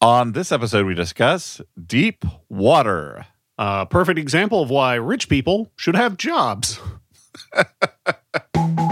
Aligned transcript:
On 0.00 0.30
this 0.30 0.52
episode, 0.52 0.86
we 0.86 0.94
discuss 0.94 1.60
deep 1.84 2.24
water. 2.48 3.26
A 3.58 3.84
perfect 3.84 4.16
example 4.16 4.62
of 4.62 4.70
why 4.70 4.94
rich 4.94 5.28
people 5.28 5.72
should 5.74 5.96
have 5.96 6.16
jobs. 6.16 6.78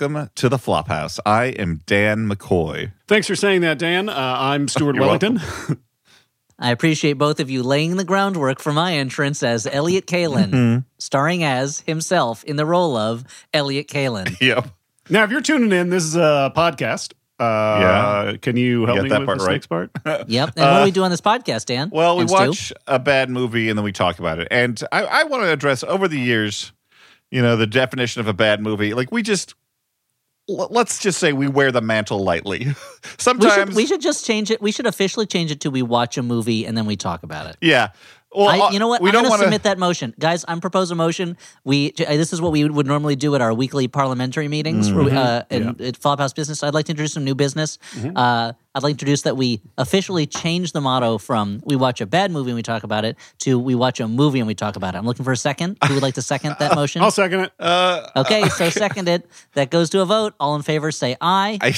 welcome 0.00 0.30
to 0.34 0.48
the 0.48 0.56
Flophouse. 0.56 1.18
I 1.26 1.46
am 1.46 1.82
Dan 1.84 2.26
McCoy. 2.26 2.92
Thanks 3.08 3.26
for 3.26 3.36
saying 3.36 3.60
that, 3.60 3.78
Dan. 3.78 4.08
Uh, 4.08 4.14
I'm 4.16 4.66
Stuart 4.66 4.96
Wellington. 4.98 5.38
I 6.58 6.70
appreciate 6.70 7.14
both 7.14 7.40
of 7.40 7.50
you 7.50 7.62
laying 7.62 7.96
the 7.98 8.04
groundwork 8.04 8.58
for 8.58 8.72
my 8.72 8.94
entrance 8.94 9.42
as 9.42 9.66
Elliot 9.66 10.06
Kalin, 10.06 10.84
starring 10.98 11.44
as 11.44 11.80
himself 11.80 12.42
in 12.44 12.56
the 12.56 12.64
role 12.64 12.96
of 12.96 13.24
Elliot 13.52 13.86
Kalin. 13.88 14.34
Yep. 14.40 14.68
now, 15.10 15.24
if 15.24 15.30
you're 15.30 15.42
tuning 15.42 15.72
in, 15.78 15.90
this 15.90 16.04
is 16.04 16.16
a 16.16 16.50
podcast. 16.56 17.12
Uh, 17.38 17.42
Yeah. 18.30 18.36
Can 18.40 18.56
you 18.56 18.86
help 18.86 18.96
got 18.96 19.02
me 19.02 19.08
that 19.10 19.18
with 19.20 19.26
part 19.26 19.38
this 19.40 19.46
right. 19.46 19.52
next 19.52 19.66
part? 19.66 19.90
Yep. 20.28 20.52
And 20.56 20.64
what 20.70 20.78
do 20.78 20.84
we 20.84 20.90
do 20.90 21.02
on 21.02 21.10
this 21.10 21.20
podcast, 21.20 21.66
Dan? 21.66 21.90
Well, 21.92 22.16
we 22.16 22.22
And 22.22 22.30
Stu? 22.30 22.36
watch 22.48 22.72
a 22.86 22.98
bad 22.98 23.28
movie 23.28 23.68
and 23.68 23.76
then 23.78 23.84
we 23.84 23.92
talk 23.92 24.18
about 24.20 24.38
it. 24.38 24.48
And 24.50 24.82
I, 24.90 25.04
I 25.04 25.24
want 25.24 25.42
to 25.42 25.52
address 25.52 25.82
over 25.84 26.08
the 26.08 26.18
years, 26.18 26.72
you 27.32 27.42
know, 27.42 27.56
the 27.56 27.66
definition 27.66 28.20
of 28.20 28.28
a 28.28 28.32
bad 28.34 28.60
movie. 28.60 28.94
Like, 28.94 29.10
we 29.10 29.22
just, 29.22 29.54
l- 29.54 29.56
let's 30.52 30.98
just 30.98 31.18
say 31.18 31.32
we 31.32 31.48
wear 31.48 31.72
the 31.72 31.80
mantle 31.80 32.22
lightly. 32.22 32.66
We 33.02 33.08
Sometimes, 33.18 33.54
should, 33.54 33.74
we 33.74 33.86
should 33.86 34.00
just 34.00 34.24
change 34.24 34.50
it. 34.50 34.60
We 34.62 34.70
should 34.72 34.86
officially 34.86 35.26
change 35.26 35.50
it 35.50 35.60
to 35.62 35.70
we 35.70 35.82
watch 35.82 36.16
a 36.18 36.22
movie 36.22 36.64
and 36.66 36.76
then 36.78 36.86
we 36.86 36.96
talk 36.96 37.22
about 37.24 37.46
it. 37.46 37.56
yeah. 37.60 37.88
Well, 38.34 38.48
I, 38.48 38.58
uh, 38.58 38.70
you 38.70 38.78
know 38.78 38.88
what? 38.88 39.02
We 39.02 39.08
I'm 39.10 39.12
going 39.12 39.24
to 39.24 39.30
want 39.30 39.42
submit 39.42 39.62
that 39.64 39.78
motion, 39.78 40.14
guys. 40.18 40.44
I'm 40.48 40.60
proposing 40.60 40.94
a 40.94 40.96
motion. 40.96 41.36
We 41.64 41.92
uh, 42.00 42.16
this 42.16 42.32
is 42.32 42.40
what 42.40 42.52
we 42.52 42.64
would 42.64 42.86
normally 42.86 43.14
do 43.16 43.34
at 43.34 43.40
our 43.40 43.52
weekly 43.52 43.88
parliamentary 43.88 44.48
meetings 44.48 44.90
where 44.92 45.04
we, 45.04 45.10
Mm-hmm. 45.10 45.18
uh, 45.18 45.42
in, 45.50 45.68
at 45.86 46.00
Flophouse 46.00 46.34
Business. 46.34 46.62
I'd 46.62 46.72
like 46.74 46.86
to 46.86 46.92
introduce 46.92 47.12
some 47.12 47.24
new 47.24 47.34
business. 47.34 47.78
Uh, 48.16 48.52
I'd 48.74 48.82
like 48.82 48.92
to 48.92 48.94
introduce 48.94 49.22
that 49.22 49.36
we 49.36 49.60
officially 49.76 50.26
change 50.26 50.72
the 50.72 50.80
motto 50.80 51.18
from 51.18 51.62
"We 51.66 51.76
watch 51.76 52.00
a 52.00 52.06
bad 52.06 52.30
movie 52.30 52.50
and 52.52 52.56
we 52.56 52.62
talk 52.62 52.84
about 52.84 53.04
it" 53.04 53.16
to 53.40 53.58
"We 53.58 53.74
watch 53.74 54.00
a 54.00 54.08
movie 54.08 54.38
and 54.38 54.46
we 54.48 54.54
talk 54.54 54.76
about 54.76 54.94
it." 54.94 54.98
I'm 54.98 55.04
looking 55.04 55.24
for 55.26 55.32
a 55.32 55.36
second. 55.36 55.76
Who 55.86 55.94
would 55.94 56.02
like 56.02 56.14
to 56.14 56.22
second 56.22 56.56
that 56.58 56.74
motion? 56.82 57.02
I'll 57.02 57.10
second 57.10 57.40
it. 57.40 57.52
Uh, 57.58 58.08
Okay, 58.16 58.48
so 58.48 58.70
second 58.70 59.08
it. 59.08 59.28
That 59.54 59.70
goes 59.70 59.90
to 59.90 60.00
a 60.00 60.06
vote. 60.06 60.34
All 60.40 60.56
in 60.56 60.62
favor, 60.62 60.90
say 60.90 61.16
aye. 61.20 61.58
I, 61.60 61.74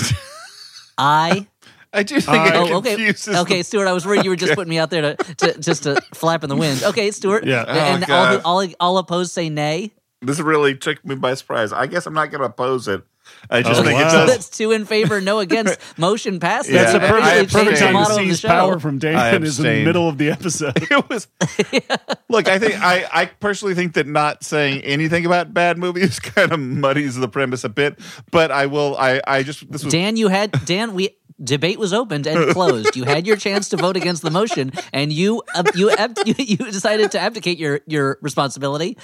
Aye. 0.97 1.47
I 1.95 2.03
do 2.03 2.21
think 2.21 2.37
Uh, 2.37 2.45
it 2.45 2.55
Oh, 2.73 2.77
okay. 2.79 2.97
confuses 2.97 3.37
Okay, 3.37 3.59
the- 3.59 3.65
Stuart, 3.65 3.87
I 3.89 3.93
was 3.93 4.05
worried 4.05 4.25
you 4.25 4.31
were 4.31 4.37
just 4.37 4.55
putting 4.55 4.71
me 4.71 4.79
out 4.79 4.91
there 4.91 5.15
to, 5.15 5.35
to 5.37 5.59
just 5.61 5.85
to 5.85 6.01
flap 6.13 6.43
in 6.45 6.51
the 6.51 6.57
wind. 6.57 6.83
Okay, 6.83 7.11
Stuart. 7.11 7.45
Yeah. 7.47 7.63
And 7.67 8.05
Oh, 8.09 8.15
all, 8.15 8.25
God. 8.25 8.41
the, 8.41 8.45
all 8.45 8.67
all 8.81 8.99
opposed 8.99 9.33
say 9.33 9.49
nay. 9.49 9.93
this 10.21 10.41
really 10.41 10.75
took 10.75 11.05
me 11.05 11.15
by 11.15 11.35
surprise. 11.35 11.73
I 11.73 11.87
guess 11.87 12.07
I'm 12.07 12.15
not 12.15 12.31
going 12.31 12.41
to 12.41 12.47
oppose 12.47 12.89
it. 12.89 13.03
I 13.51 13.63
just 13.63 13.81
Oh, 13.81 13.85
think 13.85 13.99
wow. 13.99 14.07
it 14.07 14.11
So 14.11 14.17
does. 14.19 14.31
that's 14.31 14.49
two 14.51 14.71
in 14.73 14.85
favor, 14.85 15.19
no 15.21 15.39
against. 15.39 15.79
Motion 15.99 16.41
passes. 16.41 16.73
Yeah, 16.75 16.83
That's 16.93 16.95
a 16.95 17.07
I- 17.07 17.09
perfect, 17.11 17.27
I 17.27 17.39
perfect 17.45 17.55
abstain. 17.55 17.79
time 17.79 17.87
to 17.87 17.93
motto 17.93 18.11
of 18.13 18.17
the 18.29 18.35
seize 18.35 18.41
power 18.43 18.79
from 18.79 18.97
I 18.97 18.99
Dan 18.99 19.43
is 19.45 19.59
in 19.59 19.65
the 19.65 19.85
middle 19.85 20.09
of 20.11 20.19
the 20.19 20.31
episode. 20.31 20.77
it 20.91 21.09
was 21.09 21.27
look 22.29 22.49
i 22.49 22.59
think 22.59 22.75
I, 22.83 23.07
I 23.13 23.27
personally 23.27 23.75
think 23.75 23.95
that 23.95 24.07
not 24.07 24.45
saying 24.45 24.83
anything 24.83 25.25
about 25.27 25.55
bad 25.55 25.79
movies 25.79 26.19
kind 26.21 26.53
of 26.53 26.61
muddies 26.61 27.17
the 27.17 27.29
premise 27.29 27.65
a 27.65 27.69
bit 27.69 27.99
but 28.31 28.51
i 28.51 28.67
will 28.67 28.97
i 28.99 29.21
i 29.27 29.43
just 29.43 29.71
this 29.71 29.85
was 29.85 29.93
Dan, 29.93 30.17
you 30.17 30.29
had 30.29 30.53
Dan. 30.65 30.95
We 30.95 31.17
debate 31.43 31.79
was 31.79 31.93
opened 31.93 32.27
and 32.27 32.53
closed. 32.53 32.97
You 32.97 33.05
had 33.05 33.27
your 33.27 33.37
chance 33.37 33.69
to 33.71 33.77
vote 33.77 33.97
against 33.97 34.23
the 34.23 34.31
motion, 34.31 34.73
and 34.93 35.13
you 35.13 35.43
uh, 35.55 35.65
you, 35.75 35.91
you 36.27 36.35
you 36.39 36.57
decided 36.57 37.13
to 37.13 37.21
abdicate 37.21 37.59
your 37.59 37.81
your 37.87 38.19
responsibility. 38.23 38.97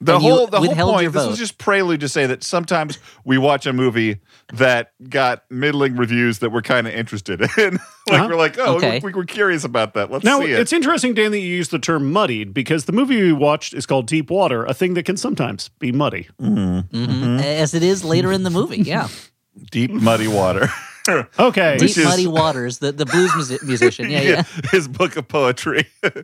the 0.00 0.18
whole 0.18 0.46
the 0.46 0.60
whole 0.60 0.92
point 0.92 1.12
this 1.12 1.26
was 1.26 1.38
just 1.38 1.56
prelude 1.58 2.00
to 2.00 2.08
say 2.08 2.26
that 2.26 2.42
sometimes 2.44 2.98
we 3.24 3.38
watch 3.38 3.64
a 3.66 3.72
movie 3.72 4.18
that 4.52 4.92
got 5.08 5.44
middling 5.50 5.96
reviews 5.96 6.40
that 6.40 6.50
we're 6.50 6.60
kind 6.60 6.86
of 6.86 6.92
interested 6.92 7.40
in 7.40 7.48
like 7.56 7.80
Uh-huh. 8.10 8.26
we're 8.28 8.36
like 8.36 8.58
oh 8.58 8.76
Okay. 8.76 9.00
we, 9.02 9.10
we're 9.14 9.24
curious 9.24 9.64
about 9.64 9.94
that 9.94 10.10
let's 10.10 10.22
Now, 10.24 10.40
see 10.40 10.52
it 10.52 10.60
it's 10.60 10.72
interesting, 10.74 11.14
Dan, 11.14 11.30
that 11.30 11.38
you 11.38 11.48
use 11.48 11.70
the 11.70 11.78
term 11.78 12.12
muddied 12.12 12.52
because 12.52 12.84
the 12.84 12.92
movie 12.92 13.22
we 13.22 13.32
watched 13.32 13.72
is 13.72 13.86
called 13.86 14.06
Deep 14.06 14.28
Water, 14.30 14.64
a 14.66 14.74
thing 14.74 14.92
that 14.94 15.04
can 15.06 15.16
sometimes 15.16 15.70
be 15.78 15.92
muddy. 15.92 16.28
Mhm. 16.42 17.40
As 17.42 17.72
it 17.72 17.82
is 17.82 18.04
later 18.04 18.32
in 18.32 18.42
the 18.42 18.50
movie. 18.50 18.82
Yeah, 18.82 19.08
deep 19.70 19.90
muddy 19.90 20.28
water 20.28 20.68
Okay. 21.38 21.76
deep 21.78 21.90
is- 21.96 22.04
muddy 22.04 22.26
waters. 22.26 22.78
The 22.78 22.92
the 22.92 23.06
blues 23.06 23.30
musi- 23.32 23.62
musician. 23.62 24.10
Yeah, 24.10 24.20
yeah. 24.32 24.42
his 24.70 24.88
book 24.88 25.16
of 25.16 25.28
poetry 25.28 25.86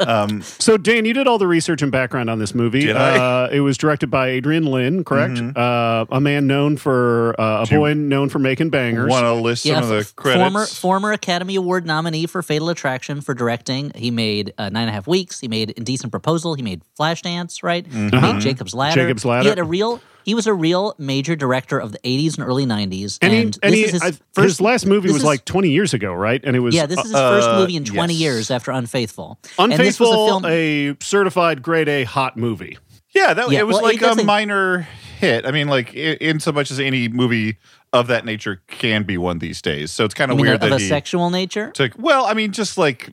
um 0.00 0.42
So, 0.42 0.76
Dan, 0.76 1.04
you 1.04 1.12
did 1.12 1.26
all 1.26 1.38
the 1.38 1.46
research 1.46 1.82
and 1.82 1.90
background 1.92 2.30
on 2.30 2.38
this 2.38 2.54
movie. 2.54 2.80
Did 2.86 2.96
I? 2.96 3.16
Uh, 3.44 3.48
it 3.52 3.60
was 3.60 3.76
directed 3.78 4.08
by 4.10 4.28
Adrian 4.28 4.64
Lyne, 4.66 5.04
correct? 5.04 5.34
Mhm. 5.34 5.56
Uh, 5.56 6.06
a 6.10 6.20
man 6.20 6.46
known 6.46 6.76
for 6.76 7.38
uh, 7.40 7.62
a 7.62 7.66
Two- 7.66 7.78
boy 7.78 7.94
known 7.94 8.28
for 8.28 8.38
making 8.38 8.70
bangers. 8.70 9.10
want 9.10 9.24
to 9.24 9.34
list 9.34 9.64
Yeah, 9.64 9.74
some 9.80 9.84
of 9.84 9.88
the 9.90 10.12
credits 10.16 10.42
former 10.42 10.66
former 10.66 11.12
Academy 11.12 11.56
Award 11.56 11.86
nominee 11.86 12.26
for 12.26 12.42
Fatal 12.42 12.68
Attraction 12.70 13.20
for 13.20 13.34
directing. 13.34 13.92
He 13.94 14.10
made 14.10 14.52
uh, 14.58 14.64
Nine 14.68 14.82
and 14.82 14.90
a 14.90 14.92
Half 14.92 15.06
Weeks. 15.06 15.40
He 15.40 15.48
made 15.48 15.70
Indecent 15.70 16.10
Proposal. 16.10 16.54
He 16.54 16.62
made 16.62 16.82
Flashdance. 16.98 17.62
Right. 17.62 17.88
Mm-hmm. 17.88 18.20
made 18.20 18.40
Jacob's 18.40 18.74
Ladder. 18.74 19.02
Jacob's 19.02 19.24
Ladder. 19.24 19.42
He 19.44 19.48
had 19.48 19.58
a 19.58 19.64
real. 19.64 20.00
He 20.24 20.34
was 20.34 20.46
a 20.46 20.54
real 20.54 20.94
major 20.98 21.36
director 21.36 21.78
of 21.78 21.92
the 21.92 21.98
'80s 21.98 22.38
and 22.38 22.46
early 22.46 22.66
'90s. 22.66 23.18
and, 23.22 23.32
And, 23.32 23.54
he, 23.54 23.60
and 23.62 23.72
this 23.72 23.74
he, 23.74 23.84
is 23.84 23.90
his 23.92 24.02
I- 24.02 24.10
first. 24.32 24.44
his 24.44 24.60
last 24.60 24.86
movie 24.86 25.08
was 25.08 25.18
is- 25.18 25.24
like 25.24 25.44
20 25.44 25.70
years 25.70 25.94
ago, 25.94 26.12
right? 26.12 26.40
And 26.44 26.56
it 26.56 26.60
was 26.60 26.74
yeah, 26.74 26.86
this 26.86 26.98
is 26.98 27.04
his 27.06 27.14
uh, 27.14 27.30
first 27.40 27.50
movie 27.60 27.76
in 27.76 27.84
20 27.84 28.12
yes. 28.14 28.20
years 28.20 28.50
after 28.50 28.70
Unfaithful. 28.70 29.38
And 29.58 29.70
this 29.72 29.78
Unfaithful, 29.78 30.06
was 30.10 30.14
a 30.14 30.26
film. 30.30 30.44
a 30.46 30.96
certified 31.04 31.62
grade 31.62 31.88
A 31.88 32.04
hot 32.04 32.36
movie. 32.36 32.78
Yeah, 33.14 33.32
that 33.34 33.50
Yeah, 33.50 33.60
it 33.60 33.66
was 33.66 33.74
well, 33.74 33.84
like 33.84 33.96
it 33.96 34.02
a 34.02 34.20
a- 34.20 34.24
minor 34.24 34.88
hit. 35.20 35.46
I 35.46 35.50
mean, 35.52 35.68
like 35.68 35.94
in, 35.94 36.16
in 36.16 36.40
so 36.40 36.50
much 36.52 36.70
as 36.70 36.80
any 36.80 37.08
movie 37.08 37.58
of 37.92 38.08
that 38.08 38.24
nature 38.24 38.60
can 38.66 39.04
be 39.04 39.16
one 39.16 39.38
these 39.38 39.62
days. 39.62 39.92
So 39.92 40.04
it's 40.04 40.14
kind 40.14 40.32
of 40.32 40.38
weird 40.40 40.54
of 40.54 40.60
that 40.62 40.72
a 40.72 40.78
he 40.78 40.88
sexual 40.88 41.30
nature. 41.30 41.70
took. 41.70 41.92
Well, 41.96 42.26
I 42.26 42.34
mean, 42.34 42.50
just 42.50 42.76
like 42.76 43.10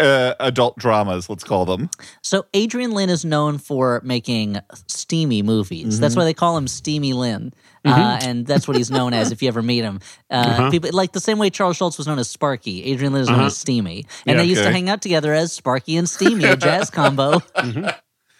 uh, 0.00 0.34
adult 0.40 0.76
dramas, 0.78 1.28
let's 1.28 1.44
call 1.44 1.64
them. 1.66 1.90
So 2.22 2.46
Adrian 2.54 2.92
Lyne 2.92 3.10
is 3.10 3.24
known 3.24 3.58
for 3.58 4.00
making 4.04 4.58
steamy 4.88 5.42
movies. 5.42 5.94
Mm-hmm. 5.94 6.00
That's 6.00 6.16
why 6.16 6.24
they 6.24 6.34
call 6.34 6.56
him 6.56 6.66
Steamy 6.66 7.12
Lyne, 7.12 7.52
uh, 7.84 8.18
and 8.22 8.46
that's 8.46 8.66
what 8.66 8.76
he's 8.76 8.90
known 8.90 9.12
as 9.12 9.30
if 9.32 9.42
you 9.42 9.48
ever 9.48 9.62
meet 9.62 9.82
him. 9.82 10.00
Uh, 10.30 10.34
Uh-huh. 10.50 10.70
People 10.70 10.90
like 10.92 11.12
the 11.12 11.20
same 11.20 11.38
way 11.38 11.50
Charles 11.50 11.76
Schulz 11.76 11.98
was 11.98 12.06
known 12.06 12.18
as 12.18 12.28
Sparky. 12.28 12.84
Adrian 12.84 13.12
Lyne 13.12 13.22
is 13.22 13.28
known 13.28 13.38
Uh-huh. 13.38 13.46
as 13.46 13.56
Steamy, 13.56 14.06
and 14.26 14.36
Yeah, 14.36 14.42
they 14.42 14.48
used 14.48 14.62
to 14.62 14.70
hang 14.72 14.88
out 14.88 15.02
together 15.02 15.32
as 15.32 15.52
Sparky 15.52 15.96
and 15.96 16.08
Steamy, 16.08 16.44
a 16.44 16.56
jazz 16.68 16.90
combo. 16.90 17.40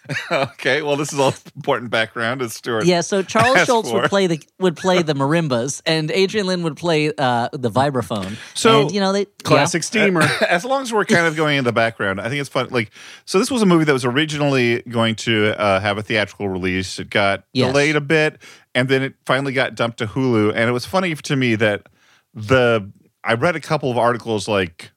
okay, 0.31 0.81
well, 0.81 0.95
this 0.95 1.13
is 1.13 1.19
all 1.19 1.33
important 1.55 1.91
background. 1.91 2.41
As 2.41 2.53
Stuart, 2.53 2.85
Yeah, 2.85 3.01
so 3.01 3.21
Charles 3.21 3.57
Asked 3.57 3.67
Schultz 3.67 3.89
for. 3.89 4.01
would 4.01 4.09
play 4.09 4.27
the 4.27 4.41
would 4.59 4.75
play 4.75 5.01
the 5.03 5.13
marimbas, 5.13 5.81
and 5.85 6.09
Adrian 6.11 6.47
Lyne 6.47 6.63
would 6.63 6.75
play 6.75 7.11
uh, 7.17 7.49
the 7.53 7.69
vibraphone. 7.69 8.37
So, 8.53 8.81
and, 8.81 8.91
you 8.91 8.99
know 8.99 9.13
they 9.13 9.25
Classic 9.43 9.83
steamer. 9.83 10.21
as 10.49 10.65
long 10.65 10.81
as 10.81 10.91
we're 10.91 11.05
kind 11.05 11.27
of 11.27 11.35
going 11.35 11.57
in 11.57 11.63
the 11.63 11.71
background, 11.73 12.19
I 12.19 12.29
think 12.29 12.41
it's 12.41 12.49
fun. 12.49 12.67
Like, 12.71 12.91
so 13.25 13.37
this 13.39 13.51
was 13.51 13.61
a 13.61 13.65
movie 13.65 13.85
that 13.85 13.93
was 13.93 14.05
originally 14.05 14.81
going 14.83 15.15
to 15.17 15.59
uh, 15.59 15.79
have 15.79 15.97
a 15.97 16.03
theatrical 16.03 16.49
release. 16.49 16.99
It 16.99 17.09
got 17.09 17.43
Yes. 17.53 17.69
delayed 17.69 17.95
a 17.95 18.01
bit, 18.01 18.41
and 18.73 18.89
then 18.89 19.03
it 19.03 19.13
finally 19.25 19.53
got 19.53 19.75
dumped 19.75 19.99
to 19.99 20.07
Hulu. 20.07 20.49
And 20.55 20.69
it 20.69 20.71
was 20.73 20.85
funny 20.85 21.13
to 21.13 21.35
me 21.35 21.55
that 21.55 21.87
the 22.33 22.91
I 23.23 23.33
read 23.33 23.55
a 23.55 23.59
couple 23.61 23.91
of 23.91 23.97
articles 23.97 24.47
like 24.47 24.91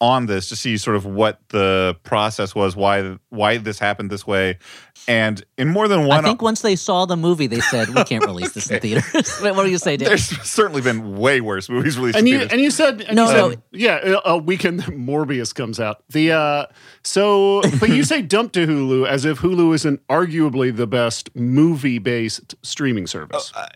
on 0.00 0.26
this 0.26 0.48
to 0.48 0.56
see 0.56 0.76
sort 0.76 0.96
of 0.96 1.04
what 1.04 1.40
the 1.50 1.96
process 2.04 2.54
was, 2.54 2.74
why 2.74 3.18
why 3.28 3.58
this 3.58 3.78
happened 3.78 4.10
this 4.10 4.26
way, 4.26 4.58
and 5.06 5.44
in 5.58 5.68
more 5.68 5.88
than 5.88 6.06
one. 6.06 6.24
I 6.24 6.28
think 6.28 6.40
once 6.40 6.62
they 6.62 6.76
saw 6.76 7.04
the 7.04 7.16
movie, 7.16 7.46
they 7.46 7.60
said 7.60 7.88
we 7.90 8.04
can't 8.04 8.24
release 8.24 8.52
this 8.52 8.70
in 8.70 8.80
theaters. 8.80 9.38
what 9.40 9.56
do 9.56 9.70
you 9.70 9.78
say, 9.78 9.96
Dan? 9.96 10.08
there's 10.08 10.26
certainly 10.48 10.80
been 10.80 11.16
way 11.16 11.40
worse 11.40 11.68
movies 11.68 11.98
released. 11.98 12.16
And 12.16 12.26
in 12.26 12.32
you 12.32 12.38
theaters. 12.38 12.52
and 12.52 12.60
you 12.62 12.70
said 12.70 13.00
and 13.02 13.16
No, 13.16 13.24
you 13.24 13.28
said, 13.28 13.62
no. 13.72 13.78
yeah, 13.78 14.20
a 14.24 14.38
weekend 14.38 14.82
Morbius 14.84 15.54
comes 15.54 15.78
out. 15.78 16.02
The 16.08 16.32
uh 16.32 16.66
so 17.04 17.62
but 17.78 17.90
you 17.90 18.02
say 18.10 18.22
dump 18.22 18.52
to 18.52 18.66
Hulu 18.66 19.06
as 19.06 19.24
if 19.24 19.40
Hulu 19.40 19.74
isn't 19.74 20.06
arguably 20.08 20.74
the 20.74 20.86
best 20.86 21.34
movie 21.36 21.98
based 21.98 22.54
streaming 22.62 23.06
service. 23.06 23.52
Uh, 23.54 23.68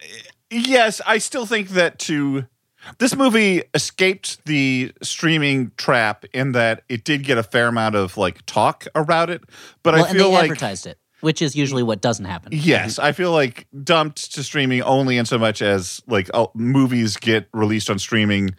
yes, 0.51 1.01
I 1.07 1.19
still 1.19 1.47
think 1.47 1.71
that 1.71 1.99
to 2.01 2.47
this 2.99 3.17
movie 3.17 3.63
escaped 3.75 4.45
the 4.45 4.93
streaming 5.03 5.73
trap 5.77 6.25
in 6.33 6.53
that 6.53 6.83
it 6.89 7.05
did 7.05 7.25
get 7.25 7.39
a 7.39 7.43
fair 7.43 7.69
amount 7.69 7.95
of 7.95 8.17
like 8.17 8.45
talk 8.47 8.87
about 8.95 9.31
it, 9.31 9.43
but 9.83 9.95
well, 9.95 10.05
I 10.05 10.13
feel 10.13 10.29
they 10.29 10.35
like 10.35 10.45
advertised 10.45 10.87
it, 10.87 10.99
which 11.21 11.43
is 11.43 11.57
usually 11.57 11.83
what 11.83 12.01
doesn't 12.01 12.27
happen. 12.27 12.51
yes, 12.53 12.95
mm-hmm. 12.95 13.07
I 13.07 13.13
feel 13.13 13.33
like 13.33 13.67
dumped 13.83 14.33
to 14.35 14.43
streaming 14.43 14.83
only 14.83 15.19
in 15.19 15.27
so 15.27 15.39
much 15.39 15.63
as 15.63 16.03
like 16.07 16.31
oh, 16.35 16.51
movies 16.55 17.17
get 17.17 17.49
released 17.53 17.91
on 17.91 17.99
streaming 17.99 18.55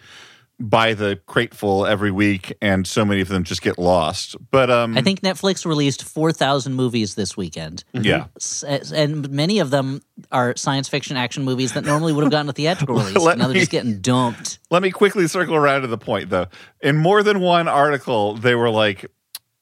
buy 0.60 0.94
the 0.94 1.20
crateful 1.26 1.86
every 1.86 2.12
week, 2.12 2.54
and 2.62 2.88
so 2.88 3.04
many 3.04 3.20
of 3.22 3.28
them 3.28 3.44
just 3.44 3.62
get 3.62 3.78
lost. 3.78 4.36
But 4.52 4.70
um, 4.72 4.98
I 4.98 5.02
think 5.02 5.22
Netflix 5.22 5.66
released 5.66 6.04
4,000 6.04 6.74
movies 6.74 7.16
this 7.16 7.36
weekend. 7.36 7.84
yeah. 7.94 8.28
S- 8.38 8.64
And 8.94 9.30
many 9.32 9.60
of 9.60 9.70
them 9.70 10.02
are 10.32 10.56
science 10.56 10.88
fiction 10.88 11.18
action 11.18 11.44
movies 11.44 11.74
that 11.74 11.84
normally 11.84 12.14
would 12.14 12.24
have 12.24 12.32
gotten 12.32 12.50
a 12.50 12.54
theatrical 12.54 12.96
release. 13.00 13.18
Let 13.18 13.38
now 13.38 13.48
they're 13.48 13.58
just 13.58 13.72
getting 13.72 14.00
dumped. 14.00 14.60
Let 14.72 14.82
me 14.82 14.92
quickly 14.92 15.28
circle 15.28 15.56
around 15.56 15.82
to 15.82 15.88
the 15.88 15.98
point, 15.98 16.30
though. 16.30 16.48
In 16.82 16.96
more 16.98 17.22
than 17.22 17.42
one 17.42 17.68
article, 17.68 18.36
they 18.36 18.56
were 18.56 18.70
like, 18.70 19.06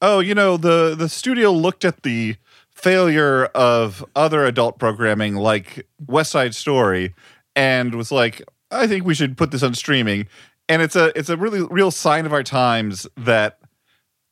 "Oh, 0.01 0.19
you 0.19 0.36
know, 0.36 0.57
the 0.57 0.94
the 0.95 1.10
studio 1.10 1.51
looked 1.51 1.84
at 1.86 2.04
the 2.04 2.36
failure 2.69 3.45
of 3.45 4.04
other 4.16 4.45
adult 4.45 4.78
programming 4.80 5.36
like 5.36 5.88
West 6.06 6.31
Side 6.31 6.54
Story 6.56 7.13
and 7.56 7.95
was 7.95 8.12
like, 8.12 8.42
I 8.72 8.88
think 8.88 9.06
we 9.06 9.13
should 9.16 9.38
put 9.38 9.50
this 9.51 9.63
on 9.63 9.74
streaming." 9.74 10.28
And 10.69 10.81
it's 10.81 10.95
a 10.95 11.18
it's 11.18 11.30
a 11.30 11.38
really 11.38 11.62
real 11.69 11.92
sign 11.92 12.25
of 12.25 12.33
our 12.33 12.44
times 12.44 13.07
that 13.18 13.60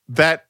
that 0.08 0.48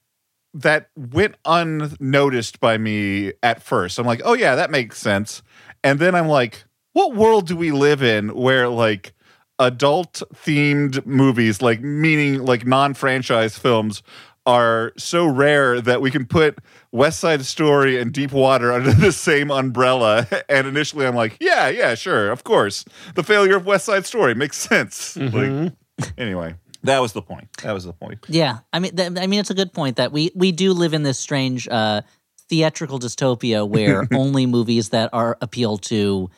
that 0.54 0.90
went 0.96 1.36
unnoticed 1.44 2.60
by 2.60 2.78
me 2.78 3.32
at 3.42 3.62
first. 3.62 3.98
I'm 3.98 4.06
like, 4.06 4.22
"Oh 4.24 4.34
yeah, 4.34 4.54
that 4.54 4.70
makes 4.70 4.98
sense." 4.98 5.42
And 5.82 5.98
then 5.98 6.14
I'm 6.14 6.28
like, 6.28 6.64
"What 6.92 7.14
world 7.14 7.46
do 7.46 7.56
we 7.56 7.72
live 7.72 8.02
in 8.02 8.34
where 8.34 8.68
like 8.68 9.14
adult 9.58 10.22
themed 10.34 11.04
movies 11.06 11.62
like 11.62 11.80
meaning 11.80 12.44
like 12.44 12.66
non-franchise 12.66 13.56
films 13.56 14.02
are 14.46 14.92
so 14.96 15.26
rare 15.26 15.80
that 15.80 16.00
we 16.00 16.10
can 16.10 16.26
put 16.26 16.58
West 16.92 17.20
Side 17.20 17.44
Story 17.46 17.98
and 17.98 18.12
Deep 18.12 18.32
Water 18.32 18.70
under 18.72 18.92
the 18.92 19.12
same 19.12 19.50
umbrella 19.50 20.26
and 20.48 20.66
initially 20.66 21.06
I'm 21.06 21.14
like 21.16 21.36
yeah 21.40 21.68
yeah 21.68 21.94
sure 21.94 22.30
of 22.30 22.44
course 22.44 22.84
the 23.14 23.22
failure 23.22 23.56
of 23.56 23.66
West 23.66 23.86
Side 23.86 24.04
Story 24.06 24.34
makes 24.34 24.56
sense 24.58 25.16
like 25.16 25.72
anyway 26.18 26.54
that 26.84 27.00
was 27.00 27.12
the 27.12 27.22
point 27.22 27.48
that 27.62 27.72
was 27.72 27.84
the 27.84 27.92
point 27.92 28.18
Yeah, 28.28 28.58
I 28.72 28.78
mean, 28.80 28.96
th- 28.96 29.12
I 29.16 29.26
mean, 29.28 29.38
it's 29.40 29.50
a 29.50 29.54
good 29.54 29.72
point 29.72 29.96
that 29.96 30.10
we 30.12 30.32
we 30.34 30.50
do 30.52 30.72
live 30.72 30.94
in 30.94 31.02
this 31.04 31.16
strange 31.18 31.68
uh, 31.68 32.02
theatrical 32.48 32.98
dystopia 32.98 33.66
where 33.68 34.08
only 34.12 34.46
movies 34.46 34.88
that 34.88 35.08
are 35.12 35.38
appeal 35.40 35.78
to, 35.78 36.28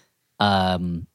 um, 0.40 1.06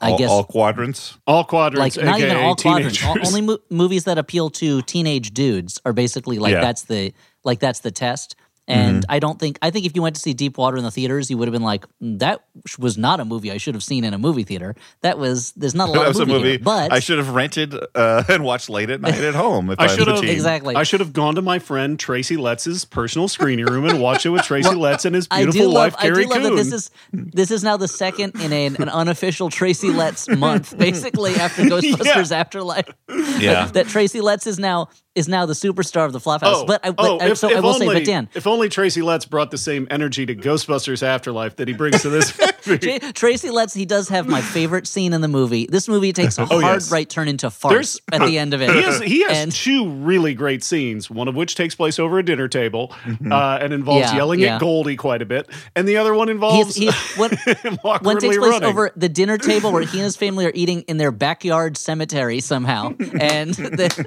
I 0.00 0.10
all, 0.10 0.18
guess, 0.18 0.30
all 0.30 0.42
quadrants 0.44 1.16
All 1.28 1.44
quadrants, 1.44 1.96
like 1.96 2.04
not 2.04 2.18
even 2.18 2.32
aka 2.32 2.42
all 2.44 2.56
quadrants. 2.56 2.98
teenagers. 2.98 3.24
O- 3.24 3.28
Only 3.28 3.40
mo- 3.42 3.58
movies 3.70 4.02
that 4.04 4.18
appeal 4.18 4.50
to 4.50 4.82
teenage 4.82 5.32
dudes 5.32 5.80
are 5.84 5.92
basically 5.92 6.40
like 6.40 6.52
Yeah. 6.54 6.60
that's 6.60 6.82
the 6.82 7.14
like 7.44 7.60
that's 7.60 7.80
the 7.80 7.92
test. 7.92 8.34
And 8.68 9.04
I 9.08 9.18
don't 9.18 9.38
think 9.40 9.58
I 9.60 9.70
think 9.70 9.86
if 9.86 9.96
you 9.96 10.02
went 10.02 10.14
to 10.14 10.22
see 10.22 10.34
Deep 10.34 10.56
Water 10.56 10.76
in 10.76 10.84
the 10.84 10.90
theaters, 10.90 11.28
you 11.30 11.36
would 11.36 11.48
have 11.48 11.52
been 11.52 11.62
like, 11.62 11.84
"Mm, 12.02 12.20
"That 12.20 12.44
was 12.78 12.96
not 12.96 13.18
a 13.18 13.24
movie 13.24 13.50
I 13.50 13.56
should 13.56 13.74
have 13.74 13.82
seen 13.82 14.04
in 14.04 14.14
a 14.14 14.18
movie 14.18 14.44
theater." 14.44 14.76
That 15.00 15.18
was 15.18 15.52
there's 15.52 15.74
not 15.74 15.88
a 15.88 15.92
lot 15.92 15.98
that 15.98 16.10
of 16.10 16.14
was 16.14 16.20
a 16.20 16.26
movie, 16.26 16.38
movie 16.38 16.50
here, 16.50 16.58
but 16.60 16.92
I 16.92 17.00
should 17.00 17.18
have 17.18 17.30
rented 17.30 17.74
uh, 17.94 18.22
and 18.28 18.44
watched 18.44 18.70
late 18.70 18.88
at 18.90 19.00
night 19.00 19.14
at 19.14 19.34
home 19.34 19.70
if 19.70 19.80
I, 19.80 19.84
I 19.84 19.86
should 19.88 20.06
have. 20.06 20.22
Exactly. 20.22 20.76
I 20.76 20.84
should 20.84 21.00
have 21.00 21.12
gone 21.12 21.34
to 21.34 21.42
my 21.42 21.58
friend 21.58 21.98
Tracy 21.98 22.36
Letts's 22.36 22.84
personal 22.84 23.26
screening 23.26 23.66
room 23.66 23.84
and 23.84 24.00
watched 24.00 24.26
it 24.26 24.30
with 24.30 24.42
Tracy 24.42 24.74
Letts 24.74 25.04
and 25.04 25.14
his 25.16 25.26
I 25.30 25.42
beautiful 25.42 25.70
do 25.70 25.74
wife 25.74 25.94
love. 25.94 25.94
I 25.98 26.02
Carrie 26.02 26.24
do 26.24 26.30
love 26.30 26.42
that 26.42 26.48
Coon. 26.50 26.56
this 26.56 26.72
is 26.72 26.90
this 27.12 27.50
is 27.50 27.64
now 27.64 27.76
the 27.76 27.88
second 27.88 28.40
in 28.40 28.52
a, 28.52 28.66
an 28.66 28.88
unofficial 28.88 29.50
Tracy 29.50 29.90
Letts 29.90 30.28
month, 30.28 30.78
basically 30.78 31.34
after 31.34 31.62
Ghostbusters 31.64 32.30
Afterlife. 32.30 32.88
Yeah. 33.08 33.66
that 33.72 33.88
Tracy 33.88 34.20
Letts 34.20 34.46
is 34.46 34.58
now 34.60 34.88
is 35.14 35.28
now 35.28 35.44
the 35.46 35.52
superstar 35.52 36.06
of 36.06 36.12
the 36.12 36.18
Flophouse. 36.20 36.40
Oh, 36.44 36.64
but 36.66 36.84
I, 36.84 36.90
but 36.90 37.06
oh, 37.06 37.18
I, 37.18 37.30
if, 37.30 37.38
so 37.38 37.50
if 37.50 37.56
I 37.56 37.60
will 37.60 37.70
only, 37.74 37.86
say, 37.88 37.92
but 37.94 38.04
Dan, 38.04 38.28
if 38.34 38.46
only 38.46 38.68
Tracy 38.68 39.02
Letts 39.02 39.26
brought 39.26 39.50
the 39.50 39.58
same 39.58 39.86
energy 39.90 40.24
to 40.26 40.34
Ghostbusters 40.34 41.02
Afterlife 41.02 41.56
that 41.56 41.68
he 41.68 41.74
brings 41.74 42.02
to 42.02 42.08
this 42.08 42.32
movie. 42.66 42.98
Tracy 43.12 43.50
Letts, 43.50 43.74
he 43.74 43.84
does 43.84 44.08
have 44.08 44.26
my 44.26 44.40
favorite 44.40 44.86
scene 44.86 45.12
in 45.12 45.20
the 45.20 45.28
movie. 45.28 45.66
This 45.66 45.88
movie 45.88 46.12
takes 46.12 46.38
a 46.38 46.42
Oh, 46.50 46.60
hard 46.60 46.76
yes. 46.76 46.90
right 46.92 47.08
turn 47.08 47.28
into 47.28 47.50
farce 47.50 48.00
There's- 48.10 48.22
at 48.22 48.26
the 48.26 48.38
end 48.38 48.54
of 48.54 48.62
it. 48.62 48.70
He 48.74 48.82
has, 48.82 49.00
he 49.00 49.22
has 49.22 49.38
And- 49.38 49.52
two 49.52 49.88
really 49.90 50.34
great 50.34 50.64
scenes, 50.64 51.10
one 51.10 51.28
of 51.28 51.34
which 51.34 51.54
takes 51.56 51.74
place 51.74 51.98
over 51.98 52.18
a 52.18 52.24
dinner 52.24 52.48
table 52.48 52.92
uh, 53.30 53.58
and 53.60 53.72
involves 53.72 54.10
Yeah, 54.10 54.16
yelling 54.16 54.40
yeah. 54.40 54.54
at 54.54 54.60
Goldie 54.60 54.96
quite 54.96 55.20
a 55.22 55.26
bit, 55.26 55.48
and 55.76 55.86
the 55.86 55.96
other 55.98 56.14
one 56.14 56.28
involves 56.28 56.74
He's, 56.76 56.94
he's, 56.94 57.16
one, 57.18 57.30
him 57.62 57.78
one 57.82 58.18
takes 58.18 58.36
place 58.36 58.38
running. 58.38 58.68
over 58.68 58.90
the 58.96 59.08
dinner 59.08 59.36
table 59.38 59.72
where 59.72 59.82
he 59.82 59.98
and 59.98 60.04
his 60.04 60.16
family 60.16 60.46
are 60.46 60.52
eating 60.54 60.82
in 60.82 60.96
their 60.96 61.12
backyard 61.12 61.76
cemetery 61.76 62.40
somehow, 62.40 62.88
and 63.20 63.54
the 63.54 64.06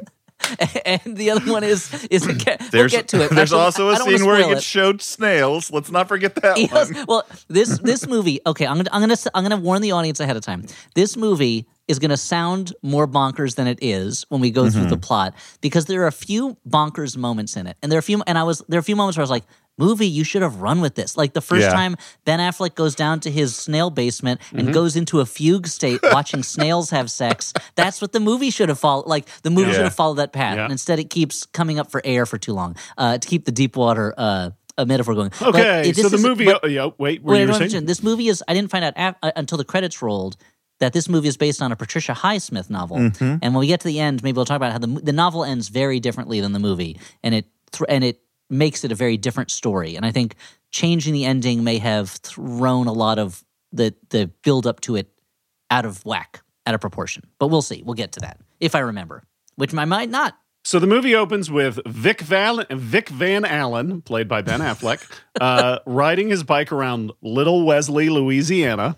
and 0.86 1.18
the 1.18 1.32
other 1.32 1.52
one 1.52 1.64
is 1.64 1.92
is 2.10 2.26
we'll 2.28 2.36
There's, 2.72 2.92
get 2.92 3.08
to 3.10 3.18
it. 3.24 3.30
there's 3.30 3.52
Actually, 3.54 3.60
also 3.62 3.90
a 3.90 3.98
scene 3.98 4.26
where 4.26 4.38
he 4.38 4.44
gets 4.50 4.62
it. 4.62 4.64
showed 4.64 5.02
snails. 5.02 5.72
Let's 5.72 5.92
not 5.92 6.08
forget 6.08 6.36
that 6.36 6.58
He 6.58 6.68
one. 6.68 7.06
well, 7.08 7.24
this 7.48 7.80
this 7.84 8.08
movie. 8.08 8.40
Okay, 8.46 8.66
I'm 8.68 8.78
gonna 8.78 8.90
I'm 8.92 9.02
gonna 9.02 9.16
I'm 9.34 9.44
gonna 9.44 9.58
warn 9.58 9.82
the 9.82 9.92
audience 9.92 10.20
ahead 10.20 10.36
of 10.38 10.44
time. 10.44 10.66
This 10.94 11.16
movie 11.18 11.68
is 11.88 12.00
gonna 12.00 12.18
sound 12.18 12.74
more 12.82 13.08
bonkers 13.08 13.56
than 13.56 13.68
it 13.68 13.80
is 13.82 14.26
when 14.30 14.42
we 14.42 14.52
go 14.52 14.70
through 14.70 14.82
Mm-hmm. 14.82 14.90
the 14.90 14.98
plot 14.98 15.34
because 15.62 15.86
there 15.86 16.02
are 16.04 16.08
a 16.08 16.12
few 16.12 16.58
bonkers 16.68 17.16
moments 17.18 17.56
in 17.58 17.68
it, 17.68 17.78
and 17.82 17.92
there 17.92 17.98
are 17.98 18.00
a 18.00 18.04
few 18.04 18.22
and 18.28 18.38
I 18.38 18.44
was 18.44 18.64
there 18.68 18.78
are 18.78 18.80
a 18.80 18.84
few 18.84 18.96
moments 18.96 19.18
where 19.18 19.22
I 19.22 19.26
was 19.26 19.30
like. 19.32 19.44
Movie, 19.78 20.08
you 20.08 20.24
should 20.24 20.42
have 20.42 20.62
run 20.62 20.80
with 20.82 20.96
this. 20.96 21.18
Like 21.18 21.34
the 21.34 21.42
first 21.42 21.64
Yeah. 21.64 21.72
time 21.74 21.96
Ben 22.24 22.40
Affleck 22.40 22.76
goes 22.76 22.96
down 22.96 23.20
to 23.22 23.32
his 23.32 23.56
snail 23.56 23.90
basement 23.90 24.40
Mm-hmm. 24.42 24.60
and 24.60 24.74
goes 24.74 24.96
into 24.96 25.20
a 25.20 25.26
fugue 25.26 25.68
state 25.68 26.00
watching 26.04 26.44
snails 26.56 26.90
have 26.92 27.12
sex. 27.12 27.52
That's 27.76 28.02
what 28.02 28.12
the 28.14 28.20
movie 28.20 28.50
should 28.52 28.70
have 28.70 28.80
followed. 28.80 29.08
Like 29.08 29.26
the 29.42 29.50
movie 29.50 29.68
Yeah. 29.70 29.74
should 29.76 29.84
have 29.84 29.96
followed 29.96 30.16
that 30.16 30.32
path. 30.34 30.56
Yeah. 30.58 30.64
And 30.64 30.72
instead, 30.72 31.00
it 31.00 31.10
keeps 31.10 31.46
coming 31.46 31.78
up 31.80 31.92
for 31.92 32.02
air 32.06 32.26
for 32.26 32.38
too 32.38 32.54
long 32.54 32.76
uh, 32.98 33.18
to 33.18 33.28
keep 33.28 33.46
the 33.46 33.52
deep 33.52 33.76
water 33.76 34.14
uh, 34.18 34.52
a 34.78 34.86
metaphor 34.86 35.14
going. 35.16 35.32
Okay, 35.42 35.90
it- 35.90 35.96
so 35.98 36.10
the 36.10 36.18
movie. 36.18 36.46
but- 36.46 36.60
oh, 36.64 36.68
yeah, 36.68 36.90
wait, 36.98 37.22
were 37.24 37.34
Wait, 37.34 37.48
you 37.48 37.70
saying? 37.70 37.86
this 37.86 38.02
movie 38.04 38.28
is. 38.28 38.44
I 38.48 38.54
didn't 38.54 38.72
find 38.72 38.84
out 38.86 38.94
af- 38.98 39.16
uh, 39.24 39.32
until 39.36 39.58
the 39.58 39.64
credits 39.66 40.02
rolled 40.02 40.36
that 40.80 40.92
this 40.92 41.08
movie 41.08 41.30
is 41.30 41.38
based 41.38 41.62
on 41.62 41.72
a 41.72 41.76
Patricia 41.78 42.12
Highsmith 42.14 42.70
novel. 42.70 42.98
Mm-hmm. 42.98 43.24
And 43.42 43.54
when 43.54 43.60
we 43.62 43.68
get 43.68 43.80
to 43.82 43.88
the 43.88 44.00
end, 44.02 44.22
maybe 44.24 44.36
we'll 44.36 44.44
talk 44.46 44.58
about 44.58 44.74
how 44.74 44.78
the 44.78 44.88
the 44.88 45.14
novel 45.14 45.46
ends 45.46 45.70
very 45.70 46.00
differently 46.02 46.42
than 46.42 46.52
the 46.52 46.60
movie, 46.60 47.00
and 47.24 47.34
it 47.36 47.46
thr 47.72 47.86
and 47.88 48.04
it 48.04 48.22
makes 48.50 48.84
it 48.84 48.92
a 48.92 48.96
very 48.96 49.18
different 49.18 49.52
story. 49.52 49.96
And 49.96 50.06
I 50.06 50.12
think 50.12 50.36
changing 50.72 51.14
the 51.14 51.26
ending 51.26 51.64
may 51.64 51.78
have 51.80 52.10
thrown 52.10 52.88
a 52.88 52.94
lot 52.94 53.20
of 53.20 53.44
the 53.72 53.94
the 54.10 54.32
build 54.44 54.68
up 54.68 54.82
to 54.82 54.96
it 54.96 55.10
out 55.72 55.86
of 55.86 56.06
whack, 56.06 56.42
out 56.66 56.76
of 56.76 56.82
proportion. 56.82 57.24
But 57.40 57.48
we'll 57.48 57.62
see. 57.62 57.82
We'll 57.84 57.96
get 57.96 58.12
to 58.14 58.20
that 58.22 58.40
if 58.60 58.76
I 58.76 58.80
remember, 58.80 59.24
which 59.56 59.74
I 59.74 59.86
might 59.86 60.10
not. 60.10 60.38
So 60.64 60.80
the 60.80 60.88
movie 60.88 61.14
opens 61.14 61.52
with 61.52 61.80
Vic 61.86 62.22
Van 62.22 62.66
Vic 62.72 63.10
Van 63.10 63.46
Allen, 63.46 64.02
played 64.02 64.28
by 64.28 64.42
Ben 64.42 64.62
Affleck, 64.62 65.08
uh, 65.40 65.80
riding 65.86 66.30
his 66.30 66.44
bike 66.44 66.72
around 66.72 67.12
Little 67.22 67.66
Wesley, 67.66 68.10
Louisiana. 68.10 68.96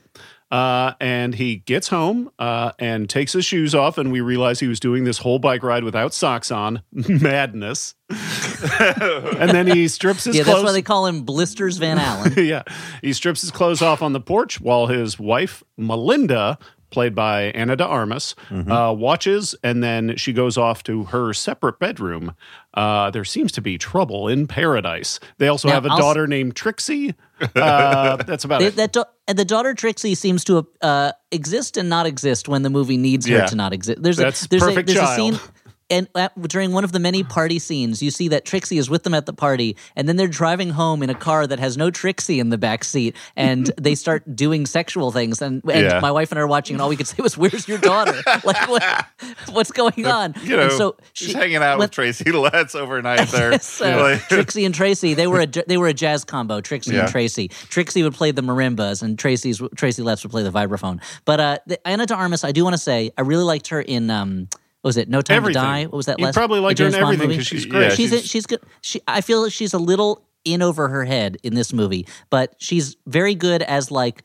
Uh, 0.50 0.94
and 1.02 1.36
he 1.36 1.58
gets 1.58 1.90
home 1.90 2.32
uh, 2.40 2.72
and 2.80 3.10
takes 3.10 3.34
his 3.34 3.44
shoes 3.44 3.76
off, 3.76 3.98
and 3.98 4.12
we 4.14 4.22
realize 4.22 4.60
he 4.62 4.68
was 4.68 4.80
doing 4.80 5.04
this 5.04 5.18
whole 5.18 5.40
bike 5.40 5.62
ride 5.62 5.84
without 5.84 6.14
socks 6.14 6.52
on. 6.52 6.82
Madness. 6.92 7.96
and 8.10 9.50
then 9.52 9.68
he 9.68 9.88
strips 9.88 10.24
his 10.24 10.36
Yeah, 10.38 10.44
clothes. 10.44 10.56
that's 10.58 10.66
why 10.66 10.72
they 10.72 10.82
call 10.82 11.06
him 11.06 11.24
Blisters 11.24 11.78
Van 11.78 11.98
Allen. 12.00 12.34
yeah. 12.38 12.64
He 13.02 13.12
strips 13.14 13.42
his 13.42 13.52
clothes 13.52 13.82
off 13.82 14.02
on 14.02 14.14
the 14.14 14.22
porch 14.22 14.62
while 14.62 14.88
his 14.88 15.20
wife, 15.20 15.64
Melinda, 15.78 16.58
played 16.90 17.14
by 17.16 17.44
Ana 17.52 17.76
de 17.76 17.86
Armas, 17.86 18.36
uh, 18.52 18.94
watches 18.98 19.56
and 19.64 19.84
then 19.84 20.16
she 20.18 20.32
goes 20.34 20.58
off 20.58 20.84
to 20.84 21.04
her 21.06 21.34
separate 21.34 21.80
bedroom. 21.80 22.34
Uh, 22.74 23.10
there 23.12 23.26
seems 23.26 23.52
to 23.54 23.62
be 23.62 23.78
trouble 23.78 24.28
in 24.28 24.48
paradise. 24.48 25.20
They 25.40 25.48
also 25.48 25.68
Now, 25.68 25.74
have 25.76 25.86
a 25.86 25.90
I'll 25.90 25.98
s- 25.98 26.02
daughter 26.04 26.28
named 26.28 26.56
Trixie. 26.56 27.16
Uh, 27.56 28.16
that's 28.24 28.46
about 28.46 28.60
They- 28.60 28.68
it. 28.68 28.76
that 28.78 28.94
da- 28.94 29.04
and 29.28 29.38
the 29.38 29.46
daughter 29.46 29.74
Trixie 29.74 30.16
seems 30.16 30.44
to 30.46 30.66
uh, 30.82 31.12
exist 31.32 31.76
and 31.78 31.90
not 31.90 32.06
exist 32.06 32.48
when 32.48 32.62
the 32.62 32.70
movie 32.70 32.98
needs 32.98 33.28
her 33.28 33.46
to 33.48 33.56
not 33.56 33.74
exist. 33.74 34.02
There's 34.02 34.18
That's 34.18 34.46
a 34.46 34.50
there's 34.50 34.62
perfect 34.64 34.90
a 34.90 34.94
there's 34.94 35.06
child. 35.06 35.34
a 35.34 35.38
scene. 35.38 35.50
And 35.90 36.08
at, 36.16 36.40
during 36.42 36.74
one 36.74 36.84
of 36.84 36.92
the 36.92 37.00
many 37.00 37.24
party 37.24 37.60
scenes, 37.60 38.02
you 38.04 38.12
see 38.12 38.28
that 38.28 38.44
Trixie 38.44 38.78
is 38.78 38.90
with 38.90 39.04
them 39.04 39.14
at 39.14 39.26
the 39.26 39.32
party, 39.32 39.78
and 39.96 40.08
then 40.10 40.18
they're 40.18 40.28
driving 40.28 40.70
home 40.72 41.02
in 41.02 41.10
a 41.10 41.16
car 41.16 41.48
that 41.48 41.60
has 41.60 41.78
no 41.78 41.90
Trixie 41.90 42.40
in 42.42 42.50
the 42.50 42.58
back 42.58 42.84
seat, 42.84 43.16
and 43.38 43.68
they 43.80 43.96
start 43.96 44.36
doing 44.36 44.66
sexual 44.66 45.12
things. 45.12 45.42
And, 45.42 45.62
and 45.72 45.86
Yeah. 45.86 46.00
my 46.02 46.12
wife 46.12 46.32
and 46.32 46.40
I 46.40 46.42
are 46.42 46.48
watching, 46.48 46.76
and 46.76 46.82
all 46.82 46.90
we 46.90 46.98
could 46.98 47.08
say 47.08 47.24
was, 47.24 47.38
"Where's 47.38 47.68
your 47.70 47.78
daughter? 47.78 48.14
like, 48.44 48.68
what, 48.68 49.06
what's 49.52 49.72
going 49.72 50.06
on?" 50.06 50.34
You 50.44 50.58
know, 50.58 50.64
and 50.64 50.72
so 50.74 50.98
she's 51.14 51.34
hanging 51.34 51.58
out 51.58 51.78
when- 51.78 51.86
with 51.86 51.92
Tracy 51.92 52.32
Letts 52.34 52.76
overnight 52.76 53.30
there. 53.30 53.58
so 53.60 53.98
Like- 54.04 54.28
Trixie 54.28 54.66
and 54.66 54.76
Tracy, 54.76 55.14
they 55.14 55.28
were 55.28 55.40
a 55.42 55.48
they 55.48 55.78
were 55.78 55.88
a 55.88 55.94
jazz 55.94 56.26
combo. 56.26 56.60
Trixie 56.60 56.96
Yeah. 56.96 57.02
and 57.04 57.10
Tracy. 57.10 57.48
Trixie 57.48 58.04
would 58.04 58.14
play 58.14 58.32
the 58.32 58.42
marimbas, 58.42 59.02
and 59.02 59.18
Tracy's 59.18 59.62
Tracy 59.78 60.02
Letts 60.02 60.24
would 60.24 60.32
play 60.32 60.44
the 60.44 60.52
vibraphone. 60.52 61.02
But 61.24 61.40
uh, 61.40 61.58
the, 61.66 61.88
Ana 61.88 62.06
de 62.06 62.14
Armas, 62.14 62.44
I 62.44 62.52
do 62.52 62.64
want 62.66 62.74
to 62.74 62.78
say, 62.82 63.12
I 63.18 63.22
really 63.22 63.46
liked 63.46 63.70
her 63.70 63.80
in. 63.82 64.10
Um, 64.10 64.50
was 64.84 64.98
it 64.98 65.10
No 65.10 65.22
Time 65.22 65.38
Everything. 65.38 65.62
to 65.62 65.68
Die? 65.68 65.84
What 65.86 65.94
was 65.94 66.06
that? 66.08 66.20
You 66.20 66.26
last, 66.26 66.34
probably 66.36 66.60
the 66.60 66.64
liked 66.64 66.80
her 66.80 66.86
in 66.86 66.92
James 66.92 67.02
Bond 67.02 67.14
everything 67.16 67.28
movie? 67.30 67.38
'cause 67.40 67.48
she's 67.48 67.66
Yeah, 67.66 67.72
great. 67.72 67.92
she's 67.94 68.10
she's- 68.10 68.24
she's 68.26 68.46
good. 68.46 68.60
She 68.82 69.02
I 69.08 69.22
feel 69.22 69.42
like 69.44 69.52
she's 69.54 69.74
a 69.74 69.80
little 69.80 70.24
in 70.46 70.62
over 70.62 70.88
her 70.88 71.04
head 71.04 71.38
in 71.44 71.56
this 71.56 71.74
movie, 71.74 72.08
but 72.30 72.56
she's 72.58 72.96
very 73.06 73.36
good 73.36 73.62
as 73.64 73.92
like 73.92 74.24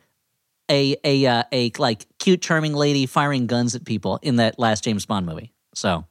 a 0.71 0.97
a 1.05 1.27
uh, 1.27 1.43
a 1.53 1.73
like 1.79 2.07
cute 2.19 2.41
charming 2.41 2.75
lady 2.75 3.07
firing 3.07 3.47
guns 3.47 3.75
at 3.75 3.85
people 3.85 4.19
in 4.23 4.37
that 4.37 4.59
last 4.59 4.85
James 4.85 5.05
Bond 5.07 5.27
movie. 5.27 5.53
So 5.75 6.05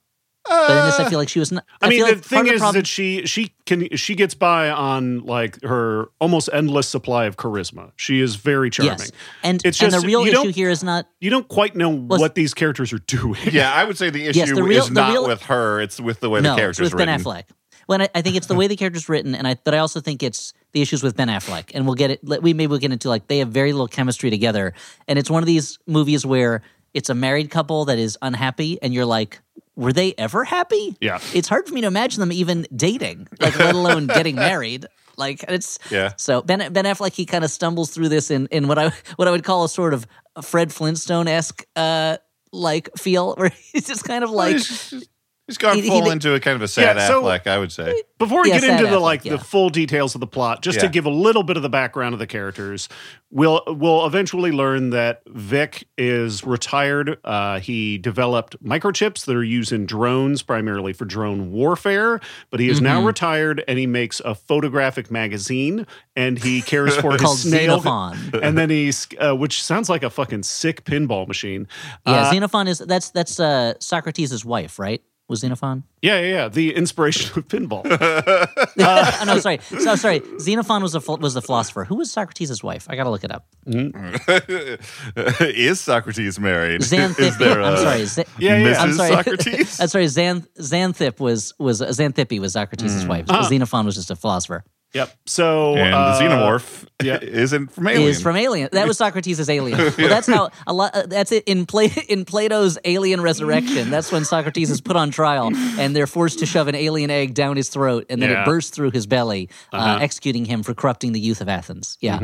but 0.48 0.72
in 0.72 0.86
this, 0.86 1.00
I 1.00 1.04
uh, 1.04 1.10
feel 1.10 1.20
like 1.20 1.30
she 1.30 1.40
was 1.40 1.52
not. 1.52 1.66
I, 1.82 1.90
mean, 1.90 2.00
the 2.00 2.14
like 2.14 2.24
thing 2.24 2.40
of 2.42 2.46
the 2.48 2.54
is 2.54 2.60
problem- 2.60 2.82
that 2.82 2.88
she 2.88 3.26
she 3.26 3.54
can 3.66 3.96
she 3.96 4.16
gets 4.16 4.34
by 4.34 4.70
on 4.70 5.20
like 5.20 5.62
her 5.64 6.10
almost 6.20 6.50
endless 6.52 6.88
supply 6.88 7.26
of 7.26 7.38
charisma. 7.38 7.92
She 7.96 8.20
is 8.22 8.36
very 8.36 8.70
charming. 8.70 8.98
yes, 9.00 9.12
and 9.44 9.62
It's 9.64 9.80
and 9.82 9.92
just- 9.92 10.02
the 10.02 10.08
real 10.08 10.22
issue 10.22 10.52
here 10.52 10.70
is 10.70 10.84
not 10.84 11.08
You 11.20 11.30
don't 11.30 11.48
quite 11.48 11.76
know 11.76 11.90
what 11.90 12.36
these 12.36 12.54
characters 12.54 12.92
are 12.94 13.00
doing. 13.00 13.40
Yeah, 13.52 13.72
I 13.72 13.84
would 13.84 13.98
say 13.98 14.10
the 14.10 14.26
issue 14.28 14.40
Yes, 14.40 14.52
the 14.52 14.64
real- 14.64 14.84
is 14.84 14.92
not 14.92 15.12
real- 15.12 15.28
with 15.28 15.44
her; 15.44 15.80
it's 15.82 16.00
with 16.00 16.20
the 16.20 16.30
way 16.30 16.40
no, 16.42 16.50
the 16.50 16.54
it's 16.54 16.60
character's 16.60 16.94
with 16.94 16.98
Ben 16.98 17.08
written. 17.08 17.24
Affleck. 17.26 17.44
When 17.88 18.02
I, 18.04 18.10
I 18.16 18.22
think 18.22 18.36
it's 18.36 18.48
the 18.48 18.56
way 18.56 18.68
the 18.68 18.76
character's 18.76 19.10
written, 19.10 19.36
and 19.36 19.48
I 19.48 19.56
but 19.64 19.74
I 19.74 19.80
also 19.80 20.00
think 20.00 20.24
it's 20.24 20.54
the 20.72 20.82
issues 20.82 21.04
with 21.04 21.16
Ben 21.18 21.28
Affleck, 21.28 21.72
and 21.74 21.86
we'll 21.86 21.96
get 21.96 22.12
it. 22.12 22.20
We 22.24 22.54
maybe 22.54 22.68
we'll 22.68 22.80
get 22.80 22.92
into 22.92 23.10
like 23.10 23.28
they 23.28 23.40
have 23.40 23.50
very 23.50 23.74
little 23.74 23.88
chemistry 23.88 24.30
together, 24.30 24.74
and 25.08 25.20
it's 25.20 25.30
one 25.30 25.44
of 25.44 25.48
these 25.48 25.78
movies 25.88 26.26
where 26.26 26.62
it's 26.94 27.10
a 27.10 27.16
married 27.16 27.50
couple 27.50 27.86
that 27.86 27.98
is 28.00 28.18
unhappy, 28.22 28.82
and 28.82 28.94
you're 28.94 29.06
like, 29.06 29.42
were 29.82 29.92
they 29.92 30.14
ever 30.18 30.44
happy? 30.44 30.96
Yeah. 31.02 31.20
it's 31.34 31.50
hard 31.50 31.68
for 31.68 31.74
me 31.74 31.82
to 31.82 31.88
imagine 31.88 32.20
them 32.20 32.32
even 32.32 32.68
dating, 32.76 33.28
like 33.40 33.58
let 33.58 33.74
alone 33.74 34.08
getting 34.20 34.36
married. 34.36 34.86
Like 35.18 35.44
it's 35.48 35.80
Yeah. 35.90 36.14
So 36.18 36.42
Ben 36.42 36.72
Ben 36.72 36.86
Affleck 36.86 37.14
he 37.14 37.26
kind 37.26 37.44
of 37.44 37.52
stumbles 37.52 37.92
through 37.92 38.10
this 38.10 38.32
in 38.32 38.48
in 38.52 38.68
what 38.68 38.78
I 38.78 38.94
what 39.16 39.28
I 39.28 39.32
would 39.32 39.44
call 39.44 39.64
a 39.64 39.70
sort 39.70 39.94
of 39.94 40.06
Fred 40.42 40.72
Flintstone 40.72 41.28
esque 41.28 41.66
uh 41.76 42.18
like 42.54 42.90
feel 42.98 43.36
where 43.36 43.50
he's 43.74 43.88
just 43.88 44.04
kind 44.06 44.24
of 44.24 44.30
like 44.30 44.58
he's, 45.48 45.56
he's 45.56 45.58
gone 45.58 45.76
He- 45.76 45.82
he 45.84 45.88
full 45.90 46.02
did- 46.04 46.14
into 46.14 46.34
a 46.34 46.40
kind 46.40 46.56
of 46.56 46.62
a 46.62 46.68
sad 46.68 46.98
Yeah, 46.98 47.08
so- 47.08 47.24
Affleck, 47.24 47.48
I 47.48 47.58
would 47.58 47.72
say. 47.72 48.02
Before 48.18 48.44
we 48.44 48.50
Yeah, 48.50 48.60
get 48.60 48.70
into 48.70 48.84
sad 48.84 48.94
the 48.94 48.98
Affleck, 48.98 49.02
like 49.02 49.26
yeah. 49.26 49.32
the 49.34 49.40
full 49.40 49.70
details 49.72 50.14
of 50.14 50.22
the 50.22 50.28
plot, 50.28 50.62
just 50.62 50.80
to 50.80 50.88
give 50.88 51.06
a 51.08 51.10
little 51.10 51.42
bit 51.42 51.58
of 51.58 51.64
the 51.64 51.70
background 51.70 52.14
of 52.14 52.20
the 52.20 52.28
characters, 52.28 52.88
we'll 53.32 53.64
we'll 53.66 54.06
eventually 54.06 54.52
learn 54.52 54.92
that 54.92 55.24
Vic 55.28 55.88
is 55.98 56.44
retired. 56.44 57.18
Uh, 57.24 57.60
he 57.60 57.98
developed 57.98 58.64
microchips 58.64 59.26
that 59.26 59.36
are 59.36 59.44
used 59.44 59.72
in 59.72 59.88
drones, 59.88 60.44
primarily 60.44 60.94
for 60.94 61.06
drone 61.06 61.52
warfare. 61.52 62.20
But 62.52 62.60
he 62.60 62.70
is 62.70 62.78
Mm-hmm. 62.78 62.84
now 62.86 63.04
retired, 63.04 63.64
and 63.68 63.80
he 63.80 63.88
makes 63.88 64.20
a 64.20 64.36
photographic 64.36 65.10
magazine, 65.10 65.88
and 66.16 66.38
he 66.38 66.62
cares 66.62 66.96
for 66.98 67.12
his 67.14 67.22
called 67.22 67.40
snail. 67.40 67.80
Xenophon. 67.82 68.20
And 68.44 68.56
then 68.56 68.70
he's, 68.70 69.08
uh, 69.20 69.36
which 69.36 69.64
sounds 69.64 69.90
like 69.90 70.04
a 70.04 70.12
fucking 70.12 70.44
sick 70.44 70.84
pinball 70.86 71.28
machine. 71.28 71.68
Yeah, 72.06 72.14
Uh, 72.22 72.30
Xenophon 72.32 72.68
is 72.68 72.78
that's 72.78 73.10
that's 73.10 73.40
uh, 73.40 73.74
Socrates' 73.80 74.46
wife, 74.46 74.78
right? 74.78 75.02
Was 75.32 75.40
Xenophon? 75.40 75.86
yeah, 76.02 76.20
yeah, 76.20 76.28
yeah. 76.28 76.48
The 76.50 76.76
inspiration 76.76 77.40
of 77.40 77.48
pinball. 77.48 77.84
Uh, 78.82 79.12
oh, 79.22 79.26
no, 79.26 79.40
sorry, 79.40 79.60
so 79.60 79.96
sorry. 79.96 80.22
Xenophon 80.40 80.82
was 80.82 80.94
a 80.96 81.00
ph- 81.00 81.20
was 81.20 81.34
the 81.34 81.42
philosopher. 81.42 81.84
Who 81.86 81.96
was 81.96 82.12
Socrates' 82.12 82.62
wife? 82.64 82.88
I 82.90 82.96
gotta 82.96 83.10
look 83.10 83.24
it 83.24 83.32
up. 83.32 83.46
Mm-hmm. 83.68 85.44
is 85.44 85.80
Socrates 85.80 86.40
married? 86.40 86.82
Xanthip. 86.82 87.20
Is 87.20 87.38
there 87.38 87.62
I'm 87.62 87.78
sorry. 87.78 88.06
Z- 88.06 88.24
Yeah, 88.40 88.58
yeah. 88.58 88.74
Mrs. 88.74 88.80
I'm 88.80 88.94
sorry. 88.94 89.10
Socrates? 89.12 89.80
I'm 89.80 89.88
sorry. 89.88 90.06
Xanth- 90.06 90.48
Xanthip 90.60 91.20
was 91.20 91.54
was 91.60 91.82
uh, 91.82 91.88
Xanthippe 91.88 92.40
was 92.40 92.54
Socrates' 92.54 93.06
mm. 93.06 93.08
wife. 93.08 93.26
Ah. 93.30 93.44
Xenophon 93.44 93.86
was 93.86 93.96
just 93.96 94.12
a 94.12 94.16
philosopher. 94.16 94.64
Yep. 94.94 95.12
So 95.26 95.76
and 95.76 95.94
uh, 95.94 96.18
the 96.18 96.24
xenomorph 96.26 96.86
yeah. 97.04 97.20
isn't 97.22 97.72
from 97.72 97.88
Alien. 97.88 98.10
Is 98.10 98.22
from 98.22 98.36
Alien. 98.36 98.70
That 98.72 98.88
was 98.88 98.98
Socrates' 98.98 99.50
Alien. 99.50 99.78
Well, 99.98 100.10
that's 100.10 100.28
how 100.28 100.50
a 100.68 100.74
lot. 100.74 100.96
Uh, 100.96 101.06
that's 101.08 101.32
it 101.32 101.44
in 101.46 101.66
Pla- 101.66 101.88
in 102.10 102.26
Plato's 102.26 102.78
Alien 102.86 103.22
Resurrection. 103.22 103.90
That's 103.90 104.12
when 104.12 104.26
Socrates 104.26 104.70
is 104.70 104.82
put 104.82 104.96
on 104.96 105.12
trial 105.12 105.52
and 105.80 105.96
they're 105.96 106.08
forced 106.08 106.40
to 106.40 106.46
shove 106.46 106.68
an 106.68 106.76
alien 106.76 107.10
egg 107.12 107.34
down 107.34 107.58
his 107.58 107.70
throat, 107.70 108.06
and 108.10 108.22
then 108.22 108.30
Yeah. 108.30 108.42
it 108.44 108.46
bursts 108.46 108.72
through 108.72 108.92
his 108.92 109.06
belly, 109.08 109.50
uh 109.74 109.78
Uh-huh. 109.78 110.00
executing 110.02 110.46
him 110.46 110.64
for 110.64 110.74
corrupting 110.74 111.12
the 111.14 111.20
youth 111.20 111.42
of 111.42 111.50
Athens. 111.50 111.98
Yeah. 112.02 112.20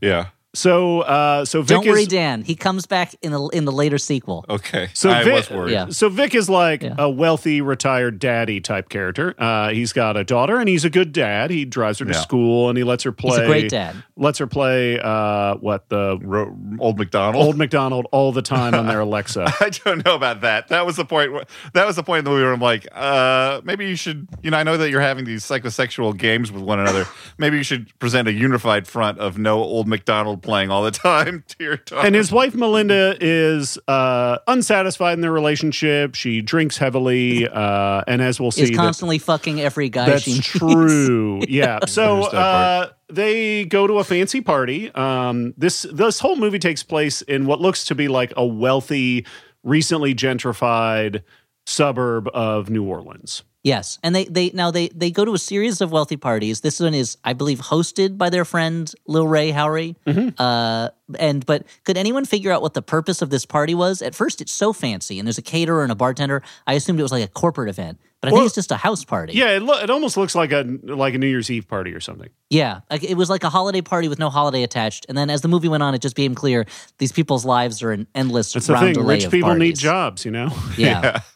yeah. 0.00 0.26
So, 0.54 1.00
uh, 1.00 1.46
so 1.46 1.62
Vic 1.62 1.68
Don't 1.68 1.86
worry, 1.86 2.02
is, 2.02 2.08
Dan. 2.08 2.42
He 2.42 2.54
comes 2.54 2.84
back 2.86 3.14
in 3.22 3.32
the 3.32 3.40
in 3.48 3.64
the 3.64 3.72
later 3.72 3.96
sequel. 3.96 4.44
Okay. 4.50 4.88
So 4.92 5.10
I 5.10 5.24
Vic- 5.24 5.32
was 5.34 5.50
worried. 5.50 5.72
Yeah. 5.72 5.88
So 5.88 6.10
Vic 6.10 6.34
is 6.34 6.50
like 6.50 6.82
Yeah. 6.82 6.94
a 6.98 7.08
wealthy 7.08 7.62
retired 7.62 8.18
daddy 8.18 8.60
type 8.60 8.90
character. 8.90 9.34
Uh, 9.38 9.70
he's 9.70 9.94
got 9.94 10.18
a 10.18 10.24
daughter, 10.24 10.58
and 10.58 10.68
he's 10.68 10.84
a 10.84 10.90
good 10.90 11.12
dad. 11.12 11.50
He 11.50 11.64
drives 11.64 12.00
her 12.00 12.04
to 12.04 12.12
Yeah. 12.12 12.18
school, 12.20 12.68
and 12.68 12.76
he 12.76 12.84
lets 12.84 13.02
her 13.04 13.12
play. 13.12 13.30
He's 13.30 13.38
a 13.38 13.46
great 13.46 13.70
dad. 13.70 13.96
Lets 14.16 14.38
her 14.40 14.46
play 14.46 14.98
uh, 15.00 15.54
what 15.54 15.88
the 15.88 16.18
Ro- 16.20 16.54
Old 16.80 16.98
McDonald. 16.98 17.42
old 17.46 17.56
McDonald 17.56 18.06
all 18.12 18.30
the 18.32 18.42
time 18.42 18.74
on 18.74 18.86
their 18.86 19.00
Alexa. 19.08 19.50
I 19.58 19.70
don't 19.70 20.04
know 20.04 20.14
about 20.14 20.42
that. 20.42 20.68
That 20.68 20.84
was 20.84 20.96
the 20.96 21.06
point. 21.06 21.32
Where, 21.32 21.44
that 21.72 21.86
was 21.86 21.96
the 21.96 22.02
point 22.02 22.18
in 22.20 22.24
the 22.26 22.30
movie 22.30 22.42
where 22.42 22.52
I'm 22.52 22.60
like, 22.60 22.86
uh, 22.92 23.62
maybe 23.64 23.88
you 23.88 23.96
should. 23.96 24.28
You 24.42 24.50
know, 24.50 24.58
I 24.58 24.64
know 24.64 24.76
that 24.76 24.90
you're 24.90 25.00
having 25.00 25.24
these 25.24 25.44
psychosexual 25.44 26.14
games 26.14 26.52
with 26.52 26.62
one 26.62 26.78
another. 26.78 27.06
maybe 27.38 27.56
you 27.56 27.62
should 27.62 27.98
present 28.00 28.28
a 28.28 28.32
unified 28.34 28.86
front 28.86 29.18
of 29.18 29.38
no 29.38 29.58
old 29.62 29.88
McDonald 29.88 30.41
playing 30.42 30.70
all 30.70 30.82
the 30.82 30.90
time 30.90 31.44
to 31.48 31.56
your 31.64 31.76
daughter. 31.78 32.06
And 32.06 32.14
his 32.14 32.30
wife 32.32 32.54
Melinda 32.54 33.16
is 33.20 33.78
uh, 33.88 34.38
unsatisfied 34.46 35.14
in 35.14 35.20
their 35.20 35.32
relationship. 35.32 36.14
She 36.14 36.42
drinks 36.42 36.76
heavily, 36.76 37.48
uh, 37.48 38.02
and 38.06 38.20
as 38.20 38.40
we'll 38.40 38.50
see, 38.50 38.62
Is 38.62 38.70
that- 38.70 38.76
constantly 38.76 39.18
fucking 39.18 39.60
every 39.60 39.88
guy 39.88 40.06
That's 40.06 40.24
she 40.24 40.34
meets. 40.34 40.46
true. 40.48 41.40
Yeah. 41.48 41.80
So 41.86 42.22
uh, 42.24 42.90
they 43.08 43.64
go 43.64 43.86
to 43.86 43.98
a 43.98 44.04
fancy 44.04 44.40
party. 44.40 44.90
Um, 44.94 45.54
this 45.56 45.82
this 45.92 46.18
whole 46.20 46.36
movie 46.36 46.58
takes 46.58 46.82
place 46.82 47.22
in 47.22 47.46
what 47.46 47.60
looks 47.60 47.84
to 47.86 47.94
be 47.94 48.08
like 48.08 48.32
a 48.36 48.44
wealthy, 48.46 49.26
recently 49.62 50.14
gentrified 50.14 51.22
suburb 51.66 52.28
of 52.34 52.70
New 52.70 52.84
Orleans. 52.84 53.42
Yes, 53.64 54.00
and 54.02 54.12
they 54.14 54.24
they 54.24 54.50
now 54.52 54.72
they 54.72 54.88
they 54.88 55.12
go 55.12 55.24
to 55.24 55.34
a 55.34 55.38
series 55.38 55.80
of 55.80 55.92
wealthy 55.92 56.16
parties. 56.16 56.62
This 56.62 56.80
one 56.80 56.94
is, 56.94 57.16
I 57.22 57.32
believe, 57.32 57.60
hosted 57.60 58.18
by 58.18 58.28
their 58.28 58.44
friend 58.44 58.92
Lil 59.06 59.28
Rel 59.28 59.52
Howery. 59.52 59.94
Mm-hmm. 60.04 60.30
Uh, 60.36 60.88
and 61.16 61.46
but 61.46 61.64
could 61.84 61.96
anyone 61.96 62.24
figure 62.24 62.50
out 62.50 62.60
what 62.60 62.74
the 62.74 62.82
purpose 62.82 63.22
of 63.22 63.30
this 63.30 63.46
party 63.46 63.74
was? 63.76 64.02
At 64.02 64.16
first, 64.16 64.40
it's 64.40 64.50
so 64.50 64.72
fancy, 64.72 65.20
and 65.20 65.28
there's 65.28 65.38
a 65.38 65.42
caterer 65.42 65.84
and 65.84 65.92
a 65.92 65.94
bartender. 65.94 66.42
I 66.66 66.74
assumed 66.74 66.98
it 66.98 67.04
was 67.04 67.12
like 67.12 67.22
a 67.24 67.28
corporate 67.28 67.68
event, 67.68 68.00
but 68.20 68.28
I 68.28 68.32
Well, 68.32 68.40
think 68.40 68.46
it's 68.46 68.56
just 68.56 68.72
a 68.72 68.76
house 68.76 69.04
party. 69.04 69.34
Yeah, 69.34 69.50
it, 69.56 69.62
lo- 69.62 69.78
it 69.80 69.90
almost 69.90 70.16
looks 70.16 70.34
like 70.34 70.50
a 70.50 70.64
like 70.82 71.14
a 71.14 71.18
New 71.18 71.28
Year's 71.28 71.48
Eve 71.48 71.68
party 71.68 71.92
or 71.92 72.00
something. 72.00 72.30
Yeah, 72.50 72.80
like 72.90 73.04
it 73.04 73.14
was 73.16 73.30
like 73.30 73.44
a 73.44 73.48
holiday 73.50 73.80
party 73.82 74.08
with 74.08 74.18
no 74.18 74.28
holiday 74.28 74.64
attached. 74.64 75.06
And 75.08 75.16
then 75.16 75.30
as 75.30 75.40
the 75.42 75.48
movie 75.48 75.68
went 75.68 75.84
on, 75.84 75.94
it 75.94 76.02
just 76.02 76.16
became 76.16 76.34
clear 76.34 76.66
these 76.98 77.12
people's 77.12 77.44
lives 77.44 77.80
are 77.84 77.92
an 77.92 78.08
endless 78.12 78.52
That's 78.54 78.66
the 78.66 78.72
round 78.72 78.96
thing. 78.96 79.04
array 79.04 79.14
Rich 79.16 79.24
of 79.26 79.30
people 79.30 79.54
need 79.54 79.78
jobs, 79.78 80.24
you 80.24 80.32
know. 80.32 80.48
Yeah. 80.76 81.20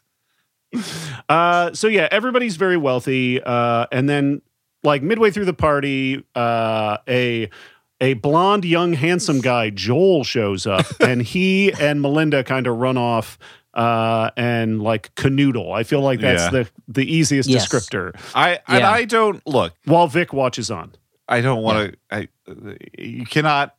Uh, 1.28 1.73
so 1.73 1.88
yeah, 1.88 2.08
everybody's 2.11 2.56
very 2.56 2.76
wealthy, 2.76 3.42
uh, 3.42 3.87
and 3.92 4.08
then 4.08 4.42
like 4.82 5.02
midway 5.02 5.30
through 5.30 5.44
the 5.46 5.54
party, 5.54 6.25
uh, 6.35 6.99
a 7.08 7.49
a 8.00 8.14
blonde, 8.14 8.64
young, 8.64 8.92
handsome 8.92 9.40
guy, 9.40 9.70
Joel, 9.70 10.23
shows 10.25 10.66
up, 10.66 10.85
and 11.00 11.23
he 11.23 11.73
and 11.73 12.02
Melinda 12.02 12.44
kind 12.44 12.66
of 12.66 12.76
run 12.76 12.96
off 12.99 13.38
uh, 13.75 14.30
and 14.37 14.82
like 14.82 15.14
canoodle. 15.14 15.73
I 15.75 15.82
feel 15.82 16.00
like 16.02 16.20
that's 16.20 16.44
Yeah. 16.44 16.50
the 16.50 16.70
the 16.88 17.11
easiest 17.14 17.49
Yes. 17.49 17.66
descriptor. 17.66 18.14
I 18.35 18.58
and 18.68 18.80
Yeah. 18.80 18.90
I 18.90 19.04
don't 19.04 19.44
look. 19.46 19.73
While 19.85 20.08
Vic 20.08 20.32
watches 20.32 20.70
on. 20.70 20.94
I 21.28 21.40
don't 21.40 21.62
want 21.62 21.92
to. 21.92 21.99
I 22.16 22.28
you 22.99 23.25
cannot. 23.26 23.75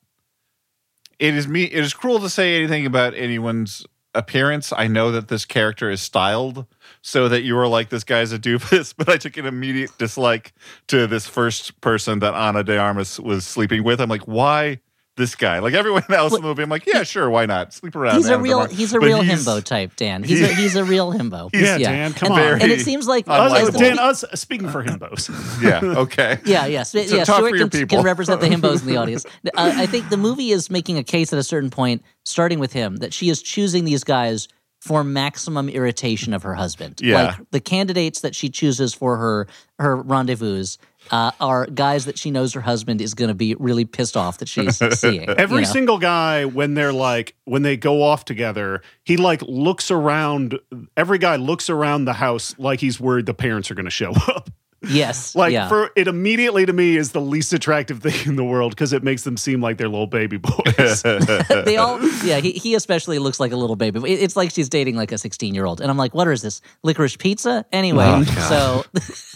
It 1.19 1.33
is 1.33 1.47
me. 1.47 1.63
It 1.63 1.83
is 1.83 1.93
cruel 1.93 2.19
to 2.19 2.29
say 2.29 2.57
anything 2.57 2.85
about 2.85 3.13
anyone's 3.15 3.85
appearance. 4.17 4.73
I 4.75 4.87
know 4.87 5.11
that 5.11 5.27
this 5.27 5.45
character 5.45 5.89
is 5.89 6.01
styled 6.01 6.65
so 7.01 7.29
that 7.29 7.43
you 7.43 7.57
are 7.57 7.67
like 7.67 7.89
this 7.89 8.03
guy's 8.03 8.33
a 8.33 8.39
doofus, 8.39 8.93
but 8.97 9.07
I 9.07 9.17
took 9.17 9.37
an 9.37 9.45
immediate 9.45 9.97
dislike 9.97 10.53
to 10.87 11.07
this 11.07 11.27
first 11.27 11.79
person 11.81 12.19
that 12.19 12.33
Ana 12.33 12.63
de 12.63 12.77
Armas 12.77 13.19
was 13.19 13.45
sleeping 13.45 13.83
with. 13.83 14.01
I'm 14.01 14.09
like, 14.09 14.27
why 14.27 14.79
this 15.17 15.35
guy? 15.35 15.59
Like 15.59 15.73
everyone 15.73 16.03
else 16.09 16.33
in 16.33 16.41
the 16.41 16.47
movie, 16.47 16.63
I'm 16.63 16.69
like, 16.69 16.85
yeah, 16.85 17.03
sure, 17.03 17.29
why 17.29 17.45
not? 17.45 17.73
Sleep 17.73 17.95
around. 17.95 18.15
He's 18.15 18.29
a 18.29 18.39
real 18.39 18.59
Armas. 18.59 18.77
he's 18.77 18.93
a 18.93 18.99
But 18.99 19.05
real 19.07 19.21
he's- 19.21 19.43
himbo 19.45 19.61
type, 19.63 19.95
Dan. 19.97 20.23
He's 20.27 20.41
a, 20.41 20.47
he's 20.53 20.75
a 20.75 20.83
real 20.85 21.11
himbo. 21.11 21.49
Yeah, 21.53 21.77
Dan, 21.77 22.13
come 22.13 22.31
and, 22.31 22.41
on. 22.55 22.61
And 22.61 22.71
it 22.71 22.81
seems 22.81 23.07
like 23.07 23.27
I'm 23.27 23.41
Us- 23.41 23.51
like 23.51 23.61
as 23.63 23.67
the 23.67 23.71
the- 23.73 23.79
Dan, 23.79 23.99
us 23.99 24.23
speaking 24.35 24.69
for 24.69 24.83
himbos. 24.83 25.29
Yeah. 25.61 25.81
Okay. 25.99 26.39
Yeah, 26.45 26.65
yeah. 26.67 26.83
So, 26.83 27.01
So 27.03 27.15
yeah, 27.17 27.23
Stuart 27.23 27.49
for 27.49 27.55
your 27.55 27.67
can, 27.69 27.79
people. 27.81 27.97
can 27.97 28.05
represent 28.05 28.39
the 28.41 28.47
himbos 28.47 28.81
in 28.81 28.87
the 28.87 28.97
audience. 28.97 29.25
Uh, 29.45 29.73
I 29.75 29.85
think 29.87 30.09
the 30.09 30.17
movie 30.17 30.51
is 30.51 30.69
making 30.69 30.97
a 30.97 31.03
case 31.03 31.33
at 31.33 31.39
a 31.39 31.43
certain 31.43 31.69
point, 31.69 32.03
starting 32.23 32.59
with 32.59 32.71
him, 32.73 32.97
that 32.97 33.13
she 33.13 33.29
is 33.29 33.41
choosing 33.41 33.83
these 33.85 34.03
guys 34.03 34.47
for 34.79 35.03
maximum 35.03 35.67
irritation 35.69 36.33
of 36.35 36.43
her 36.43 36.53
husband. 36.53 37.01
Yeah. 37.01 37.23
Like 37.39 37.51
the 37.51 37.59
candidates 37.59 38.21
that 38.21 38.35
she 38.35 38.49
chooses 38.49 38.93
for 38.93 39.17
her 39.17 39.47
her 39.79 39.95
rendezvous 39.95 40.63
uh, 41.11 41.31
are 41.39 41.65
guys 41.67 42.05
that 42.05 42.17
she 42.17 42.31
knows 42.31 42.53
her 42.53 42.61
husband 42.61 43.01
is 43.01 43.13
going 43.13 43.29
to 43.29 43.35
be 43.35 43.55
really 43.55 43.85
pissed 43.85 44.17
off 44.17 44.37
that 44.39 44.47
she's 44.47 44.77
seeing. 44.99 45.29
Every 45.29 45.57
you 45.57 45.65
know? 45.65 45.71
single 45.71 45.97
guy, 45.97 46.45
when 46.45 46.73
they're 46.73 46.93
like, 46.93 47.35
when 47.45 47.61
they 47.61 47.77
go 47.77 48.03
off 48.03 48.25
together, 48.25 48.81
he 49.03 49.17
like 49.17 49.41
looks 49.43 49.91
around. 49.91 50.59
Every 50.95 51.17
guy 51.17 51.35
looks 51.35 51.69
around 51.69 52.05
the 52.05 52.13
house 52.13 52.55
like 52.57 52.79
he's 52.79 52.99
worried 52.99 53.25
the 53.25 53.33
parents 53.33 53.71
are 53.71 53.75
going 53.75 53.85
to 53.85 53.91
show 53.91 54.11
up. 54.27 54.49
Yes. 54.81 55.35
Like 55.35 55.53
yeah. 55.53 55.67
for 55.69 55.91
it 55.95 56.07
immediately 56.07 56.65
to 56.65 56.73
me 56.73 56.97
is 56.97 57.11
the 57.11 57.21
least 57.21 57.53
attractive 57.53 57.99
thing 58.03 58.27
in 58.27 58.35
the 58.35 58.43
world 58.43 58.71
because 58.71 58.93
it 58.93 59.03
makes 59.03 59.23
them 59.23 59.37
seem 59.37 59.61
like 59.61 59.77
they're 59.77 59.87
little 59.89 60.07
baby 60.07 60.37
boys. 60.37 61.01
they 61.65 61.77
all, 61.77 62.01
yeah, 62.23 62.39
he, 62.39 62.51
he 62.53 62.75
especially 62.75 63.19
looks 63.19 63.39
like 63.39 63.51
a 63.51 63.55
little 63.55 63.75
baby. 63.75 63.99
It- 64.11 64.21
It's 64.21 64.35
like 64.35 64.51
she's 64.51 64.69
dating 64.69 64.95
like 64.95 65.11
a 65.11 65.17
16 65.17 65.53
year 65.55 65.65
old. 65.65 65.81
And 65.81 65.89
I'm 65.91 65.97
like, 65.97 66.13
what 66.15 66.27
is 66.27 66.41
this? 66.41 66.61
Licorice 66.83 67.17
pizza? 67.17 67.65
Anyway, 67.71 68.23
so 68.47 68.83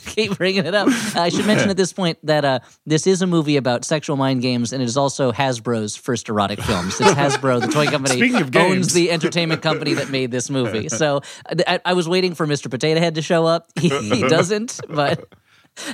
keep 0.06 0.38
bringing 0.38 0.66
it 0.66 0.74
up. 0.76 0.88
I 1.16 1.30
should 1.30 1.46
mention 1.46 1.70
at 1.70 1.78
this 1.78 1.94
point 1.94 2.18
that 2.24 2.44
uh, 2.46 2.60
this 2.86 3.06
is 3.08 3.22
a 3.22 3.28
movie 3.28 3.58
about 3.58 3.86
sexual 3.86 4.18
mind 4.18 4.42
games, 4.42 4.74
and 4.74 4.82
it 4.82 4.86
is 4.86 4.98
also 4.98 5.32
Hasbro's 5.32 5.96
first 5.96 6.30
erotic 6.30 6.62
films. 6.62 7.00
It's 7.00 7.12
Hasbro, 7.12 7.62
the 7.62 7.68
toy 7.68 7.88
company, 7.88 8.22
of 8.36 8.36
owns 8.36 8.50
games. 8.52 8.94
the 8.94 9.12
entertainment 9.12 9.62
company 9.62 9.94
that 9.96 10.10
made 10.10 10.32
this 10.32 10.50
movie. 10.50 10.90
So 10.90 11.22
I, 11.68 11.80
I 11.86 11.94
was 11.94 12.08
waiting 12.10 12.34
for 12.36 12.48
Mr. 12.48 12.70
Potato 12.70 13.00
Head 13.00 13.16
to 13.16 13.22
show 13.22 13.46
up. 13.46 13.68
He, 13.80 13.90
he 13.90 14.22
doesn't, 14.28 14.80
but. 14.88 15.28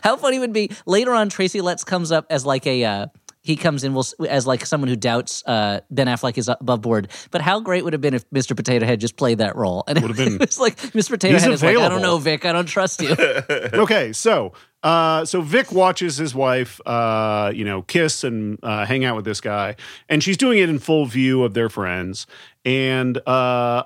How 0.03 0.17
funny 0.17 0.39
would 0.39 0.53
be 0.53 0.71
later 0.85 1.13
on? 1.13 1.29
Tracy 1.29 1.61
Letts 1.61 1.83
comes 1.83 2.11
up 2.11 2.25
as 2.29 2.45
like 2.45 2.65
a 2.67 2.83
uh, 2.83 3.07
he 3.47 3.55
comes 3.55 3.83
in 3.85 3.93
will 3.93 4.05
as 4.27 4.45
like 4.45 4.65
someone 4.65 4.89
who 4.89 4.97
doubts 4.97 5.41
uh, 5.45 5.79
Ben 5.89 6.07
Affleck 6.07 6.37
is 6.37 6.49
above 6.49 6.81
board. 6.81 7.09
But 7.31 7.41
how 7.41 7.61
great 7.61 7.85
would 7.85 7.93
it 7.93 7.95
have 7.95 8.01
been 8.01 8.13
if 8.13 8.29
Mr. 8.29 8.55
Potato 8.55 8.85
Head 8.85 8.99
just 8.99 9.15
played 9.15 9.37
that 9.37 9.55
role? 9.55 9.85
And 9.87 10.01
Would 10.01 10.09
have 10.09 10.17
been- 10.17 10.41
it's 10.41 10.59
like 10.59 10.75
Mr. 10.77 11.11
Potato 11.11 11.39
Head 11.39 11.51
is 11.51 11.63
like, 11.63 11.77
I 11.77 11.89
don't 11.89 12.01
know, 12.01 12.17
Vic, 12.17 12.43
I 12.45 12.51
don't 12.51 12.65
trust 12.65 13.01
you. 13.01 13.15
okay, 13.49 14.11
so 14.11 14.51
uh, 14.83 15.25
so 15.25 15.41
Vic 15.41 15.71
watches 15.71 16.17
his 16.17 16.35
wife, 16.35 16.79
uh, 16.85 17.51
you 17.55 17.63
know, 17.63 17.81
kiss 17.83 18.23
and 18.23 18.59
uh, 18.63 18.85
hang 18.85 19.05
out 19.05 19.15
with 19.15 19.25
this 19.25 19.41
guy, 19.41 19.75
and 20.09 20.21
she's 20.21 20.37
doing 20.37 20.59
it 20.59 20.69
in 20.69 20.77
full 20.77 21.05
view 21.05 21.43
of 21.43 21.53
their 21.53 21.69
friends. 21.69 22.27
And 22.67 23.17
uh, 23.25 23.29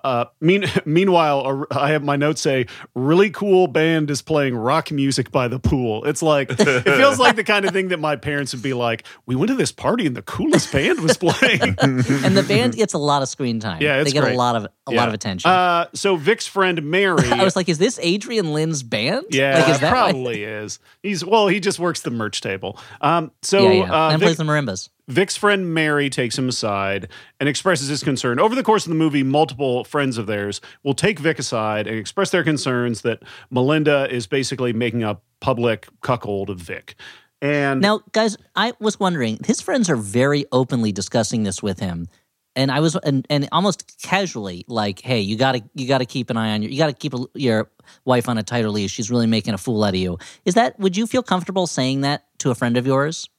uh, 0.04 0.26
mean, 0.40 0.66
meanwhile, 0.86 1.66
uh, 1.72 1.78
I 1.80 1.92
have 1.92 2.04
my 2.04 2.16
notes 2.16 2.42
say, 2.42 2.66
"Really 2.96 3.30
cool 3.30 3.68
band 3.68 4.10
is 4.10 4.24
playing 4.24 4.56
rock 4.56 4.92
music 4.92 5.32
by 5.32 5.48
the 5.48 5.60
pool." 5.60 6.04
It's 6.06 6.24
like 6.24 6.50
it 6.50 6.84
feels 6.84 7.20
like 7.20 7.36
the 7.36 7.44
kind 7.44 7.64
of 7.66 7.74
thing 7.74 7.90
that 7.90 8.00
my 8.00 8.16
parents 8.16 8.54
would 8.54 8.64
be 8.64 8.74
like, 8.74 9.04
"We 9.28 9.36
went 9.36 9.50
to 9.50 9.56
this 9.56 9.72
party 9.72 10.08
and 10.08 10.18
the 10.18 10.24
coolest 10.24 10.72
band 10.72 11.00
was 11.00 11.16
playing." 11.16 11.76
and 11.82 12.36
the 12.36 12.44
band 12.48 12.74
gets 12.74 12.94
a 12.94 12.98
lot 12.98 13.22
of 13.22 13.30
screen 13.30 13.60
time. 13.60 13.84
Yeah, 13.84 13.98
it's 13.98 14.10
they 14.10 14.14
get 14.14 14.24
great. 14.24 14.34
a 14.34 14.38
lot 14.38 14.56
of 14.56 14.64
a 14.64 14.70
Yeah. 14.90 14.98
lot 14.98 15.10
of 15.10 15.14
attention. 15.14 15.52
Uh, 15.52 15.86
so 15.94 16.16
Vic's 16.16 16.48
friend 16.48 16.82
Mary, 16.82 17.28
I 17.32 17.44
was 17.44 17.56
like, 17.56 17.70
is 17.70 17.78
this 17.78 18.00
Adrian 18.02 18.52
Lyne's 18.52 18.82
band? 18.82 19.28
Yeah, 19.30 19.60
like, 19.60 19.70
is 19.70 19.80
that 19.82 19.92
probably 19.92 20.44
is. 20.44 20.80
He's 21.04 21.24
well, 21.24 21.48
he 21.48 21.60
just 21.60 21.78
works 21.78 22.02
the 22.02 22.10
merch 22.10 22.42
table. 22.42 22.80
Um, 23.00 23.32
so 23.44 23.62
yeah, 23.62 23.72
yeah. 23.86 24.08
Uh, 24.08 24.10
and 24.10 24.20
Vic, 24.20 24.26
plays 24.26 24.38
the 24.38 24.44
marimbas. 24.44 24.90
Vic's 25.12 25.36
friend 25.36 25.74
Mary 25.74 26.10
takes 26.10 26.38
him 26.38 26.48
aside 26.48 27.10
and 27.40 27.50
expresses 27.50 27.90
his 27.90 28.02
concern. 28.02 28.40
Over 28.40 28.56
the 28.56 28.64
course 28.64 28.86
of 28.86 28.90
the 28.90 28.96
movie, 28.96 29.24
multiple 29.24 29.84
friends 29.84 30.18
of 30.18 30.26
theirs 30.26 30.62
will 30.84 30.94
take 30.94 31.20
Vic 31.20 31.38
aside 31.38 31.86
and 31.86 31.98
express 31.98 32.32
their 32.32 32.44
concerns 32.44 33.02
that 33.02 33.22
Melinda 33.50 34.08
is 34.10 34.26
basically 34.26 34.72
making 34.72 35.04
a 35.04 35.20
public 35.42 35.88
cuckold 36.02 36.50
of 36.50 36.60
Vic. 36.60 36.96
And 37.42 37.82
Now, 37.82 38.02
guys, 38.14 38.38
I 38.56 38.74
was 38.80 39.00
wondering, 39.00 39.40
his 39.44 39.60
friends 39.60 39.90
are 39.90 39.96
very 39.98 40.46
openly 40.52 40.92
discussing 40.92 41.44
this 41.44 41.62
with 41.62 41.80
him. 41.80 42.08
And 42.56 42.72
I 42.72 42.80
was, 42.80 42.96
and, 42.96 43.26
and 43.30 43.48
almost 43.52 44.02
casually, 44.02 44.66
like, 44.68 45.00
"Hey, 45.00 45.22
you 45.22 45.38
gotta, 45.38 45.62
you 45.74 45.88
gotta 45.88 46.06
keep 46.06 46.30
an 46.30 46.36
eye 46.36 46.52
on 46.52 46.62
your, 46.62 46.70
you 46.70 46.78
gotta 46.78 46.92
keep 46.94 47.14
a, 47.14 47.26
your 47.34 47.72
wife 48.04 48.28
on 48.28 48.38
a 48.38 48.44
tighter 48.44 48.70
leash. 48.70 48.92
She's 48.92 49.10
really 49.10 49.26
making 49.26 49.54
a 49.54 49.58
fool 49.58 49.82
out 49.86 49.94
of 49.94 49.96
you." 49.96 50.18
Is 50.44 50.56
that? 50.56 50.78
Would 50.78 50.98
you 50.98 51.08
feel 51.08 51.24
comfortable 51.24 51.66
saying 51.66 52.02
that 52.02 52.26
to 52.40 52.52
a 52.52 52.56
friend 52.56 52.76
of 52.76 52.86
yours? 52.86 53.30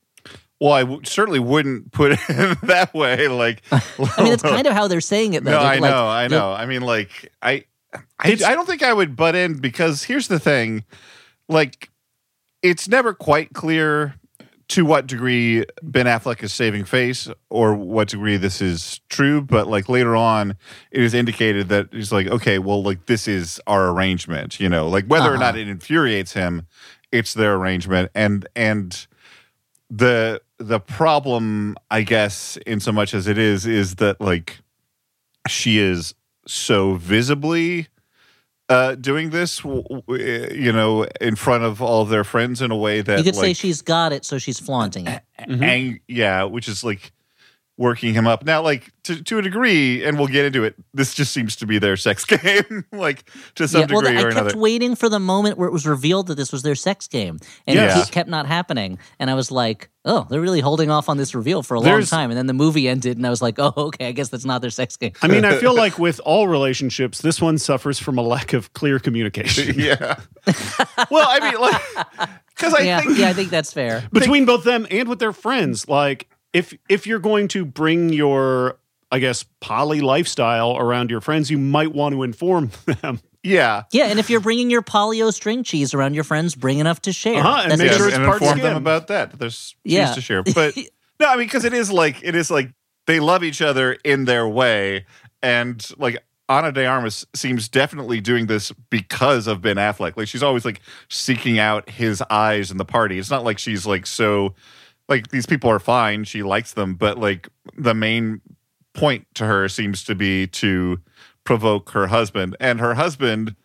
Well, 0.63 0.73
I 0.73 0.83
w- 0.83 1.01
certainly 1.05 1.41
wouldn't 1.41 1.91
put 1.91 2.13
it 2.13 2.21
that 2.63 2.95
way. 2.95 3.27
Like, 3.27 3.63
I 3.73 4.23
mean, 4.23 4.33
it's 4.33 4.43
kind 4.55 4.67
of 4.67 4.73
how 4.75 4.87
they're 4.87 5.01
saying 5.01 5.35
it, 5.35 5.43
though. 5.43 5.51
no, 5.51 5.59
They're 5.59 5.67
I 5.67 5.79
like- 5.79 5.91
know, 5.91 6.07
I 6.07 6.29
know. 6.29 6.53
I 6.53 6.67
mean, 6.67 6.83
like, 6.83 7.33
I, 7.43 7.65
I, 7.93 8.03
I 8.21 8.35
don't 8.55 8.67
think 8.67 8.85
I 8.85 8.93
would 8.93 9.17
butt 9.17 9.35
in 9.35 9.59
because 9.59 10.05
here's 10.05 10.29
the 10.29 10.39
thing, 10.39 10.85
like, 11.49 11.91
it's 12.63 12.87
never 12.89 13.13
quite 13.13 13.53
clear 13.55 14.15
to 14.69 14.85
what 14.87 15.09
degree 15.09 15.65
Ben 15.83 16.07
Affleck 16.07 16.43
is 16.45 16.53
saving 16.53 16.85
face 16.85 17.29
or 17.51 17.75
what 17.75 18.09
degree 18.09 18.37
this 18.37 18.63
is 18.63 19.01
true. 19.09 19.43
But 19.43 19.67
like 19.67 19.89
later 19.89 20.15
on, 20.15 20.57
it 20.93 21.03
is 21.03 21.13
indicated 21.13 21.69
that 21.71 21.89
he's 21.91 22.13
like, 22.13 22.29
okay, 22.29 22.59
well, 22.61 22.83
like 22.85 23.07
this 23.07 23.27
is 23.27 23.61
our 23.67 23.89
arrangement. 23.91 24.61
You 24.61 24.69
know, 24.69 24.87
like 24.89 25.07
whether 25.07 25.29
or 25.35 25.37
not 25.39 25.55
Uh-huh. 25.55 25.59
it 25.59 25.69
infuriates 25.69 26.35
him, 26.35 26.69
it's 27.11 27.35
their 27.35 27.57
arrangement, 27.57 28.13
and 28.15 28.47
and 28.57 29.07
the 29.91 30.41
the 30.63 30.81
problem, 30.81 31.77
I 31.91 32.03
guess, 32.03 32.57
in 32.67 32.81
so 32.81 32.93
much 32.93 33.15
as 33.15 33.27
it 33.27 33.39
is, 33.39 33.67
is 33.67 33.97
that 33.97 34.21
like 34.21 34.59
she 35.49 35.79
is 35.79 36.15
so 36.47 36.95
visibly 36.95 37.89
uh, 38.69 38.95
doing 38.95 39.31
this, 39.31 39.59
w- 39.59 39.83
w- 39.83 40.49
you 40.55 40.73
know, 40.73 41.05
in 41.21 41.37
front 41.37 41.63
of 41.65 41.83
all 41.83 42.03
of 42.03 42.09
their 42.09 42.25
friends 42.25 42.63
in 42.63 42.71
a 42.71 42.77
way 42.77 43.03
that 43.03 43.19
You 43.19 43.25
could 43.25 43.35
say 43.37 43.53
she's 43.53 43.83
got 43.83 44.13
it, 44.13 44.25
so 44.25 44.39
she's 44.39 44.59
flaunting 44.59 45.07
it. 45.09 45.23
Mhm. 45.41 45.63
ang- 45.63 46.01
yeah, 46.09 46.45
which 46.45 46.69
is 46.69 46.83
like 46.85 47.13
working 47.83 48.15
him 48.15 48.27
up. 48.27 48.45
Now, 48.45 48.63
like 48.63 48.91
to 49.03 49.23
to 49.25 49.39
a 49.39 49.43
degree, 49.43 50.05
and 50.05 50.17
we'll 50.17 50.29
get 50.29 50.45
into 50.47 50.63
it. 50.65 50.77
This 50.95 51.13
just 51.13 51.33
seems 51.33 51.57
to 51.57 51.67
be 51.67 51.79
their 51.79 51.97
sex 51.97 52.25
game, 52.25 52.85
like 52.93 53.25
to 53.57 53.67
some 53.67 53.83
yeah, 53.83 53.87
well, 53.91 54.01
degree 54.03 54.19
I 54.19 54.23
or 54.23 54.33
kept 54.33 54.55
waiting 54.55 54.95
for 54.95 55.09
the 55.09 55.19
moment 55.19 55.59
where 55.59 55.69
it 55.69 55.73
was 55.73 55.87
revealed 55.87 56.29
that 56.29 56.37
this 56.37 56.53
was 56.53 56.63
their 56.63 56.77
sex 56.77 57.09
game, 57.09 57.39
and 57.67 57.77
Yes. 57.77 57.97
it 57.99 58.05
keep- 58.05 58.13
kept 58.15 58.29
not 58.31 58.47
happening. 58.47 58.99
And 59.19 59.29
I 59.29 59.35
was 59.35 59.51
like, 59.51 59.91
"Oh, 60.05 60.27
they're 60.31 60.41
really 60.41 60.61
holding 60.61 60.91
off 60.91 61.09
on 61.09 61.17
this 61.17 61.35
reveal 61.35 61.63
for 61.65 61.75
a 61.75 61.81
long 61.81 62.05
time." 62.05 62.31
And 62.31 62.39
then 62.39 62.47
the 62.47 62.55
movie 62.55 62.89
ended, 62.89 63.17
and 63.17 63.27
I 63.27 63.31
was 63.31 63.43
like, 63.43 63.59
"Oh, 63.59 63.73
okay, 63.89 64.07
I 64.07 64.13
guess 64.13 64.29
that's 64.29 64.45
not 64.45 64.61
their 64.63 64.71
sex 64.71 64.97
game." 64.97 65.13
I 65.21 65.27
mean, 65.27 65.45
I 65.45 65.57
feel 65.57 65.75
like 65.85 65.99
with 65.99 66.21
all 66.25 66.47
relationships, 66.49 67.21
this 67.21 67.41
one 67.43 67.59
suffers 67.59 67.99
from 67.99 68.17
a 68.17 68.23
lack 68.23 68.53
of 68.53 68.73
clear 68.73 68.99
communication 69.01 69.75
yeah. 69.79 70.21
well, 71.11 71.27
I 71.29 71.41
mean, 71.51 71.61
like, 71.61 72.29
because 72.57 72.75
I 72.75 72.83
yeah, 72.83 73.01
think 73.01 73.19
yeah, 73.19 73.29
I 73.29 73.33
think 73.33 73.51
that's 73.51 73.73
fair. 73.73 74.05
between 74.13 74.45
both 74.45 74.63
them 74.65 74.87
and 74.91 75.09
with 75.09 75.19
their 75.19 75.33
friends. 75.33 75.89
Like, 75.89 76.29
if 76.53 76.75
if 76.89 77.07
you're 77.07 77.19
going 77.19 77.49
to 77.49 77.65
bring 77.65 78.13
your, 78.13 78.79
I 79.11 79.19
guess, 79.19 79.45
poly 79.61 80.01
lifestyle 80.01 80.77
around 80.77 81.11
your 81.11 81.21
friends, 81.21 81.51
you 81.51 81.59
might 81.59 81.93
want 81.93 82.15
to 82.15 82.23
inform 82.23 82.71
them. 83.03 83.21
yeah. 83.43 83.85
Yeah, 83.93 84.07
and 84.07 84.19
if 84.19 84.31
you're 84.31 84.41
bringing 84.41 84.71
your 84.71 84.83
Polly-O 84.83 85.31
string 85.31 85.65
cheese 85.65 85.95
around 85.95 86.15
your 86.15 86.25
friends, 86.25 86.55
bring 86.55 86.79
enough 86.79 87.01
to 87.03 87.13
share. 87.13 87.41
Uh-huh, 87.41 87.61
and 87.63 87.71
That's 87.73 87.79
make 87.81 87.89
just- 87.89 87.99
sure 87.99 88.09
it's 88.09 88.17
and 88.17 88.27
part 88.27 88.41
inform 88.43 88.59
skim. 88.59 88.69
them 88.69 88.77
about 88.77 89.09
that. 89.09 89.31
that 89.31 89.39
There's 89.39 89.75
Yeah. 89.85 90.07
cheese 90.07 90.15
to 90.17 90.21
share, 90.21 90.43
but 90.43 90.77
no, 91.21 91.27
I 91.27 91.37
mean 91.37 91.47
because 91.47 91.65
it 91.65 91.73
is 91.75 91.91
like 91.91 92.23
it 92.23 92.35
is 92.35 92.51
like 92.51 92.71
they 93.07 93.19
love 93.21 93.43
each 93.43 93.61
other 93.63 93.93
in 94.05 94.25
their 94.27 94.47
way, 94.47 95.07
and 95.43 95.85
like 95.99 96.23
Ana 96.49 96.71
de 96.71 96.85
Armas 96.85 97.25
seems 97.35 97.69
definitely 97.69 98.21
doing 98.21 98.47
this 98.47 98.71
because 98.91 99.47
of 99.47 99.63
Ben 99.63 99.77
Affleck. 99.77 100.17
Like 100.17 100.29
she's 100.29 100.43
always 100.43 100.65
like 100.65 100.81
seeking 101.09 101.59
out 101.59 101.89
his 101.89 102.23
eyes 102.31 102.71
in 102.71 102.77
the 102.77 102.85
party. 102.85 103.19
It's 103.19 103.31
not 103.31 103.43
like 103.43 103.59
she's 103.59 103.87
like 103.87 104.07
so 104.07 104.55
like 105.09 105.29
these 105.29 105.47
people 105.47 105.71
are 105.71 105.79
fine. 105.81 106.25
She 106.25 106.43
likes 106.43 106.73
them, 106.73 106.95
but 106.95 107.19
like 107.19 107.49
the 107.77 107.95
main 107.95 108.41
point 108.95 109.27
to 109.35 109.47
her 109.47 109.69
seems 109.69 110.05
to 110.05 110.15
be 110.15 110.47
to 110.49 111.01
provoke 111.45 111.91
her 111.91 112.07
husband, 112.09 112.57
and 112.61 112.79
her 112.81 112.95
husband 112.95 113.57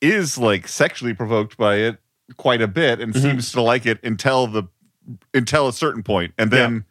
is 0.00 0.36
like 0.38 0.68
sexually 0.68 1.14
provoked 1.14 1.56
by 1.56 1.76
it 1.76 1.98
quite 2.36 2.60
a 2.62 2.68
bit 2.68 3.00
and 3.00 3.12
Mhm. 3.14 3.22
seems 3.22 3.52
to 3.52 3.60
like 3.62 3.86
it 3.86 3.98
until 4.02 4.46
the 4.46 4.64
until 5.34 5.68
a 5.68 5.72
certain 5.74 6.02
point 6.02 6.32
and 6.38 6.50
then 6.50 6.82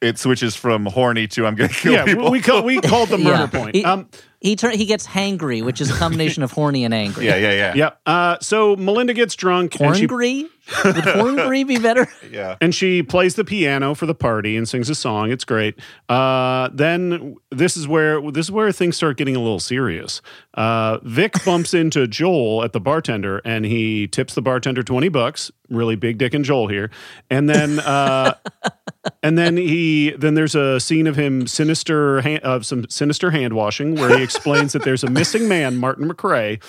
it 0.00 0.18
switches 0.18 0.56
from 0.56 0.86
horny 0.86 1.28
to 1.28 1.46
i'm 1.46 1.54
gonna 1.54 1.68
kill 1.68 1.92
yeah, 1.92 2.04
people 2.04 2.28
we 2.28 2.40
call, 2.40 2.64
we 2.64 2.80
called 2.80 3.08
the 3.08 3.16
murder 3.16 3.48
Yeah. 3.52 3.60
point. 3.60 3.76
He- 3.76 3.84
Um, 3.84 4.08
he 4.40 4.56
turn 4.56 4.72
he 4.76 4.86
gets 4.86 5.06
hangry, 5.06 5.62
which 5.62 5.80
is 5.80 5.88
a 5.90 5.94
combination 5.94 6.42
of 6.42 6.50
horny 6.50 6.84
and 6.84 6.92
angry. 6.92 7.26
yeah 7.28 7.36
yeah 7.36 7.52
yeah 7.52 7.74
yeah. 7.76 7.90
Uh, 8.12 8.38
so 8.40 8.74
Melinda 8.74 9.14
gets 9.14 9.36
drunk 9.36 9.80
and 9.80 9.94
she 9.96 10.08
Horngry? 10.08 10.48
Would 10.84 10.94
horngry 10.96 11.66
be 11.66 11.78
better? 11.78 12.08
yeah 12.30 12.56
and 12.60 12.74
she 12.74 13.02
plays 13.02 13.34
the 13.34 13.44
piano 13.44 13.94
for 13.94 14.06
the 14.06 14.14
party 14.14 14.56
and 14.56 14.68
sings 14.68 14.88
a 14.88 14.94
song. 14.94 15.30
It's 15.30 15.44
great. 15.44 15.78
Uh, 16.08 16.68
then 16.72 17.36
this 17.50 17.76
is 17.76 17.88
where 17.88 18.20
this 18.30 18.46
is 18.46 18.52
where 18.52 18.70
things 18.72 18.96
start 18.96 19.16
getting 19.16 19.36
a 19.36 19.40
little 19.40 19.60
serious. 19.60 20.22
Uh, 20.54 20.98
Vic 21.02 21.34
bumps 21.44 21.74
into 21.74 22.06
Joel 22.06 22.62
at 22.64 22.72
the 22.72 22.80
bartender 22.80 23.40
and 23.44 23.64
he 23.64 24.06
tips 24.08 24.34
the 24.34 24.42
bartender 24.42 24.82
twenty 24.82 25.08
bucks. 25.08 25.50
Really 25.68 25.96
big 25.96 26.18
dick 26.18 26.34
and 26.34 26.44
Joel 26.44 26.68
here. 26.68 26.90
And 27.30 27.48
then 27.48 27.80
uh, 27.80 28.34
and 29.22 29.38
then 29.38 29.56
he 29.56 30.10
then 30.18 30.34
there's 30.34 30.54
a 30.54 30.78
scene 30.80 31.06
of 31.06 31.16
him 31.16 31.46
sinister 31.46 32.20
hand, 32.20 32.42
of 32.42 32.66
some 32.66 32.88
sinister 32.88 33.30
hand 33.30 33.54
washing 33.54 33.94
where 33.94 34.16
he 34.16 34.22
explains 34.22 34.72
that 34.72 34.82
there's 34.82 35.04
a 35.04 35.10
missing 35.10 35.48
man, 35.48 35.76
Martin 35.76 36.08
McRae, 36.08 36.62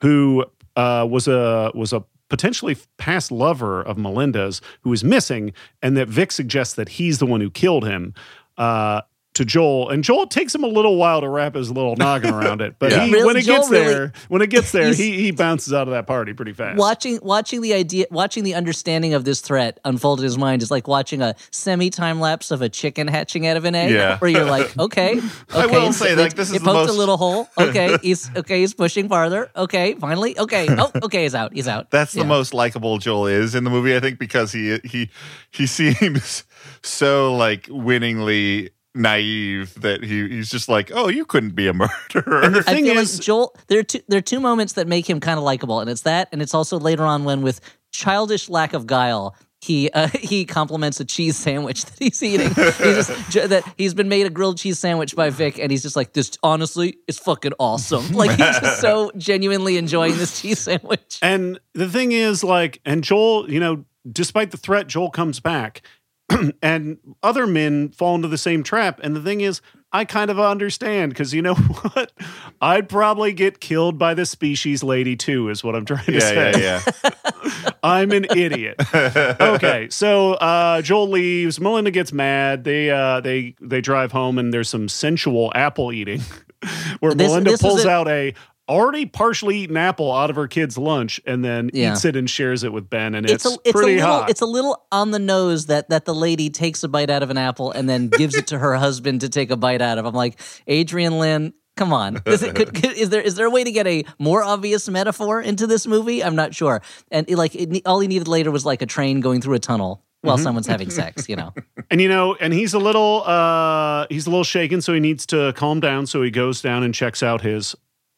who 0.00 0.44
uh, 0.76 1.06
was 1.08 1.28
a 1.28 1.70
was 1.74 1.92
a 1.92 2.04
potentially 2.28 2.76
past 2.96 3.30
lover 3.30 3.82
of 3.82 3.98
Melinda's 3.98 4.60
who 4.82 4.92
is 4.92 5.04
missing, 5.04 5.52
and 5.82 5.96
that 5.96 6.08
Vic 6.08 6.32
suggests 6.32 6.74
that 6.74 6.90
he's 6.90 7.18
the 7.18 7.26
one 7.26 7.40
who 7.40 7.50
killed 7.50 7.84
him. 7.86 8.14
Uh, 8.56 9.02
to 9.34 9.44
Joel, 9.44 9.90
and 9.90 10.02
Joel 10.04 10.26
takes 10.26 10.54
him 10.54 10.62
a 10.64 10.68
little 10.68 10.96
while 10.96 11.20
to 11.20 11.28
wrap 11.28 11.54
his 11.56 11.70
little 11.70 11.96
noggin 11.96 12.32
around 12.34 12.60
it. 12.60 12.76
But 12.78 12.92
Yeah. 12.92 13.04
he, 13.06 13.12
Really, 13.12 13.24
when 13.26 13.36
it 13.36 13.42
Joel 13.42 13.56
gets 13.58 13.70
really- 13.70 13.84
there, 13.94 14.12
when 14.28 14.42
it 14.42 14.50
gets 14.50 14.70
there, 14.72 14.92
he 14.94 15.20
he 15.22 15.30
bounces 15.32 15.72
out 15.72 15.88
of 15.88 15.92
that 15.94 16.06
party 16.06 16.32
pretty 16.32 16.52
fast. 16.52 16.78
watching 16.78 17.18
watching 17.22 17.60
the 17.60 17.74
idea 17.74 18.06
watching 18.10 18.44
the 18.44 18.54
understanding 18.54 19.12
of 19.14 19.24
this 19.24 19.40
threat 19.40 19.80
unfold 19.84 20.20
in 20.20 20.24
his 20.24 20.38
mind 20.38 20.62
is 20.62 20.70
like 20.70 20.86
watching 20.88 21.20
a 21.22 21.34
semi 21.50 21.90
time 21.90 22.20
lapse 22.20 22.50
of 22.50 22.62
a 22.62 22.68
chicken 22.68 23.08
hatching 23.08 23.46
out 23.46 23.56
of 23.56 23.64
an 23.64 23.74
egg 23.74 23.90
Yeah. 23.90 24.18
where 24.18 24.30
you're 24.30 24.44
like 24.44 24.76
okay 24.78 25.18
okay 25.54 25.62
I 25.62 25.66
will 25.66 25.92
say, 25.92 26.12
it- 26.12 26.18
like, 26.18 26.34
this 26.34 26.50
is 26.50 26.56
it 26.56 26.58
the 26.60 26.64
poked 26.66 26.86
most- 26.86 26.90
a 26.90 26.92
little 26.92 27.16
hole 27.16 27.48
okay 27.58 27.96
he's 28.02 28.30
okay 28.36 28.60
he's 28.60 28.72
pushing 28.74 29.08
farther 29.08 29.50
okay 29.56 29.94
finally 29.94 30.38
okay 30.38 30.66
oh 30.70 30.90
okay 31.02 31.22
he's 31.24 31.34
out 31.34 31.52
he's 31.52 31.66
out 31.68 31.90
That's 31.90 32.12
the 32.12 32.24
most 32.24 32.54
likable 32.54 32.98
Joel 32.98 33.26
is 33.26 33.54
in 33.54 33.64
the 33.64 33.70
movie, 33.70 33.96
I 33.96 34.00
think, 34.00 34.18
because 34.18 34.52
he 34.52 34.78
he 34.84 35.10
he 35.50 35.66
seems 35.66 36.44
so 36.82 37.34
like 37.34 37.66
winningly 37.68 38.70
naive 38.94 39.80
that 39.80 40.02
he 40.04 40.28
he's 40.28 40.50
just 40.50 40.68
like, 40.68 40.90
oh, 40.94 41.08
you 41.08 41.24
couldn't 41.24 41.54
be 41.54 41.68
a 41.68 41.72
murderer. 41.74 42.42
And 42.42 42.54
the 42.54 42.62
thing 42.62 42.86
is, 42.86 43.18
like 43.18 43.24
Joel. 43.24 43.56
There 43.68 43.80
are 43.80 43.84
two. 43.84 44.00
There 44.08 44.18
are 44.18 44.22
two 44.22 44.40
moments 44.40 44.74
that 44.74 44.86
make 44.86 45.08
him 45.08 45.20
kind 45.20 45.38
of 45.38 45.44
likable, 45.44 45.80
and 45.80 45.90
it's 45.90 46.02
that, 46.02 46.28
and 46.32 46.40
it's 46.40 46.54
also 46.54 46.78
later 46.78 47.04
on 47.04 47.24
when, 47.24 47.42
with 47.42 47.60
childish 47.92 48.48
lack 48.48 48.72
of 48.72 48.86
guile, 48.86 49.36
he 49.60 49.90
uh, 49.90 50.08
he 50.14 50.44
compliments 50.44 51.00
a 51.00 51.04
cheese 51.04 51.36
sandwich 51.36 51.84
that 51.84 51.98
he's 51.98 52.22
eating. 52.22 52.48
he's 52.48 53.08
just 53.30 53.48
that 53.48 53.64
he's 53.76 53.94
been 53.94 54.08
made 54.08 54.26
a 54.26 54.30
grilled 54.30 54.58
cheese 54.58 54.78
sandwich 54.78 55.16
by 55.16 55.30
Vic, 55.30 55.58
and 55.58 55.70
he's 55.70 55.82
just 55.82 55.96
like, 55.96 56.12
"This 56.12 56.32
honestly 56.42 56.98
is 57.08 57.18
fucking 57.18 57.52
awesome." 57.58 58.04
Like 58.14 58.30
he's 58.30 58.60
just 58.60 58.80
so 58.80 59.10
genuinely 59.16 59.76
enjoying 59.76 60.16
this 60.16 60.40
cheese 60.40 60.60
sandwich. 60.60 61.18
And 61.20 61.58
the 61.72 61.88
thing 61.88 62.12
is, 62.12 62.44
like, 62.44 62.80
and 62.84 63.02
Joel, 63.02 63.50
you 63.50 63.58
know, 63.58 63.84
despite 64.10 64.50
the 64.50 64.56
threat, 64.56 64.86
Joel 64.86 65.10
comes 65.10 65.40
back, 65.40 65.82
and 66.62 66.98
other 67.22 67.46
men 67.46 67.90
fall 67.90 68.14
into 68.14 68.28
the 68.28 68.38
same 68.38 68.62
trap. 68.62 69.00
And 69.02 69.14
the 69.14 69.20
thing 69.20 69.40
is, 69.40 69.60
I 69.92 70.04
kind 70.04 70.30
of 70.30 70.40
understand 70.40 71.12
because 71.12 71.32
you 71.32 71.42
know 71.42 71.54
what? 71.54 72.12
I'd 72.60 72.88
probably 72.88 73.32
get 73.32 73.60
killed 73.60 73.98
by 73.98 74.14
the 74.14 74.26
species 74.26 74.82
lady 74.82 75.14
too, 75.16 75.48
is 75.50 75.62
what 75.62 75.76
I'm 75.76 75.84
trying 75.84 76.06
to 76.06 76.12
yeah, 76.14 76.18
say. 76.20 76.52
yeah, 76.60 76.82
yeah. 77.04 77.70
I'm 77.84 78.10
an 78.12 78.24
idiot. 78.36 78.76
okay, 78.94 79.88
so 79.90 80.32
uh, 80.34 80.82
Joel 80.82 81.10
leaves. 81.10 81.60
Melinda 81.60 81.90
gets 81.90 82.12
mad. 82.12 82.64
They 82.64 82.90
uh, 82.90 83.20
they 83.20 83.54
they 83.60 83.80
drive 83.80 84.10
home, 84.10 84.38
and 84.38 84.52
there's 84.52 84.68
some 84.70 84.88
sensual 84.88 85.52
apple 85.54 85.92
eating, 85.92 86.22
where 87.00 87.14
This- 87.14 87.28
Melinda 87.28 87.50
this 87.52 87.62
pulls 87.62 87.84
a- 87.84 87.90
out 87.90 88.08
a 88.08 88.34
already 88.68 89.06
partially 89.06 89.58
eaten 89.58 89.76
apple 89.76 90.10
out 90.12 90.30
of 90.30 90.36
her 90.36 90.48
kid's 90.48 90.78
lunch, 90.78 91.20
and 91.26 91.44
then 91.44 91.70
Yeah. 91.72 91.92
eats 91.92 92.04
it 92.04 92.16
and 92.16 92.28
shares 92.28 92.64
it 92.64 92.72
with 92.72 92.88
Ben, 92.88 93.14
and 93.14 93.24
it's, 93.28 93.44
It's, 93.44 93.54
a 93.54 93.58
it's 93.64 93.70
a 93.70 93.72
pretty 93.72 93.94
little 93.96 94.10
hot. 94.10 94.30
it's 94.30 94.40
a 94.40 94.46
little 94.46 94.84
on 94.90 95.10
the 95.10 95.18
nose 95.18 95.66
that 95.66 95.90
that 95.90 96.04
the 96.04 96.14
lady 96.14 96.50
takes 96.50 96.82
a 96.82 96.88
bite 96.88 97.10
out 97.10 97.22
of 97.22 97.30
an 97.30 97.38
apple 97.38 97.70
and 97.72 97.88
then 97.88 98.08
gives 98.08 98.34
it 98.34 98.46
to 98.48 98.58
her 98.58 98.74
husband 98.86 99.20
to 99.22 99.28
take 99.28 99.50
a 99.50 99.56
bite 99.56 99.82
out 99.82 99.98
of. 99.98 100.06
I'm 100.06 100.14
like 100.14 100.40
Adrian 100.66 101.18
Lyne. 101.18 101.52
Come 101.76 101.92
on, 101.92 102.22
is, 102.24 102.40
it, 102.44 102.54
could, 102.54 102.72
could, 102.72 102.92
is 102.92 103.10
there 103.10 103.20
is 103.20 103.34
there 103.34 103.46
a 103.46 103.50
way 103.50 103.64
to 103.64 103.72
get 103.72 103.84
a 103.88 104.04
more 104.20 104.44
obvious 104.44 104.88
metaphor 104.88 105.40
into 105.42 105.66
this 105.66 105.88
movie? 105.88 106.22
I'm 106.22 106.36
not 106.36 106.54
sure. 106.54 106.80
And 107.10 107.28
it, 107.28 107.36
like, 107.36 107.56
it, 107.56 107.82
all 107.84 107.98
he 107.98 108.06
needed 108.06 108.28
later 108.28 108.52
was 108.52 108.64
like 108.64 108.80
a 108.80 108.86
train 108.86 109.18
going 109.20 109.40
through 109.40 109.54
a 109.54 109.58
tunnel 109.58 110.04
while 110.20 110.38
someone's 110.38 110.68
having 110.68 110.88
sex. 110.88 111.28
You 111.28 111.34
know, 111.34 111.52
and 111.90 112.00
you 112.00 112.08
know, 112.08 112.36
and 112.40 112.52
he's 112.52 112.74
a 112.74 112.78
little 112.78 113.24
uh, 113.26 114.06
he's 114.08 114.28
a 114.28 114.30
little 114.30 114.44
shaken, 114.44 114.82
so 114.82 114.94
he 114.94 115.00
needs 115.00 115.26
to 115.26 115.52
calm 115.56 115.80
down. 115.80 116.06
So 116.06 116.22
he 116.22 116.30
goes 116.30 116.62
down 116.62 116.84
and 116.84 116.94
checks 116.94 117.24
out 117.24 117.40
his. 117.40 117.74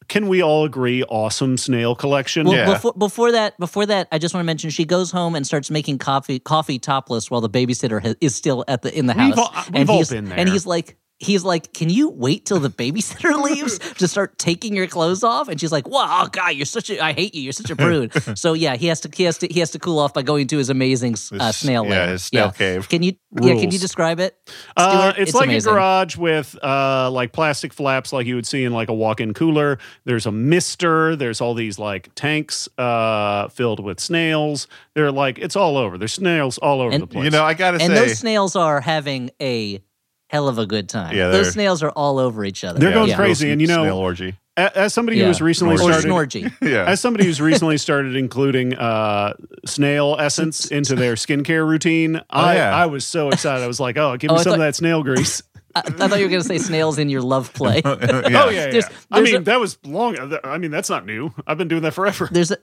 Can 0.09 0.29
we 0.29 0.43
all 0.43 0.65
agree? 0.65 1.03
Awesome 1.05 1.57
snail 1.57 1.95
collection. 1.95 2.47
Well, 2.47 2.55
Yeah. 2.57 2.73
before 2.75 2.93
before 2.97 3.33
that, 3.33 3.59
before 3.59 3.87
that, 3.87 4.09
I 4.13 4.19
just 4.19 4.35
want 4.35 4.43
to 4.43 4.47
mention 4.47 4.71
she 4.71 4.85
goes 4.85 5.11
home 5.11 5.35
and 5.35 5.47
starts 5.47 5.71
making 5.71 5.99
coffee 5.99 6.39
coffee 6.39 6.79
topless 6.79 7.31
while 7.31 7.41
the 7.41 7.51
babysitter 7.51 8.01
ha- 8.05 8.15
is 8.21 8.35
still 8.35 8.65
at 8.69 8.83
the 8.83 8.97
in 8.97 9.07
the 9.07 9.15
We've 9.15 9.35
house. 9.35 9.39
all- 9.39 9.51
uh, 9.55 9.65
we've 9.67 9.81
and 9.81 9.91
all 9.91 9.99
he's, 9.99 10.11
been 10.11 10.31
And 10.33 10.49
he's 10.49 10.67
like. 10.67 10.97
He's 11.19 11.45
like, 11.45 11.73
"Can 11.73 11.89
you 11.89 12.11
wait 12.11 12.45
till 12.45 12.61
the 12.61 12.69
babysitter 12.69 13.43
leaves 13.51 13.79
to 13.79 14.07
start 14.07 14.39
taking 14.39 14.77
your 14.77 14.87
clothes 14.87 15.25
off?" 15.25 15.49
And 15.49 15.59
she's 15.59 15.73
like, 15.73 15.89
"Wow, 15.89 16.29
God, 16.31 16.51
you're 16.51 16.67
such 16.67 16.91
a 16.91 17.03
I 17.03 17.13
hate 17.15 17.35
you. 17.35 17.41
You're 17.43 17.53
such 17.55 17.71
a 17.71 17.77
prude." 17.77 18.13
so 18.39 18.53
yeah, 18.53 18.77
he 18.77 18.87
has 18.89 19.01
to 19.01 19.11
he 19.15 19.23
has 19.23 19.39
to 19.39 19.47
he 19.47 19.61
has 19.61 19.71
to 19.71 19.79
cool 19.79 19.99
off 19.99 20.13
by 20.13 20.21
going 20.23 20.47
to 20.49 20.59
his 20.59 20.69
amazing 20.69 21.15
uh, 21.33 21.47
His- 21.47 21.57
snail 21.57 21.87
yeah, 21.87 22.09
his 22.09 22.25
snail 22.25 22.51
cave. 22.51 22.89
Can 22.89 23.03
you 23.03 23.13
yeah? 23.41 23.55
Can 23.55 23.71
you 23.71 23.79
describe 23.79 24.21
it? 24.21 24.37
Uh, 24.77 25.13
Stuart? 25.13 25.23
it's, 25.23 25.35
like 25.35 25.47
amazing. 25.47 25.71
a 25.71 25.75
garage 25.75 26.17
with 26.17 26.55
uh, 26.63 27.11
like 27.11 27.33
plastic 27.33 27.73
flaps, 27.73 28.13
like 28.13 28.27
you 28.27 28.35
would 28.35 28.47
see 28.47 28.65
in 28.65 28.73
like 28.73 28.89
a 28.91 28.95
walk-in 28.95 29.33
cooler. 29.33 29.79
There's 30.05 30.27
a 30.27 30.33
mister. 30.33 31.17
There's 31.17 31.41
all 31.41 31.55
these 31.55 31.79
like 31.79 32.11
tanks 32.15 32.69
uh, 32.79 33.49
filled 33.49 33.81
with 33.81 34.01
snails. 34.01 34.69
They're 34.95 35.13
like 35.13 35.39
it's 35.39 35.57
all 35.57 35.77
over. 35.79 35.97
There's 35.97 36.13
snails 36.13 36.59
all 36.59 36.81
over 36.83 36.93
And- 36.93 37.03
the 37.03 37.07
place. 37.07 37.25
You 37.25 37.31
know, 37.31 37.43
I 37.45 37.55
gotta 37.55 37.79
say, 37.79 37.87
And 37.87 37.95
say, 37.95 38.07
those 38.07 38.19
snails 38.19 38.55
are 38.55 38.81
having 38.83 39.31
a 39.41 39.83
hell 40.29 40.49
of 40.49 40.59
a 40.59 40.67
good 40.67 40.89
time. 40.89 41.15
Yeah, 41.17 41.29
those 41.29 41.53
snails 41.53 41.83
are 41.83 41.91
all 41.91 42.19
over 42.19 42.45
each 42.45 42.65
other. 42.65 42.79
They're 42.79 42.93
going 42.93 43.09
yeah. 43.11 43.17
crazy, 43.17 43.51
and 43.51 43.61
you 43.61 43.67
know- 43.67 43.83
snail 43.85 43.97
orgy. 43.99 44.37
As 44.59 44.95
somebody 44.95 45.19
Yeah. 45.19 45.25
who 45.25 45.29
has 45.29 45.43
recently 45.43 45.75
or 45.75 45.79
started, 45.79 46.07
snorgy. 46.09 46.51
Yeah, 46.63 46.87
as 46.87 46.99
somebody 46.99 47.27
who's 47.27 47.43
recently 47.43 47.77
started 47.77 48.17
including 48.17 48.75
uh, 48.75 49.35
snail 49.67 50.17
essence 50.19 50.65
into 50.71 50.95
their 50.95 51.13
skincare 51.15 51.69
routine, 51.69 52.23
I, 52.31 52.57
yeah. 52.57 52.75
I 52.75 52.87
was 52.87 53.05
so 53.07 53.29
excited. 53.29 53.63
I 53.63 53.67
was 53.67 53.81
like, 53.81 53.99
"Oh, 53.99 54.17
give 54.17 54.31
me 54.31 54.37
Oh, 54.37 54.41
I 54.41 54.43
some 54.43 54.55
of 54.55 54.61
that 54.61 54.75
snail 54.75 55.03
grease." 55.03 55.43
I, 55.77 56.05
I 56.05 56.09
thought 56.09 56.19
you 56.19 56.25
were 56.25 56.31
going 56.31 56.43
to 56.43 56.49
say 56.49 56.59
snails 56.59 56.99
in 56.99 57.09
your 57.09 57.23
love 57.23 57.53
play. 57.55 57.83
yeah. 57.85 57.91
Oh 58.03 58.27
yeah, 58.27 58.51
yeah. 58.51 58.67
There's- 58.71 58.91
I 59.11 59.21
mean, 59.21 59.37
a- 59.37 59.41
that 59.41 59.61
was 59.61 59.79
long. 59.85 60.17
I 60.45 60.59
mean, 60.59 60.71
that's 60.71 60.91
not 60.91 61.07
new. 61.07 61.33
I've 61.47 61.59
been 61.59 61.69
doing 61.69 61.83
that 61.83 61.95
forever. 61.95 62.29
There's 62.33 62.51
a 62.51 62.57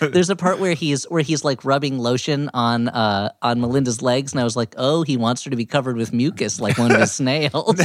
there's 0.00 0.30
a 0.30 0.36
part 0.36 0.58
where 0.58 0.72
he's 0.74 1.04
where 1.04 1.22
he's 1.22 1.44
like 1.44 1.64
rubbing 1.64 1.98
lotion 1.98 2.48
on 2.54 2.88
uh 2.88 3.30
on 3.42 3.60
Melinda's 3.60 4.00
legs, 4.02 4.32
and 4.32 4.40
I 4.40 4.44
was 4.44 4.56
like, 4.56 4.74
oh, 4.78 5.02
he 5.02 5.16
wants 5.16 5.44
her 5.44 5.50
to 5.50 5.56
be 5.56 5.66
covered 5.66 5.96
with 5.96 6.12
mucus 6.12 6.58
like 6.60 6.78
one 6.78 6.90
of 6.90 6.98
his 7.00 7.12
snails. 7.12 7.80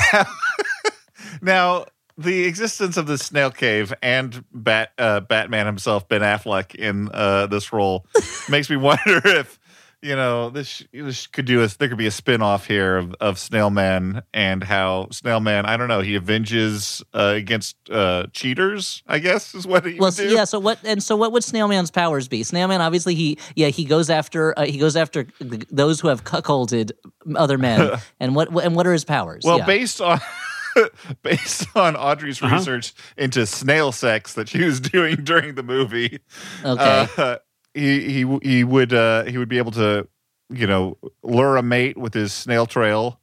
Now, 1.41 1.86
the 2.17 2.45
existence 2.45 2.95
of 2.98 3.08
the 3.08 3.17
snail 3.17 3.52
cave 3.52 3.93
and 4.02 4.43
Bat 4.54 4.91
uh, 4.98 5.19
Batman 5.21 5.65
himself, 5.65 6.08
Ben 6.08 6.21
Affleck, 6.21 6.74
in 6.76 7.10
uh, 7.13 7.48
this 7.48 7.74
role 7.74 8.06
makes 8.50 8.69
me 8.69 8.78
wonder 8.78 9.21
if 9.26 9.60
you 10.02 10.16
know 10.16 10.50
this, 10.50 10.84
this 10.94 11.28
could 11.28 11.46
do 11.46 11.64
a 11.64 11.68
there 11.68 11.88
could 11.90 11.98
be 11.98 12.06
a 12.08 12.12
spin 12.12 12.42
off 12.42 12.68
here 12.68 12.98
of, 12.98 13.14
of 13.20 13.40
Snail 13.40 13.70
Man 13.70 14.22
and 14.34 14.64
how 14.64 15.08
Snail 15.12 15.40
Man 15.40 15.66
I 15.66 15.78
don't 15.78 15.88
know 15.88 16.02
he 16.02 16.16
avenges 16.16 17.04
uh, 17.14 17.34
against 17.36 17.76
uh, 17.90 18.28
cheaters 18.34 19.04
I 19.08 19.20
guess 19.20 19.56
is 19.56 19.66
what 19.66 19.86
he 19.86 20.00
Well, 20.00 20.12
do. 20.12 20.30
yeah. 20.30 20.44
So 20.44 20.60
what? 20.60 20.80
And 20.84 21.02
so 21.02 21.16
what 21.16 21.32
would 21.32 21.44
Snailman's 21.44 21.92
powers 21.92 22.28
be? 22.28 22.42
Snailman, 22.44 22.80
obviously, 22.80 23.16
he 23.16 23.38
yeah 23.56 23.68
he 23.70 23.86
goes 23.86 24.10
after 24.10 24.58
uh, 24.60 24.66
he 24.66 24.78
goes 24.78 24.96
after 24.96 25.28
those 25.40 26.00
who 26.00 26.08
have 26.10 26.24
cuckolded 26.24 26.92
other 27.36 27.58
men. 27.58 27.92
and 28.20 28.36
what 28.36 28.50
and 28.64 28.76
what 28.76 28.86
are 28.88 28.94
his 28.94 29.06
powers? 29.06 29.44
Well, 29.46 29.60
yeah. 29.60 29.66
based 29.66 30.02
on 30.02 30.20
based 31.24 31.68
on 31.76 31.96
Audrey's 31.96 32.42
Uh-huh. 32.42 32.56
research 32.58 32.94
into 33.18 33.46
snail 33.46 33.92
sex 33.92 34.34
that 34.34 34.50
she 34.50 34.64
was 34.64 34.80
doing 34.96 35.16
during 35.24 35.56
the 35.56 35.64
movie, 35.64 36.20
okay. 36.64 37.08
uh, 37.18 37.38
he 37.76 38.24
he 38.26 38.40
he 38.42 38.64
would 38.64 38.94
uh, 38.94 39.26
he 39.26 39.38
would 39.38 39.50
be 39.50 39.58
able 39.60 39.72
to 39.74 40.08
you 40.50 40.66
know 40.68 40.98
lure 41.22 41.58
a 41.58 41.62
mate 41.64 41.98
with 41.98 42.14
his 42.14 42.34
snail 42.34 42.66
trail, 42.66 43.20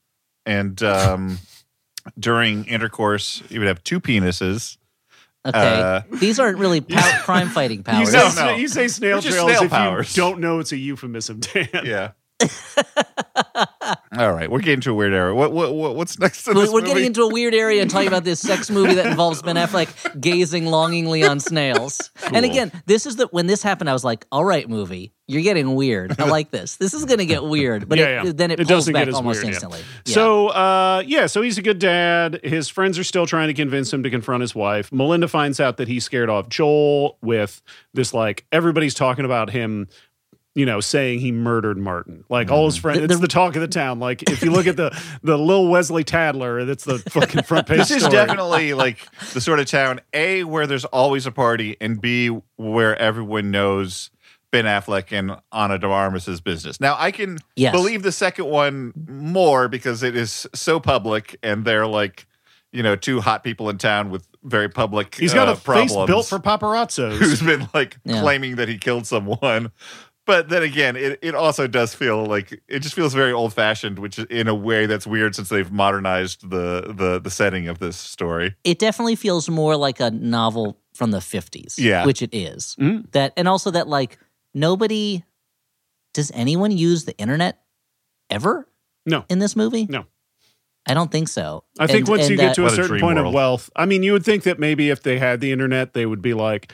and 0.47 0.81
um, 0.83 1.39
during 2.19 2.65
intercourse 2.67 3.43
he 3.49 3.59
would 3.59 3.69
have 3.69 3.83
two 3.85 4.01
penises. 4.01 4.77
okay. 5.47 5.59
uh, 5.59 6.03
These 6.13 6.39
aren't 6.39 6.59
really 6.59 6.81
pow- 6.95 7.21
crime 7.23 7.49
fighting 7.49 7.79
You 7.79 7.85
powers. 7.85 8.11
say, 8.11 8.19
No, 8.37 8.47
no. 8.53 8.57
you 8.57 8.69
say 8.69 8.89
snail 8.89 9.21
They're 9.21 9.31
just 9.31 9.35
trails 9.37 9.51
snail 9.51 9.63
if 9.65 9.71
powers. 9.71 10.17
you 10.17 10.23
don't 10.23 10.41
know 10.41 10.59
it's 10.61 10.73
a 10.73 10.77
euphemism, 10.77 11.41
Dan. 11.41 11.69
Yeah. 11.85 12.13
All 14.19 14.33
right, 14.33 14.51
we're 14.51 14.61
getting 14.61 14.81
to 14.83 14.91
a 14.91 14.95
weird 14.95 15.15
area. 15.15 15.35
What 15.35 15.53
what, 15.53 15.75
what 15.75 15.97
what's 15.97 16.19
next 16.19 16.47
in 16.47 16.55
We're, 16.55 16.67
movie? 16.67 16.87
getting 16.87 17.07
into 17.07 17.23
a 17.23 17.33
weird 17.33 17.55
area 17.55 17.81
and 17.81 17.91
talking 17.91 18.09
about 18.09 18.25
this 18.25 18.41
sex 18.41 18.71
movie 18.71 18.95
that 18.95 19.07
involves 19.07 19.41
Ben 19.43 19.57
Affleck 19.57 20.21
gazing 20.21 20.67
longingly 20.67 21.25
on 21.25 21.41
snails. 21.41 22.11
And 22.33 22.45
again, 22.45 22.71
this 22.87 23.07
is 23.07 23.17
the 23.17 23.27
when 23.29 23.47
this 23.47 23.63
happened, 23.63 23.89
I 23.89 23.95
was 23.95 24.05
like, 24.05 24.27
"All 24.31 24.45
right, 24.45 24.69
movie, 24.69 25.15
you're 25.27 25.43
getting 25.43 25.75
weird. 25.75 26.21
I 26.21 26.27
like 26.27 26.51
this. 26.51 26.77
This 26.83 26.93
is 26.95 27.05
going 27.07 27.19
to 27.19 27.27
get 27.27 27.43
weird." 27.43 27.89
But 27.89 27.99
Yeah, 27.99 28.21
it, 28.21 28.25
yeah. 28.27 28.33
then 28.35 28.51
it, 28.51 28.61
It 28.61 28.67
pulls 28.69 28.87
doesn't 28.87 28.93
back 28.93 29.13
almost 29.13 29.43
weird, 29.43 29.55
instantly. 29.55 29.81
Yeah. 30.05 30.15
So, 30.15 30.49
uh, 30.49 31.03
yeah, 31.07 31.27
so 31.27 31.41
he's 31.41 31.57
a 31.59 31.63
good 31.63 31.79
dad. 31.79 32.41
His 32.45 32.69
friends 32.69 32.99
are 32.99 33.05
still 33.05 33.25
trying 33.27 33.49
to 33.49 33.55
convince 33.55 33.93
him 33.93 34.03
to 34.03 34.11
confront 34.11 34.43
his 34.43 34.55
wife. 34.55 34.93
Melinda 34.93 35.29
finds 35.29 35.59
out 35.59 35.79
that 35.79 35.89
he 35.89 36.01
scared 36.01 36.29
off 36.29 36.49
Joel 36.51 37.19
with 37.23 37.63
this, 37.95 38.13
like, 38.13 38.45
everybody's 38.53 38.95
talking 38.95 39.25
about 39.25 39.51
him. 39.51 39.89
You 40.55 40.67
know, 40.67 40.81
saying 40.81 41.21
he 41.21 41.33
murdered 41.33 41.79
Martin. 41.79 42.25
Like 42.29 42.51
all 42.51 42.67
his 42.67 42.77
friends, 42.77 43.01
it's 43.01 43.15
the- 43.15 43.21
the 43.23 43.29
talk 43.29 43.55
of 43.57 43.63
the 43.63 43.69
town. 43.69 44.01
Like 44.01 44.23
if 44.31 44.43
you 44.43 44.51
look 44.51 44.67
at 44.67 44.77
the 44.77 44.91
the 45.23 45.39
little 45.39 45.69
Wesley 45.69 46.05
Tadler, 46.05 46.67
that's 46.67 46.85
the 46.85 46.99
fucking 46.99 47.45
front 47.45 47.67
page 47.67 47.79
this 47.79 47.91
is 47.91 48.07
definitely 48.09 48.75
like 48.75 48.99
the 49.33 49.41
sort 49.41 49.61
of 49.61 49.67
town 49.67 50.01
a 50.13 50.45
where 50.45 50.67
there's 50.67 50.85
always 50.85 51.25
a 51.27 51.33
party 51.33 51.77
and 51.81 52.01
b 52.03 52.29
where 52.57 52.95
everyone 52.99 53.51
knows 53.51 54.11
Ben 54.51 54.67
Affleck 54.67 55.11
and 55.19 55.35
Ana 55.53 55.79
de 55.79 55.87
Armas's 55.87 56.43
business. 56.43 56.79
Now 56.79 56.97
I 56.99 57.13
can 57.13 57.39
Yes. 57.57 57.73
believe 57.73 58.03
the 58.03 58.13
second 58.13 58.45
one 58.45 58.93
more 59.09 59.69
because 59.69 60.03
it 60.03 60.15
is 60.15 60.47
so 60.55 60.79
public 60.79 61.35
and 61.43 61.65
they're 61.65 61.87
like 61.87 62.27
you 62.73 62.83
know 62.83 62.95
two 62.95 63.23
hot 63.23 63.43
people 63.43 63.71
in 63.71 63.79
town 63.79 64.11
with 64.11 64.27
very 64.45 64.69
public 64.69 65.15
He's 65.15 65.33
got 65.33 65.49
uh, 65.49 65.53
a 65.53 65.57
face 65.57 65.95
built 66.07 66.27
for 66.27 66.39
paparazzos. 66.39 67.17
who's 67.17 67.41
been 67.41 67.67
like 67.73 67.97
Yeah. 68.05 68.21
claiming 68.21 68.57
that 68.57 68.69
he 68.69 68.77
killed 68.77 69.07
someone. 69.07 69.73
But 70.27 70.49
then 70.49 70.63
again, 70.63 70.97
it, 70.97 71.19
it 71.23 71.35
also 71.35 71.67
does 71.67 71.95
feel 71.95 72.25
like 72.27 72.63
it 72.69 72.81
just 72.81 72.95
feels 72.95 73.13
very 73.15 73.33
old 73.33 73.53
fashioned, 73.53 73.99
which 73.99 74.19
is 74.19 74.25
in 74.27 74.47
a 74.49 74.55
way 74.55 74.87
that's 74.87 75.07
weird 75.07 75.35
since 75.35 75.49
they've 75.49 75.71
modernized 75.73 76.49
the 76.51 76.93
the 76.97 77.21
the 77.21 77.31
setting 77.31 77.69
of 77.69 77.79
this 77.79 77.97
story. 77.97 78.55
it 78.65 78.79
definitely 78.79 79.17
feels 79.17 79.49
more 79.49 79.77
like 79.77 80.01
a 80.01 80.11
novel 80.11 80.79
from 80.95 81.11
the 81.11 81.19
50s 81.19 81.75
Yeah. 81.79 82.05
which 82.05 82.21
it 82.23 82.31
is 82.35 82.77
Mm. 82.79 83.11
that 83.13 83.33
and 83.37 83.49
also 83.49 83.71
that 83.71 83.89
like 83.89 84.19
nobody 84.55 85.25
does 86.13 86.31
anyone 86.35 86.71
use 86.71 87.05
the 87.07 87.17
internet 87.19 87.63
ever 88.29 88.69
No. 89.07 89.25
in 89.31 89.39
this 89.39 89.57
movie 89.57 89.87
No. 89.89 90.05
i 90.87 90.93
don't 90.95 91.11
think 91.11 91.29
so 91.29 91.65
I 91.81 91.87
think 91.87 92.01
And- 92.01 92.09
once 92.09 92.23
you 92.29 92.35
and 92.35 92.41
get 92.41 92.55
to 92.57 92.61
a 92.63 92.65
What 92.65 92.73
a 92.73 92.77
certain 92.77 92.91
dream 92.91 93.01
point 93.01 93.19
of 93.19 93.33
wealth, 93.33 93.71
I 93.75 93.87
mean, 93.87 94.03
you 94.03 94.13
would 94.13 94.25
think 94.25 94.43
that 94.45 94.59
maybe 94.59 94.91
if 94.91 95.03
they 95.03 95.19
had 95.19 95.41
the 95.41 95.51
internet, 95.51 95.95
they 95.95 96.05
would 96.05 96.21
be 96.23 96.35
like, 96.35 96.71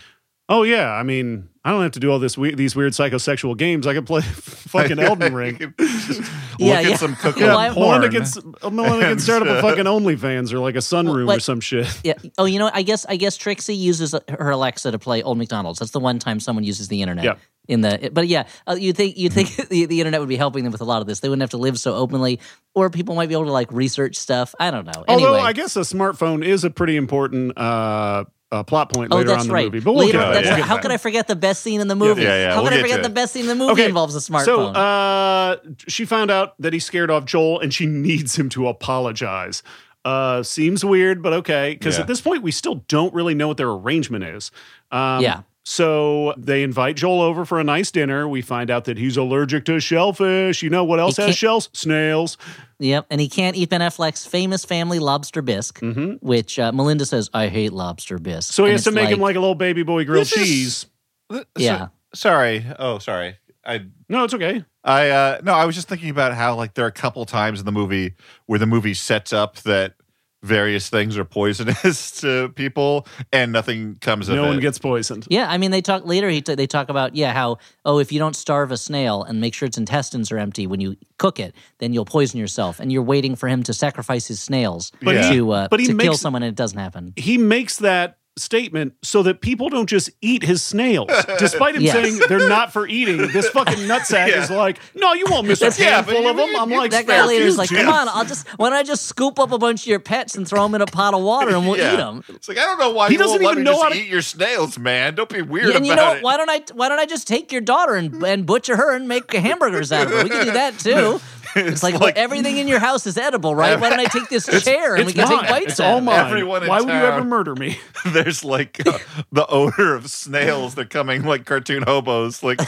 "Oh 0.48 0.64
yeah, 0.64 0.90
I 0.92 1.04
mean, 1.04 1.48
I 1.68 1.72
don't 1.72 1.82
have 1.82 1.92
to 1.92 2.00
do 2.00 2.10
all 2.10 2.18
this 2.18 2.38
we- 2.38 2.54
these 2.54 2.74
weird 2.74 2.94
psychosexual 2.94 3.54
games. 3.56 3.86
I 3.86 3.92
can 3.92 4.04
play 4.06 4.22
fucking 4.22 4.98
Elden 4.98 5.34
Ring." 5.34 5.58
Just 5.78 6.20
Yeah, 6.58 6.76
look 6.78 6.84
yeah. 6.86 6.90
at 6.92 6.98
some 6.98 7.14
cooking 7.22 7.42
Yeah, 7.42 7.48
Yeah, 7.48 7.54
Well, 7.54 7.58
I- 7.58 7.70
porn. 7.74 8.00
Melinda 8.00 8.08
can 8.42 8.52
uh, 8.62 8.70
Melinda 8.70 9.06
can 9.06 9.18
start 9.18 9.42
up 9.42 9.48
a 9.48 9.60
fucking 9.60 9.84
OnlyFans 9.84 10.52
or 10.52 10.60
like 10.60 10.74
a 10.76 10.78
sunroom 10.78 11.28
or 11.34 11.40
some 11.40 11.60
shit. 11.60 11.86
yeah 12.04 12.14
oh 12.38 12.46
you 12.46 12.58
know 12.58 12.70
i 12.72 12.82
guess 12.82 13.04
i 13.06 13.16
guess 13.16 13.36
trixie 13.36 13.74
uses 13.76 14.14
her 14.28 14.50
alexa 14.50 14.90
to 14.90 14.98
play 14.98 15.22
old 15.22 15.36
mcdonald's 15.38 15.78
that's 15.78 15.90
the 15.92 16.00
one 16.00 16.18
time 16.18 16.40
someone 16.40 16.64
uses 16.64 16.88
the 16.88 17.02
internet 17.02 17.24
Yeah. 17.24 17.34
in 17.68 17.82
the 17.82 18.10
but 18.12 18.26
yeah 18.28 18.46
uh, 18.66 18.76
you 18.78 18.92
think 18.92 19.16
you 19.18 19.28
think 19.28 19.54
the, 19.68 19.84
the 19.86 20.00
internet 20.00 20.20
would 20.20 20.28
be 20.28 20.36
helping 20.36 20.64
them 20.64 20.72
with 20.72 20.80
a 20.80 20.84
lot 20.84 21.00
of 21.02 21.06
this 21.06 21.20
they 21.20 21.28
wouldn't 21.28 21.42
have 21.42 21.50
to 21.50 21.58
live 21.58 21.78
so 21.78 21.94
openly 21.94 22.40
or 22.74 22.88
people 22.90 23.14
might 23.14 23.28
be 23.28 23.34
able 23.34 23.44
to 23.46 23.52
like 23.52 23.70
research 23.72 24.16
stuff 24.16 24.54
i 24.58 24.70
don't 24.70 24.86
know 24.86 25.04
Although 25.06 25.34
anyway 25.34 25.40
I 25.48 25.52
guess 25.52 25.76
a 25.76 25.80
smartphone 25.80 26.44
is 26.44 26.64
a 26.64 26.70
pretty 26.70 26.96
important 26.96 27.56
uh, 27.58 28.24
uh, 28.50 28.62
plot 28.62 28.92
point 28.92 29.12
Oh, 29.12 29.16
later 29.16 29.28
that's 29.28 29.40
on 29.40 29.46
in 29.46 29.48
the 29.48 29.54
right. 29.54 29.64
movie. 29.66 29.80
But 29.80 29.92
we'll 29.92 30.06
Later, 30.06 30.18
get, 30.18 30.32
that's 30.32 30.44
we'll 30.46 30.54
right. 30.54 30.62
How 30.64 30.74
back. 30.76 30.82
could 30.82 30.90
I 30.90 30.96
forget 30.96 31.26
the 31.28 31.36
best 31.36 31.62
scene 31.62 31.80
in 31.80 31.88
the 31.88 31.94
movie? 31.96 32.22
Yeah, 32.22 32.28
yeah, 32.36 32.54
How 32.54 32.62
we'll 32.62 32.70
could 32.70 32.78
I 32.78 32.82
forget 32.82 33.02
the 33.02 33.10
best 33.10 33.32
scene 33.34 33.42
in 33.42 33.48
the 33.48 33.54
movie 33.54 33.72
Okay, 33.72 33.84
involves 33.86 34.16
a 34.16 34.20
smartphone? 34.20 34.44
So 34.44 34.62
uh, 34.68 35.56
she 35.86 36.04
found 36.04 36.30
out 36.30 36.54
that 36.60 36.72
he 36.72 36.78
scared 36.78 37.10
off 37.10 37.24
Joel, 37.26 37.60
and 37.60 37.72
she 37.74 37.86
needs 37.86 38.38
him 38.38 38.48
to 38.50 38.68
apologize. 38.68 39.62
Uh, 40.04 40.42
seems 40.42 40.84
weird, 40.84 41.22
but 41.22 41.32
okay. 41.34 41.74
Because 41.74 41.96
Yeah. 41.96 42.02
at 42.02 42.06
this 42.06 42.20
point, 42.20 42.42
we 42.42 42.50
still 42.52 42.76
don't 42.88 43.12
really 43.12 43.34
know 43.34 43.48
what 43.48 43.56
their 43.58 43.68
arrangement 43.70 44.24
is. 44.24 44.50
Um, 44.90 45.22
Yeah. 45.22 45.42
So 45.70 46.32
they 46.38 46.62
invite 46.62 46.96
Joel 46.96 47.20
over 47.20 47.44
for 47.44 47.60
a 47.60 47.64
nice 47.64 47.90
dinner. 47.90 48.26
We 48.26 48.40
find 48.40 48.70
out 48.70 48.86
that 48.86 48.96
he's 48.96 49.18
allergic 49.18 49.66
to 49.66 49.80
shellfish. 49.80 50.62
You 50.62 50.70
know 50.70 50.82
what 50.82 50.98
else 50.98 51.18
has 51.18 51.36
shells? 51.36 51.68
Snails. 51.74 52.38
Yep, 52.78 53.04
and 53.10 53.20
he 53.20 53.28
can't 53.28 53.54
eat 53.54 53.68
Ben 53.68 53.82
Affleck's 53.82 54.24
famous 54.24 54.64
family 54.64 54.98
lobster 54.98 55.42
bisque, 55.42 55.80
which 56.22 56.58
uh, 56.58 56.72
Melinda 56.72 57.04
says, 57.04 57.28
"I 57.34 57.48
hate 57.48 57.74
lobster 57.74 58.18
bisque." 58.18 58.48
Mm-hmm. 58.48 58.54
So 58.54 58.64
he 58.64 58.70
And 58.70 58.74
has 58.76 58.84
to 58.84 58.88
it's 58.90 58.94
make 58.94 59.10
him 59.10 59.20
like 59.20 59.36
a 59.36 59.40
little 59.40 59.54
baby 59.54 59.82
boy 59.82 60.06
grilled 60.06 60.22
This 60.24 60.32
is- 60.38 60.46
cheese. 60.48 60.86
So- 61.30 61.44
Yeah. 61.58 61.88
sorry. 62.14 62.64
Oh, 62.78 62.98
sorry. 62.98 63.36
I 63.62 63.82
No, 64.08 64.24
it's 64.24 64.32
okay. 64.32 64.64
I 64.84 65.10
uh 65.10 65.40
no, 65.44 65.52
I 65.52 65.66
was 65.66 65.74
just 65.74 65.86
thinking 65.88 66.08
about 66.08 66.32
how 66.32 66.54
like 66.54 66.72
there 66.72 66.86
are 66.86 66.88
a 66.88 66.92
couple 66.92 67.26
times 67.26 67.60
in 67.60 67.66
the 67.66 67.72
movie 67.72 68.14
where 68.46 68.58
the 68.58 68.64
movie 68.66 68.94
sets 68.94 69.34
up 69.34 69.56
that 69.64 69.96
various 70.42 70.88
things 70.88 71.18
are 71.18 71.24
poisonous 71.24 72.10
to 72.20 72.48
people 72.50 73.06
and 73.32 73.50
nothing 73.52 73.96
comes 74.00 74.28
of 74.28 74.36
No 74.36 74.46
one 74.46 74.60
gets 74.60 74.78
poisoned. 74.78 75.26
Yeah, 75.28 75.46
I 75.50 75.58
mean, 75.58 75.70
they 75.70 75.80
talk 75.80 76.06
later. 76.06 76.28
He 76.28 76.40
t- 76.40 76.54
they 76.54 76.66
talk 76.66 76.88
about 76.88 77.16
yeah 77.16 77.32
how 77.32 77.58
oh 77.84 77.98
if 77.98 78.12
you 78.12 78.18
don't 78.18 78.36
starve 78.36 78.70
a 78.70 78.76
snail 78.76 79.22
and 79.24 79.40
make 79.40 79.54
sure 79.54 79.66
its 79.66 79.78
intestines 79.78 80.30
are 80.30 80.38
empty 80.38 80.66
when 80.66 80.80
you 80.80 80.96
cook 81.18 81.40
it, 81.40 81.54
then 81.78 81.92
you'll 81.92 82.04
poison 82.04 82.38
yourself, 82.38 82.78
and 82.80 82.92
you're 82.92 83.02
waiting 83.02 83.34
for 83.36 83.48
him 83.48 83.62
to 83.64 83.74
sacrifice 83.74 84.26
his 84.28 84.40
snails 84.40 84.92
But 85.02 85.16
he- 85.24 85.36
to 85.36 85.50
uh, 85.50 85.68
but 85.68 85.80
he 85.80 85.86
to 85.86 85.96
kill 85.96 86.14
someone, 86.14 86.42
and 86.42 86.50
it 86.52 86.56
doesn't 86.56 86.78
happen. 86.78 87.12
he 87.16 87.36
makes 87.38 87.78
that 87.78 88.18
statement 88.38 88.94
so 89.02 89.22
that 89.24 89.40
people 89.40 89.68
don't 89.68 89.88
just 89.88 90.10
eat 90.20 90.42
his 90.42 90.62
snails. 90.62 91.08
Despite 91.38 91.74
him 91.76 91.82
Yes. 91.88 91.92
saying 91.94 92.20
they're 92.28 92.48
not 92.48 92.72
for 92.72 92.86
eating, 92.86 93.16
this 93.28 93.48
fucking 93.50 93.78
nutsack 93.86 94.28
Yeah. 94.28 94.42
is 94.42 94.50
like, 94.50 94.78
no, 94.94 95.12
you 95.14 95.26
won't 95.30 95.46
miss 95.46 95.60
a 95.62 95.66
Yeah, 95.66 96.02
but 96.02 96.14
handful 96.14 96.22
you- 96.22 96.28
of 96.30 96.36
them. 96.36 96.56
I'm 96.56 96.70
you- 96.70 96.78
like, 96.78 96.90
That 96.92 97.06
guy 97.06 97.18
"Fuck 97.18 97.28
later 97.28 97.44
is 97.44 97.58
like, 97.58 97.70
"Come 97.70 97.88
on, 97.88 98.08
I'll 98.08 98.24
just 98.24 98.46
why 98.58 98.70
don't 98.70 98.78
I 98.78 98.82
just 98.82 99.06
scoop 99.06 99.38
up 99.38 99.52
a 99.52 99.58
bunch 99.58 99.82
of 99.82 99.86
your 99.86 100.00
pets 100.00 100.34
and 100.36 100.46
throw 100.48 100.62
them 100.62 100.74
in 100.74 100.82
a 100.82 100.86
pot 100.86 101.14
of 101.14 101.22
water 101.22 101.54
and 101.54 101.66
we'll 101.68 101.76
Yeah. 101.78 101.94
eat 101.94 101.96
them." 101.96 102.24
It's 102.28 102.48
like 102.48 102.58
I 102.58 102.64
don't 102.66 102.78
know 102.78 102.90
why 102.90 103.08
He 103.08 103.14
you 103.14 103.20
won't 103.20 103.40
doesn't 103.40 103.42
even 103.44 103.64
me 103.64 103.70
know 103.70 103.82
how 103.82 103.88
to- 103.90 103.96
eat 103.96 104.08
your 104.08 104.22
snails, 104.22 104.78
man. 104.78 105.14
Don't 105.14 105.28
be 105.28 105.42
weird 105.42 105.74
and 105.76 105.86
you 105.86 105.92
about 105.92 106.12
know 106.12 106.18
it. 106.18 106.22
Why 106.22 106.36
don't 106.36 106.50
I? 106.50 106.62
Why 106.74 106.88
don't 106.88 106.98
I 106.98 107.06
just 107.06 107.26
take 107.28 107.52
your 107.52 107.60
daughter 107.60 107.94
and, 107.94 108.22
and 108.24 108.44
butcher 108.46 108.76
her 108.76 108.94
and 108.94 109.08
make 109.08 109.32
hamburgers 109.32 109.92
out 109.92 110.06
of 110.06 110.12
her? 110.12 110.24
We 110.24 110.30
can 110.30 110.44
do 110.46 110.52
that 110.52 110.78
too. 110.78 111.20
It's, 111.68 111.82
like, 111.82 111.98
like- 112.00 112.16
everything 112.16 112.56
in 112.56 112.68
your 112.68 112.78
house 112.78 113.06
is 113.06 113.16
edible, 113.18 113.54
right? 113.54 113.78
Why 113.80 113.90
don't 113.90 114.00
I 114.00 114.04
take 114.04 114.28
this 114.28 114.46
chair 114.64 114.94
and 114.96 115.04
we 115.06 115.12
It's 115.12 115.20
can 115.20 115.28
mine. 115.28 115.40
take 115.40 115.48
bites 115.50 115.66
It's 115.72 115.80
out 115.80 115.86
all 115.90 115.96
of 115.98 116.02
it? 116.02 116.06
mine. 116.06 116.26
Everyone 116.26 116.66
Why 116.66 116.80
would 116.80 116.88
you 116.88 116.94
ever 116.94 117.24
murder 117.24 117.54
me? 117.54 117.78
There's 118.12 118.44
like 118.44 118.86
uh, 118.86 118.98
the 119.32 119.46
odor 119.46 119.94
of 119.94 120.10
snails. 120.10 120.74
They're 120.74 120.84
coming 120.84 121.24
like 121.24 121.44
cartoon 121.44 121.82
hobos. 121.82 122.42
Like, 122.42 122.58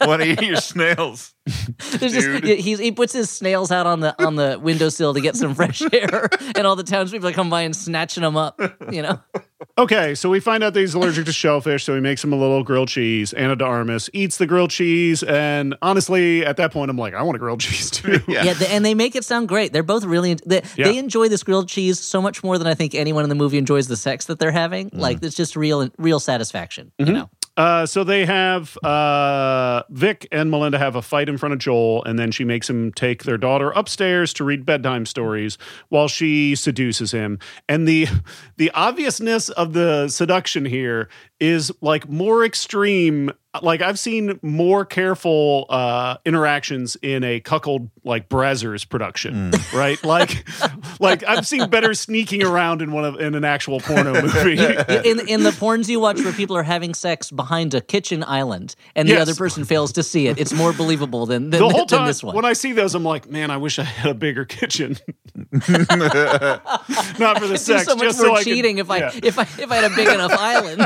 want 0.00 0.22
to 0.22 0.28
eat 0.28 0.42
your 0.42 0.56
snails? 0.56 1.34
There's 1.98 2.12
just, 2.12 2.26
Dude. 2.42 2.44
he, 2.44 2.76
he 2.76 2.92
puts 2.92 3.12
his 3.14 3.30
snails 3.30 3.70
out 3.70 3.86
on 3.86 4.00
the 4.00 4.14
on 4.22 4.36
the 4.36 4.58
windowsill 4.62 5.14
to 5.14 5.20
get 5.22 5.34
some 5.34 5.54
fresh 5.54 5.80
air, 5.94 6.28
and 6.54 6.66
all 6.66 6.76
the 6.76 6.82
townspeople 6.82 7.32
come 7.32 7.48
by 7.48 7.62
and 7.62 7.74
snatching 7.74 8.22
them 8.22 8.36
up. 8.36 8.60
You 8.92 9.00
know, 9.02 9.20
Okay, 9.78 10.14
so 10.14 10.28
we 10.28 10.40
find 10.40 10.62
out 10.62 10.74
that 10.74 10.80
he's 10.80 10.92
allergic 10.94 11.24
to 11.24 11.32
shellfish, 11.32 11.84
so 11.84 11.94
he 11.94 12.00
makes 12.02 12.22
him 12.22 12.32
a 12.34 12.36
little 12.36 12.62
grilled 12.64 12.88
cheese. 12.88 13.32
Ana 13.32 13.56
de 13.56 13.64
Armas 13.64 14.10
eats 14.12 14.36
the 14.36 14.46
grilled 14.46 14.70
cheese, 14.70 15.22
and 15.22 15.74
honestly, 15.80 16.44
at 16.44 16.58
that 16.58 16.70
point, 16.70 16.90
I'm 16.90 16.98
like, 16.98 17.14
I 17.14 17.22
want 17.22 17.36
a 17.36 17.38
grilled 17.38 17.60
cheese 17.60 17.90
too. 17.90 18.20
Yeah. 18.44 18.54
yeah, 18.60 18.66
and 18.70 18.84
they 18.84 18.94
make 18.94 19.14
it 19.16 19.24
sound 19.24 19.48
great. 19.48 19.72
They're 19.72 19.82
both 19.82 20.04
really 20.04 20.34
they, 20.46 20.62
Yeah. 20.76 20.86
they 20.88 20.98
enjoy 20.98 21.28
this 21.28 21.42
grilled 21.42 21.68
cheese 21.68 21.98
so 22.00 22.20
much 22.22 22.42
more 22.42 22.58
than 22.58 22.66
I 22.66 22.74
think 22.74 22.94
anyone 22.94 23.22
in 23.24 23.28
the 23.28 23.34
movie 23.36 23.58
enjoys 23.58 23.88
the 23.88 23.96
sex 23.96 24.26
that 24.26 24.38
they're 24.38 24.50
having. 24.52 24.90
Like 24.92 25.22
it's 25.22 25.36
just 25.36 25.56
real 25.56 25.88
real 25.98 26.20
satisfaction. 26.20 26.92
You 26.98 27.06
know, 27.12 27.30
Uh, 27.56 27.84
so 27.86 28.04
they 28.04 28.24
have 28.24 28.76
uh, 28.84 29.82
Vic 29.90 30.28
and 30.30 30.48
Melinda 30.48 30.78
have 30.78 30.94
a 30.94 31.02
fight 31.02 31.28
in 31.28 31.36
front 31.38 31.52
of 31.54 31.58
Joel, 31.58 32.04
and 32.04 32.16
then 32.16 32.30
she 32.30 32.44
makes 32.44 32.70
him 32.70 32.92
take 32.92 33.24
their 33.24 33.36
daughter 33.36 33.72
upstairs 33.74 34.32
to 34.34 34.44
read 34.44 34.64
bedtime 34.64 35.04
stories 35.06 35.58
while 35.88 36.06
she 36.06 36.54
seduces 36.54 37.10
him. 37.10 37.38
And 37.68 37.86
the 37.88 38.06
the 38.58 38.70
obviousness 38.74 39.48
of 39.50 39.72
the 39.72 40.08
seduction 40.08 40.64
here 40.66 41.08
is 41.40 41.72
like 41.80 42.08
more 42.08 42.44
extreme. 42.44 43.32
Like 43.62 43.80
I've 43.82 43.98
seen 43.98 44.38
more 44.42 44.84
careful 44.84 45.66
uh, 45.68 46.16
interactions 46.24 46.96
in 47.02 47.24
a 47.24 47.40
cuckold 47.40 47.88
like 48.04 48.28
Brazzers 48.28 48.88
production, 48.88 49.52
right? 49.74 50.02
Like, 50.04 50.46
like 51.00 51.24
I've 51.26 51.46
seen 51.46 51.68
better 51.70 51.94
sneaking 51.94 52.42
around 52.42 52.80
in 52.82 52.92
one 52.92 53.04
of 53.04 53.20
in 53.20 53.34
an 53.34 53.44
actual 53.44 53.80
porno 53.80 54.12
movie. 54.22 54.52
in 54.58 55.28
in 55.28 55.42
the 55.42 55.50
porns 55.58 55.88
you 55.88 56.00
watch 56.00 56.20
where 56.22 56.32
people 56.32 56.56
are 56.56 56.62
having 56.62 56.94
sex 56.94 57.30
behind 57.30 57.74
a 57.74 57.80
kitchen 57.80 58.24
island 58.24 58.74
and 58.94 59.08
the 59.08 59.12
Yes. 59.12 59.22
other 59.22 59.34
person 59.34 59.64
fails 59.64 59.92
to 59.92 60.02
see 60.02 60.26
it, 60.28 60.38
it's 60.38 60.52
more 60.52 60.72
believable 60.72 61.26
than 61.26 61.50
than, 61.50 61.60
the 61.60 61.68
whole 61.68 61.86
than 61.86 61.98
time 61.98 62.06
this 62.06 62.22
one. 62.22 62.34
when 62.36 62.44
I 62.44 62.52
see 62.52 62.72
those, 62.72 62.94
I'm 62.94 63.04
like, 63.04 63.28
man, 63.30 63.50
I 63.50 63.56
wish 63.56 63.78
I 63.78 63.84
had 63.84 64.10
a 64.10 64.14
bigger 64.14 64.44
kitchen. 64.44 64.96
Not 65.68 67.38
for 67.38 67.46
the 67.46 67.54
It'd 67.54 67.60
sex, 67.60 67.84
so 67.84 67.94
much 67.96 68.04
just 68.04 68.18
more 68.18 68.26
so 68.28 68.34
I 68.34 68.38
could- 68.38 68.44
cheating 68.44 68.78
if 68.78 68.90
I 68.90 68.98
yeah. 68.98 69.10
if 69.22 69.38
I 69.38 69.42
if 69.42 69.70
I 69.70 69.76
had 69.76 69.90
a 69.92 69.94
big 69.94 70.08
enough 70.08 70.32
island. 70.32 70.80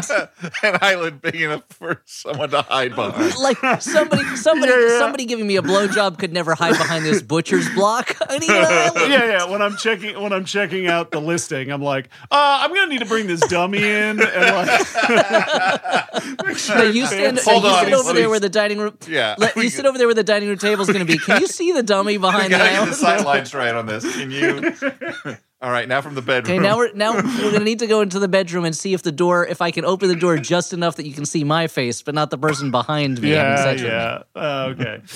An 0.63 0.79
island 0.81 1.21
big 1.21 1.37
enough 1.37 1.63
for 1.71 2.03
someone 2.05 2.51
to 2.51 2.62
hide 2.63 2.95
behind. 2.95 3.35
Like 3.43 3.83
somebody 3.83 4.25
somebody 4.37 4.73
Yeah, 4.73 4.89
yeah. 4.89 4.99
somebody 4.99 5.25
giving 5.25 5.47
me 5.47 5.57
a 5.57 5.63
blowjob 5.63 6.19
could 6.19 6.33
never 6.33 6.55
hide 6.55 6.77
behind 6.79 7.05
this 7.05 7.23
butcher's 7.23 7.69
block. 7.75 8.17
I 8.29 8.39
need 8.39 8.51
an 8.51 8.65
island. 8.65 9.13
yeah, 9.13 9.25
yeah. 9.25 9.45
When 9.51 9.61
I'm 9.63 9.77
checking 9.77 10.21
when 10.21 10.33
I'm 10.33 10.45
checking 10.45 10.87
out 10.87 11.11
the 11.11 11.21
listing, 11.21 11.71
I'm 11.71 11.83
like, 11.83 12.09
uh, 12.31 12.61
I'm 12.63 12.73
gonna 12.75 12.87
need 12.89 13.01
to 13.01 13.07
bring 13.07 13.27
this 13.27 13.41
dummy 13.41 13.79
in 13.79 14.21
and 14.21 14.57
like 14.57 14.81
No, 16.69 16.83
you 16.83 17.07
stand, 17.07 17.39
Hold 17.41 17.65
you 17.65 17.71
on, 17.71 17.85
sit 17.85 17.95
over 17.95 18.13
there 18.13 18.29
where 18.31 18.41
the 18.41 18.49
dining 18.49 18.79
room. 18.79 18.97
Yeah. 19.09 19.35
Let, 19.39 19.57
you 19.57 19.69
sit 19.71 19.87
over 19.87 19.99
there 19.99 20.07
where 20.07 20.15
the 20.15 20.25
dining 20.25 20.49
room 20.49 20.59
table 20.59 20.83
is 20.83 20.89
going 20.89 21.05
to 21.05 21.11
be. 21.13 21.19
Can 21.19 21.41
you 21.41 21.47
see 21.47 21.73
the 21.73 21.83
dummy 21.83 22.19
behind 22.19 22.53
the 22.53 22.59
gotta 22.59 22.71
get 22.71 22.87
the 22.89 22.95
sidelines 22.95 23.55
right 23.55 23.75
on 23.75 23.87
this. 23.87 24.05
Can 24.15 24.31
you? 24.31 25.37
All 25.63 25.71
right, 25.71 25.87
now 25.87 26.01
from 26.01 26.17
the 26.17 26.23
bedroom. 26.23 26.59
Okay, 26.59 26.63
now 26.63 26.77
we're 26.77 26.93
now 26.93 27.15
we're 27.15 27.53
gonna 27.53 27.61
need 27.61 27.79
to 27.79 27.87
go 27.87 28.01
into 28.01 28.19
the 28.19 28.27
bedroom 28.27 28.65
and 28.65 28.77
see 28.77 28.95
if 28.95 29.03
the 29.05 29.13
door, 29.13 29.47
if 29.47 29.63
I 29.63 29.71
can 29.71 29.85
open 29.85 30.09
the 30.09 30.17
door 30.17 30.37
just 30.37 30.73
enough 30.73 30.97
that 30.97 31.07
you 31.07 31.15
can 31.15 31.25
see 31.25 31.45
my 31.45 31.69
face, 31.69 32.03
but 32.03 32.17
not 32.17 32.31
the 32.31 32.39
person 32.39 32.73
behind 32.73 33.23
me 33.23 33.31
having 33.31 33.85
yeah, 33.85 33.85
me. 33.85 33.89
yeah. 33.89 34.23
Uh, 34.35 34.75
okay. 34.77 35.01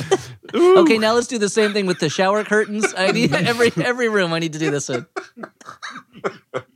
Okay, 0.54 0.96
now 0.98 1.12
let's 1.12 1.26
do 1.26 1.38
the 1.38 1.48
same 1.48 1.72
thing 1.72 1.86
with 1.86 1.98
the 1.98 2.08
shower 2.08 2.44
curtains. 2.44 2.94
I 2.96 3.10
need 3.10 3.32
every 3.34 3.72
every 3.84 4.08
room. 4.08 4.32
I 4.32 4.38
need 4.38 4.52
to 4.52 4.60
do 4.60 4.70
this 4.70 4.88
in. 4.88 5.04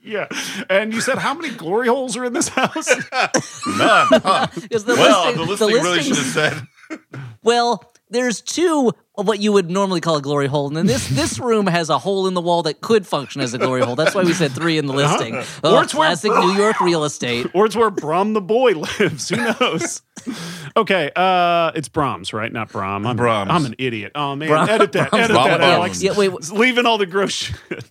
Yeah. 0.03 0.27
And 0.69 0.93
you 0.93 1.01
said 1.01 1.19
how 1.19 1.35
many 1.35 1.55
glory 1.55 1.87
holes 1.87 2.17
are 2.17 2.25
in 2.25 2.33
this 2.33 2.49
house? 2.49 2.89
None. 2.89 4.09
Huh. 4.11 4.49
The 4.53 4.83
Well, 4.89 5.27
listing, 5.27 5.37
the 5.37 5.49
listing 5.49 5.69
really 5.69 6.03
should 6.03 6.17
have 6.17 6.27
said. 6.27 6.99
Well, 7.45 7.93
there's 8.11 8.41
two 8.41 8.93
of 9.17 9.27
what 9.29 9.39
you 9.41 9.53
would 9.53 9.71
normally 9.71 10.01
call 10.01 10.17
a 10.17 10.23
glory 10.23 10.47
hole, 10.47 10.67
and 10.69 10.77
then 10.77 10.87
this 10.87 11.09
this 11.17 11.39
room 11.39 11.67
has 11.67 11.89
a 11.91 11.99
hole 11.99 12.27
in 12.27 12.35
the 12.35 12.41
wall 12.41 12.63
that 12.65 12.81
could 12.81 13.07
function 13.07 13.41
as 13.41 13.55
a 13.55 13.59
glory 13.59 13.83
hole. 13.83 13.95
That's 13.97 14.15
why 14.15 14.23
we 14.25 14.33
said 14.33 14.53
three 14.53 14.79
in 14.79 14.87
the 14.87 14.93
listing. 14.93 15.37
Or 15.37 15.45
Oh, 15.65 15.81
it's 15.81 15.95
where- 15.95 16.15
New 16.25 16.53
York 16.55 16.81
real 16.81 17.05
estate. 17.05 17.47
or 17.55 17.67
it's 17.67 17.77
where 17.77 17.91
Brom 17.91 18.33
the 18.33 18.41
boy 18.41 18.73
lives. 18.73 19.29
Who 19.29 19.37
knows? 19.37 20.03
Okay, 20.77 21.11
uh, 21.17 21.73
it's 21.75 21.89
Brahms, 21.89 22.33
right? 22.33 22.53
Not 22.53 22.71
Brom. 22.71 23.07
I'm, 23.07 23.17
Brahms. 23.17 23.51
I'm 23.51 23.65
an 23.67 23.75
idiot. 23.79 24.13
Oh 24.15 24.37
man, 24.37 24.49
Brom- 24.49 24.69
edit 24.69 24.93
that. 24.93 25.11
Brahms. 25.11 25.31
Edit 25.31 25.35
that, 25.45 25.61
Alex. 25.61 26.03
Yeah, 26.03 26.13
wait, 26.17 26.29
wait. 26.29 26.51
Leaving 26.53 26.87
all 26.87 26.99
the 26.99 27.07
gross 27.07 27.33
shit. 27.33 27.91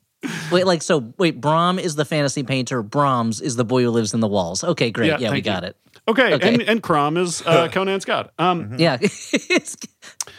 Wait, 0.51 0.65
like 0.65 0.81
so. 0.81 1.11
Wait, 1.17 1.39
Brom 1.41 1.79
is 1.79 1.95
the 1.95 2.05
fantasy 2.05 2.43
painter. 2.43 2.81
Brahms 2.83 3.41
is 3.41 3.55
the 3.55 3.65
boy 3.65 3.83
who 3.83 3.89
lives 3.89 4.13
in 4.13 4.19
the 4.19 4.27
walls. 4.27 4.63
Okay, 4.63 4.91
great. 4.91 5.07
Yeah, 5.07 5.17
Yeah, 5.19 5.31
we 5.31 5.41
got 5.41 5.63
you. 5.63 5.69
it. 5.69 5.77
Okay, 6.09 6.33
Okay. 6.33 6.53
and 6.53 6.61
and 6.63 6.83
Crom 6.83 7.17
is 7.17 7.41
uh, 7.45 7.67
Conan's 7.69 8.05
god. 8.05 8.31
Um, 8.37 8.75
Yeah, 8.77 8.97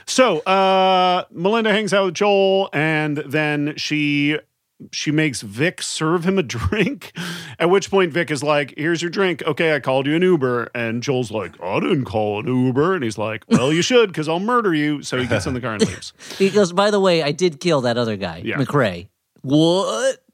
So 0.07 0.39
uh, 0.41 1.25
Melinda 1.31 1.71
hangs 1.73 1.93
out 1.95 2.07
with 2.07 2.15
Joel, 2.15 2.69
and 2.73 3.19
then 3.19 3.75
she 3.77 4.39
she 4.93 5.11
makes 5.11 5.43
Vic 5.43 5.83
serve 5.83 6.25
him 6.25 6.39
a 6.39 6.43
drink. 6.43 7.13
At 7.59 7.69
which 7.71 7.91
point 7.91 8.13
Vic 8.13 8.31
is 8.31 8.43
like, 8.43 8.75
"Here's 8.77 9.03
your 9.03 9.11
drink. 9.11 9.43
Okay, 9.47 9.75
I 9.75 9.81
called 9.81 10.07
you 10.07 10.17
an 10.17 10.23
Uber." 10.23 10.71
And 10.75 11.03
Joel's 11.03 11.31
like, 11.31 11.61
"I 11.63 11.79
didn't 11.81 12.07
call 12.07 12.41
an 12.41 12.47
Uber." 12.47 12.95
And 12.95 13.05
he's 13.05 13.19
like, 13.19 13.45
"Well, 13.49 13.73
you 13.73 13.83
should, 13.83 14.09
because 14.09 14.29
I'll 14.29 14.41
murder 14.41 14.75
you." 14.75 15.03
So 15.03 15.19
he 15.19 15.27
gets 15.27 15.47
in 15.47 15.55
the 15.55 15.61
car 15.61 15.75
and 15.75 15.87
leaves. 15.87 16.13
he 16.39 16.51
goes. 16.51 16.73
By 16.73 16.91
the 16.91 17.01
way, 17.01 17.23
I 17.23 17.33
did 17.33 17.61
kill 17.61 17.83
that 17.83 17.97
other 17.99 18.17
guy, 18.17 18.43
Yeah. 18.45 18.57
McRae. 18.57 19.09
What? 19.43 20.25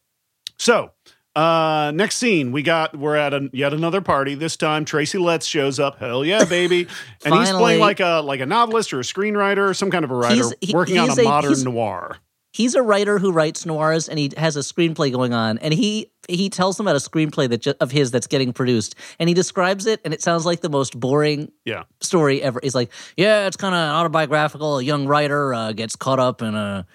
So. 0.59 0.93
Uh, 1.37 1.93
next 1.95 2.17
scene, 2.17 2.51
we 2.51 2.63
got 2.63 2.97
we're 2.99 3.15
at 3.17 3.35
a, 3.35 3.51
yet 3.53 3.75
another 3.75 4.01
party. 4.01 4.35
This 4.35 4.57
time, 4.57 4.87
Tracy 4.87 5.19
Letts 5.19 5.45
shows 5.47 5.79
up. 5.79 5.99
Hell 5.99 6.25
yeah, 6.25 6.45
baby! 6.45 6.89
And 7.27 7.35
he's 7.35 7.51
playing 7.51 7.81
like 7.81 8.01
a 8.01 8.23
like 8.25 8.41
a 8.41 8.47
novelist 8.47 8.93
or 8.95 9.01
a 9.01 9.03
screenwriter 9.03 9.69
or 9.69 9.75
some 9.75 9.91
kind 9.91 10.05
of 10.05 10.11
a 10.11 10.15
writer 10.15 10.35
He's- 10.35 10.55
he- 10.63 10.73
working 10.75 10.99
on 10.99 11.11
a 11.11 11.21
a- 11.21 11.25
modern 11.25 11.63
noir. 11.65 12.17
He's 12.53 12.75
a 12.75 12.81
writer 12.81 13.19
who 13.19 13.33
writes 13.33 13.67
noirs, 13.67 14.09
and 14.09 14.19
he 14.19 14.33
has 14.39 14.57
a 14.57 14.61
screenplay 14.61 15.13
going 15.13 15.35
on, 15.35 15.59
and 15.59 15.75
he 15.75 16.11
he 16.27 16.49
tells 16.49 16.79
them 16.79 16.87
about 16.87 16.97
a 16.97 17.07
screenplay 17.07 17.51
that 17.51 17.59
ju- 17.61 17.75
of 17.83 17.91
his 17.91 18.11
that's 18.11 18.27
getting 18.27 18.55
produced, 18.55 18.95
and 19.19 19.29
he 19.29 19.35
describes 19.35 19.85
it, 19.85 20.01
and 20.07 20.15
it 20.15 20.23
sounds 20.23 20.47
like 20.47 20.63
the 20.63 20.71
most 20.71 20.99
boring 20.99 21.53
Yeah, 21.67 21.83
story 22.01 22.41
ever. 22.43 22.59
He's 22.63 22.75
like, 22.75 22.91
yeah, 23.19 23.47
it's 23.47 23.59
kind 23.59 23.75
of 23.75 23.81
autobiographical. 23.97 24.79
A 24.79 24.83
young 24.83 25.07
writer 25.07 25.53
uh, 25.53 25.73
gets 25.73 25.97
caught 25.97 26.19
up 26.19 26.41
in 26.41 26.55
a 26.55 26.87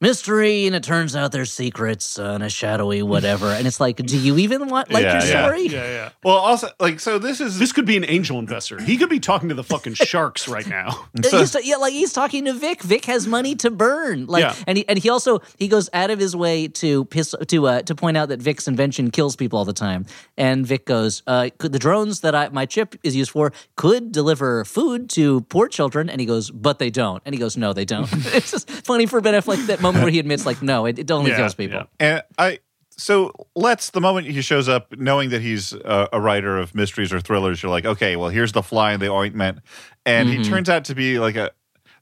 mystery, 0.00 0.66
and 0.66 0.74
it 0.76 0.82
turns 0.82 1.16
out 1.16 1.32
there's 1.32 1.52
secrets 1.52 2.18
uh, 2.18 2.32
and 2.32 2.42
a 2.42 2.48
shadowy 2.50 3.02
whatever. 3.02 3.46
and 3.48 3.66
it's 3.66 3.80
like, 3.80 3.96
do 3.96 4.18
you 4.18 4.36
even 4.38 4.68
want 4.68 4.90
like 4.90 5.02
Yeah, 5.04 5.22
your 5.22 5.32
yeah. 5.32 5.44
story? 5.46 5.66
yeah, 5.68 5.84
yeah. 5.86 6.08
Well, 6.24 6.36
also 6.36 6.68
like 6.80 7.00
so 7.00 7.18
this 7.18 7.40
is 7.40 7.58
This 7.58 7.72
could 7.72 7.86
be 7.86 7.96
an 7.96 8.04
angel 8.04 8.38
investor. 8.38 8.80
He 8.80 8.96
could 8.96 9.08
be 9.08 9.20
talking 9.20 9.48
to 9.48 9.54
the 9.54 9.64
fucking 9.64 9.94
sharks 10.10 10.48
right 10.48 10.66
now. 10.66 11.06
So- 11.22 11.38
he's, 11.38 11.56
yeah, 11.66 11.76
like 11.76 11.92
he's 11.92 12.12
talking 12.12 12.44
to 12.44 12.52
Vic. 12.52 12.82
Vic 12.82 13.04
has 13.06 13.26
money 13.26 13.54
to 13.56 13.70
burn. 13.70 14.26
Like, 14.26 14.42
Yeah. 14.42 14.54
and 14.66 14.78
he 14.78 14.88
and 14.88 14.98
he 14.98 15.08
also 15.08 15.40
he 15.58 15.68
goes 15.68 15.88
out 15.92 16.10
of 16.10 16.18
his 16.18 16.36
way 16.36 16.68
to 16.68 17.04
piss 17.06 17.34
to 17.48 17.66
uh, 17.66 17.82
to 17.82 17.94
point 17.94 18.16
out 18.16 18.28
that 18.28 18.40
Vic's 18.40 18.68
invention 18.68 19.10
kills 19.10 19.36
people 19.36 19.58
all 19.58 19.64
the 19.64 19.72
time. 19.72 20.06
And 20.36 20.66
Vic 20.66 20.84
goes, 20.86 21.22
uh, 21.26 21.48
"Could 21.58 21.72
the 21.72 21.78
drones 21.78 22.20
that 22.20 22.34
I 22.34 22.48
my 22.50 22.66
chip 22.66 22.94
is 23.02 23.16
used 23.16 23.30
for 23.30 23.52
could 23.76 24.12
deliver 24.12 24.64
food 24.64 25.08
to 25.10 25.40
poor 25.42 25.68
children?" 25.68 26.08
And 26.10 26.20
he 26.20 26.26
goes, 26.26 26.50
"But 26.50 26.78
they 26.78 26.90
don't." 26.90 27.22
And 27.24 27.34
he 27.34 27.38
goes, 27.38 27.56
"No, 27.56 27.72
they 27.72 27.84
don't." 27.84 28.08
it's 28.12 28.50
just 28.50 28.70
funny 28.70 29.06
for 29.06 29.20
Ben 29.20 29.34
Affleck 29.34 29.66
that 29.66 29.80
moment 29.86 30.02
where 30.04 30.12
he 30.12 30.18
admits, 30.24 30.46
like, 30.46 30.62
"No, 30.62 30.86
it, 30.86 30.98
it 30.98 31.10
only 31.10 31.30
Yeah, 31.30 31.36
kills 31.38 31.54
people." 31.54 31.78
yeah. 31.78 31.84
And 32.00 32.22
I 32.38 32.60
so 32.98 33.32
let's 33.54 33.90
the 33.90 34.00
moment 34.00 34.26
he 34.26 34.40
shows 34.40 34.68
up, 34.68 34.96
knowing 34.96 35.28
that 35.30 35.42
he's 35.42 35.72
a, 35.74 36.08
a 36.14 36.20
writer 36.20 36.56
of 36.58 36.74
mysteries 36.74 37.12
or 37.12 37.20
thrillers, 37.20 37.62
you're 37.62 37.70
like, 37.70 37.84
okay, 37.84 38.16
well, 38.16 38.30
here's 38.30 38.52
the 38.52 38.62
fly 38.62 38.92
in 38.94 39.00
the 39.00 39.10
ointment, 39.10 39.58
and 40.06 40.28
he 40.30 40.38
Mhm. 40.38 40.44
turns 40.44 40.68
out 40.68 40.84
to 40.86 40.94
be 40.94 41.18
like 41.18 41.36
a. 41.36 41.50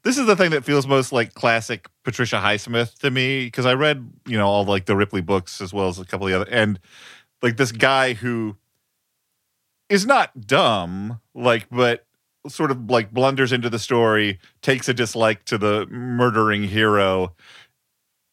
This 0.04 0.18
is 0.18 0.26
the 0.26 0.36
thing 0.36 0.50
that 0.50 0.64
feels 0.64 0.86
most 0.86 1.12
like 1.12 1.32
classic 1.34 1.88
Patricia 2.04 2.36
Highsmith 2.36 2.98
to 2.98 3.10
me 3.10 3.46
because 3.46 3.64
I 3.66 3.72
read 3.74 4.08
you 4.26 4.36
know 4.36 4.46
all 4.46 4.64
like 4.66 4.84
the 4.84 4.94
Ripley 4.94 5.22
books 5.22 5.60
as 5.62 5.72
well 5.72 5.88
as 5.88 5.98
a 5.98 6.04
couple 6.04 6.26
of 6.26 6.30
the 6.32 6.40
other 6.42 6.50
and 6.50 6.78
like 7.42 7.56
this 7.56 7.72
guy 7.72 8.12
who 8.12 8.56
is 9.88 10.06
not 10.06 10.46
dumb 10.46 11.20
like 11.34 11.66
but 11.70 12.06
sort 12.48 12.70
of 12.70 12.90
like 12.90 13.12
blunders 13.12 13.52
into 13.52 13.70
the 13.70 13.78
story 13.78 14.38
takes 14.60 14.88
a 14.88 14.94
dislike 14.94 15.44
to 15.46 15.56
the 15.56 15.86
murdering 15.86 16.64
hero 16.64 17.34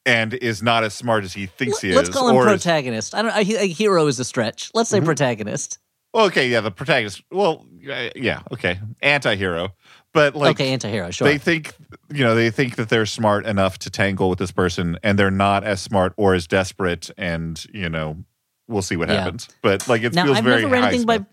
and 0.06 0.34
is 0.34 0.64
not 0.64 0.84
as 0.84 0.94
smart 0.94 1.24
as 1.24 1.34
he 1.34 1.46
thinks 1.46 1.80
he 1.82 1.94
Let's 1.94 2.10
is 2.10 2.16
call 2.16 2.30
him 2.30 2.36
or 2.36 2.46
is- 2.48 2.52
protagonist. 2.64 3.14
I 3.16 3.22
don't. 3.22 3.32
A, 3.36 3.64
a 3.64 3.68
hero 3.68 4.08
is 4.08 4.20
a 4.20 4.24
stretch. 4.26 4.72
Let's 4.74 4.90
say 4.90 5.00
Mhm. 5.00 5.06
protagonist. 5.06 5.80
Well, 6.14 6.26
okay, 6.26 6.50
yeah, 6.50 6.60
the 6.60 6.72
protagonist. 6.72 7.22
Well, 7.32 7.66
yeah, 7.80 8.42
okay, 8.52 8.80
anti-hero, 9.02 9.70
but 10.14 10.36
like 10.36 10.58
okay, 10.58 10.74
anti-hero. 10.74 11.10
Sure. 11.12 11.26
they 11.26 11.38
think, 11.38 11.74
you 12.12 12.24
know, 12.26 12.36
they 12.36 12.50
think 12.52 12.76
that 12.76 12.90
they're 12.90 13.06
smart 13.06 13.46
enough 13.46 13.80
to 13.80 13.90
tangle 13.90 14.30
with 14.30 14.38
this 14.40 14.52
person, 14.52 14.98
and 15.04 15.18
they're 15.18 15.32
not 15.32 15.64
as 15.64 15.80
smart 15.80 16.14
or 16.18 16.34
as 16.34 16.48
desperate, 16.48 17.10
and 17.18 17.64
you 17.74 17.88
know, 17.88 18.18
we'll 18.68 18.82
see 18.82 18.98
what 18.98 19.08
Yeah. 19.08 19.22
happens. 19.24 19.48
But 19.62 19.88
like, 19.88 20.04
it 20.04 20.14
now 20.14 20.26
feels 20.26 20.40
I've 20.40 20.44
very 20.44 20.64
never 20.64 20.74
read 20.74 20.84
anything 20.84 21.06
by. 21.06 21.26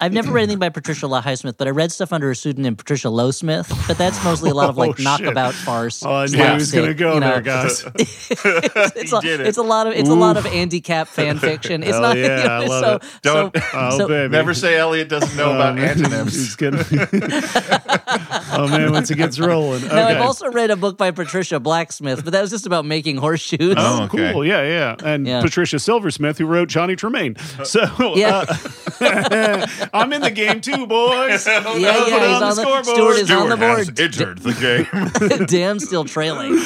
I've 0.00 0.12
never 0.12 0.32
read 0.32 0.44
anything 0.44 0.58
by 0.60 0.68
Patricia 0.70 1.06
La 1.06 1.22
Highsmith, 1.22 1.56
but 1.58 1.66
I 1.68 1.70
read 1.70 1.92
stuff 1.92 2.12
under 2.12 2.30
a 2.30 2.34
pseudonym 2.36 2.76
Patricia 2.76 3.08
Lowsmith. 3.08 3.68
But 3.86 3.98
that's 3.98 4.22
mostly 4.24 4.50
a 4.50 4.54
lot 4.54 4.68
of 4.70 4.76
like 4.76 4.90
Oh, 4.98 5.02
knockabout 5.02 5.54
farce. 5.54 6.02
Oh, 6.04 6.10
I 6.12 6.26
knew 6.26 6.42
he 6.42 6.54
was 6.54 6.72
going 6.72 6.86
to 6.88 6.94
go 6.94 7.14
you 7.14 7.20
know. 7.20 7.30
there, 7.30 7.40
guys. 7.42 7.84
it's, 7.96 9.10
He 9.10 9.16
a, 9.16 9.20
did 9.20 9.40
it. 9.40 9.46
it's 9.46 9.58
a 9.58 9.62
lot 9.62 9.86
of 9.86 9.92
it's 9.94 10.08
a 10.08 10.14
lot 10.14 10.36
of 10.36 10.44
handicap 10.46 11.08
fan 11.08 11.38
fiction. 11.38 11.82
It's 11.82 11.92
Hell 11.92 12.02
not. 12.02 12.16
yeah, 12.16 12.38
you 12.42 12.44
know, 12.48 12.50
I 12.54 12.66
love 12.66 12.84
so, 12.84 12.94
it. 12.96 13.02
Don't- 13.22 13.56
So, 13.56 13.62
Oh, 13.74 13.98
so- 13.98 14.08
baby. 14.08 14.32
Never 14.32 14.54
say 14.54 14.76
Elliot 14.78 15.08
doesn't 15.08 15.36
know 15.36 15.50
oh, 15.52 15.54
about 15.54 15.78
Oh, 15.78 15.82
antonyms. 15.82 16.34
He's 16.34 16.56
gonna- 16.56 16.84
oh 18.52 18.68
man, 18.68 18.92
once 18.92 19.10
it 19.10 19.16
gets 19.16 19.38
rolling. 19.38 19.84
Okay. 19.84 19.94
Now 19.94 20.06
I've 20.08 20.20
also 20.20 20.50
read 20.50 20.70
a 20.70 20.76
book 20.76 20.96
by 20.96 21.10
Patricia 21.10 21.58
Blacksmith, 21.60 22.24
but 22.24 22.32
that 22.32 22.40
was 22.40 22.50
just 22.50 22.66
about 22.66 22.84
making 22.84 23.16
horseshoes. 23.16 23.74
Oh, 23.76 24.00
Oh, 24.00 24.04
okay. 24.04 24.32
cool. 24.32 24.44
Yeah, 24.44 24.62
yeah. 24.62 24.96
And 25.04 25.26
Yeah. 25.26 25.42
Patricia 25.42 25.78
Silversmith, 25.78 26.38
who 26.38 26.46
wrote 26.46 26.68
Johnny 26.68 26.96
Tremain. 26.96 27.36
So 27.66 27.80
Yeah. 28.16 28.44
uh, 29.00 29.66
I'm 29.94 30.12
in 30.12 30.20
the 30.22 30.30
game 30.30 30.60
too, 30.60 30.86
boys. 30.86 31.46
yeah, 31.46 31.62
Put 31.62 31.76
it 31.76 31.80
yeah, 31.80 31.92
he's 32.04 32.14
on 32.14 32.20
the 32.20 32.34
on 32.34 32.40
the 32.40 32.52
scoreboard. 32.54 32.84
Stewart 32.86 33.16
is 33.16 33.30
on 33.30 33.48
the 33.48 33.56
Stewart 33.56 33.78
has 33.78 33.90
board. 33.90 34.00
entered 34.00 34.38
the 34.38 35.38
game. 35.38 35.46
Dan's 35.46 35.86
still 35.86 36.04
trailing. 36.04 36.58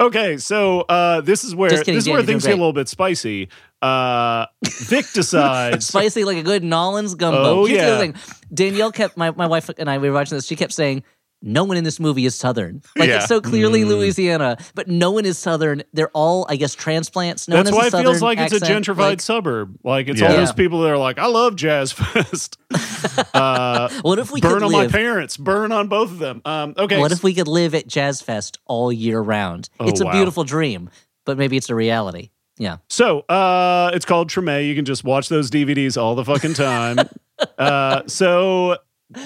Okay, 0.00 0.36
so 0.38 0.80
uh, 0.82 1.20
this 1.20 1.44
is 1.44 1.54
where 1.54 1.70
kidding, 1.70 1.94
this 1.94 2.04
is 2.04 2.08
where 2.08 2.18
you're 2.18 2.26
things 2.26 2.44
get 2.44 2.52
a 2.52 2.56
little 2.56 2.72
bit 2.72 2.88
spicy. 2.88 3.48
Uh, 3.80 4.46
Vic 4.64 5.06
decides. 5.12 5.86
spicy 5.86 6.24
like 6.24 6.36
a 6.36 6.42
good 6.42 6.62
Nolan's 6.62 7.14
gumbo. 7.16 7.42
Oh, 7.62 7.64
Here's 7.64 7.80
the 7.80 7.86
yeah. 7.86 7.92
other 7.92 8.00
thing. 8.12 8.14
Danielle 8.54 8.92
kept 8.92 9.16
my, 9.16 9.32
my 9.32 9.46
wife 9.46 9.70
and 9.76 9.90
I 9.90 9.98
we 9.98 10.08
were 10.08 10.14
watching 10.14 10.36
this. 10.36 10.46
She 10.46 10.54
kept 10.56 10.72
saying, 10.72 11.02
"No 11.42 11.64
one 11.64 11.76
in 11.76 11.84
this 11.84 11.98
movie 12.00 12.24
is 12.24 12.34
Southern. 12.34 12.82
Like 12.96 13.08
Yeah. 13.08 13.16
it's 13.16 13.26
so 13.26 13.40
clearly 13.40 13.82
Mm. 13.82 13.88
Louisiana, 13.88 14.56
but 14.74 14.88
no 14.88 15.10
one 15.10 15.24
is 15.26 15.38
Southern. 15.38 15.82
They're 15.92 16.10
all, 16.14 16.46
I 16.48 16.56
guess, 16.56 16.74
transplants. 16.74 17.48
No 17.48 17.56
That's 17.56 17.70
one 17.70 17.78
why 17.78 17.84
has 17.84 17.94
it 17.94 17.96
a 17.98 18.02
feels 18.02 18.18
Southern 18.20 18.36
like 18.38 18.52
it's 18.52 18.62
a 18.62 18.66
gentrified 18.66 18.96
Like, 18.98 19.20
suburb. 19.20 19.76
Like 19.84 20.08
it's 20.08 20.20
Yeah. 20.20 20.30
all 20.30 20.36
those 20.36 20.52
people 20.52 20.80
that 20.82 20.90
are 20.90 20.98
like, 20.98 21.18
I 21.18 21.26
love 21.26 21.56
Jazz 21.56 21.92
Fest. 21.92 22.56
uh, 23.34 23.88
what 24.02 24.18
if 24.18 24.30
we 24.30 24.40
burn 24.40 24.54
could 24.54 24.62
on 24.64 24.72
live? 24.72 24.90
my 24.92 24.98
parents. 24.98 25.36
Burn 25.36 25.72
on 25.72 25.88
both 25.88 26.10
of 26.10 26.18
them. 26.18 26.42
Um, 26.44 26.74
okay. 26.78 26.98
What 26.98 27.12
if 27.12 27.22
we 27.22 27.34
could 27.34 27.48
live 27.48 27.74
at 27.74 27.86
Jazz 27.86 28.20
Fest 28.22 28.58
all 28.66 28.92
year 28.92 29.20
round? 29.20 29.68
Oh, 29.80 29.88
it's 29.88 30.00
a 30.00 30.04
wow. 30.06 30.12
beautiful 30.12 30.44
dream, 30.44 30.90
but 31.24 31.36
maybe 31.38 31.56
it's 31.56 31.70
a 31.70 31.74
reality. 31.74 32.30
Yeah. 32.58 32.76
So 32.88 33.20
uh, 33.20 33.90
it's 33.94 34.04
called 34.04 34.28
Treme. 34.30 34.66
You 34.66 34.74
can 34.74 34.84
just 34.84 35.04
watch 35.04 35.28
those 35.28 35.50
DVDs 35.50 36.00
all 36.00 36.14
the 36.14 36.24
fucking 36.24 36.54
time. 36.54 36.98
uh, 37.58 38.02
so 38.06 38.76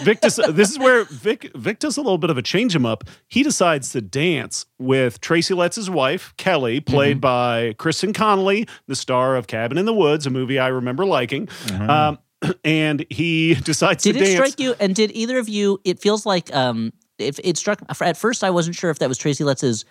Vic, 0.02 0.20
dec- 0.20 0.54
this 0.54 0.70
is 0.70 0.78
where 0.78 1.04
Vic 1.04 1.50
Vic 1.54 1.78
does 1.78 1.96
a 1.96 2.00
little 2.00 2.18
bit 2.18 2.30
of 2.30 2.38
a 2.38 2.42
change 2.42 2.74
him 2.74 2.86
up. 2.86 3.04
He 3.28 3.42
decides 3.42 3.90
to 3.90 4.00
dance 4.00 4.66
with 4.78 5.20
Tracy 5.20 5.54
Letts' 5.54 5.88
wife 5.88 6.34
Kelly, 6.36 6.80
played 6.80 7.20
by 7.20 7.74
Kristen 7.78 8.12
Connolly, 8.12 8.68
the 8.86 8.96
star 8.96 9.36
of 9.36 9.46
Cabin 9.46 9.78
in 9.78 9.86
the 9.86 9.94
Woods, 9.94 10.26
a 10.26 10.30
movie 10.30 10.58
I 10.58 10.68
remember 10.68 11.04
liking. 11.04 11.48
Um, 11.72 12.18
and 12.64 13.04
he 13.10 13.54
decides 13.64 14.02
Did 14.02 14.14
to 14.14 14.18
dance. 14.20 14.30
Did 14.30 14.34
it 14.34 14.36
strike 14.36 14.60
you? 14.60 14.74
And 14.80 14.94
did 14.94 15.10
either 15.12 15.38
of 15.38 15.48
you? 15.48 15.80
It 15.84 16.00
feels 16.00 16.26
like 16.26 16.54
um, 16.54 16.92
if 17.18 17.38
it 17.42 17.56
struck 17.56 17.80
at 17.88 18.16
first, 18.16 18.44
I 18.44 18.50
wasn't 18.50 18.76
sure 18.76 18.90
if 18.90 18.98
that 18.98 19.08
was 19.08 19.18
Tracy 19.18 19.44
Letts' 19.44 19.84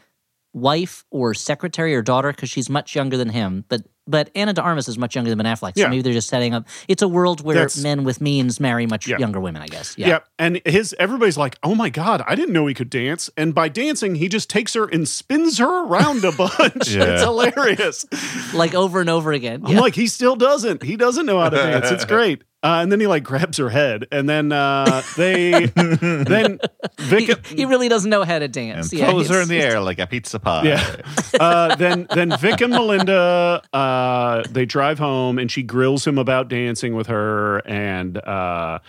wife 0.53 1.05
or 1.11 1.33
secretary 1.33 1.95
or 1.95 2.01
daughter 2.01 2.31
because 2.31 2.49
she's 2.49 2.69
much 2.69 2.95
younger 2.95 3.17
than 3.17 3.29
him. 3.29 3.65
But 3.67 3.81
but 4.07 4.29
Ana 4.35 4.53
de 4.53 4.61
Armas 4.61 4.87
is 4.87 4.97
much 4.97 5.15
younger 5.15 5.29
than 5.29 5.37
Ben 5.37 5.45
Affleck, 5.47 5.73
so 5.75 5.81
Yeah. 5.81 5.87
maybe 5.89 6.01
they're 6.01 6.13
just 6.13 6.29
setting 6.29 6.53
up. 6.53 6.67
It's 6.87 7.01
a 7.01 7.07
world 7.07 7.41
where 7.41 7.55
That's- 7.55 7.77
men 7.81 8.03
with 8.03 8.21
means 8.21 8.59
marry 8.59 8.85
much 8.85 9.07
Yeah. 9.07 9.17
younger 9.17 9.39
women. 9.39 9.61
I 9.61 9.67
guess. 9.67 9.95
Yeah. 9.97 10.07
Yeah. 10.07 10.19
And 10.39 10.61
his 10.65 10.95
everybody's 10.99 11.37
like, 11.37 11.57
oh 11.63 11.75
my 11.75 11.89
God, 11.89 12.23
I 12.27 12.35
didn't 12.35 12.53
know 12.53 12.67
he 12.67 12.73
could 12.73 12.89
dance. 12.89 13.29
And 13.37 13.53
by 13.55 13.69
dancing, 13.69 14.15
he 14.15 14.27
just 14.29 14.49
takes 14.49 14.73
her 14.73 14.85
and 14.85 15.07
spins 15.07 15.57
her 15.57 15.85
around 15.87 16.23
a 16.23 16.31
bunch. 16.31 16.51
It's 16.95 17.21
hilarious. 17.23 18.05
Like 18.53 18.73
over 18.73 18.99
and 19.01 19.09
over 19.09 19.31
again. 19.31 19.61
I'm 19.65 19.75
like, 19.77 19.95
he 19.95 20.07
still 20.07 20.35
doesn't. 20.35 20.83
He 20.83 20.95
doesn't 20.97 21.25
know 21.25 21.39
how 21.39 21.49
to 21.49 21.57
dance. 21.57 21.91
It's 21.91 22.05
great. 22.15 22.43
Uh, 22.65 22.81
and 22.81 22.91
then 22.91 22.99
he 22.99 23.05
like 23.05 23.23
grabs 23.31 23.57
her 23.57 23.69
head, 23.69 24.07
and 24.11 24.27
then 24.27 24.51
uh, 24.51 25.03
they, 25.17 25.65
then 25.75 26.59
Vic, 26.97 27.45
he, 27.45 27.57
he 27.57 27.65
really 27.65 27.87
doesn't 27.87 28.09
know 28.09 28.23
how 28.23 28.39
to 28.39 28.45
and 28.45 28.53
dance. 28.53 28.91
yeah, 28.91 29.11
throws 29.11 29.29
her 29.29 29.41
in 29.41 29.47
the 29.47 29.61
air 29.61 29.79
like 29.79 29.99
a 29.99 30.07
pizza 30.07 30.39
pie. 30.39 30.63
yeah. 30.63 30.95
Uh, 31.39 31.75
then 31.75 32.07
then 32.13 32.35
Vic 32.39 32.61
and 32.61 32.71
Melinda, 32.71 33.61
uh, 33.73 34.41
they 34.49 34.65
drive 34.65 34.97
home, 34.97 35.37
and 35.37 35.51
she 35.51 35.61
grills 35.61 36.07
him 36.07 36.17
about 36.17 36.47
dancing 36.47 36.95
with 36.95 37.07
her, 37.07 37.57
and 37.67 38.17
uh, 38.17 38.79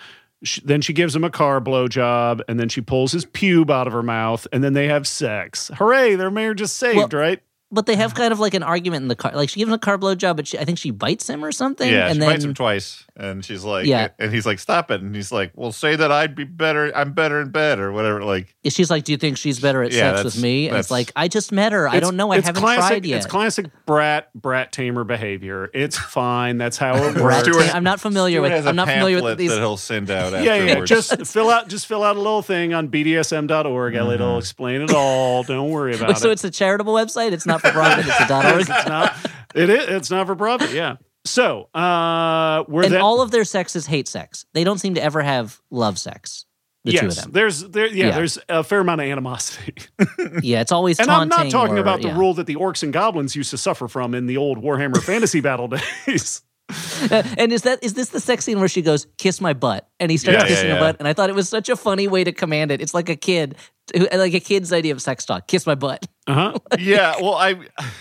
sh- 0.45 0.61
then 0.65 0.81
she 0.81 0.93
gives 0.93 1.15
him 1.15 1.25
a 1.25 1.31
car 1.31 1.61
blowjob, 1.61 2.41
and 2.49 2.59
then 2.59 2.69
she 2.69 2.81
pulls 2.81 3.11
his 3.13 3.27
pube 3.27 3.69
out 3.69 3.87
of 3.89 3.93
her 3.93 4.03
mouth, 4.03 4.47
and 4.53 4.63
then 4.63 4.75
they 4.75 4.87
have 4.87 5.07
sex. 5.09 5.71
Hooray! 5.75 6.15
Their 6.15 6.31
marriage 6.31 6.61
is 6.61 6.73
saved, 6.73 7.13
right? 7.13 7.43
But 7.77 7.87
they 7.87 7.95
have 7.95 8.11
uh-huh. 8.11 8.23
kind 8.23 8.33
of 8.33 8.41
like 8.41 8.55
an 8.55 8.65
argument 8.65 9.03
in 9.03 9.09
the 9.09 9.15
car. 9.15 9.33
Like 9.33 9.49
she 9.49 9.61
gives 9.61 9.69
him 9.69 9.75
a 9.75 9.79
car 9.79 9.99
blowjob, 9.99 10.35
but 10.35 10.49
she, 10.49 10.59
I 10.59 10.65
think 10.65 10.79
she 10.79 10.91
bites 10.91 11.31
him 11.31 11.45
or 11.45 11.53
something. 11.53 11.89
Yeah, 11.89 12.07
and 12.07 12.15
she 12.15 12.21
then 12.21 12.29
bites 12.29 12.45
him 12.45 12.55
twice, 12.55 13.05
and 13.17 13.45
she's 13.45 13.63
like, 13.63 13.87
Yeah. 13.87 14.09
and 14.19 14.33
he's 14.33 14.47
like, 14.47 14.59
stop 14.59 14.91
it, 14.91 15.01
and 15.01 15.15
he's 15.15 15.31
like, 15.31 15.53
well, 15.55 15.71
say 15.71 15.95
that 15.95 16.11
I'd 16.11 16.35
be 16.35 16.45
better, 16.45 16.91
I'm 16.97 17.13
better 17.13 17.41
in 17.41 17.51
bed, 17.51 17.79
or 17.79 17.93
whatever. 17.93 18.25
Like, 18.25 18.57
she's 18.65 18.91
like, 18.91 19.05
"Do 19.05 19.13
you 19.13 19.19
think 19.19 19.37
she's 19.37 19.61
better 19.61 19.83
at 19.83 19.93
Yeah, 19.93 20.17
sex 20.17 20.25
with 20.25 20.43
me?" 20.43 20.69
And 20.69 20.77
it's 20.77 20.91
like, 20.91 21.13
"I 21.15 21.29
just 21.29 21.53
met 21.53 21.73
her. 21.73 21.89
I 21.89 22.01
don't 22.01 22.17
know. 22.17 22.31
I 22.33 22.41
haven't 22.41 22.57
classic, 22.57 22.89
tried 22.89 23.07
yet." 23.07 23.17
It's 23.19 23.27
classic 23.27 23.67
brat 23.87 24.33
brat 24.35 24.73
tamer 24.73 25.05
behavior. 25.05 25.71
It's 25.75 25.99
fine. 25.99 26.59
That's 26.59 26.77
how 26.77 26.97
it 27.05 27.17
works. 27.21 27.41
Stuart-. 27.41 27.75
I'm 27.75 27.85
not 27.85 28.01
familiar 28.01 28.39
Stuart 28.41 28.57
with. 28.57 28.67
I'm 28.67 28.77
not 28.77 28.89
familiar 28.89 29.23
with 29.23 29.39
these. 29.39 29.51
that 29.51 29.59
he'll 29.59 29.77
send 29.77 30.11
out. 30.11 30.33
yeah, 30.33 30.41
yeah. 30.41 30.63
afterwards. 30.73 30.91
Just 30.91 31.27
fill 31.33 31.51
out 31.51 31.69
just 31.69 31.87
fill 31.87 32.03
out 32.03 32.17
a 32.17 32.21
little 32.21 32.43
thing 32.43 32.75
on 32.75 32.89
bdsm.org. 32.89 33.95
Elliot 33.95 34.21
will 34.21 34.27
mm-hmm. 34.29 34.39
explain 34.39 34.83
it 34.83 34.93
all. 34.93 35.43
Don't 35.43 35.71
worry 35.71 35.95
about 35.95 36.09
Wait, 36.09 36.17
it. 36.17 36.21
so 36.21 36.31
it's 36.31 36.45
a 36.45 36.51
charitable 36.51 36.95
website. 36.95 37.33
It's 37.33 37.47
not 37.47 37.63
for 37.67 37.73
profit. 37.73 38.07
It's 38.07 38.21
a 38.21 38.29
dot 38.29 38.45
org. 38.47 38.61
it's 38.69 38.69
not. 38.89 39.17
It 39.55 39.71
is. 39.71 39.89
It's 39.89 40.11
not 40.11 40.27
for 40.27 40.37
profit. 40.37 40.73
Yeah. 40.73 40.97
So 41.25 41.69
uh, 41.75 42.65
we're 42.69 42.85
And 42.85 42.93
then. 42.95 43.01
all 43.01 43.21
of 43.21 43.31
their 43.33 43.45
sex 43.45 43.75
is 43.75 43.87
hate 43.87 44.07
sex. 44.09 44.47
They 44.53 44.63
don't 44.65 44.79
seem 44.79 44.95
to 44.95 45.03
ever 45.03 45.23
have 45.23 45.61
love 45.71 45.99
sex. 45.99 46.45
The 46.85 46.93
two 46.93 47.07
of 47.09 47.17
them. 47.17 47.33
there's 47.33 47.63
there. 47.63 47.89
Yeah, 47.89 48.07
Yeah. 48.07 48.15
there's 48.15 48.39
a 48.49 48.63
fair 48.63 48.79
amount 48.79 49.01
of 49.01 49.09
animosity, 49.09 49.75
Yeah, 50.43 50.61
it's 50.61 50.71
always 50.71 51.01
and 51.01 51.11
I'm 51.11 51.29
not 51.29 51.51
talking 51.51 51.79
or- 51.79 51.81
about 51.81 52.01
the 52.01 52.09
yeah. 52.09 52.17
rule 52.19 52.35
that 52.35 52.47
the 52.47 52.55
orcs 52.55 52.85
and 52.85 52.93
goblins 52.93 53.35
used 53.35 53.51
to 53.51 53.59
suffer 53.59 53.89
from 53.89 54.15
in 54.15 54.27
the 54.27 54.37
old 54.37 54.63
Warhammer 54.63 55.03
Fantasy 55.03 55.41
Battle 55.41 55.67
days. 55.67 56.43
and 57.11 57.53
is 57.53 57.63
that 57.63 57.81
is 57.83 57.95
this 57.95 58.11
the 58.11 58.21
sex 58.21 58.45
scene 58.45 58.59
where 58.61 58.69
she 58.69 58.83
goes 58.83 59.07
kiss 59.19 59.41
my 59.41 59.53
butt 59.53 59.89
and 60.01 60.11
he 60.13 60.17
starts 60.17 60.43
Yeah, 60.43 60.49
kissing 60.49 60.71
her 60.71 60.79
butt 60.79 60.97
and 61.01 61.07
I 61.09 61.13
thought 61.13 61.29
it 61.29 61.35
was 61.35 61.49
such 61.49 61.69
a 61.69 61.77
funny 61.77 62.07
way 62.09 62.23
to 62.23 62.31
command 62.33 62.71
it. 62.71 62.81
It's 62.81 62.95
like 62.95 63.09
a 63.09 63.17
kid, 63.17 63.57
like 63.95 64.35
a 64.35 64.41
kid's 64.41 64.73
idea 64.73 64.93
of 64.93 65.01
sex 65.03 65.25
talk. 65.25 65.47
Kiss 65.47 65.67
my 65.67 65.75
butt, 65.75 66.07
Uh 66.27 66.35
huh. 66.35 66.59
yeah. 66.79 67.15
Well, 67.21 67.35
I, 67.35 67.55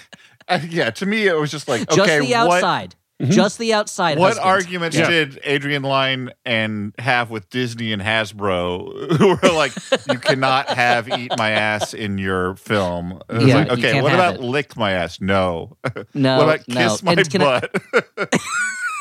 I, 0.48 0.58
yeah. 0.70 0.90
To 0.92 1.06
me, 1.06 1.28
it 1.28 1.36
was 1.38 1.52
just 1.52 1.68
like, 1.68 1.88
just 1.90 2.00
okay, 2.00 2.20
the 2.20 2.32
what, 2.46 2.64
outside, 2.64 2.96
just 3.30 3.58
the 3.60 3.74
outside. 3.74 4.18
what 4.20 4.30
husband. 4.38 4.48
arguments 4.48 4.98
Yeah. 4.98 5.10
did 5.10 5.40
Adrian 5.44 5.84
Lyne 5.84 6.32
and 6.46 6.94
have 7.00 7.30
with 7.32 7.50
Disney 7.50 7.94
and 7.94 8.02
Hasbro, 8.02 9.12
who 9.18 9.28
were 9.30 9.54
like, 9.56 9.72
you 10.12 10.20
cannot 10.20 10.70
have 10.70 11.08
"Eat 11.10 11.32
My 11.38 11.52
Ass" 11.52 11.94
in 11.94 12.18
your 12.18 12.56
film? 12.58 13.22
Yeah, 13.32 13.56
like, 13.56 13.70
okay, 13.72 13.92
can't 13.94 14.04
what 14.04 14.14
about 14.14 14.36
it. 14.36 14.42
"Lick 14.42 14.76
My 14.76 14.92
Ass"? 14.92 15.22
No. 15.22 15.78
No, 16.14 16.38
what 16.38 16.44
about 16.44 16.68
no. 16.68 16.76
"Kiss 16.90 17.04
My 17.04 17.14
And 17.14 17.30
can 17.32 17.42
I- 17.42 17.60
Butt"? 17.62 18.34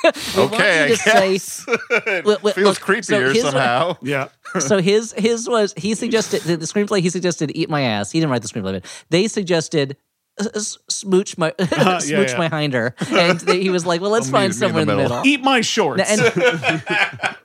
We 0.37 0.41
want 0.43 0.55
okay, 0.55 0.83
I 0.83 0.87
you 0.87 0.97
to 0.97 1.39
say- 1.39 1.65
it 1.91 2.27
Look, 2.27 2.43
look, 2.43 2.55
feels 2.55 2.67
look, 2.81 3.03
so 3.05 3.15
creepier 3.21 3.33
his- 3.35 3.43
somehow. 3.43 3.97
Yeah. 4.03 4.29
so 4.61 4.79
his 4.79 5.13
his 5.17 5.49
was 5.49 5.73
he 5.77 5.95
suggested 5.95 6.43
the, 6.43 6.57
the 6.57 6.67
screenplay 6.67 7.01
he 7.01 7.11
suggested 7.11 7.51
eat 7.55 7.71
my 7.71 7.83
ass. 7.83 8.11
He 8.13 8.21
didn't 8.21 8.31
write 8.33 8.43
the 8.43 8.49
screenplay, 8.49 8.81
but 8.83 9.05
they 9.11 9.27
suggested 9.29 9.97
uh, 10.39 10.49
smooch 10.89 11.39
my 11.39 11.53
yeah, 11.59 11.99
smooch 11.99 12.31
yeah. 12.33 12.37
my 12.49 12.61
hinder, 12.61 12.95
and 13.11 13.39
they, 13.41 13.61
he 13.63 13.71
was 13.71 13.87
like, 13.87 14.01
"Well, 14.01 14.11
let's 14.11 14.27
I'll 14.27 14.33
find 14.33 14.53
meet- 14.53 14.61
meet 14.61 14.67
in 14.67 14.69
somewhere 14.69 14.83
in 14.83 14.89
the 14.89 14.95
the 14.95 15.03
middle. 15.03 15.17
middle." 15.19 15.33
Eat 15.33 15.43
my 15.45 15.61
shorts. 15.61 16.03
and, 16.11 16.21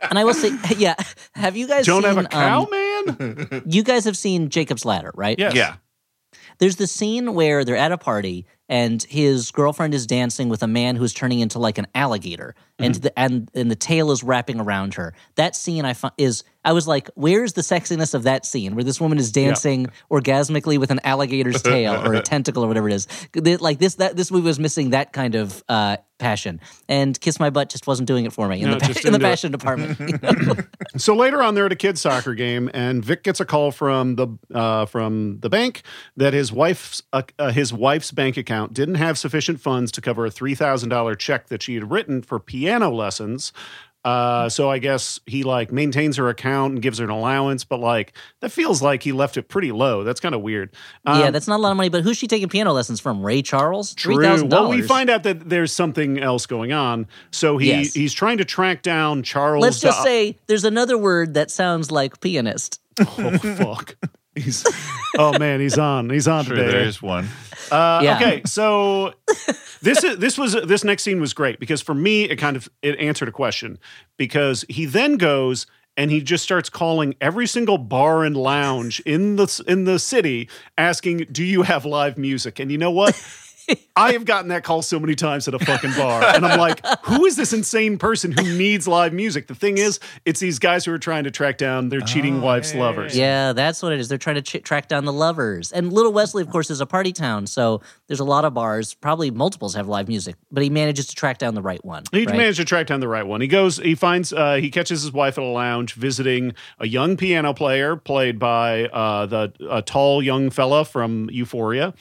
and 0.10 0.18
I 0.20 0.24
will 0.26 0.34
say, 0.34 0.52
yeah. 0.76 0.96
Have 1.36 1.56
you 1.56 1.68
guys 1.68 1.86
Don't 1.86 2.02
seen? 2.04 2.16
have 2.16 2.26
a 2.26 2.28
cow, 2.28 2.64
um, 2.64 2.70
man. 2.72 3.64
you 3.68 3.84
guys 3.84 4.06
have 4.06 4.18
seen 4.18 4.50
Jacob's 4.50 4.86
Ladder, 4.86 5.12
right? 5.16 5.38
Yes. 5.38 5.54
Yeah. 5.54 5.76
There's 6.58 6.76
the 6.78 6.88
scene 6.88 7.34
where 7.36 7.64
they're 7.64 7.76
at 7.78 7.92
a 7.92 7.98
party 7.98 8.46
and 8.70 9.04
his 9.04 9.52
girlfriend 9.52 9.94
is 9.94 10.08
dancing 10.08 10.48
with 10.48 10.64
a 10.64 10.68
man 10.68 10.96
who's 10.96 11.14
turning 11.14 11.40
into 11.40 11.60
like 11.60 11.78
an 11.78 11.88
alligator, 11.96 12.56
and 12.80 12.96
Mm-hmm. 12.96 13.02
the 13.02 13.20
and 13.20 13.52
and 13.54 13.70
the 13.70 13.76
tail 13.76 14.12
is 14.12 14.24
wrapping 14.24 14.60
around 14.60 14.96
her. 14.96 15.14
That 15.36 15.56
scene 15.56 15.86
I 15.86 15.94
find 15.94 16.14
is 16.18 16.44
I 16.66 16.74
was 16.74 16.88
like, 16.88 17.10
where's 17.16 17.54
the 17.54 17.62
sexiness 17.62 18.14
of 18.14 18.24
that 18.24 18.46
scene 18.46 18.76
where 18.76 18.84
this 18.84 19.00
woman 19.00 19.18
is 19.18 19.32
dancing 19.32 19.88
orgasmically 20.12 20.78
with 20.78 20.92
an 20.92 21.00
alligator's 21.04 21.62
tail 21.64 21.96
or 22.06 22.14
a 22.14 22.22
tentacle 22.22 22.64
or 22.64 22.68
whatever 22.68 22.90
it 22.90 22.94
is? 22.96 23.08
Like 23.62 23.80
this 23.80 23.96
that 23.96 24.16
this 24.16 24.32
movie 24.32 24.46
was 24.48 24.60
missing 24.60 24.90
that 24.92 25.14
kind 25.14 25.36
of 25.36 25.64
uh, 25.70 25.98
passion, 26.18 26.60
and 26.90 27.20
Kiss 27.20 27.40
My 27.40 27.50
Butt 27.50 27.70
just 27.70 27.88
wasn't 27.88 28.08
doing 28.08 28.26
it 28.26 28.34
for 28.34 28.48
me 28.50 28.62
in 28.62 28.70
No, 28.72 28.78
the 28.78 28.86
in 28.88 28.94
the 28.94 29.00
didn't 29.02 29.16
it. 29.16 29.22
passion 29.22 29.52
department. 29.52 30.00
you 30.00 30.08
know? 30.22 30.54
So 30.98 31.16
later 31.16 31.42
on, 31.44 31.54
they're 31.56 31.68
at 31.68 31.72
a 31.72 31.76
kids' 31.78 32.02
soccer 32.02 32.34
game, 32.34 32.70
and 32.74 33.06
Vic 33.06 33.24
gets 33.24 33.40
a 33.40 33.46
call 33.46 33.72
from 33.72 34.16
the 34.16 34.28
uh, 34.54 34.86
from 34.86 35.40
the 35.40 35.50
bank 35.50 35.84
that 36.18 36.34
his 36.34 36.52
wife's 36.52 37.04
uh, 37.14 37.22
uh, 37.38 37.52
his 37.52 37.72
wife's 37.72 38.12
bank 38.12 38.36
account 38.38 38.74
didn't 38.74 38.96
have 38.96 39.18
sufficient 39.18 39.62
funds 39.62 39.92
to 39.94 40.02
cover 40.02 40.26
a 40.26 40.32
three 40.32 40.56
thousand 40.56 40.90
dollar 40.90 41.16
check 41.16 41.48
that 41.48 41.62
she 41.64 41.76
had 41.76 41.90
written 41.90 42.22
for 42.22 42.40
piano 42.70 42.90
lessons. 42.92 43.52
Uh, 44.06 44.48
so 44.48 44.70
I 44.70 44.78
guess 44.80 45.20
he 45.26 45.44
like 45.44 45.74
maintains 45.74 46.16
her 46.16 46.30
account 46.30 46.74
and 46.76 46.82
gives 46.82 47.00
her 47.00 47.04
an 47.04 47.10
allowance, 47.10 47.66
but 47.66 47.82
like 47.82 48.14
that 48.40 48.50
feels 48.50 48.82
like 48.82 49.04
he 49.04 49.12
left 49.12 49.36
it 49.36 49.50
pretty 49.50 49.74
low. 49.74 50.06
That's 50.06 50.22
kind 50.22 50.34
of 50.34 50.42
weird. 50.42 50.74
Um, 51.06 51.20
yeah, 51.20 51.32
that's 51.32 51.50
not 51.50 51.58
a 51.60 51.62
lot 51.62 51.72
of 51.72 51.78
money. 51.78 51.90
But 51.90 52.04
who's 52.04 52.16
she 52.16 52.26
taking 52.28 52.48
piano 52.48 52.72
lessons 52.72 53.02
from? 53.02 53.26
Ray 53.26 53.42
Charles? 53.42 53.94
True. 53.94 54.18
Well, 54.18 54.70
we 54.70 54.82
find 54.82 55.10
out 55.10 55.24
that 55.24 55.50
there's 55.50 55.74
something 55.74 56.18
else 56.18 56.46
going 56.46 56.72
on. 56.72 57.08
So 57.32 57.58
he 57.58 57.68
Yes. 57.70 57.94
he's 57.94 58.14
trying 58.14 58.38
to 58.38 58.46
track 58.46 58.84
down 58.84 59.22
Charles. 59.22 59.62
Let's 59.64 59.82
just 59.82 59.98
to- 59.98 60.04
say 60.04 60.38
there's 60.48 60.64
another 60.64 60.98
word 60.98 61.34
that 61.34 61.52
sounds 61.52 61.92
like 61.92 62.22
pianist. 62.22 62.80
oh 63.02 63.38
fuck. 63.38 63.96
He's 64.36 64.64
oh 65.18 65.38
man, 65.38 65.60
he's 65.60 65.78
on. 65.78 66.10
He's 66.10 66.28
on 66.28 66.46
Sure, 66.46 66.56
today. 66.56 66.72
there 66.72 66.82
is 66.82 67.02
one. 67.02 67.28
Uh, 67.72 68.00
Yeah. 68.04 68.16
Okay, 68.18 68.42
so 68.46 69.14
this 69.82 70.04
is 70.04 70.18
this 70.18 70.38
was 70.38 70.54
this 70.54 70.84
next 70.84 71.04
scene 71.04 71.20
was 71.20 71.34
great 71.34 71.60
because 71.60 71.82
for 71.82 71.94
me 71.96 72.24
it 72.24 72.38
kind 72.38 72.56
of 72.56 72.70
it 72.82 72.98
answered 73.00 73.28
a 73.28 73.32
question 73.32 73.78
because 74.18 74.66
he 74.70 74.86
then 74.86 75.18
goes 75.18 75.66
and 75.98 76.12
he 76.12 76.22
just 76.22 76.44
starts 76.44 76.70
calling 76.70 77.16
every 77.20 77.48
single 77.48 77.78
bar 77.78 78.24
and 78.24 78.38
lounge 78.38 79.02
in 79.02 79.36
the 79.36 79.64
in 79.68 79.84
the 79.86 80.00
city 80.00 80.48
asking, 80.78 81.28
"Do 81.32 81.44
you 81.44 81.64
have 81.64 81.84
live 81.86 82.18
music?" 82.18 82.60
And 82.60 82.72
you 82.72 82.78
know 82.78 82.92
what? 82.92 83.16
I 83.96 84.14
have 84.14 84.26
gotten 84.26 84.50
that 84.50 84.64
call 84.64 84.82
so 84.82 85.00
many 85.00 85.16
times 85.16 85.48
at 85.48 85.54
a 85.54 85.60
fucking 85.60 85.92
bar, 85.98 86.24
and 86.24 86.46
I'm 86.46 86.60
like, 86.60 86.86
"Who 87.04 87.26
is 87.26 87.36
this 87.36 87.54
insane 87.54 87.98
person 87.98 88.32
who 88.32 88.44
needs 88.58 88.88
live 88.88 89.14
music?" 89.14 89.48
The 89.48 89.56
thing 89.56 89.78
is, 89.78 90.00
it's 90.26 90.40
these 90.40 90.60
guys 90.60 90.86
who 90.86 90.94
are 90.94 91.00
trying 91.00 91.26
to 91.26 91.32
track 91.32 91.58
down 91.58 91.90
their 91.90 92.02
cheating 92.02 92.38
Oh, 92.38 92.46
wife's 92.46 92.72
yeah, 92.72 92.78
yeah, 92.78 92.84
lovers. 92.86 93.18
Yeah, 93.18 93.54
that's 93.54 93.82
what 93.82 93.92
it 93.92 94.00
is. 94.00 94.08
They're 94.08 94.18
trying 94.18 94.42
to 94.42 94.42
ch- 94.42 94.64
track 94.64 94.88
down 94.88 95.06
the 95.06 95.14
lovers. 95.14 95.72
And 95.72 95.92
Little 95.92 96.14
Wesley, 96.14 96.42
of 96.42 96.50
course, 96.50 96.70
is 96.70 96.82
a 96.82 96.86
party 96.86 97.12
town, 97.12 97.48
so 97.48 97.82
there's 98.08 98.20
a 98.20 98.26
lot 98.26 98.46
of 98.46 98.54
bars. 98.54 98.94
Probably 98.94 99.32
multiples 99.32 99.76
have 99.76 99.88
live 99.88 100.08
music, 100.08 100.36
but 100.52 100.64
he 100.64 100.70
manages 100.70 101.08
to 101.08 101.16
track 101.16 101.38
down 101.38 101.56
the 101.56 101.62
right 101.62 101.84
one. 101.84 102.04
He 102.12 102.26
right? 102.26 102.36
managed 102.38 102.60
to 102.60 102.66
track 102.66 102.88
down 102.88 103.00
the 103.00 103.08
right 103.08 103.26
one. 103.26 103.42
He 103.42 103.48
goes, 103.48 103.78
he 103.78 103.96
finds, 103.96 104.32
uh, 104.32 104.56
he 104.56 104.70
catches 104.72 105.02
his 105.02 105.12
wife 105.12 105.38
at 105.38 105.44
a 105.44 105.48
lounge 105.48 105.94
visiting 105.94 106.54
a 106.80 106.88
young 106.88 107.18
piano 107.18 107.54
player 107.54 107.96
played 107.96 108.40
by 108.40 108.86
uh, 108.86 109.26
the 109.26 109.54
a 109.70 109.82
tall 109.82 110.24
young 110.24 110.50
fella 110.50 110.86
from 110.86 111.30
Euphoria. 111.32 111.94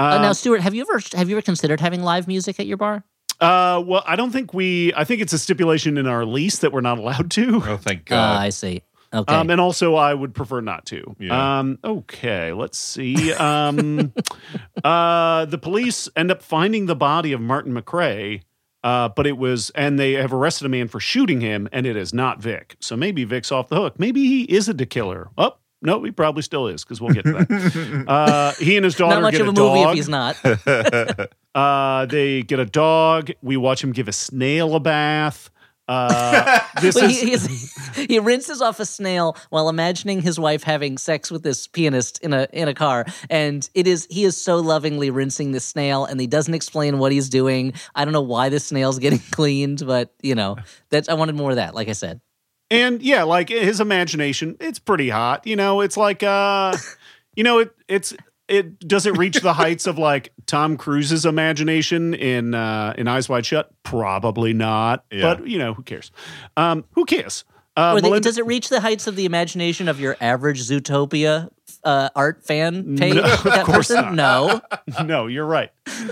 Uh, 0.00 0.18
now, 0.22 0.32
Stuart, 0.32 0.60
have 0.60 0.74
you 0.74 0.82
ever 0.82 1.00
have 1.14 1.28
you 1.28 1.36
ever 1.36 1.42
considered 1.42 1.80
having 1.80 2.02
live 2.02 2.26
music 2.28 2.58
at 2.60 2.66
your 2.66 2.76
bar? 2.76 3.04
Uh, 3.40 3.82
well, 3.86 4.02
I 4.06 4.16
don't 4.16 4.30
think 4.32 4.52
we. 4.52 4.92
I 4.94 5.04
think 5.04 5.20
it's 5.22 5.32
a 5.32 5.38
stipulation 5.38 5.96
in 5.98 6.06
our 6.06 6.24
lease 6.24 6.58
that 6.58 6.72
we're 6.72 6.80
not 6.82 6.98
allowed 6.98 7.30
to. 7.32 7.62
Oh, 7.66 7.76
thank 7.76 8.10
Uh, 8.12 8.16
God. 8.16 8.40
I 8.42 8.50
see. 8.50 8.82
Okay. 9.12 9.34
Um, 9.34 9.50
and 9.50 9.60
also, 9.60 9.96
I 9.96 10.14
would 10.14 10.34
prefer 10.34 10.60
not 10.60 10.86
to. 10.86 11.16
Yeah. 11.18 11.58
Um, 11.58 11.78
okay, 11.82 12.52
let's 12.52 12.78
see. 12.78 13.32
Um, 13.32 14.12
uh, 14.84 15.46
the 15.46 15.58
police 15.58 16.08
end 16.14 16.30
up 16.30 16.42
finding 16.42 16.86
the 16.86 16.94
body 16.94 17.32
of 17.32 17.40
Martin 17.40 17.72
McRae, 17.74 18.42
uh, 18.84 19.08
but 19.08 19.26
it 19.26 19.36
was, 19.36 19.70
and 19.70 19.98
they 19.98 20.12
have 20.12 20.32
arrested 20.32 20.66
a 20.66 20.68
man 20.68 20.86
for 20.86 21.00
shooting 21.00 21.40
him, 21.40 21.68
and 21.72 21.86
it 21.86 21.96
is 21.96 22.14
not 22.14 22.40
Vic. 22.40 22.76
So 22.78 22.96
maybe 22.96 23.24
Vic's 23.24 23.50
off 23.50 23.68
the 23.68 23.76
hook. 23.76 23.98
Maybe 23.98 24.26
he 24.26 24.42
is 24.44 24.68
a 24.68 24.74
killer. 24.86 25.28
Oh, 25.36 25.56
no, 25.82 26.02
he 26.02 26.10
probably 26.10 26.42
still 26.42 26.66
is 26.66 26.84
because 26.84 27.00
we'll 27.00 27.12
get 27.12 27.24
to 27.24 27.32
that. 27.32 28.04
uh, 28.08 28.52
he 28.58 28.76
and 28.76 28.84
his 28.84 28.94
daughter 28.94 29.14
Not 29.16 29.22
much 29.22 29.32
get 29.32 29.40
of 29.42 29.46
a, 29.48 29.50
a, 29.50 29.52
movie 29.52 29.82
dog. 29.82 29.90
if 29.90 29.94
he's 29.96 30.08
not. 30.08 30.36
Uh, 31.52 32.06
they 32.06 32.42
get 32.42 32.60
a 32.60 32.64
dog. 32.64 33.32
We 33.42 33.56
watch 33.56 33.82
him 33.82 33.90
give 33.90 34.06
a 34.06 34.12
snail 34.12 34.76
a 34.76 34.80
bath. 34.80 35.50
Uh, 35.88 36.60
this 36.80 36.94
Well, 36.94 37.10
is 37.10 37.46
he, 37.96 38.06
he 38.06 38.18
rinses 38.20 38.62
off 38.62 38.78
a 38.78 38.86
snail 38.86 39.36
while 39.48 39.68
imagining 39.68 40.22
his 40.22 40.38
wife 40.38 40.62
having 40.62 40.96
sex 40.96 41.28
with 41.32 41.42
this 41.42 41.66
pianist 41.66 42.22
in 42.22 42.32
a 42.32 42.46
in 42.52 42.68
a 42.68 42.74
car, 42.74 43.04
and 43.28 43.68
it 43.74 43.88
is 43.88 44.06
he 44.08 44.22
is 44.22 44.36
so 44.36 44.58
lovingly 44.58 45.10
rinsing 45.10 45.50
the 45.50 45.58
snail, 45.58 46.04
and 46.04 46.20
he 46.20 46.28
doesn't 46.28 46.54
explain 46.54 46.98
what 47.00 47.10
he's 47.10 47.28
doing. 47.28 47.72
I 47.96 48.04
don't 48.04 48.12
know 48.12 48.20
why 48.20 48.48
the 48.50 48.60
snail's 48.60 49.00
getting 49.00 49.18
cleaned, 49.32 49.82
but 49.84 50.14
you 50.22 50.36
know 50.36 50.58
that's 50.90 51.08
I 51.08 51.14
wanted 51.14 51.34
more 51.34 51.50
of 51.50 51.56
that. 51.56 51.74
Like 51.74 51.88
I 51.88 51.92
said, 51.94 52.20
and 52.70 53.02
yeah, 53.02 53.24
like 53.24 53.48
his 53.48 53.80
imagination, 53.80 54.56
it's 54.60 54.78
pretty 54.78 55.08
hot. 55.08 55.46
You 55.46 55.56
know, 55.56 55.80
it's 55.80 55.96
like 55.96 56.22
uh, 56.22 56.76
you 57.34 57.44
know, 57.44 57.58
it 57.58 57.74
it's 57.88 58.14
it 58.48 58.78
does 58.80 59.06
it 59.06 59.16
reach 59.16 59.40
the 59.40 59.52
heights 59.52 59.86
of 59.86 59.98
like 59.98 60.32
Tom 60.46 60.76
Cruise's 60.76 61.24
imagination 61.24 62.14
in 62.14 62.54
uh 62.54 62.94
in 62.98 63.08
Eyes 63.08 63.28
Wide 63.28 63.46
Shut? 63.46 63.70
Probably 63.82 64.52
not. 64.52 65.04
Yeah. 65.10 65.34
But 65.34 65.46
you 65.46 65.58
know, 65.58 65.74
who 65.74 65.82
cares? 65.82 66.10
Um, 66.56 66.84
who 66.92 67.04
cares? 67.04 67.44
Uh, 67.76 67.92
or 67.92 68.00
the, 68.00 68.08
Melinda- 68.08 68.28
does 68.28 68.36
it 68.36 68.46
reach 68.46 68.68
the 68.68 68.80
heights 68.80 69.06
of 69.06 69.16
the 69.16 69.24
imagination 69.24 69.88
of 69.88 70.00
your 70.00 70.16
average 70.20 70.60
Zootopia 70.60 71.48
uh, 71.84 72.10
art 72.16 72.44
fan 72.44 72.96
page? 72.96 73.14
No, 73.14 73.22
of 73.32 73.42
that 73.44 73.64
course 73.64 73.88
person? 73.88 74.16
No, 74.16 74.60
no, 75.04 75.28
you're 75.28 75.46
right. 75.46 75.70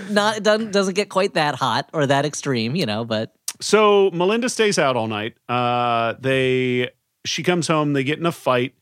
not 0.09 0.37
it 0.37 0.43
doesn't 0.43 0.71
doesn't 0.71 0.93
get 0.95 1.09
quite 1.09 1.33
that 1.33 1.55
hot 1.55 1.89
or 1.93 2.07
that 2.07 2.25
extreme, 2.25 2.75
you 2.75 2.85
know. 2.85 3.03
But 3.03 3.35
So 3.61 4.09
Melinda 4.11 4.49
stays 4.49 4.79
out 4.79 4.95
all 4.95 5.07
night. 5.07 5.35
Uh, 5.47 6.13
they 6.19 6.89
she 7.25 7.43
comes 7.43 7.67
home. 7.67 7.93
They 7.93 8.03
get 8.03 8.19
in 8.19 8.25
a 8.25 8.31
fight. 8.31 8.75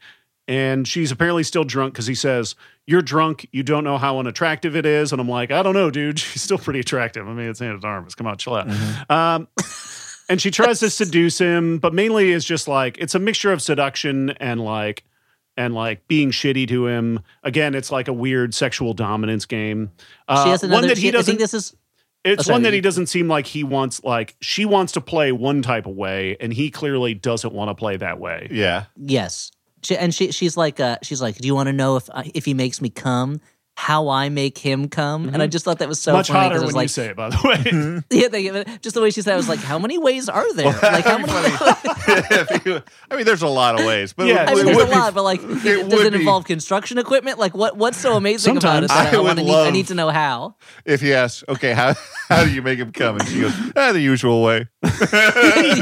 and 0.49 0.87
she's 0.87 1.11
apparently 1.11 1.43
still 1.43 1.63
drunk 1.65 1.93
because 1.93 2.07
he 2.07 2.15
says, 2.15 2.55
"You're 2.85 3.01
drunk. 3.01 3.47
You 3.51 3.63
don't 3.63 3.83
know 3.83 3.97
how 3.97 4.19
unattractive 4.19 4.75
it 4.75 4.85
is." 4.85 5.11
And 5.11 5.19
I'm 5.19 5.27
like, 5.27 5.51
"I 5.51 5.61
don't 5.63 5.73
know, 5.73 5.89
dude. 5.91 6.19
She's 6.19 6.41
still 6.41 6.57
pretty 6.57 6.79
attractive. 6.79 7.27
I 7.27 7.33
mean, 7.33 7.49
it's 7.49 7.61
Ana 7.61 7.79
de 7.79 7.87
Armas. 7.87 8.15
Come 8.15 8.27
on, 8.27 8.37
chill 8.37 8.55
out." 8.55 8.69
Um, 9.09 9.47
and 10.29 10.39
she 10.41 10.51
tries 10.51 10.79
to 10.81 10.89
seduce 10.89 11.37
him, 11.39 11.79
but 11.79 11.93
mainly 11.93 12.31
is 12.31 12.45
just 12.45 12.67
like 12.67 12.97
it's 12.99 13.15
a 13.15 13.19
mixture 13.19 13.51
of 13.51 13.61
seduction 13.61 14.29
and 14.39 14.63
like 14.63 15.03
and 15.57 15.73
like 15.73 16.07
being 16.07 16.29
shitty 16.31 16.67
to 16.69 16.87
him. 16.87 17.19
Again, 17.43 17.73
it's 17.75 17.91
like 17.91 18.07
a 18.07 18.13
weird 18.13 18.53
sexual 18.53 18.93
dominance 18.93 19.45
game. 19.45 19.91
Uh, 20.29 20.43
she 20.45 20.49
has 20.51 20.63
another. 20.63 20.81
one 20.81 20.87
that 20.87 20.97
she- 20.97 21.03
he 21.03 21.07
I 21.09 21.11
doesn't. 21.11 21.25
think 21.31 21.39
this 21.39 21.53
is. 21.55 21.75
It's 22.27 22.47
one 22.49 22.63
that 22.63 22.73
he 22.73 22.81
doesn't 22.81 23.07
seem 23.07 23.27
like 23.27 23.47
he 23.47 23.63
wants. 23.63 24.03
Like 24.03 24.35
she 24.41 24.65
wants 24.65 24.93
to 24.93 25.01
play 25.01 25.31
one 25.31 25.61
type 25.61 25.85
of 25.85 25.95
way, 25.95 26.37
and 26.39 26.53
he 26.53 26.69
clearly 26.69 27.13
doesn't 27.13 27.53
want 27.53 27.69
to 27.69 27.75
play 27.75 27.97
that 27.97 28.19
way. 28.19 28.47
Yeah. 28.51 28.85
Yes, 28.95 29.51
she, 29.83 29.97
and 29.97 30.13
she 30.13 30.31
she's 30.31 30.57
like 30.57 30.79
uh, 30.79 30.97
she's 31.03 31.21
like, 31.21 31.37
do 31.37 31.47
you 31.47 31.55
want 31.55 31.67
to 31.67 31.73
know 31.73 31.95
if 31.95 32.09
I, 32.13 32.31
if 32.33 32.45
he 32.45 32.53
makes 32.53 32.81
me 32.81 32.89
come? 32.89 33.41
How 33.79 34.09
I 34.09 34.29
make 34.29 34.57
him 34.57 34.89
come, 34.89 35.29
and 35.29 35.39
I 35.41 35.45
just 35.45 35.63
thought 35.63 35.77
that 35.79 35.87
was 35.87 35.99
so 35.99 36.09
Mm-hmm. 36.11 36.17
Much 36.17 36.27
funny 36.29 36.39
hotter 36.39 36.55
when 36.55 36.65
was 36.65 36.73
you 36.73 36.77
like, 36.77 36.89
say 36.89 37.05
it. 37.09 37.15
By 37.15 37.29
the 37.29 38.03
way, 38.09 38.17
yeah, 38.19 38.27
they, 38.27 38.65
just 38.81 38.95
the 38.95 39.01
way 39.03 39.11
she 39.11 39.21
said, 39.21 39.31
it, 39.31 39.33
I 39.35 39.37
was 39.37 39.47
like, 39.47 39.59
how 39.59 39.77
many 39.77 39.99
ways 39.99 40.27
are 40.29 40.51
there? 40.55 40.65
like 40.65 41.05
how 41.05 41.17
many? 41.19 41.31
If 42.09 42.83
I 43.11 43.15
mean, 43.15 43.25
there's 43.25 43.43
a 43.43 43.47
lot 43.47 43.79
of 43.79 43.85
ways, 43.85 44.13
but 44.13 44.25
Yeah, 44.25 44.45
I 44.47 44.55
mean, 44.55 44.65
there's 44.65 44.77
would 44.77 44.87
a 44.87 44.89
be- 44.89 44.95
lot, 44.97 45.13
but 45.13 45.21
like, 45.23 45.41
it 45.43 45.45
does 45.89 45.93
would 45.93 46.07
it 46.07 46.13
be- 46.13 46.19
involve 46.19 46.45
construction 46.45 46.97
equipment? 46.97 47.37
Like, 47.37 47.53
what 47.55 47.77
what's 47.77 47.99
so 47.99 48.15
amazing 48.17 48.57
about 48.57 48.83
it? 48.83 48.87
That 48.89 49.13
I 49.13 49.15
I, 49.15 49.17
would 49.17 49.25
want 49.25 49.37
to 49.39 49.45
need, 49.45 49.53
I 49.55 49.69
need 49.69 49.87
to 49.87 49.95
know 49.95 50.09
how. 50.09 50.55
if 50.83 50.99
he 51.01 51.13
asks, 51.13 51.43
okay, 51.47 51.73
how 51.73 51.93
how 52.29 52.43
do 52.43 52.51
you 52.51 52.63
make 52.63 52.79
him 52.79 52.91
come? 52.91 53.17
And 53.17 53.27
she 53.29 53.41
goes, 53.41 53.53
ah, 53.75 53.91
the 53.91 54.01
usual 54.01 54.41
way. 54.41 54.67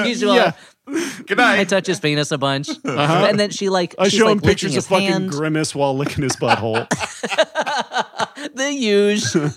Usual, 0.05 0.35
Yeah. 0.35 0.51
Good 0.87 1.39
I 1.39 1.57
night. 1.57 1.69
touch 1.69 1.87
his 1.87 1.99
penis 1.99 2.31
a 2.31 2.37
bunch, 2.37 2.69
uh-huh. 2.69 3.25
and 3.27 3.39
then 3.39 3.49
she 3.49 3.69
like 3.69 3.95
I 3.97 4.07
she's 4.07 4.19
show 4.19 4.25
like 4.25 4.33
him 4.35 4.41
pictures 4.41 4.75
of 4.77 4.85
fucking 4.85 5.07
hand. 5.07 5.29
grimace 5.31 5.73
while 5.73 5.97
licking 5.97 6.23
his 6.23 6.35
butthole. 6.35 6.87
the 8.53 8.71
usual. 8.73 9.49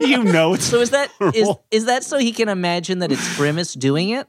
you 0.08 0.24
know 0.24 0.54
it's 0.54 0.64
So 0.64 0.80
is 0.80 0.90
that 0.90 1.10
is 1.34 1.48
is 1.70 1.84
that 1.86 2.04
so 2.04 2.18
he 2.18 2.32
can 2.32 2.48
imagine 2.48 2.98
that 3.00 3.12
it's 3.12 3.36
Grimace 3.36 3.74
doing 3.74 4.10
it? 4.10 4.26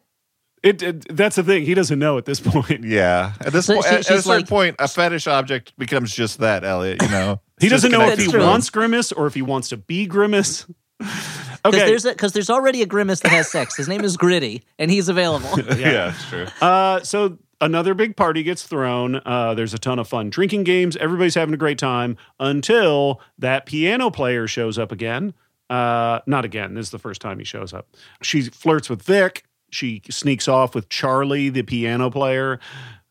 it, 0.62 0.82
it- 0.84 1.16
That's 1.16 1.36
the 1.36 1.44
thing. 1.44 1.66
He 1.66 1.74
doesn't 1.74 1.98
know 2.00 2.18
at 2.18 2.26
this 2.26 2.40
point. 2.40 2.84
Yeah. 2.84 3.34
At 3.42 3.52
this 3.54 3.66
So 3.66 3.74
point, 3.76 3.86
she- 3.86 3.92
at, 3.92 3.96
at 3.96 4.18
a 4.18 4.22
certain 4.22 4.30
like- 4.42 4.48
point, 4.48 4.76
a 4.80 4.88
fetish 4.88 5.28
object 5.28 5.74
becomes 5.78 6.14
just 6.14 6.40
that, 6.40 6.64
Elliot. 6.64 7.02
You 7.02 7.10
know, 7.10 7.42
He 7.60 7.70
doesn't 7.70 7.92
know 7.92 8.02
if 8.08 8.20
he 8.20 8.28
true. 8.28 8.42
wants 8.42 8.70
grimace 8.70 9.12
or 9.12 9.26
if 9.28 9.34
he 9.34 9.42
wants 9.42 9.70
to 9.70 9.78
be 9.78 10.06
grimace. 10.06 10.66
Because 11.66 11.80
Okay. 11.80 11.86
there's 11.90 12.04
because 12.04 12.34
there's 12.34 12.50
already 12.50 12.82
a 12.82 12.86
Grimace 12.86 13.22
that 13.22 13.32
has 13.32 13.50
sex. 13.50 13.78
His 13.78 13.88
name 13.88 14.04
is 14.04 14.18
Gritty, 14.18 14.64
and 14.78 14.92
he's 14.92 15.08
available. 15.08 15.48
Yeah, 15.78 16.10
it's 16.14 16.28
true. 16.28 16.46
Uh, 16.60 17.00
so 17.04 17.38
another 17.62 17.94
big 17.94 18.18
party 18.18 18.44
gets 18.44 18.64
thrown. 18.64 19.22
Uh, 19.26 19.54
there's 19.54 19.74
a 19.74 19.78
ton 19.78 19.98
of 19.98 20.06
fun 20.06 20.30
drinking 20.30 20.66
games. 20.66 20.98
Everybody's 20.98 21.36
having 21.36 21.54
a 21.54 21.58
great 21.58 21.78
time 21.78 22.18
until 22.38 23.22
that 23.38 23.66
piano 23.66 24.12
player 24.12 24.46
shows 24.46 24.78
up 24.78 24.92
again. 24.92 25.34
Uh, 25.70 26.20
not 26.28 26.44
again. 26.44 26.74
This 26.74 26.88
is 26.88 26.92
the 26.92 27.00
first 27.00 27.22
time 27.22 27.40
he 27.40 27.46
shows 27.46 27.72
up. 27.74 27.88
She 28.22 28.42
flirts 28.42 28.90
with 28.90 29.02
Vic. 29.02 29.46
She 29.72 30.02
sneaks 30.10 30.50
off 30.50 30.76
with 30.76 30.90
Charlie, 30.90 31.48
the 31.48 31.64
piano 31.64 32.10
player. 32.12 32.60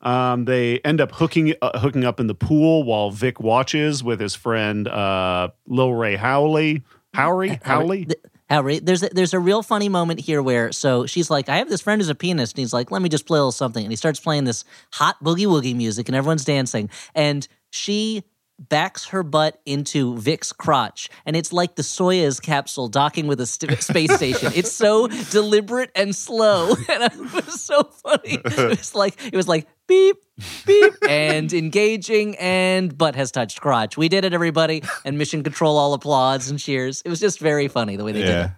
Um, 0.02 0.44
they 0.44 0.78
end 0.80 1.00
up 1.00 1.12
hooking 1.12 1.54
uh, 1.62 1.78
hooking 1.78 2.04
up 2.04 2.20
in 2.20 2.26
the 2.26 2.34
pool 2.34 2.82
while 2.84 3.10
Vic 3.10 3.40
watches 3.40 4.04
with 4.04 4.20
his 4.20 4.34
friend 4.34 4.86
uh, 4.88 5.48
Lil 5.66 5.94
Rel 5.94 6.18
Howley. 6.18 6.82
Howry? 7.14 7.50
Uh, 7.50 7.56
Howley? 7.62 8.04
Th- 8.06 8.20
Harry, 8.48 8.80
there's 8.80 9.02
a, 9.02 9.08
there's 9.08 9.32
a 9.32 9.38
real 9.38 9.62
funny 9.62 9.88
moment 9.88 10.20
here 10.20 10.42
where 10.42 10.72
so 10.72 11.06
she's 11.06 11.30
like, 11.30 11.48
I 11.48 11.56
have 11.56 11.70
this 11.70 11.80
friend 11.80 12.00
who's 12.00 12.10
a 12.10 12.14
pianist, 12.14 12.54
and 12.54 12.60
he's 12.60 12.72
like, 12.74 12.90
let 12.90 13.00
me 13.00 13.08
just 13.08 13.26
play 13.26 13.38
a 13.38 13.40
little 13.40 13.52
something, 13.52 13.82
and 13.82 13.90
he 13.90 13.96
starts 13.96 14.20
playing 14.20 14.44
this 14.44 14.64
hot 14.92 15.16
boogie 15.24 15.46
woogie 15.46 15.74
music, 15.74 16.08
and 16.08 16.14
everyone's 16.14 16.44
dancing, 16.44 16.90
and 17.14 17.48
she 17.70 18.24
backs 18.68 19.06
her 19.06 19.22
butt 19.22 19.60
into 19.66 20.16
Vic's 20.18 20.52
crotch, 20.52 21.08
and 21.26 21.36
it's 21.36 21.52
like 21.52 21.76
the 21.76 21.82
Soyuz 21.82 22.40
capsule 22.40 22.88
docking 22.88 23.26
with 23.26 23.40
a 23.40 23.46
st- 23.46 23.82
space 23.82 24.12
station. 24.12 24.52
It's 24.54 24.72
so 24.72 25.08
deliberate 25.30 25.90
and 25.94 26.14
slow, 26.14 26.74
and 26.88 27.02
it 27.02 27.34
was 27.34 27.62
so 27.62 27.82
funny. 27.82 28.38
It 28.44 28.78
was 28.78 28.94
like 28.94 29.24
it 29.24 29.36
was 29.36 29.48
like 29.48 29.66
beep 29.86 30.16
beep 30.66 30.94
and 31.08 31.52
engaging 31.52 32.36
and 32.38 32.96
butt 32.96 33.14
has 33.14 33.30
touched 33.30 33.60
crotch. 33.60 33.96
We 33.96 34.08
did 34.08 34.24
it, 34.24 34.32
everybody, 34.32 34.82
and 35.04 35.18
Mission 35.18 35.42
Control 35.42 35.76
all 35.76 35.94
applauds 35.94 36.50
and 36.50 36.58
cheers. 36.58 37.02
It 37.04 37.08
was 37.08 37.20
just 37.20 37.38
very 37.38 37.68
funny 37.68 37.96
the 37.96 38.04
way 38.04 38.12
they 38.12 38.22
did 38.22 38.30
it. 38.46 38.50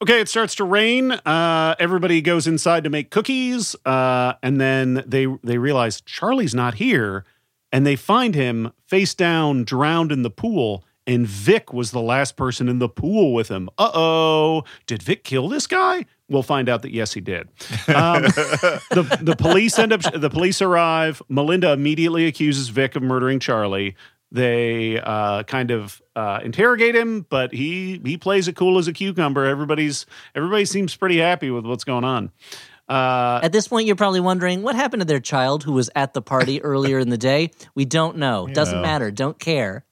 Okay, 0.00 0.20
it 0.20 0.28
starts 0.28 0.54
to 0.56 0.64
rain. 0.64 1.10
Uh, 1.10 1.74
everybody 1.80 2.20
goes 2.22 2.46
inside 2.46 2.84
to 2.84 2.90
make 2.90 3.10
cookies, 3.10 3.74
uh, 3.84 4.34
and 4.44 4.60
then 4.60 5.02
they 5.06 5.26
they 5.42 5.58
realize 5.58 6.00
Charlie's 6.02 6.54
not 6.54 6.74
here, 6.74 7.24
and 7.72 7.86
they 7.86 7.96
find 7.96 8.34
him 8.34 8.72
face 8.86 9.14
down, 9.14 9.64
drowned 9.64 10.12
in 10.12 10.22
the 10.22 10.30
pool. 10.30 10.84
And 11.06 11.26
Vic 11.26 11.72
was 11.72 11.90
the 11.90 12.02
last 12.02 12.36
person 12.36 12.68
in 12.68 12.80
the 12.80 12.88
pool 12.88 13.32
with 13.32 13.48
him. 13.48 13.70
Uh 13.78 13.90
oh, 13.94 14.64
did 14.86 15.02
Vic 15.02 15.24
kill 15.24 15.48
this 15.48 15.66
guy? 15.66 16.04
We'll 16.28 16.42
find 16.42 16.68
out 16.68 16.82
that 16.82 16.92
yes, 16.92 17.14
he 17.14 17.22
did. 17.22 17.48
Um, 17.88 18.22
the 18.92 19.18
the 19.22 19.34
police 19.34 19.78
end 19.78 19.94
up. 19.94 20.02
The 20.02 20.28
police 20.28 20.60
arrive. 20.60 21.22
Melinda 21.30 21.72
immediately 21.72 22.26
accuses 22.26 22.68
Vic 22.68 22.94
of 22.94 23.02
murdering 23.02 23.40
Charlie. 23.40 23.96
They 24.30 25.00
uh, 25.00 25.44
kind 25.44 25.70
of 25.70 26.02
uh, 26.14 26.40
interrogate 26.44 26.94
him, 26.94 27.24
but 27.30 27.54
he 27.54 27.98
he 28.04 28.18
plays 28.18 28.46
it 28.46 28.56
cool 28.56 28.76
as 28.76 28.86
a 28.86 28.92
cucumber. 28.92 29.46
Everybody's 29.46 30.04
everybody 30.34 30.66
seems 30.66 30.94
pretty 30.94 31.16
happy 31.16 31.50
with 31.50 31.64
what's 31.64 31.84
going 31.84 32.04
on. 32.04 32.30
Uh, 32.88 33.40
At 33.42 33.52
this 33.52 33.68
point, 33.68 33.86
you're 33.86 33.96
probably 33.96 34.20
wondering 34.20 34.62
what 34.62 34.74
happened 34.74 35.00
to 35.02 35.06
their 35.06 35.20
child 35.20 35.62
who 35.64 35.72
was 35.72 35.90
at 35.94 36.14
the 36.14 36.22
party 36.22 36.62
earlier 36.70 36.98
in 36.98 37.10
the 37.10 37.18
day. 37.18 37.50
We 37.74 37.84
don't 37.84 38.16
know. 38.16 38.46
Doesn't 38.46 38.76
know. 38.76 38.82
matter. 38.82 39.10
Don't 39.10 39.38
care. 39.38 39.84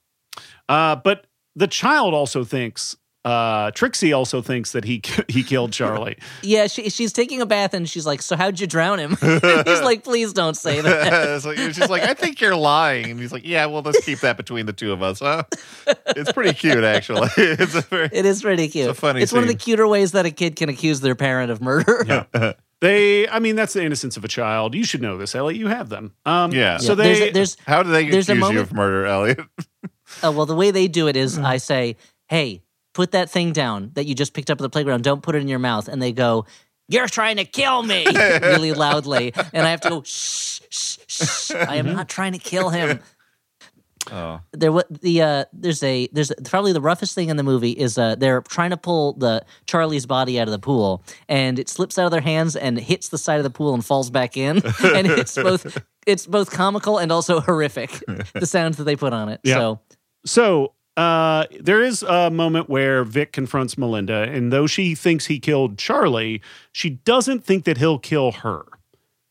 uh, 0.69 0.95
but 0.97 1.27
the 1.55 1.67
child 1.67 2.13
also 2.13 2.43
thinks. 2.43 2.95
Uh, 3.25 3.71
Trixie 3.71 4.13
also 4.13 4.41
thinks 4.41 4.71
that 4.71 4.85
he 4.85 5.01
he 5.27 5.43
killed 5.43 5.73
Charlie. 5.73 6.17
Yeah, 6.43 6.67
she, 6.67 6.89
she's 6.89 7.11
taking 7.11 7.41
a 7.41 7.45
bath 7.45 7.73
and 7.73 7.89
she's 7.89 8.05
like, 8.05 8.21
"So 8.21 8.37
how'd 8.37 8.57
you 8.57 8.67
drown 8.67 8.99
him?" 8.99 9.17
He's 9.19 9.81
like, 9.81 10.05
"Please 10.05 10.31
don't 10.31 10.55
say 10.55 10.79
that." 10.79 11.43
like, 11.43 11.57
she's 11.57 11.89
like, 11.89 12.03
I 12.03 12.13
think 12.13 12.39
you're 12.39 12.55
lying. 12.55 13.11
And 13.11 13.19
he's 13.19 13.33
like, 13.33 13.45
Yeah, 13.45 13.65
well, 13.65 13.81
let's 13.81 13.99
keep 14.05 14.19
that 14.21 14.37
between 14.37 14.65
the 14.65 14.71
two 14.71 14.93
of 14.93 15.01
us, 15.03 15.19
huh? 15.19 15.43
It's 16.15 16.31
pretty 16.31 16.53
cute, 16.53 16.83
actually. 16.85 17.27
It's 17.35 17.75
a 17.75 17.81
very, 17.81 18.09
It 18.13 18.25
is 18.25 18.41
pretty 18.41 18.69
cute. 18.69 18.89
a 18.91 18.93
funny 18.93 19.21
It's 19.21 19.33
one 19.33 19.41
of 19.43 19.49
the 19.49 19.55
cuter 19.55 19.85
ways 19.87 20.13
that 20.13 20.25
a 20.25 20.31
kid 20.31 20.55
can 20.55 20.69
accuse 20.69 21.01
their 21.01 21.15
parent 21.15 21.51
of 21.51 21.59
murder. 21.61 22.25
They, 22.81 23.27
I 23.27 23.39
mean, 23.39 23.55
that's 23.55 23.73
the 23.73 23.83
innocence 23.83 24.17
of 24.17 24.23
a 24.23 24.27
child. 24.27 24.75
You 24.75 24.83
should 24.83 25.01
know 25.01 25.17
this, 25.17 25.33
Elliot. 25.33 25.59
You 25.59 25.67
have 25.67 25.89
them. 25.89 26.13
Um, 26.25 26.51
Yeah. 26.51 26.77
So 26.77 26.91
Yeah, 26.91 26.95
they, 26.95 27.19
there's, 27.19 27.33
there's 27.33 27.57
how 27.65 27.81
do 27.83 27.89
they 27.89 28.09
There's 28.09 28.29
a 28.29 28.33
accuse 28.33 28.35
you 28.49 28.55
moment- 28.55 28.59
of 28.59 28.73
murder, 28.73 29.05
Elliot? 29.05 29.39
Uh, 30.23 30.31
well, 30.35 30.45
the 30.45 30.55
way 30.55 30.71
they 30.71 30.87
do 30.87 31.07
it 31.07 31.15
Mm. 31.15 31.43
I 31.43 31.57
say, 31.57 31.97
hey, 32.27 32.61
put 32.93 33.11
that 33.11 33.29
thing 33.29 33.51
down 33.51 33.91
that 33.93 34.05
you 34.05 34.13
just 34.15 34.33
picked 34.33 34.49
up 34.51 34.59
at 34.59 34.61
the 34.61 34.69
playground. 34.69 35.03
Don't 35.03 35.21
put 35.23 35.33
it 35.35 35.39
in 35.41 35.47
your 35.47 35.59
mouth. 35.59 35.87
And 35.87 36.01
they 36.01 36.11
go, 36.11 36.45
you're 36.87 37.07
trying 37.07 37.37
to 37.37 37.45
kill 37.45 37.81
me 37.83 38.05
really 38.15 38.73
loudly. 38.73 39.33
And 39.53 39.65
I 39.65 39.71
have 39.71 39.81
to 39.81 39.89
go, 39.89 40.03
shh, 40.03 40.61
shh, 40.69 40.97
shh. 41.07 41.51
I 41.51 41.75
am 41.77 41.93
not 41.93 42.07
trying 42.09 42.33
to 42.33 42.39
kill 42.39 42.69
him. 42.69 42.99
Oh. 44.11 44.39
There, 44.53 44.71
wa- 44.71 44.83
the 44.89 45.21
uh, 45.21 45.45
there's 45.53 45.83
a 45.83 46.07
there's 46.11 46.31
probably 46.45 46.73
the 46.73 46.81
roughest 46.81 47.13
thing 47.15 47.29
in 47.29 47.37
the 47.37 47.43
movie 47.43 47.71
is 47.71 47.97
uh, 47.97 48.15
they're 48.15 48.41
trying 48.41 48.69
to 48.71 48.77
pull 48.77 49.13
the 49.13 49.45
Charlie's 49.65 50.05
body 50.05 50.39
out 50.39 50.47
of 50.47 50.51
the 50.51 50.59
pool, 50.59 51.03
and 51.27 51.59
it 51.59 51.69
slips 51.69 51.97
out 51.97 52.05
of 52.05 52.11
their 52.11 52.21
hands 52.21 52.55
and 52.55 52.77
hits 52.79 53.09
the 53.09 53.17
side 53.17 53.37
of 53.37 53.43
the 53.43 53.49
pool 53.49 53.73
and 53.73 53.85
falls 53.85 54.09
back 54.09 54.37
in, 54.37 54.57
and 54.83 55.07
it's 55.07 55.35
both 55.35 55.77
it's 56.05 56.25
both 56.25 56.51
comical 56.51 56.97
and 56.97 57.11
also 57.11 57.39
horrific 57.41 57.91
the 58.33 58.45
sounds 58.45 58.77
that 58.77 58.83
they 58.85 58.95
put 58.95 59.13
on 59.13 59.29
it. 59.29 59.39
Yeah. 59.43 59.55
So 59.55 59.79
So 60.25 60.73
uh, 60.95 61.45
there 61.59 61.83
is 61.83 62.01
a 62.03 62.31
moment 62.31 62.69
where 62.69 63.03
Vic 63.03 63.31
confronts 63.31 63.77
Melinda, 63.77 64.23
and 64.31 64.51
though 64.51 64.65
she 64.67 64.95
thinks 64.95 65.25
he 65.27 65.39
killed 65.39 65.77
Charlie, 65.77 66.41
she 66.71 66.89
doesn't 66.89 67.43
think 67.43 67.65
that 67.65 67.77
he'll 67.77 67.99
kill 67.99 68.31
her. 68.31 68.65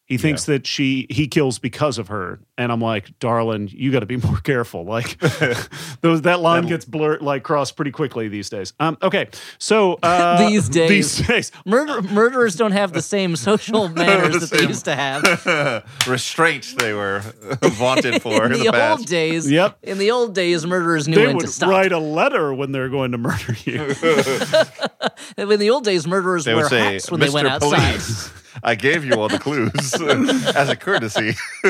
He 0.06 0.18
thinks 0.18 0.44
that 0.44 0.68
she 0.68 1.06
he 1.10 1.26
kills 1.26 1.58
because 1.58 1.98
of 1.98 2.06
her, 2.08 2.38
and 2.56 2.70
I'm 2.70 2.80
like, 2.80 3.18
darling, 3.18 3.68
you 3.72 3.90
got 3.90 4.00
to 4.00 4.06
be 4.06 4.16
more 4.28 4.38
careful. 4.38 4.84
Like, 4.84 5.18
those 6.00 6.22
that 6.22 6.38
line 6.38 6.66
gets 6.66 6.84
blurred, 6.84 7.22
like 7.22 7.42
crossed 7.42 7.74
pretty 7.74 7.90
quickly 7.90 8.28
these 8.28 8.48
days. 8.48 8.72
Um, 8.78 8.96
okay, 9.02 9.28
so 9.58 9.98
uh, 10.04 10.38
These 10.48 10.68
days. 10.68 10.88
these 11.18 11.26
days, 11.26 11.52
Murder, 11.64 12.02
murderers 12.02 12.54
don't 12.54 12.70
have 12.70 12.92
the 12.92 13.02
same 13.02 13.34
social 13.34 13.88
manners 13.88 14.34
The 14.34 14.46
that 14.46 14.50
they 14.60 14.66
used 14.68 14.84
to 14.84 14.94
have. 14.94 15.84
Restraints 16.06 16.74
they 16.74 16.92
were 16.92 17.22
vaunted 17.62 18.22
for 18.22 18.44
in, 18.46 18.52
in 18.52 18.58
the, 18.58 18.64
the, 18.66 18.70
past. 18.72 19.00
old 19.00 19.06
days, 19.08 19.50
Yep. 19.50 19.78
in 19.82 19.98
the 19.98 20.12
old 20.12 20.36
days, 20.36 20.64
murderers 20.64 21.08
knew 21.08 21.16
they 21.16 21.26
when 21.26 21.36
would 21.36 21.46
to 21.46 21.52
stop. 21.52 21.68
write 21.68 21.90
a 21.90 21.98
letter 21.98 22.54
when 22.54 22.70
they're 22.70 22.88
going 22.90 23.10
to 23.10 23.18
murder 23.18 23.56
you. 23.64 23.80
In 25.36 25.58
the 25.58 25.70
old 25.70 25.82
days, 25.84 26.06
murderers 26.06 26.44
They 26.44 26.54
wear 26.54 26.64
would 26.64 26.70
say, 26.70 26.92
hats 26.94 27.10
when 27.10 27.18
they 27.20 27.26
Mr. 27.26 27.32
went 27.34 27.48
outside. 27.48 28.00
Police, 28.60 28.70
I 28.70 28.74
gave 28.74 29.04
you 29.04 29.14
all 29.14 29.28
the 29.28 29.38
clues 29.38 29.94
as 30.54 30.68
a 30.68 30.76
courtesy. 30.76 31.32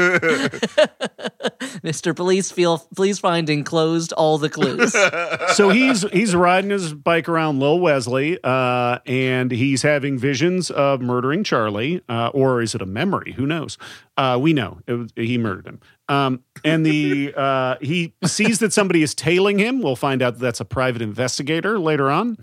Mr. 1.83 2.15
Police 2.15 2.51
feel 2.51 2.79
please 2.95 3.19
find 3.19 3.49
enclosed 3.51 4.13
all 4.13 4.39
the 4.39 4.49
clues. 4.49 4.95
so 5.55 5.71
he's 5.71 6.03
he's 6.11 6.35
riding 6.35 6.71
his 6.71 6.95
bike 6.95 7.29
around 7.29 7.61
Lil 7.61 7.81
Wesley, 7.81 8.39
uh, 8.43 8.99
and 9.07 9.51
he's 9.51 9.83
having 9.83 10.19
visions 10.19 10.71
of 10.71 11.01
murdering 11.01 11.45
Charlie, 11.45 12.03
uh, 12.09 12.29
or 12.29 12.63
is 12.63 12.75
it 12.75 12.83
a 12.83 12.87
memory? 12.87 13.33
Who 13.33 13.47
knows? 13.47 13.79
Uh, 14.17 14.39
we 14.41 14.53
know 14.53 14.81
it 14.87 14.93
was, 14.95 15.11
he 15.17 15.39
murdered 15.39 15.67
him. 15.67 15.81
Um, 16.09 16.43
and 16.65 16.87
the 16.87 17.35
uh, 17.37 17.77
he 17.81 18.15
sees 18.25 18.61
that 18.61 18.73
somebody 18.73 19.03
is 19.03 19.15
tailing 19.15 19.59
him. 19.59 19.83
We'll 19.83 19.97
find 19.97 20.23
out 20.23 20.35
that 20.35 20.41
that's 20.41 20.61
a 20.61 20.65
private 20.65 21.03
investigator 21.03 21.79
later 21.79 22.11
on. 22.11 22.39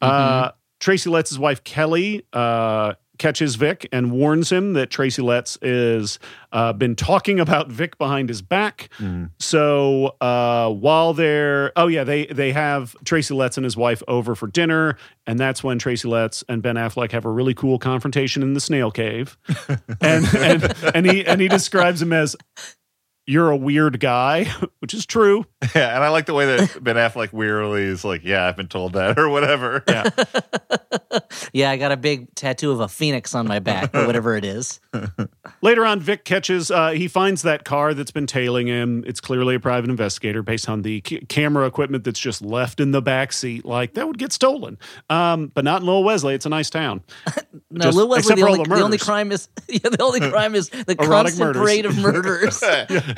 Uh, 0.00 0.50
Tracy 0.78 1.08
Letts 1.08 1.30
his 1.30 1.38
wife 1.38 1.64
Kelly 1.64 2.26
uh, 2.32 2.94
catches 3.18 3.54
Vic 3.56 3.88
and 3.92 4.12
warns 4.12 4.50
him 4.50 4.72
that 4.74 4.90
Tracy 4.90 5.22
Letts 5.22 5.58
is 5.62 6.18
uh, 6.52 6.72
been 6.72 6.96
talking 6.96 7.40
about 7.40 7.68
Vic 7.70 7.98
behind 7.98 8.28
his 8.28 8.42
back. 8.42 8.88
So 9.38 10.16
uh, 10.20 10.70
while 10.70 11.12
they're 11.14 11.72
oh 11.76 11.86
yeah 11.88 12.04
they 12.04 12.26
they 12.26 12.52
have 12.52 12.94
Tracy 13.04 13.34
Letts 13.34 13.56
and 13.56 13.64
his 13.64 13.76
wife 13.76 14.02
over 14.08 14.34
for 14.34 14.46
dinner, 14.46 14.96
and 15.26 15.38
that's 15.38 15.62
when 15.64 15.78
Tracy 15.78 16.08
Letts 16.08 16.44
and 16.48 16.62
Ben 16.62 16.76
Affleck 16.76 17.12
have 17.12 17.24
a 17.24 17.30
really 17.30 17.54
cool 17.54 17.78
confrontation 17.78 18.42
in 18.42 18.54
the 18.54 18.60
snail 18.60 18.90
cave, 18.90 19.36
and 20.00 20.24
and 20.34 20.74
and 20.94 21.06
he 21.10 21.26
and 21.26 21.40
he 21.40 21.48
describes 21.48 22.00
him 22.00 22.12
as. 22.12 22.36
You're 23.26 23.50
a 23.50 23.56
weird 23.56 23.98
guy, 23.98 24.44
which 24.78 24.94
is 24.94 25.04
true. 25.06 25.44
Yeah, 25.74 25.96
and 25.96 26.04
I 26.04 26.10
like 26.10 26.26
the 26.26 26.32
way 26.34 26.46
that 26.46 26.82
Ben 26.82 26.94
Affleck 26.94 27.32
weirdly 27.32 27.82
is 27.82 28.04
like, 28.04 28.22
"Yeah, 28.24 28.46
I've 28.46 28.56
been 28.56 28.68
told 28.68 28.92
that," 28.92 29.18
or 29.18 29.28
whatever. 29.28 29.82
Yeah. 29.88 30.08
yeah, 31.52 31.70
I 31.70 31.76
got 31.76 31.90
a 31.92 31.96
big 31.96 32.32
tattoo 32.36 32.70
of 32.70 32.78
a 32.80 32.86
phoenix 32.88 33.34
on 33.34 33.48
my 33.48 33.58
back, 33.58 33.92
or 33.94 34.06
whatever 34.06 34.36
it 34.36 34.44
is. 34.44 34.80
Later 35.62 35.84
on, 35.84 35.98
Vic 36.00 36.24
catches, 36.24 36.70
uh, 36.70 36.90
he 36.90 37.08
finds 37.08 37.42
that 37.42 37.64
car 37.64 37.94
that's 37.94 38.12
been 38.12 38.26
tailing 38.28 38.68
him. 38.68 39.02
It's 39.06 39.20
clearly 39.20 39.56
a 39.56 39.60
private 39.60 39.90
investigator 39.90 40.42
based 40.42 40.68
on 40.68 40.82
the 40.82 41.02
c- 41.06 41.20
camera 41.28 41.66
equipment 41.66 42.04
that's 42.04 42.20
just 42.20 42.42
left 42.42 42.78
in 42.78 42.92
the 42.92 43.02
back 43.02 43.32
seat. 43.32 43.64
Like, 43.64 43.94
that 43.94 44.06
would 44.06 44.18
get 44.18 44.32
stolen. 44.32 44.78
Um, 45.10 45.48
but 45.52 45.64
not 45.64 45.80
in 45.80 45.86
Lowell 45.88 46.04
Wesley. 46.04 46.34
It's 46.34 46.46
a 46.46 46.50
nice 46.50 46.70
town. 46.70 47.02
No, 47.70 47.86
Just- 47.86 47.96
Lil 47.96 48.08
Wesley, 48.08 48.36
the 48.36 48.42
only, 48.46 48.62
the 48.62 48.74
the, 48.76 48.82
only 48.82 48.98
crime 48.98 49.32
is 49.32 49.48
yeah, 49.68 49.88
the 49.90 50.02
only 50.02 50.20
crime 50.20 50.54
is 50.54 50.68
the 50.68 50.94
Erotic 50.98 51.34
constant 51.34 51.38
murders. 51.40 51.62
parade 51.62 51.86
of 51.86 51.98
murders. 51.98 52.62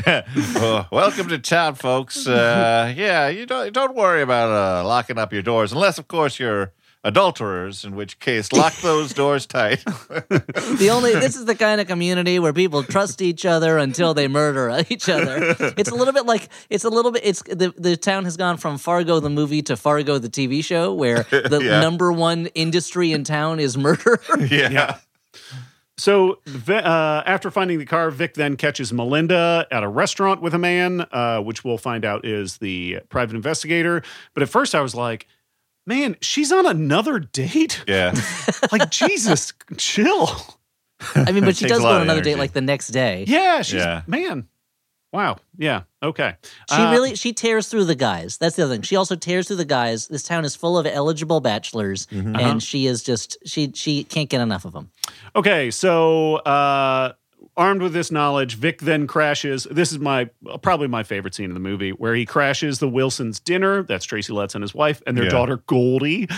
Welcome 0.92 1.28
to 1.28 1.38
town, 1.38 1.74
folks. 1.74 2.26
Uh, 2.26 2.92
yeah, 2.96 3.28
you 3.28 3.46
don't 3.46 3.72
don't 3.72 3.94
worry 3.94 4.22
about 4.22 4.50
uh, 4.50 4.86
locking 4.86 5.18
up 5.18 5.32
your 5.32 5.42
doors, 5.42 5.72
unless, 5.72 5.98
of 5.98 6.08
course, 6.08 6.38
you're 6.38 6.72
adulterers. 7.04 7.84
In 7.84 7.94
which 7.96 8.18
case, 8.20 8.52
lock 8.52 8.74
those 8.82 9.12
doors 9.12 9.46
tight. 9.46 9.84
the 9.84 10.88
only 10.92 11.12
this 11.14 11.36
is 11.36 11.44
the 11.46 11.54
kind 11.54 11.80
of 11.80 11.86
community 11.86 12.38
where 12.38 12.52
people 12.52 12.82
trust 12.82 13.20
each 13.22 13.44
other 13.44 13.76
until 13.78 14.14
they 14.14 14.28
murder 14.28 14.82
each 14.88 15.08
other. 15.08 15.56
It's 15.76 15.90
a 15.90 15.94
little 15.94 16.14
bit 16.14 16.26
like 16.26 16.48
it's 16.70 16.84
a 16.84 16.90
little 16.90 17.10
bit 17.10 17.22
it's 17.24 17.42
the 17.42 17.74
the 17.76 17.96
town 17.96 18.24
has 18.24 18.36
gone 18.36 18.56
from 18.56 18.78
Fargo 18.78 19.20
the 19.20 19.30
movie 19.30 19.62
to 19.62 19.76
Fargo 19.76 20.18
the 20.18 20.28
TV 20.30 20.62
show 20.62 20.94
where 20.94 21.24
the 21.30 21.60
Yeah. 21.62 21.80
number 21.80 22.12
one 22.12 22.46
industry 22.54 23.12
in 23.12 23.24
town 23.24 23.58
is 23.60 23.76
murder. 23.76 24.20
yeah. 24.50 24.98
So 25.98 26.38
uh, 26.68 27.22
after 27.26 27.50
finding 27.50 27.78
the 27.80 27.84
car, 27.84 28.10
Vic 28.12 28.34
then 28.34 28.56
catches 28.56 28.92
Melinda 28.92 29.66
at 29.70 29.82
a 29.82 29.88
restaurant 29.88 30.40
with 30.40 30.54
a 30.54 30.58
man, 30.58 31.04
uh, 31.10 31.40
which 31.40 31.64
we'll 31.64 31.76
find 31.76 32.04
out 32.04 32.24
is 32.24 32.58
the 32.58 33.00
private 33.08 33.34
investigator. 33.34 34.02
But 34.32 34.44
at 34.44 34.48
first, 34.48 34.76
I 34.76 34.80
was 34.80 34.94
like, 34.94 35.26
"Man, 35.86 36.16
she's 36.20 36.52
on 36.52 36.66
another 36.66 37.18
date." 37.18 37.84
Yeah. 37.86 38.14
Like 38.72 38.90
Jesus, 38.90 39.52
chill. 39.76 40.30
I 41.14 41.32
mean, 41.32 41.44
but 41.44 41.56
she 41.58 41.66
does 41.66 41.78
go 41.80 41.86
on 41.86 41.96
of 41.96 42.02
another 42.02 42.20
date 42.20 42.38
like 42.38 42.52
the 42.52 42.60
next 42.60 42.88
day. 42.88 43.24
Yeah, 43.26 43.62
she's 43.62 43.80
Yeah. 43.80 44.02
man. 44.06 44.48
Wow. 45.12 45.38
Yeah. 45.56 45.82
Okay. 46.02 46.36
She 46.70 46.76
Uh, 46.76 46.90
really 46.92 47.14
she 47.16 47.32
tears 47.32 47.68
through 47.68 47.84
the 47.84 47.94
guys. 47.96 48.38
That's 48.38 48.54
the 48.56 48.64
other 48.64 48.74
thing. 48.74 48.82
She 48.82 48.94
also 48.96 49.16
tears 49.16 49.48
through 49.48 49.56
the 49.56 49.64
guys. 49.64 50.06
This 50.08 50.22
town 50.22 50.44
is 50.44 50.54
full 50.54 50.78
of 50.78 50.86
eligible 50.86 51.40
bachelors, 51.40 52.06
Mm-hmm. 52.12 52.36
Uh-huh. 52.36 52.44
and 52.48 52.62
she 52.62 52.86
is 52.86 53.02
just 53.02 53.36
she 53.44 53.72
she 53.74 54.04
can't 54.04 54.28
get 54.30 54.40
enough 54.40 54.64
of 54.64 54.72
them. 54.72 54.90
Okay, 55.34 55.70
so 55.72 56.36
uh, 56.36 57.14
armed 57.56 57.82
with 57.82 57.92
this 57.92 58.12
knowledge, 58.12 58.54
Vic 58.54 58.80
then 58.82 59.08
crashes. 59.08 59.66
This 59.70 59.90
is 59.90 59.98
my 59.98 60.30
probably 60.62 60.86
my 60.86 61.02
favorite 61.02 61.34
scene 61.34 61.46
in 61.46 61.54
the 61.54 61.60
movie, 61.60 61.90
where 61.90 62.14
he 62.14 62.24
crashes 62.24 62.78
the 62.78 62.88
Wilsons' 62.88 63.40
dinner. 63.40 63.82
That's 63.82 64.04
Tracy 64.04 64.32
Letts 64.32 64.54
and 64.54 64.62
his 64.62 64.74
wife 64.74 65.02
and 65.04 65.16
their 65.16 65.24
Yeah. 65.24 65.30
daughter 65.30 65.56
Goldie, 65.66 66.28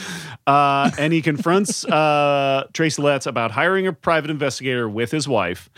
uh, 0.47 0.91
and 0.99 1.13
he 1.13 1.21
confronts 1.21 1.85
uh, 2.01 2.67
Tracy 2.73 3.03
Letts 3.03 3.27
about 3.27 3.51
hiring 3.51 3.87
a 3.87 3.93
private 3.93 4.31
investigator 4.31 4.89
with 4.89 5.11
his 5.11 5.29
wife. 5.29 5.69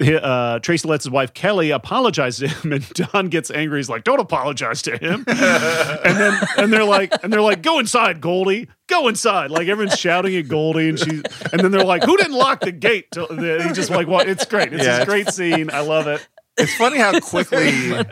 Uh, 0.00 0.04
he- 0.04 0.16
uh, 0.16 0.58
Tracy 0.58 0.88
Letts' 0.88 1.08
wife 1.08 1.34
Kelly 1.34 1.70
apologize 1.70 2.38
to 2.38 2.48
him, 2.48 2.72
and 2.74 2.88
Don 2.90 3.28
gets 3.28 3.50
angry. 3.50 3.78
He's 3.78 3.88
like, 3.88 4.04
"Don't 4.04 4.20
apologize 4.20 4.82
to 4.82 4.96
him." 4.98 5.24
and 5.28 6.16
then 6.18 6.40
and 6.58 6.72
they're 6.72 6.84
like, 6.84 7.12
and 7.22 7.32
they're 7.32 7.40
like, 7.40 7.62
"Go 7.62 7.78
inside, 7.78 8.20
Goldie. 8.20 8.68
Go 8.88 9.08
inside." 9.08 9.50
Like 9.50 9.68
everyone's 9.68 9.98
shouting 9.98 10.34
at 10.36 10.48
Goldie, 10.48 10.88
and 10.88 10.98
she, 10.98 11.22
and 11.52 11.60
then 11.60 11.70
they're 11.70 11.84
like, 11.84 12.02
"Who 12.04 12.16
didn't 12.16 12.32
lock 12.34 12.60
the 12.60 12.72
gate?" 12.72 13.06
Till- 13.12 13.28
He 13.28 13.72
just 13.72 13.90
like, 13.90 14.06
"What? 14.08 14.28
It's 14.28 14.44
great. 14.44 14.72
It's 14.72 14.84
Yeah, 14.84 14.98
a 14.98 15.02
it's- 15.02 15.06
great 15.08 15.28
scene. 15.30 15.70
I 15.72 15.80
love 15.80 16.06
it." 16.08 16.26
It's 16.56 16.72
funny 16.76 16.98
how 16.98 17.18
quickly 17.18 17.72
Funny. 17.72 18.04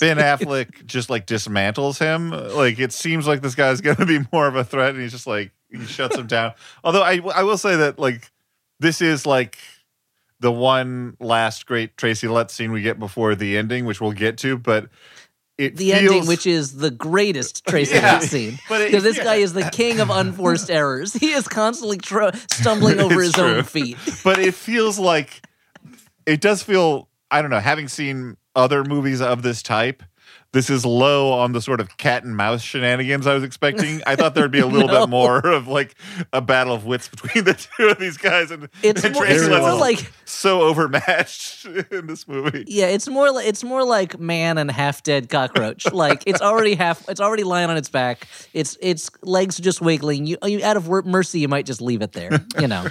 Ben 0.00 0.18
Affleck 0.18 0.84
just 0.84 1.08
like 1.08 1.26
dismantles 1.26 1.98
him. 1.98 2.30
Like 2.54 2.78
it 2.78 2.92
seems 2.92 3.26
like 3.26 3.40
this 3.40 3.54
guy's 3.54 3.80
going 3.80 3.96
to 3.96 4.04
be 4.04 4.18
more 4.30 4.46
of 4.46 4.56
a 4.56 4.64
threat, 4.64 4.90
and 4.94 5.00
he's 5.02 5.12
just 5.12 5.26
like 5.26 5.52
he 5.70 5.84
shuts 5.86 6.14
him 6.16 6.26
down. 6.26 6.52
Although 6.84 7.02
I 7.02 7.20
I 7.34 7.44
will 7.44 7.56
say 7.56 7.76
that 7.76 7.98
like 7.98 8.30
this 8.78 9.00
is 9.00 9.24
like 9.24 9.56
the 10.40 10.52
one 10.52 11.16
last 11.20 11.66
great 11.66 11.96
Tracy 11.96 12.28
Letts 12.28 12.54
scene 12.54 12.72
we 12.72 12.82
get 12.82 12.98
before 12.98 13.34
the 13.34 13.56
ending, 13.56 13.84
which 13.84 14.00
we'll 14.00 14.12
get 14.12 14.38
to, 14.38 14.56
but 14.58 14.88
it 15.56 15.76
the 15.76 15.90
feels, 15.90 16.02
ending, 16.02 16.26
which 16.26 16.46
is 16.46 16.76
the 16.76 16.90
greatest 16.90 17.64
Tracy 17.68 17.96
Yeah. 17.96 18.12
Letts 18.12 18.28
scene. 18.28 18.58
But 18.68 18.86
Because 18.86 19.02
this 19.02 19.16
yeah. 19.16 19.24
guy 19.24 19.34
is 19.36 19.52
the 19.52 19.68
king 19.70 19.98
of 20.00 20.10
unforced 20.10 20.70
errors. 20.70 21.12
He 21.12 21.32
is 21.32 21.48
constantly 21.48 21.98
stumbling 22.52 23.00
over 23.00 23.20
his 23.20 23.36
own 23.38 23.64
feet. 23.64 23.96
but 24.24 24.38
it 24.38 24.54
feels 24.54 24.98
like 24.98 25.42
it 26.26 26.40
does 26.40 26.62
feel 26.62 27.08
I 27.30 27.42
don't 27.42 27.50
know, 27.50 27.58
having 27.60 27.88
seen 27.88 28.36
other 28.54 28.84
movies 28.84 29.20
of 29.20 29.42
this 29.42 29.62
type, 29.62 30.02
this 30.52 30.70
is 30.70 30.86
low 30.86 31.32
on 31.32 31.52
the 31.52 31.60
sort 31.60 31.80
of 31.80 31.96
cat 31.98 32.24
and 32.24 32.36
mouse 32.36 32.62
shenanigans 32.62 33.26
I 33.26 33.34
was 33.34 33.44
expecting. 33.44 34.00
I 34.06 34.16
thought 34.16 34.34
there'd 34.34 34.50
be 34.50 34.60
a 34.60 34.66
little 34.68 34.88
No. 34.88 35.00
bit 35.02 35.10
more 35.10 35.38
of 35.46 35.68
like 35.68 35.94
a 36.32 36.40
battle 36.40 36.72
of 36.74 36.86
wits 36.86 37.08
between 37.08 37.44
the 37.44 37.54
two 37.76 37.88
of 37.88 37.98
these 37.98 38.16
guys 38.16 38.50
and, 38.50 38.68
It's 38.82 39.04
and 39.04 39.14
more, 39.14 39.26
it's 39.26 39.46
more 39.48 39.74
like 39.74 40.10
so 40.24 40.62
overmatched 40.62 41.66
in 41.90 42.06
this 42.06 42.26
movie. 42.26 42.64
yeah, 42.66 42.86
it's 42.86 43.08
more 43.08 43.30
like 43.30 43.46
it's 43.46 43.62
more 43.62 43.84
like 43.84 44.18
man 44.18 44.58
and 44.58 44.70
half 44.70 45.02
dead 45.02 45.28
cockroach. 45.28 45.90
like 45.92 46.22
it's 46.26 46.40
already 46.40 46.74
half, 46.74 47.08
it's 47.08 47.20
already 47.20 47.44
lying 47.44 47.70
on 47.70 47.76
its 47.76 47.88
back. 47.90 48.26
Its 48.54 48.76
its 48.80 49.10
legs 49.22 49.58
just 49.58 49.80
wiggling. 49.80 50.26
You, 50.26 50.38
you 50.44 50.64
out 50.64 50.76
of 50.76 50.88
mercy, 51.06 51.40
you 51.40 51.48
might 51.48 51.66
just 51.66 51.80
leave 51.82 52.02
it 52.02 52.12
there. 52.12 52.44
You 52.60 52.68
know. 52.68 52.86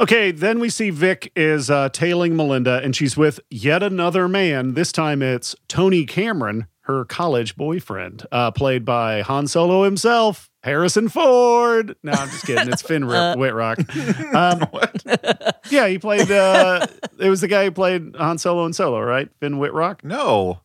Okay, 0.00 0.30
then 0.30 0.60
we 0.60 0.68
see 0.70 0.90
Vic 0.90 1.32
is 1.34 1.70
uh, 1.70 1.88
tailing 1.88 2.36
Melinda, 2.36 2.80
and 2.84 2.94
she's 2.94 3.16
with 3.16 3.40
yet 3.50 3.82
another 3.82 4.28
man. 4.28 4.74
This 4.74 4.92
time 4.92 5.22
it's 5.22 5.56
Tony 5.66 6.06
Cameron, 6.06 6.68
her 6.88 7.04
college 7.04 7.54
boyfriend, 7.54 8.26
uh, 8.32 8.50
played 8.50 8.84
by 8.84 9.20
Han 9.20 9.46
Solo 9.46 9.84
himself, 9.84 10.50
Harrison 10.62 11.08
Ford. 11.10 11.94
No, 12.02 12.12
I'm 12.12 12.28
just 12.30 12.46
kidding. 12.46 12.72
It's 12.72 12.82
Finn 12.82 13.04
Uh, 13.10 13.34
Wittrock. 13.36 13.78
Um, 14.34 14.66
yeah, 15.70 15.86
he 15.86 15.98
played. 15.98 16.30
Uh, 16.30 16.86
it 17.18 17.28
was 17.28 17.40
the 17.42 17.48
guy 17.48 17.64
who 17.64 17.70
played 17.70 18.16
Han 18.16 18.38
Solo 18.38 18.64
and 18.64 18.74
Solo, 18.74 19.00
right? 19.00 19.28
Finn 19.40 19.58
Wittrock. 19.58 20.02
No. 20.02 20.60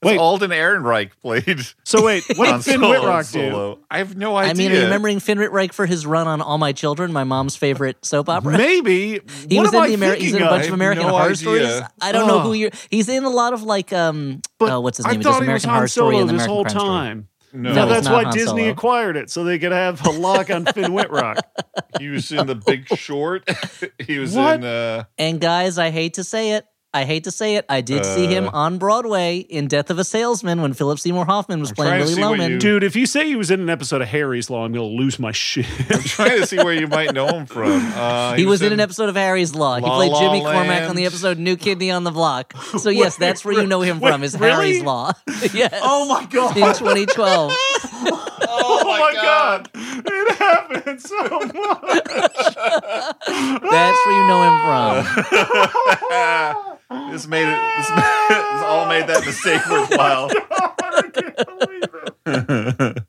That's 0.00 0.12
Wait. 0.12 0.18
Alden 0.20 0.50
Ehrenreich 0.52 1.10
played 1.20 1.58
So 1.84 2.04
wait, 2.04 2.22
what 2.36 2.48
Han 2.48 2.58
did 2.60 2.64
Finn 2.64 2.80
Solo 2.80 2.92
and 2.92 3.00
Wittrock 3.02 3.26
do? 3.26 3.50
Solo. 3.50 3.78
I 3.90 3.98
have 3.98 4.16
no 4.16 4.36
idea. 4.36 4.50
I 4.50 4.54
mean, 4.54 4.70
are 4.70 4.74
you 4.76 4.82
remembering 4.84 5.18
Finn 5.18 5.40
Reich 5.40 5.72
for 5.72 5.86
his 5.86 6.06
run 6.06 6.28
on 6.28 6.40
All 6.40 6.56
My 6.56 6.70
Children, 6.72 7.12
my 7.12 7.24
mom's 7.24 7.56
favorite 7.56 8.04
soap 8.04 8.28
opera? 8.28 8.56
Maybe 8.56 9.20
He 9.48 9.56
what 9.56 9.62
was 9.64 9.74
am 9.74 9.74
in 9.74 9.80
I 9.82 9.88
the 9.88 9.96
Ameri- 9.96 10.18
he's 10.20 10.34
in 10.34 10.42
a 10.42 10.46
bunch 10.46 10.62
of? 10.66 10.68
of 10.68 10.74
American 10.74 11.04
no 11.06 11.10
Horror 11.10 11.24
idea. 11.24 11.36
Stories. 11.36 11.80
I 12.00 12.12
don't 12.12 12.28
know 12.28 12.40
who 12.40 12.52
you're. 12.52 12.70
He's 12.90 13.08
in 13.08 13.24
a 13.24 13.28
lot 13.28 13.54
of 13.54 13.64
like 13.64 13.92
um. 13.92 14.40
But 14.58 14.70
oh, 14.70 14.80
what's 14.80 14.98
his 14.98 15.06
name? 15.06 15.16
He 15.16 15.22
thought 15.24 15.40
does 15.40 15.46
he 15.48 15.52
was 15.52 15.64
American 15.64 15.70
Han 15.70 15.76
Horror 15.78 15.88
Story 15.88 16.14
Solo 16.14 16.20
and 16.20 16.28
this 16.30 16.44
American 16.46 16.54
whole 16.54 16.64
Crime 16.64 16.78
Story. 16.78 16.88
time. 16.88 17.28
No, 17.54 17.72
No, 17.72 17.86
that's 17.88 18.08
why 18.08 18.22
Han 18.24 18.32
Disney 18.34 18.60
Solo. 18.60 18.70
acquired 18.70 19.16
it, 19.16 19.30
so 19.30 19.42
they 19.42 19.58
could 19.58 19.72
have 19.72 20.06
a 20.06 20.10
lock 20.10 20.50
on 20.50 20.64
Finn 20.66 20.92
Wittrock. 20.92 21.38
he 21.98 22.08
was 22.08 22.30
in 22.30 22.46
The 22.46 22.54
Big 22.54 22.86
Short. 22.96 23.48
he 23.98 24.18
was 24.18 24.36
What? 24.36 24.56
in 24.60 24.64
uh 24.64 25.04
And 25.18 25.40
guys, 25.40 25.76
I 25.78 25.90
hate 25.90 26.14
to 26.14 26.24
say 26.24 26.52
it. 26.52 26.66
I 26.94 27.04
hate 27.04 27.24
to 27.24 27.30
say 27.30 27.56
it. 27.56 27.66
I 27.68 27.82
did 27.82 28.06
see 28.06 28.26
him 28.26 28.46
Uh. 28.48 28.52
on 28.54 28.78
Broadway 28.78 29.38
in 29.38 29.68
Death 29.68 29.90
of 29.90 29.98
a 29.98 30.04
Salesman 30.04 30.62
when 30.62 30.72
Philip 30.72 30.98
Seymour 30.98 31.26
Hoffman 31.26 31.60
was 31.60 31.68
I'm 31.70 31.74
playing 31.76 31.90
trying 32.02 32.08
Willy 32.08 32.22
Loman. 32.22 32.50
you- 32.52 32.58
Dude, 32.58 32.82
if 32.82 32.96
you 32.96 33.04
say 33.04 33.26
he 33.26 33.36
was 33.36 33.50
in 33.50 33.60
an 33.60 33.68
episode 33.68 34.00
of 34.00 34.08
Harry's 34.08 34.48
Law, 34.48 34.64
I'm 34.64 34.72
going 34.72 34.90
to 34.90 34.96
lose 34.96 35.18
my 35.18 35.30
shit. 35.30 35.66
I'm 35.90 36.00
trying 36.02 36.40
to 36.40 36.46
see 36.46 36.56
where 36.56 36.72
you 36.72 36.86
might 36.88 37.12
know 37.12 37.26
him 37.28 37.44
from. 37.46 37.68
Uh, 37.98 38.34
He 38.34 38.46
was 38.46 38.62
in 38.62 38.72
an 38.72 38.80
episode 38.80 39.08
of 39.10 39.16
Harry's 39.16 39.54
Law. 39.54 39.76
He 39.76 39.82
played 39.82 40.12
La 40.12 40.18
Jimmy 40.20 40.40
Cormack 40.40 40.88
on 40.88 40.96
the 40.96 41.04
episode 41.04 41.36
New 41.38 41.56
Kidney 41.56 41.90
on 41.90 42.04
the 42.04 42.10
Block. 42.10 42.54
So 42.78 42.88
yes, 42.90 43.18
Wait, 43.18 43.26
that's 43.26 43.44
where 43.44 43.54
you 43.60 43.66
know 43.66 43.80
him 43.82 43.98
wait, 44.00 44.10
from 44.12 44.22
is 44.22 44.38
really? 44.38 44.52
Harry's 44.52 44.82
Law. 44.82 45.12
yes. 45.52 45.78
Oh 45.82 46.06
my 46.08 46.24
God. 46.26 46.56
In 46.56 46.62
2012. 46.74 47.52
Oh 48.50 48.84
my 48.86 49.12
God. 49.14 49.68
It 49.74 50.36
happened 50.36 51.00
so 51.02 51.22
much. 51.40 52.04
That's 53.26 54.06
where 54.06 54.16
you 54.16 54.26
know 54.28 54.42
him 54.48 54.56
from. 56.64 56.77
This 56.90 57.26
made 57.26 57.46
it. 57.48 57.76
This, 57.76 57.88
this 58.28 58.62
all 58.62 58.86
made 58.86 59.06
that 59.06 59.24
mistake 59.24 59.66
worthwhile. 59.68 60.30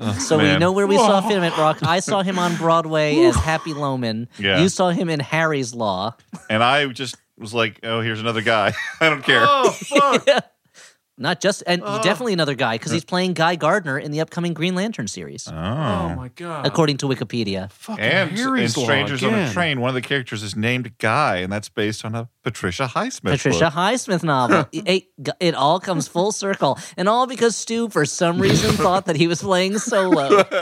Oh, 0.00 0.12
so 0.12 0.38
we 0.38 0.56
know 0.58 0.70
where 0.70 0.86
we 0.86 0.96
saw 0.96 1.20
him 1.20 1.42
at 1.42 1.58
Rock. 1.58 1.78
I 1.82 1.98
saw 1.98 2.22
him 2.22 2.38
on 2.38 2.54
Broadway 2.54 3.18
as 3.24 3.34
Happy 3.34 3.74
Loman. 3.74 4.28
Yeah. 4.38 4.60
You 4.60 4.68
saw 4.68 4.90
him 4.90 5.08
in 5.08 5.18
Harry's 5.18 5.74
Law. 5.74 6.14
And 6.48 6.62
I 6.62 6.86
just 6.86 7.16
was 7.36 7.52
like, 7.52 7.80
"Oh, 7.82 8.00
here's 8.00 8.20
another 8.20 8.42
guy. 8.42 8.74
I 9.00 9.08
don't 9.10 9.24
care." 9.24 9.40
Oh, 9.42 9.70
fuck. 9.72 10.24
Not 11.20 11.40
just, 11.40 11.62
and 11.66 11.82
uh. 11.82 12.00
definitely 12.00 12.32
another 12.32 12.54
guy 12.54 12.76
because 12.76 12.92
he's 12.92 13.02
uh. 13.02 13.08
playing 13.08 13.32
Guy 13.34 13.56
Gardner 13.56 13.98
in 13.98 14.12
the 14.12 14.20
upcoming 14.20 14.54
Green 14.54 14.74
Lantern 14.74 15.08
series, 15.08 15.48
Oh, 15.48 15.52
Oh. 15.52 16.14
my 16.14 16.28
God. 16.36 16.64
according 16.66 16.98
to 16.98 17.06
Wikipedia. 17.06 17.70
Fucking 17.72 18.04
And 18.04 18.30
in 18.30 18.36
Harry's 18.36 18.76
Law 18.76 18.84
Strangers 18.84 19.24
on 19.24 19.34
a. 19.34 19.52
Train, 19.52 19.80
one 19.80 19.88
of 19.88 19.94
the 19.94 20.00
characters 20.00 20.42
is 20.42 20.54
named 20.54 20.96
Guy, 20.98 21.38
and 21.38 21.52
that's 21.52 21.68
based 21.68 22.04
on 22.04 22.14
a 22.14 22.28
Patricia 22.44 22.86
Highsmith. 22.94 23.32
Patricia 23.32 23.64
book. 23.66 23.74
Highsmith 23.74 24.22
novel. 24.22 24.66
it, 24.72 25.08
it 25.40 25.54
all 25.54 25.80
comes 25.80 26.06
full 26.08 26.30
circle, 26.32 26.78
and 26.96 27.08
all 27.08 27.26
because 27.26 27.56
Stu, 27.56 27.88
for 27.88 28.06
some 28.06 28.40
reason, 28.40 28.70
thought 28.76 29.06
that 29.06 29.16
he 29.16 29.26
was 29.26 29.42
playing 29.42 29.78
solo. 29.78 30.44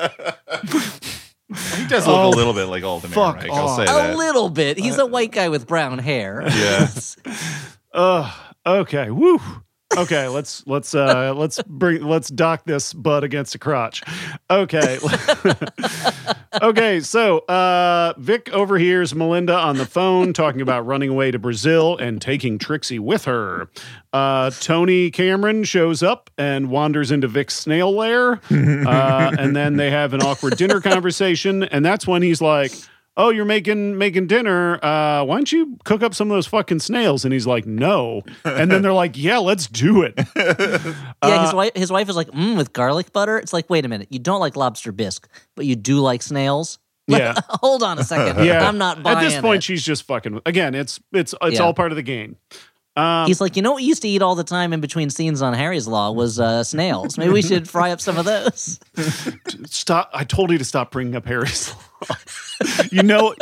He 1.76 1.86
does 1.86 2.08
look 2.08 2.16
Oh, 2.16 2.28
a 2.28 2.30
little 2.30 2.54
bit 2.54 2.64
like 2.64 2.82
Alden 2.82 3.10
fuck 3.10 3.36
Ehrenreich, 3.38 3.50
I'll 3.50 3.68
off. 3.68 3.76
say 3.76 3.84
A 3.84 3.86
that. 3.86 4.16
little 4.16 4.50
bit. 4.50 4.78
He's 4.78 4.98
a 4.98 5.04
uh, 5.04 5.06
white 5.06 5.30
guy 5.30 5.48
with 5.48 5.64
brown 5.66 5.98
hair. 6.00 6.42
Yeah. 6.44 6.88
Ugh. 7.94 8.32
Okay. 8.66 9.10
Woo. 9.12 9.40
Okay, 9.96 10.26
let's 10.28 10.66
let's 10.66 10.94
uh 10.94 11.32
let's 11.34 11.62
bring 11.62 12.02
let's 12.02 12.28
dock 12.28 12.64
this 12.64 12.92
butt 12.92 13.24
against 13.24 13.54
a 13.54 13.58
crotch. 13.58 14.02
Okay. 14.50 14.98
okay, 16.62 17.00
so 17.00 17.38
uh 17.40 18.12
Vic 18.18 18.50
overhears 18.52 19.14
Melinda 19.14 19.54
on 19.56 19.76
the 19.76 19.86
phone 19.86 20.32
talking 20.32 20.60
about 20.60 20.86
running 20.86 21.10
away 21.10 21.30
to 21.30 21.38
Brazil 21.38 21.96
and 21.96 22.20
taking 22.20 22.58
Trixie 22.58 22.98
with 22.98 23.24
her. 23.26 23.70
Uh 24.12 24.50
Tony 24.50 25.10
Cameron 25.10 25.62
shows 25.64 26.02
up 26.02 26.30
and 26.36 26.68
wanders 26.68 27.10
into 27.10 27.28
Vic's 27.28 27.54
snail 27.54 27.92
lair. 27.92 28.40
Uh 28.50 29.34
and 29.38 29.54
then 29.54 29.76
they 29.76 29.90
have 29.90 30.12
an 30.14 30.20
awkward 30.22 30.56
dinner 30.56 30.80
conversation 30.80 31.62
and 31.62 31.84
that's 31.84 32.06
when 32.06 32.22
he's 32.22 32.42
like 32.42 32.72
oh 33.16 33.30
you're 33.30 33.44
making 33.44 33.96
making 33.98 34.26
dinner 34.26 34.74
uh 34.84 35.24
why 35.24 35.36
don't 35.36 35.50
you 35.52 35.76
cook 35.84 36.02
up 36.02 36.14
some 36.14 36.30
of 36.30 36.36
those 36.36 36.46
fucking 36.46 36.78
snails 36.78 37.24
and 37.24 37.32
he's 37.32 37.46
like 37.46 37.66
no 37.66 38.22
and 38.44 38.70
then 38.70 38.82
they're 38.82 38.92
like 38.92 39.16
yeah 39.16 39.38
let's 39.38 39.66
do 39.66 40.02
it 40.02 40.14
Yeah, 40.36 41.44
his 41.44 41.54
wife. 41.54 41.72
His 41.74 41.90
wife 41.90 42.08
is 42.08 42.14
like, 42.16 42.28
mm, 42.28 42.56
with 42.56 42.72
garlic 42.72 43.12
butter. 43.12 43.38
It's 43.38 43.52
like, 43.52 43.68
wait 43.70 43.84
a 43.84 43.88
minute, 43.88 44.08
you 44.10 44.18
don't 44.18 44.38
like 44.38 44.54
lobster 44.54 44.92
bisque, 44.92 45.28
but 45.56 45.64
you 45.66 45.74
do 45.74 45.98
like 46.00 46.22
snails. 46.22 46.78
yeah 47.08 47.34
Hold 47.48 47.82
on 47.82 47.98
a 47.98 48.04
second. 48.04 48.44
yeah 48.44 48.68
I'm 48.68 48.78
not 48.78 49.02
buying 49.02 49.18
at 49.18 49.22
this 49.22 49.40
point 49.40 49.58
it. 49.58 49.62
she's 49.64 49.82
just 49.84 50.02
fucking 50.04 50.40
again 50.44 50.74
it's 50.74 51.00
it's 51.12 51.34
it's 51.40 51.54
Yeah. 51.58 51.62
all 51.64 51.72
part 51.74 51.92
of 51.92 51.96
the 51.96 52.02
game 52.02 52.36
um, 52.96 53.26
He's 53.26 53.40
like, 53.42 53.56
you 53.56 53.62
know 53.62 53.72
what 53.72 53.76
we 53.76 53.82
used 53.84 54.00
to 54.02 54.08
eat 54.08 54.22
all 54.22 54.34
the 54.34 54.42
time 54.44 54.72
in 54.72 54.80
between 54.80 55.10
scenes 55.10 55.42
on 55.42 55.52
Harry's 55.52 55.86
Law 55.86 56.12
was 56.12 56.40
uh, 56.40 56.64
snails. 56.64 57.18
Maybe 57.18 57.30
we 57.30 57.42
should 57.42 57.68
fry 57.68 57.90
up 57.90 58.00
some 58.00 58.16
of 58.16 58.24
those. 58.24 58.80
stop 59.66 60.10
i 60.14 60.24
told 60.24 60.50
you 60.50 60.58
to 60.58 60.64
stop 60.64 60.90
bringing 60.90 61.14
up 61.14 61.26
harry's 61.26 61.70
law 61.74 61.80
you 62.90 63.02
know 63.02 63.34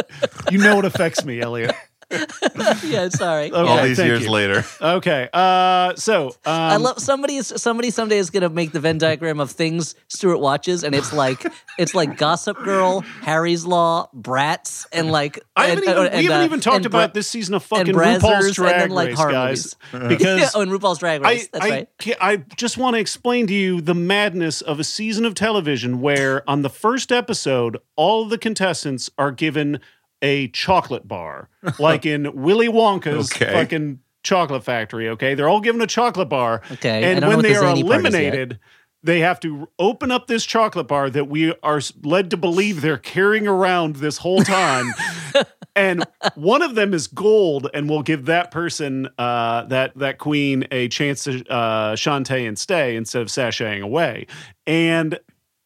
you 0.51 0.59
know 0.59 0.79
it 0.79 0.85
affects 0.85 1.25
me 1.25 1.41
elliot 1.41 1.75
yeah, 2.85 3.09
sorry. 3.09 3.53
Okay. 3.53 3.57
All 3.71 3.83
these 3.83 3.99
years 3.99 4.25
you. 4.25 4.31
later. 4.31 4.65
okay 4.81 5.29
uh 5.33 5.95
so 5.97 6.29
um, 6.29 6.35
I 6.47 6.77
love 6.77 6.99
somebody. 6.99 7.37
is 7.37 7.53
Somebody 7.57 7.91
someday 7.91 8.19
is 8.19 8.31
gonna 8.31 8.49
make 8.49 8.73
the 8.73 8.81
Venn 8.81 8.99
diagram 8.99 9.41
of 9.41 9.51
things 9.51 9.95
Stuart 10.09 10.39
watches, 10.39 10.85
and 10.85 10.95
it's 10.95 11.12
like 11.12 11.47
it's 11.79 11.95
like 11.95 12.17
Gossip 12.17 12.57
Girl, 12.59 13.01
Harry's 13.23 13.65
Law, 13.65 14.09
Bratz, 14.15 14.87
and 14.93 15.11
like 15.11 15.41
I 15.57 15.67
haven't 15.67 15.85
and- 15.89 15.93
even, 15.93 16.07
and, 16.07 16.17
we 16.19 16.25
haven't 16.25 16.41
uh, 16.41 16.45
even 16.45 16.61
talked 16.61 16.87
about 16.87 17.12
Bra- 17.12 17.15
this 17.15 17.29
season 17.29 17.55
of 17.55 17.62
and 17.73 17.89
fucking 17.89 17.95
Brazzers, 17.95 18.21
RuPaul's 18.21 18.47
and 18.47 18.55
Drag 18.55 18.81
then, 18.81 18.91
like, 18.91 19.09
Race, 19.09 19.19
guys. 19.19 19.77
movies. 19.93 20.09
Because 20.15 20.55
oh, 20.55 20.61
and 20.61 20.71
RuPaul's 20.71 20.99
Drag 20.99 21.23
Race. 21.23 21.45
I, 21.45 21.49
That's 21.53 21.65
I, 21.65 21.71
right. 21.71 22.17
I 22.21 22.37
just 22.57 22.77
want 22.79 22.95
to 22.95 23.01
explain 23.01 23.47
to 23.49 23.55
you 23.55 23.81
the 23.81 23.95
madness 23.95 24.61
of 24.61 24.79
a 24.81 24.85
season 24.85 25.25
of 25.25 25.35
television 25.35 26.01
where 26.01 26.49
on 26.49 26.62
the 26.62 26.71
first 26.71 27.11
episode, 27.12 27.79
all 27.97 28.25
the 28.27 28.39
contestants 28.39 29.11
are 29.19 29.31
given 29.31 29.81
a 30.25 30.49
chocolate 30.49 31.07
bar, 31.07 31.49
like 31.79 32.05
in 32.07 32.35
Willy 32.43 32.68
Wonka's 32.68 33.31
Okay. 33.33 33.53
fucking 33.53 34.01
chocolate 34.25 34.64
factory. 34.64 35.09
Okay, 35.11 35.35
they're 35.35 35.49
all 35.49 35.61
given 35.61 35.81
a 35.83 35.87
chocolate 35.87 36.29
bar. 36.31 36.62
Okay, 36.72 37.05
and 37.05 37.25
when 37.27 37.43
they 37.43 37.53
the 37.53 37.59
are 37.59 37.77
zany 37.77 37.83
part 37.85 38.07
is 38.07 38.12
yet. 38.12 38.12
eliminated. 38.14 38.59
They 39.03 39.20
have 39.20 39.39
to 39.41 39.68
open 39.79 40.11
up 40.11 40.29
this 40.29 40.47
chocolate 40.47 40.89
bar 40.89 41.11
that 41.11 41.27
we 41.29 41.55
are 41.62 41.83
led 42.03 42.31
to 42.31 42.39
believe 42.39 42.81
they're 42.81 42.97
carrying 42.97 43.47
around 43.47 43.97
this 43.97 44.16
whole 44.16 44.43
time. 44.43 44.87
and 45.77 46.07
one 46.37 46.62
of 46.62 46.75
them 46.75 46.95
is 46.95 47.07
gold 47.07 47.68
and 47.75 47.91
we'll 47.91 48.01
give 48.03 48.25
that 48.25 48.51
person 48.51 49.11
uh, 49.18 49.64
that 49.66 49.93
that 49.99 50.16
queen 50.16 50.66
a 50.70 50.89
chance 50.89 51.25
to 51.25 51.47
uh, 51.51 51.95
shantay 51.97 52.49
and 52.49 52.59
stay 52.59 52.97
instead 52.97 53.20
of 53.20 53.29
sashaying 53.29 53.83
away 53.83 54.27
and 54.66 55.18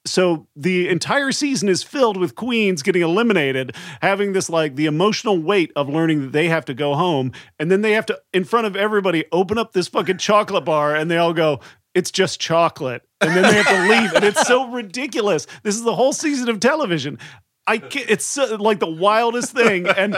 so 0.09 0.47
the 0.57 0.89
entire 0.89 1.33
season 1.33 1.69
is 1.69 1.83
filled 1.83 2.17
with 2.17 2.35
queens 2.35 2.83
getting 2.83 3.03
eliminated 3.03 3.75
having 4.03 4.33
this 4.33 4.49
like 4.51 4.77
the 4.77 4.87
emotional 4.87 5.39
weight 5.39 5.71
of 5.77 5.89
learning 5.89 6.21
that 6.21 6.33
they 6.33 6.49
have 6.49 6.65
to 6.65 6.75
go 6.75 6.95
home 6.95 7.33
and 7.59 7.71
then 7.71 7.83
they 7.83 7.93
have 7.93 8.07
to 8.07 8.19
in 8.33 8.45
front 8.45 8.67
of 8.67 8.77
everybody 8.77 9.25
open 9.33 9.59
up 9.59 9.73
this 9.73 9.89
fucking 9.89 10.19
chocolate 10.19 10.65
bar 10.65 10.95
and 10.95 11.11
they 11.11 11.17
all 11.17 11.33
go 11.33 11.61
it's 11.95 12.13
just 12.13 12.39
chocolate. 12.39 13.03
And 13.21 13.35
then 13.35 13.43
they 13.43 13.61
have 13.61 13.67
to 13.67 13.89
leave 13.89 14.13
and 14.13 14.25
it's 14.25 14.47
so 14.47 14.69
ridiculous. 14.71 15.49
This 15.65 15.75
is 15.75 15.83
the 15.83 15.95
whole 15.95 16.13
season 16.13 16.49
of 16.49 16.61
television. 16.61 17.19
I 17.67 17.79
can't, 17.79 18.09
it's 18.09 18.25
so, 18.25 18.55
like 18.57 18.79
the 18.79 18.87
wildest 18.87 19.53
thing 19.53 19.89
and 19.89 20.17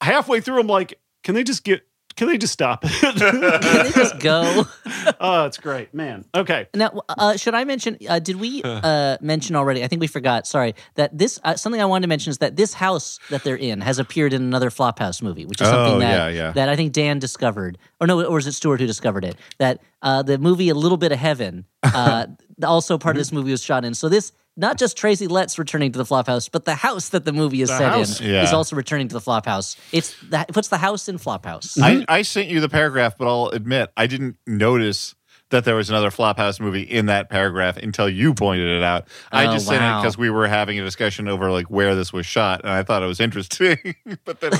halfway 0.00 0.40
through 0.40 0.60
i'm 0.60 0.66
like 0.66 1.00
can 1.22 1.34
they 1.34 1.44
just 1.44 1.64
get 1.64 1.82
can 2.16 2.28
they 2.28 2.38
just 2.38 2.52
stop 2.52 2.80
it 2.84 2.90
Can 3.18 3.84
they 3.84 3.90
just 3.92 4.18
go? 4.20 4.64
oh 5.20 5.44
it's 5.44 5.58
great 5.58 5.92
man 5.94 6.24
okay 6.34 6.66
Now, 6.74 7.02
uh, 7.08 7.36
should 7.36 7.54
I 7.54 7.64
mention? 7.64 7.98
Uh, 8.08 8.18
did 8.18 8.36
we 8.36 8.62
uh, 8.64 9.16
mention 9.20 9.54
already? 9.56 9.84
I 9.84 9.88
think 9.88 10.00
we 10.00 10.06
forgot. 10.06 10.46
Sorry. 10.46 10.74
That 10.94 11.16
this 11.16 11.38
uh, 11.44 11.54
something 11.56 11.80
I 11.80 11.84
wanted 11.84 12.02
to 12.02 12.08
mention 12.08 12.30
is 12.30 12.38
that 12.38 12.56
this 12.56 12.74
house 12.74 13.18
that 13.30 13.44
they're 13.44 13.56
in 13.56 13.80
has 13.80 13.98
appeared 13.98 14.32
in 14.32 14.42
another 14.42 14.70
Flophouse 14.70 15.22
movie, 15.22 15.44
which 15.46 15.60
is 15.60 15.68
Oh, 15.68 15.70
something 15.72 15.98
that 16.00 16.32
yeah, 16.32 16.44
yeah. 16.46 16.52
that 16.52 16.68
I 16.68 16.76
think 16.76 16.92
Dan 16.92 17.18
discovered, 17.18 17.78
or 18.00 18.06
no, 18.06 18.22
or 18.24 18.34
was 18.34 18.46
it 18.46 18.52
Stewart 18.52 18.80
who 18.80 18.86
discovered 18.86 19.24
it? 19.24 19.36
That 19.58 19.80
uh, 20.06 20.22
the 20.22 20.38
movie 20.38 20.68
A 20.70 20.74
Little 20.74 20.96
Bit 20.98 21.12
of 21.12 21.18
Heaven, 21.18 21.66
uh, 21.82 22.26
also 22.62 22.96
part 22.96 23.16
of 23.16 23.20
this 23.20 23.32
movie 23.32 23.50
was 23.50 23.62
shot 23.62 23.84
in. 23.84 23.92
So 23.94 24.08
this. 24.08 24.32
Not 24.58 24.78
just 24.78 24.96
Tracy 24.96 25.26
Letts 25.26 25.58
returning 25.58 25.92
to 25.92 25.98
the 25.98 26.04
Flophouse, 26.06 26.48
but 26.50 26.64
the 26.64 26.74
house 26.74 27.10
that 27.10 27.26
the 27.26 27.32
movie 27.34 27.60
is 27.60 27.68
The 27.68 27.76
set 27.76 27.92
house. 27.92 28.20
in 28.22 28.30
Yeah. 28.30 28.42
is 28.42 28.54
also 28.54 28.74
returning 28.74 29.06
to 29.08 29.12
the 29.12 29.20
Flophouse. 29.20 29.76
It's 29.92 30.16
the, 30.30 30.46
what's 30.54 30.68
the 30.68 30.78
house 30.78 31.10
in 31.10 31.18
Flophouse? 31.18 31.76
I, 31.78 32.06
I 32.08 32.22
sent 32.22 32.48
you 32.48 32.60
the 32.60 32.68
paragraph, 32.70 33.18
but 33.18 33.28
I'll 33.28 33.48
admit 33.50 33.90
I 33.98 34.06
didn't 34.06 34.38
notice 34.46 35.14
that 35.50 35.66
there 35.66 35.74
was 35.74 35.90
another 35.90 36.08
Flophouse 36.08 36.58
movie 36.58 36.80
in 36.84 37.04
that 37.04 37.28
paragraph 37.28 37.76
until 37.76 38.08
you 38.08 38.32
pointed 38.32 38.66
it 38.78 38.82
out. 38.82 39.08
I 39.30 39.44
Oh, 39.44 39.52
just 39.52 39.66
sent 39.66 39.84
it 39.84 40.00
because 40.00 40.16
we 40.16 40.30
were 40.30 40.48
having 40.48 40.80
a 40.80 40.84
discussion 40.84 41.28
over 41.28 41.50
like 41.50 41.66
where 41.66 41.94
this 41.94 42.10
was 42.10 42.24
shot, 42.24 42.62
and 42.62 42.70
I 42.70 42.82
thought 42.82 43.02
it 43.02 43.06
was 43.08 43.20
interesting. 43.20 43.76
but 44.24 44.40
then, 44.40 44.52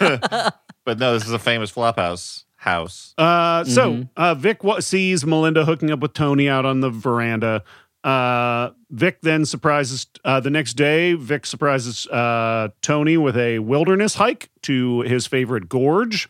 but 0.86 0.98
no, 0.98 1.12
this 1.12 1.26
is 1.26 1.32
a 1.32 1.38
famous 1.38 1.70
Flophouse 1.70 2.44
house. 2.66 3.14
Uh, 3.16 3.64
so 3.64 3.90
Mm-hmm. 3.92 4.02
uh, 4.16 4.34
Vic 4.34 4.62
wa- 4.64 4.80
sees 4.80 5.24
Melinda 5.24 5.64
hooking 5.64 5.90
up 5.90 6.00
with 6.00 6.12
Tony 6.12 6.48
out 6.48 6.66
on 6.66 6.80
the 6.80 6.90
veranda. 6.90 7.62
Uh, 8.04 8.70
Vic 8.90 9.18
then 9.22 9.44
surprises 9.44 10.06
uh, 10.24 10.38
the 10.40 10.50
next 10.50 10.74
day. 10.74 11.14
Vic 11.14 11.46
surprises 11.46 12.06
uh, 12.08 12.68
Tony 12.82 13.16
with 13.16 13.36
a 13.36 13.58
wilderness 13.60 14.14
hike 14.16 14.50
to 14.62 15.00
his 15.00 15.26
favorite 15.26 15.68
gorge. 15.68 16.28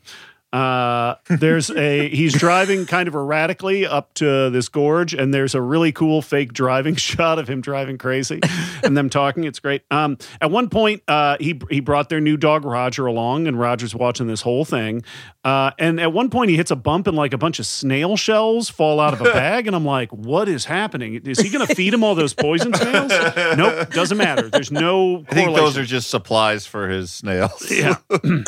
Uh, 0.53 1.16
there's 1.28 1.70
a 1.70 2.09
he's 2.09 2.32
driving 2.32 2.86
kind 2.86 3.09
of 3.09 3.14
erratically 3.14 3.84
up 3.84 4.14
to 4.14 4.49
this 4.51 4.68
gorge, 4.68 5.12
and 5.12 5.34
there's 5.34 5.55
a 5.55 5.61
really 5.61 5.92
cool 5.92 6.22
fake 6.22 6.53
driving 6.53 6.94
shot 6.97 7.38
of 7.38 7.49
him 7.49 7.61
driving 7.61 7.99
crazy 7.99 8.40
and 8.82 8.97
them 8.97 9.11
talking. 9.11 9.44
It's 9.44 9.59
great. 9.59 9.82
Um, 9.90 10.18
at 10.40 10.51
one 10.51 10.68
point, 10.70 11.03
uh, 11.09 11.36
he 11.40 11.61
he 11.68 11.80
brought 11.80 12.09
their 12.09 12.20
new 12.20 12.36
dog 12.36 12.64
Roger 12.64 13.07
along, 13.07 13.49
and 13.49 13.59
Roger's 13.59 13.94
watching 13.94 14.28
this 14.28 14.40
whole 14.40 14.64
thing. 14.64 15.03
Uh, 15.44 15.72
and 15.78 16.01
at 16.01 16.12
one 16.12 16.30
point, 16.30 16.51
he 16.51 16.57
hits 16.57 16.70
a 16.70 16.76
bump, 16.76 17.07
and 17.07 17.16
like 17.16 17.32
a 17.32 17.38
bunch 17.38 17.59
of 17.59 17.66
snail 17.66 18.16
shells 18.16 18.70
fall 18.70 19.01
out 19.01 19.12
of 19.12 19.20
a 19.20 19.24
bag, 19.24 19.66
and 19.66 19.74
I'm 19.74 19.84
like, 19.84 20.12
"What 20.12 20.49
is 20.49 20.64
happening? 20.64 21.14
Is 21.24 21.40
he 21.40 21.51
going 21.51 21.66
to 21.66 21.74
feed 21.74 21.92
him 21.92 22.05
all 22.05 22.14
those 22.14 22.34
poison 22.34 22.72
snails?" 22.72 23.11
Nope, 23.57 23.90
doesn't 23.90 24.16
matter. 24.16 24.49
There's 24.49 24.70
no. 24.70 25.24
I 25.28 25.34
think 25.34 25.57
those 25.57 25.76
are 25.76 25.84
just 25.84 26.09
supplies 26.09 26.66
for 26.66 26.88
his 26.88 27.11
snails. 27.11 27.70
Yeah. 27.70 27.97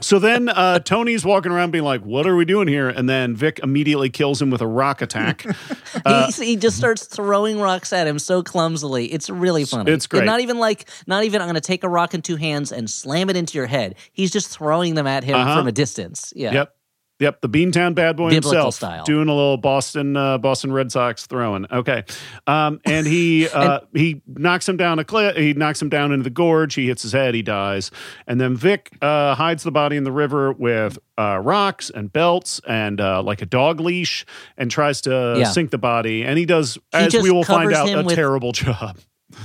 so 0.00 0.18
then 0.18 0.48
uh, 0.48 0.78
Tony's 0.80 1.24
walking 1.24 1.52
around 1.52 1.70
being 1.70 1.84
like, 1.84 2.02
"What 2.02 2.26
are 2.26 2.36
we 2.36 2.44
doing 2.44 2.68
here?" 2.68 2.88
And 2.88 3.08
then 3.08 3.34
Vic 3.36 3.60
immediately 3.62 4.10
kills 4.10 4.40
him 4.40 4.50
with 4.50 4.60
a 4.60 4.66
rock 4.66 5.02
attack. 5.02 5.44
Uh, 6.04 6.30
he, 6.30 6.44
he 6.44 6.56
just 6.56 6.76
starts 6.76 7.06
throwing 7.06 7.58
rocks 7.58 7.90
at 7.90 8.06
him 8.06 8.18
so 8.18 8.42
clumsily. 8.42 9.06
It's 9.06 9.30
really 9.30 9.64
funny. 9.64 9.90
it's 9.92 10.06
great. 10.06 10.20
And 10.20 10.26
not 10.26 10.40
even 10.40 10.58
like, 10.58 10.88
not 11.06 11.24
even 11.24 11.40
I'm 11.40 11.46
going 11.46 11.54
to 11.54 11.60
take 11.60 11.84
a 11.84 11.88
rock 11.88 12.12
in 12.12 12.20
two 12.20 12.36
hands 12.36 12.70
and 12.70 12.88
slam 12.90 13.30
it 13.30 13.36
into 13.36 13.56
your 13.56 13.66
head. 13.66 13.94
He's 14.12 14.30
just 14.30 14.48
throwing 14.50 14.94
them 14.94 15.06
at 15.06 15.24
him 15.24 15.36
Uh-huh. 15.36 15.56
from 15.56 15.66
a 15.68 15.72
distance. 15.72 16.34
Yeah. 16.36 16.52
Yep. 16.52 16.75
Yep, 17.18 17.40
the 17.40 17.48
Beantown 17.48 17.94
bad 17.94 18.14
boy 18.16 18.28
Biblical 18.28 18.50
himself, 18.52 18.74
style. 18.74 19.04
doing 19.04 19.28
a 19.28 19.34
little 19.34 19.56
Boston 19.56 20.16
uh, 20.18 20.36
Boston 20.36 20.70
Red 20.70 20.92
Sox 20.92 21.26
throwing. 21.26 21.64
Okay, 21.72 22.04
um, 22.46 22.78
and 22.84 23.06
he 23.06 23.48
uh, 23.54 23.80
he 23.94 24.20
knocks 24.26 24.68
him 24.68 24.76
down 24.76 24.98
a 24.98 25.04
cliff. 25.04 25.34
He 25.34 25.54
knocks 25.54 25.80
him 25.80 25.88
down 25.88 26.12
into 26.12 26.24
the 26.24 26.30
gorge. 26.30 26.74
He 26.74 26.88
hits 26.88 27.02
his 27.02 27.12
head. 27.12 27.34
He 27.34 27.40
dies. 27.40 27.90
And 28.26 28.38
then 28.38 28.54
Vic 28.54 28.90
uh, 29.00 29.34
hides 29.34 29.62
the 29.62 29.70
body 29.72 29.96
in 29.96 30.04
the 30.04 30.12
river 30.12 30.52
with 30.52 30.98
uh, 31.16 31.40
rocks 31.42 31.88
and 31.88 32.12
belts 32.12 32.60
and 32.68 33.00
uh, 33.00 33.22
like 33.22 33.40
a 33.40 33.46
dog 33.46 33.80
leash, 33.80 34.26
and 34.58 34.70
tries 34.70 35.00
to 35.02 35.36
Yeah. 35.38 35.44
sink 35.44 35.70
the 35.70 35.78
body. 35.78 36.22
And 36.22 36.38
he 36.38 36.44
does, 36.44 36.76
as 36.92 37.14
we 37.14 37.30
will 37.30 37.44
find 37.44 37.72
out, 37.72 37.88
a 37.88 38.02
with- 38.02 38.14
terrible 38.14 38.52
job. 38.52 38.98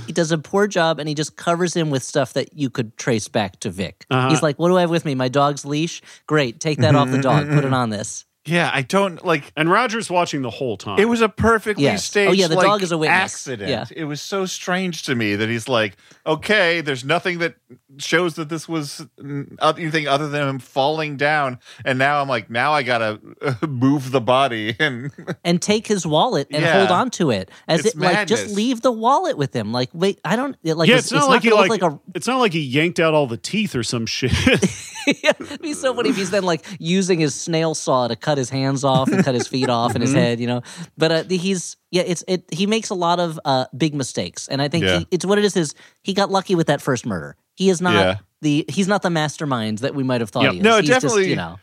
He 0.06 0.12
does 0.12 0.30
a 0.30 0.38
poor 0.38 0.66
job 0.66 0.98
and 1.00 1.08
he 1.08 1.14
just 1.14 1.36
covers 1.36 1.74
him 1.74 1.90
with 1.90 2.02
stuff 2.02 2.34
that 2.34 2.56
you 2.56 2.70
could 2.70 2.96
trace 2.96 3.28
back 3.28 3.58
to 3.60 3.70
Vic. 3.70 4.06
Uh-huh. 4.10 4.28
He's 4.30 4.42
like, 4.42 4.58
What 4.58 4.68
do 4.68 4.76
I 4.76 4.82
have 4.82 4.90
with 4.90 5.04
me? 5.04 5.14
My 5.14 5.28
dog's 5.28 5.64
leash? 5.64 6.02
Great. 6.26 6.60
Take 6.60 6.78
that 6.78 6.94
off 6.94 7.10
the 7.10 7.20
dog. 7.20 7.48
Put 7.48 7.64
it 7.64 7.72
on 7.72 7.90
this. 7.90 8.24
Yeah, 8.44 8.70
I 8.74 8.82
don't 8.82 9.24
like. 9.24 9.52
And 9.56 9.70
Roger's 9.70 10.10
watching 10.10 10.42
the 10.42 10.50
whole 10.50 10.76
time. 10.76 10.98
It 10.98 11.04
was 11.08 11.20
a 11.20 11.28
perfectly 11.28 11.84
Yes. 11.84 12.04
staged. 12.04 12.28
Oh, 12.30 12.32
yeah, 12.32 12.48
the 12.48 12.56
like, 12.56 12.66
dog 12.66 12.82
is 12.82 12.90
a 12.90 12.98
witness. 12.98 13.16
Accident. 13.16 13.70
Yeah. 13.70 13.84
It 13.94 14.04
was 14.04 14.20
so 14.20 14.46
strange 14.46 15.04
to 15.04 15.14
me 15.14 15.36
that 15.36 15.48
he's 15.48 15.68
like, 15.68 15.96
okay, 16.26 16.80
there's 16.80 17.04
nothing 17.04 17.38
that 17.38 17.54
shows 17.98 18.34
that 18.34 18.48
this 18.48 18.68
was 18.68 19.06
mm, 19.20 19.54
oth- 19.60 19.78
anything 19.78 20.08
other 20.08 20.28
than 20.28 20.48
him 20.48 20.58
falling 20.58 21.16
down, 21.16 21.58
and 21.84 21.98
now 22.00 22.20
I'm 22.20 22.28
like, 22.28 22.50
now 22.50 22.72
I 22.72 22.82
gotta 22.82 23.20
uh, 23.42 23.54
move 23.66 24.10
the 24.10 24.20
body, 24.20 24.74
and 24.80 25.12
And 25.44 25.62
take 25.62 25.86
his 25.86 26.04
wallet 26.04 26.48
and 26.50 26.62
Yeah. 26.62 26.78
hold 26.78 26.90
on 26.90 27.10
to 27.10 27.30
it. 27.30 27.48
As 27.68 27.84
It's 27.84 27.94
it 27.94 28.00
like 28.00 28.26
just 28.26 28.42
madness. 28.42 28.56
leave 28.56 28.80
the 28.82 28.92
wallet 28.92 29.38
with 29.38 29.54
him. 29.54 29.72
Like, 29.72 29.90
wait, 29.92 30.20
I 30.24 30.34
don't 30.34 30.56
it, 30.64 30.74
like 30.76 30.88
yeah, 30.88 30.96
it's, 30.96 31.06
it's, 31.06 31.12
not 31.12 31.28
like 31.28 31.42
he 31.42 31.50
gonna 31.50 31.60
like, 31.62 31.70
look 31.70 31.82
like 31.82 31.92
a 31.92 32.00
it's 32.14 32.26
not 32.26 32.38
like 32.38 32.52
he 32.52 32.60
yanked 32.60 32.98
out 32.98 33.14
all 33.14 33.26
the 33.28 33.36
teeth 33.36 33.76
or 33.76 33.84
some 33.84 34.06
shit. 34.06 34.32
yeah, 35.06 35.32
it'd 35.38 35.60
be 35.62 35.74
so 35.74 35.94
funny 35.94 36.10
if 36.10 36.16
he's 36.16 36.30
then 36.30 36.42
like 36.44 36.64
using 36.80 37.20
his 37.20 37.34
snail 37.34 37.74
saw 37.74 38.08
to 38.08 38.16
cut 38.16 38.31
his 38.38 38.50
hands 38.50 38.84
off 38.84 39.08
and 39.10 39.24
cut 39.24 39.34
his 39.34 39.46
feet 39.48 39.68
off 39.68 39.94
and 39.94 40.02
his 40.02 40.12
head, 40.12 40.40
you 40.40 40.46
know. 40.46 40.62
But 40.98 41.12
uh, 41.12 41.24
he's 41.24 41.76
yeah, 41.90 42.02
it's 42.02 42.24
it. 42.28 42.44
He 42.52 42.66
makes 42.66 42.90
a 42.90 42.94
lot 42.94 43.20
of 43.20 43.38
uh, 43.44 43.66
big 43.76 43.94
mistakes, 43.94 44.48
and 44.48 44.60
I 44.62 44.68
think 44.68 44.84
Yeah. 44.84 44.98
he, 45.00 45.06
it's 45.10 45.24
what 45.26 45.38
it 45.38 45.44
is. 45.44 45.56
Is 45.56 45.74
he 46.02 46.14
got 46.14 46.30
lucky 46.30 46.54
with 46.54 46.66
that 46.68 46.80
first 46.82 47.04
murder? 47.06 47.36
He 47.54 47.68
is 47.70 47.80
not 47.80 47.94
Yeah. 47.94 48.16
the 48.40 48.64
he's 48.68 48.88
not 48.88 49.02
the 49.02 49.10
mastermind 49.10 49.78
that 49.78 49.94
we 49.94 50.02
might 50.02 50.20
have 50.20 50.30
thought 50.30 50.44
Yep. 50.44 50.52
he 50.52 50.58
is. 50.58 50.64
No, 50.64 50.76
He's 50.78 50.88
just, 50.88 51.00
definitely- 51.02 51.30
you 51.30 51.36
know. 51.36 51.58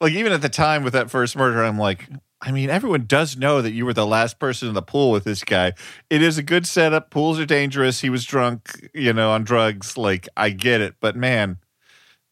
like 0.00 0.12
even 0.12 0.32
at 0.32 0.42
the 0.42 0.48
time 0.48 0.84
with 0.84 0.92
that 0.94 1.10
first 1.10 1.36
murder, 1.36 1.62
I'm 1.64 1.78
like, 1.78 2.08
I 2.40 2.50
mean, 2.50 2.70
everyone 2.70 3.04
does 3.06 3.36
know 3.36 3.62
that 3.62 3.70
you 3.72 3.84
were 3.86 3.92
the 3.94 4.06
last 4.06 4.40
person 4.40 4.66
in 4.66 4.74
the 4.74 4.82
pool 4.82 5.12
with 5.12 5.22
this 5.22 5.44
guy. 5.44 5.74
It 6.10 6.22
is 6.22 6.38
a 6.38 6.42
good 6.42 6.66
setup. 6.66 7.10
Pools 7.10 7.38
are 7.38 7.46
dangerous. 7.46 8.00
He 8.00 8.10
was 8.10 8.24
drunk, 8.24 8.88
you 8.92 9.12
know, 9.12 9.30
on 9.30 9.44
drugs. 9.44 9.96
Like, 9.96 10.28
I 10.36 10.50
get 10.50 10.80
it, 10.80 10.96
but 11.00 11.14
man, 11.14 11.58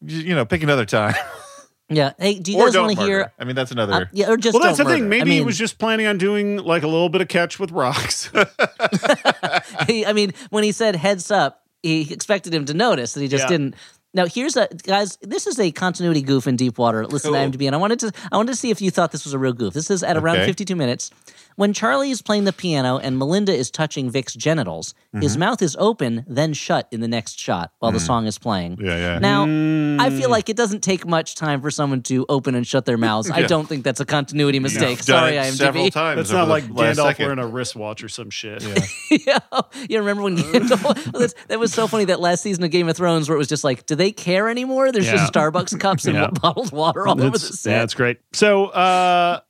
you 0.05 0.35
know, 0.35 0.43
pick 0.45 0.63
another 0.63 0.83
time 0.85 1.15
Yeah. 1.93 2.13
Hey, 2.17 2.35
do 2.39 2.51
you 2.53 2.57
or 2.59 2.65
guys 2.67 2.77
want 2.77 2.97
to 2.97 3.03
hear? 3.03 3.33
I 3.37 3.43
mean, 3.43 3.55
that's 3.55 3.71
another. 3.71 3.93
Uh, 3.93 4.05
yeah, 4.13 4.29
or 4.29 4.37
just 4.37 4.53
well, 4.53 4.63
that's 4.63 4.77
the 4.77 4.83
don't 4.85 4.93
thing. 4.93 5.03
murder. 5.03 5.09
Maybe 5.09 5.21
I 5.21 5.25
mean, 5.25 5.33
he 5.39 5.41
was 5.43 5.57
just 5.57 5.77
planning 5.77 6.07
on 6.07 6.17
doing 6.17 6.57
like 6.57 6.83
a 6.83 6.87
little 6.87 7.09
bit 7.09 7.19
of 7.21 7.27
catch 7.27 7.59
with 7.59 7.71
rocks. 7.71 8.31
he, 9.87 10.05
I 10.05 10.13
mean, 10.13 10.33
when 10.49 10.63
he 10.63 10.71
said 10.71 10.95
heads 10.95 11.31
up, 11.31 11.63
he 11.83 12.11
expected 12.13 12.53
him 12.53 12.65
to 12.65 12.73
notice 12.73 13.13
that 13.13 13.21
he 13.21 13.27
just 13.27 13.43
Yeah. 13.45 13.49
didn't. 13.49 13.75
Now 14.13 14.25
here's 14.25 14.57
a 14.57 14.67
guys. 14.83 15.17
This 15.21 15.47
is 15.47 15.57
a 15.59 15.71
continuity 15.71 16.21
goof 16.21 16.45
in 16.45 16.57
Deep 16.57 16.77
Water. 16.77 17.05
Listen 17.07 17.31
Cool. 17.33 17.49
to 17.49 17.57
IMDb, 17.57 17.65
and 17.67 17.75
I 17.75 17.77
wanted 17.79 17.99
to. 17.99 18.11
I 18.31 18.35
wanted 18.37 18.51
to 18.51 18.57
see 18.57 18.69
if 18.69 18.81
you 18.81 18.91
thought 18.91 19.11
this 19.13 19.23
was 19.23 19.33
a 19.33 19.39
real 19.39 19.53
goof. 19.53 19.73
This 19.73 19.89
is 19.89 20.03
at 20.03 20.17
around 20.17 20.37
Okay. 20.37 20.47
52 20.47 20.75
minutes. 20.75 21.11
When 21.61 21.73
Charlie 21.73 22.09
is 22.09 22.23
playing 22.23 22.45
the 22.45 22.53
piano 22.53 22.97
and 22.97 23.19
Melinda 23.19 23.53
is 23.53 23.69
touching 23.69 24.09
Vic's 24.09 24.33
genitals, 24.33 24.95
his 25.21 25.33
Mm-hmm. 25.33 25.39
mouth 25.41 25.61
is 25.61 25.75
open, 25.77 26.25
then 26.27 26.53
shut 26.53 26.87
in 26.91 27.01
the 27.01 27.07
next 27.07 27.37
shot 27.39 27.71
while 27.77 27.91
the 27.91 27.99
song 27.99 28.25
is 28.25 28.39
playing. 28.39 28.77
Mm. 28.77 28.83
yeah, 28.87 28.97
yeah. 28.97 29.19
Now, 29.19 29.43
I 29.43 29.45
Mm. 30.09 30.17
feel 30.19 30.31
like 30.31 30.49
it 30.49 30.57
doesn't 30.57 30.81
take 30.81 31.05
much 31.05 31.35
time 31.35 31.61
for 31.61 31.69
someone 31.69 32.01
to 32.03 32.25
open 32.29 32.55
and 32.55 32.65
shut 32.65 32.85
their 32.85 32.97
mouths. 32.97 33.29
I 33.29 33.43
don't 33.43 33.69
think 33.69 33.83
that's 33.83 33.99
a 33.99 34.05
continuity 34.05 34.57
mistake. 34.59 34.97
You've 34.97 35.01
Sorry, 35.03 35.35
it 35.37 35.39
IMDb. 35.43 35.57
several 35.57 35.89
times. 35.91 36.17
That's 36.17 36.31
not 36.31 36.47
like 36.47 36.63
last 36.71 36.97
Gandalf 36.97 37.03
second. 37.09 37.25
wearing 37.25 37.39
a 37.39 37.45
wristwatch 37.45 38.03
or 38.03 38.09
some 38.09 38.31
shit. 38.31 38.63
yeah, 39.11 39.37
you 39.87 39.99
remember 39.99 40.23
when 40.23 40.37
Gandalf? 40.39 41.35
that 41.47 41.59
was 41.59 41.71
so 41.71 41.85
funny 41.85 42.05
that 42.05 42.19
last 42.19 42.41
season 42.41 42.63
of 42.63 42.71
Game 42.71 42.89
of 42.89 42.97
Thrones, 42.97 43.29
where 43.29 43.35
it 43.35 43.37
was 43.37 43.47
just 43.47 43.63
like, 43.63 43.85
do 43.85 43.93
they 43.93 44.11
care 44.11 44.49
anymore? 44.49 44.91
There's 44.91 45.05
Yeah. 45.05 45.17
just 45.17 45.31
Starbucks 45.31 45.79
cups 45.79 46.05
and 46.05 46.15
Yeah. 46.15 46.29
bottled 46.41 46.71
water 46.71 47.05
all 47.07 47.11
over 47.21 47.37
the 47.37 47.45
It's- 47.45 47.59
set. 47.59 47.69
yeah, 47.71 47.83
it's 47.83 47.93
great. 47.93 48.17
So, 48.33 48.65
uh, 48.65 49.41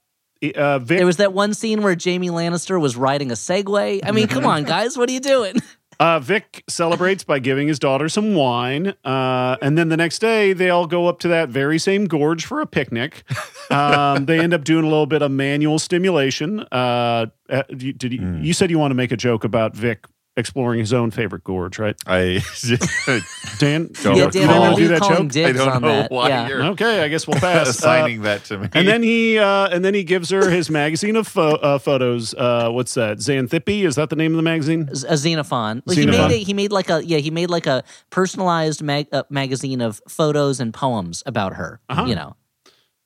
uh, 0.56 0.80
Vic, 0.80 0.98
there 0.98 1.06
was 1.06 1.18
that 1.18 1.34
one 1.34 1.54
scene 1.54 1.82
where 1.82 1.96
Jamie 1.96 2.30
Lannister 2.30 2.80
was 2.80 2.96
riding 2.96 3.32
a 3.32 3.36
Segway. 3.36 4.00
I 4.04 4.12
mean, 4.12 4.28
come 4.28 4.46
on, 4.46 4.64
guys, 4.76 4.98
what 4.98 5.10
are 5.10 5.14
you 5.14 5.20
doing? 5.20 5.56
uh, 6.00 6.20
Vic 6.20 6.64
celebrates 6.68 7.24
by 7.24 7.38
giving 7.40 7.68
his 7.68 7.78
daughter 7.78 8.10
some 8.10 8.34
wine, 8.34 8.94
uh, 9.06 9.58
and 9.62 9.78
then 9.78 9.90
the 9.90 9.98
next 9.98 10.18
day 10.20 10.52
they 10.54 10.70
all 10.72 10.88
go 10.88 11.06
up 11.08 11.20
to 11.20 11.28
that 11.28 11.50
very 11.50 11.78
same 11.78 12.06
gorge 12.06 12.46
for 12.46 12.62
a 12.62 12.66
picnic. 12.68 13.24
Um, 13.72 14.26
they 14.26 14.38
end 14.42 14.54
up 14.54 14.66
doing 14.66 14.84
a 14.84 14.88
little 14.90 15.06
bit 15.06 15.22
of 15.22 15.32
manual 15.32 15.80
stimulation. 15.80 16.60
Uh, 16.74 17.28
uh, 17.50 17.64
you- 17.70 17.94
did 17.94 18.12
you, 18.12 18.36
you 18.42 18.52
said 18.52 18.70
you 18.70 18.78
want 18.78 18.92
to 18.92 18.96
make 18.96 19.14
a 19.14 19.16
joke 19.18 19.46
about 19.46 19.78
Vic 19.78 20.06
exploring 20.38 20.80
his 20.80 20.94
own 20.94 21.12
favorite 21.12 21.44
gorge, 21.44 21.78
right? 21.78 21.96
I 22.08 22.42
Dan, 23.60 23.90
Don't 24.04 24.16
yeah. 24.18 24.30
Dan, 24.30 24.50
I 24.50 24.76
do 24.76 24.88
that 24.88 25.02
joke? 25.02 25.36
I 25.46 25.52
don't 25.52 25.82
know 25.82 25.88
that. 25.88 26.12
why 26.12 26.30
yeah. 26.30 26.48
you're 26.48 26.64
Okay, 26.68 27.02
I 27.04 27.08
guess 27.10 27.28
we'll 27.28 27.40
pass. 27.40 27.52
Uh, 27.68 27.70
assigning 27.70 28.22
that 28.22 28.44
to 28.46 28.58
me. 28.58 28.70
and 28.74 28.88
then 28.88 29.04
he 29.04 29.38
uh, 29.38 29.68
and 29.70 29.84
then 29.84 29.94
he 29.94 30.04
gives 30.04 30.30
her 30.30 30.50
his 30.50 30.70
magazine 30.70 31.16
of 31.16 31.28
pho- 31.28 31.56
uh, 31.56 31.78
photos. 31.80 32.34
Uh, 32.34 32.70
what's 32.72 32.94
that? 32.94 33.18
Xanthippe? 33.18 33.84
Is 33.86 33.96
that 33.96 34.10
the 34.10 34.16
name 34.16 34.32
of 34.32 34.38
the 34.38 34.42
magazine? 34.44 34.88
a 35.08 35.18
Xenophon. 35.18 35.84
Like, 35.86 35.98
He 35.98 36.06
made 36.06 36.32
a, 36.32 36.38
he 36.38 36.54
made 36.54 36.72
like 36.72 36.90
a 36.90 37.04
yeah 37.06 37.18
he 37.18 37.30
made 37.30 37.50
like 37.50 37.68
a 37.68 37.84
personalized 38.10 38.82
mag, 38.82 39.08
uh, 39.12 39.24
magazine 39.30 39.82
of 39.82 40.02
photos 40.08 40.60
and 40.60 40.74
poems 40.74 41.24
about 41.26 41.54
her. 41.54 41.82
Uh-huh. 41.90 42.06
You 42.06 42.16
know, 42.16 42.36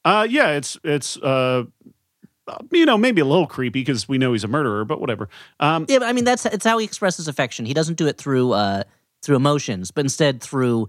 Uh, 0.05 0.27
yeah, 0.29 0.49
it's 0.51 0.77
it's 0.83 1.17
uh, 1.17 1.63
you 2.71 2.85
know 2.85 2.97
maybe 2.97 3.21
a 3.21 3.25
little 3.25 3.47
creepy 3.47 3.81
because 3.81 4.07
we 4.07 4.17
know 4.17 4.33
he's 4.33 4.43
a 4.43 4.47
murderer, 4.47 4.85
but 4.85 4.99
whatever. 4.99 5.29
Um, 5.59 5.85
yeah. 5.89 5.99
But 5.99 6.07
I 6.07 6.13
mean, 6.13 6.25
that's 6.25 6.45
it's 6.45 6.65
how 6.65 6.77
he 6.77 6.85
expresses 6.85 7.27
affection. 7.27 7.65
He 7.65 7.73
doesn't 7.73 7.97
do 7.97 8.07
it 8.07 8.17
through 8.17 8.53
uh 8.53 8.83
through 9.21 9.35
emotions, 9.35 9.91
but 9.91 10.05
instead 10.05 10.41
through 10.41 10.87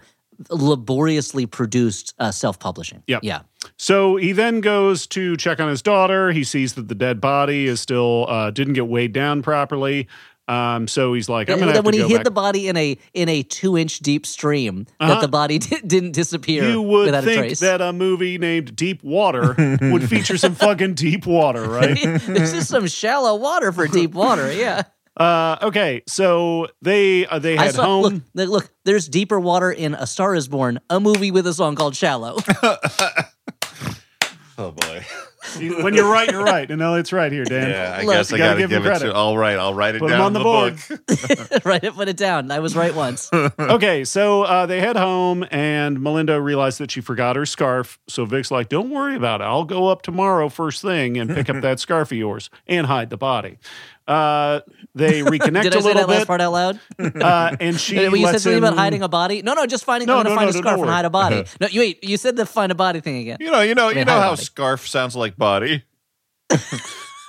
laboriously 0.51 1.47
produced 1.47 2.15
uh, 2.19 2.31
self 2.31 2.59
publishing. 2.59 3.03
Yep. 3.07 3.21
Yeah. 3.23 3.41
so 3.79 4.17
he 4.17 4.33
then 4.33 4.61
goes 4.61 5.07
to 5.09 5.37
check 5.37 5.61
on 5.61 5.69
his 5.69 5.83
daughter. 5.83 6.31
He 6.31 6.45
sees 6.45 6.75
that 6.75 6.89
the 6.89 6.95
dead 6.95 7.21
body 7.21 7.67
is 7.67 7.81
still 7.81 8.27
uh, 8.29 8.51
didn't 8.51 8.75
get 8.75 8.87
weighed 8.87 9.13
down 9.13 9.43
properly. 9.43 10.09
Um, 10.49 10.87
so 10.87 11.13
he's 11.15 11.29
like, 11.29 11.49
I'm 11.49 11.55
And 11.55 11.61
gonna 11.61 11.73
then 11.73 11.77
have 11.77 11.85
when 11.85 11.93
to 11.95 11.99
he 11.99 12.03
go 12.05 12.09
hid 12.09 12.17
back. 12.19 12.25
the 12.25 12.31
body 12.31 12.69
in 12.69 12.77
a 12.77 12.97
in 13.15 13.29
a 13.29 13.43
two 13.43 13.77
inch 13.77 13.99
deep 13.99 14.25
stream, 14.27 14.87
Uh-huh. 15.01 15.15
that 15.15 15.21
the 15.21 15.29
body 15.29 15.59
di- 15.61 15.81
didn't 15.85 16.13
disappear 16.13 16.69
you 16.69 16.81
would 16.83 17.07
without 17.07 17.25
a 17.25 17.27
think 17.27 17.39
trace. 17.39 17.61
that 17.61 17.81
a 17.81 17.93
movie 17.93 18.39
named 18.39 18.77
Deep 18.77 19.03
Water 19.03 19.55
would 19.81 20.09
feature 20.09 20.37
some 20.39 20.55
fucking 20.55 20.95
deep 20.95 21.27
water, 21.27 21.65
right? 21.69 21.99
this 22.03 22.53
is 22.53 22.69
some 22.69 22.87
shallow 22.87 23.35
water 23.37 23.73
for 23.73 23.89
deep 23.89 24.13
water. 24.13 24.53
Yeah. 24.53 24.83
Uh, 25.17 25.57
okay, 25.63 26.03
so 26.07 26.69
they 26.83 27.27
uh, 27.27 27.39
they 27.39 27.57
I 27.57 27.65
head 27.65 27.75
saw. 27.75 27.85
home. 27.87 28.03
Look, 28.03 28.23
look, 28.35 28.49
look, 28.51 28.71
there's 28.85 29.09
deeper 29.09 29.41
water 29.41 29.73
in 29.73 29.95
A 29.95 30.07
Star 30.07 30.35
Is 30.35 30.47
Born, 30.47 30.79
a 30.91 31.01
movie 31.01 31.31
with 31.31 31.47
a 31.47 31.55
song 31.55 31.75
called 31.75 31.97
"Shallow." 31.97 32.37
oh 34.59 34.71
boy. 34.73 35.05
When 35.61 35.95
you're 35.95 36.11
right, 36.11 36.31
you're 36.31 36.45
right. 36.45 36.71
And 36.71 36.79
know, 36.79 36.95
it's 36.95 37.13
right 37.13 37.31
here, 37.33 37.45
Dan. 37.45 37.71
Yeah, 37.71 37.97
I 37.99 38.03
Look, 38.05 38.15
guess 38.15 38.33
I 38.33 38.37
you 38.37 38.39
gotta 38.43 38.51
gotta 38.51 38.61
give 38.61 38.71
him 38.71 38.83
give, 38.83 38.87
it 38.87 38.89
credit. 38.89 39.05
to. 39.07 39.15
All 39.15 39.37
right, 39.39 39.59
I'll 39.59 39.75
write 39.75 39.95
it 39.95 40.01
Put 40.01 40.11
'em 40.11 40.19
down 40.19 40.27
on 40.27 40.33
the 40.33 40.41
in 40.41 40.45
board. 40.45 40.79
book. 40.89 41.65
right, 41.65 41.95
put 41.95 42.09
it 42.09 42.17
down. 42.17 42.51
I 42.51 42.59
was 42.61 42.75
right 42.77 42.95
once. 42.95 43.31
okay, 43.59 44.05
so 44.05 44.43
uh, 44.43 44.67
they 44.67 44.81
head 44.81 44.97
home, 44.97 45.45
and 45.51 46.01
Melinda 46.01 46.41
realized 46.41 46.79
that 46.79 46.91
she 46.91 47.01
forgot 47.01 47.37
her 47.37 47.47
scarf. 47.47 47.99
So 48.09 48.25
Vic's 48.25 48.51
like, 48.51 48.69
"Don't 48.69 48.91
worry 48.91 49.17
about 49.17 49.41
it. 49.41 49.45
I'll 49.45 49.65
go 49.65 49.89
up 49.89 50.03
tomorrow 50.03 50.49
first 50.49 50.83
thing 50.83 51.17
and 51.19 51.29
pick 51.35 51.49
up 51.51 51.61
that 51.63 51.81
scarf 51.81 52.13
of 52.13 52.19
yours 52.19 52.51
and 52.67 52.87
hide 52.87 53.11
the 53.11 53.17
body." 53.17 53.59
Uh, 54.07 54.61
they 54.95 55.21
reconnect 55.23 55.63
Did 55.65 55.75
a 55.75 55.79
I 55.79 55.81
say 55.81 55.87
little 55.89 56.07
that 56.07 56.09
last 56.09 56.27
part 56.27 56.41
out 56.41 56.53
loud? 56.53 56.81
uh, 56.99 57.57
and 57.61 57.79
she 57.79 57.97
When 58.09 58.13
you 58.21 58.27
said 58.27 58.33
lets 58.33 58.43
something 58.45 58.59
him. 58.59 58.65
about 58.65 58.77
hiding 58.79 59.03
a 59.03 59.09
body. 59.09 59.43
No, 59.43 59.55
no, 59.55 59.67
just 59.67 59.85
finding. 59.85 60.07
No, 60.07 60.19
I'm 60.19 60.25
gonna 60.25 60.31
no, 60.31 60.37
find 60.37 60.47
no, 60.47 60.51
a 60.51 60.53
no, 60.55 60.61
scarf 60.61 60.65
don't 60.65 60.81
and 60.81 60.87
worry. 60.89 60.95
hide 60.95 61.05
a 61.05 61.11
body. 61.11 61.45
no, 61.61 61.67
you 61.69 61.81
wait. 61.81 62.05
You 62.05 62.17
said 62.17 62.37
the 62.37 62.47
find 62.47 62.71
a 62.73 62.75
body 62.75 63.01
thing 63.01 63.19
again. 63.19 63.39
You 63.41 63.51
know, 63.51 63.61
you 63.63 63.75
know, 63.75 63.89
you 63.89 63.97
mean, 63.97 64.07
know 64.07 64.13
hide 64.13 64.23
how 64.23 64.31
body. 64.31 64.43
scarf 64.43 64.87
sounds 64.87 65.17
like 65.17 65.37
body. 65.37 65.83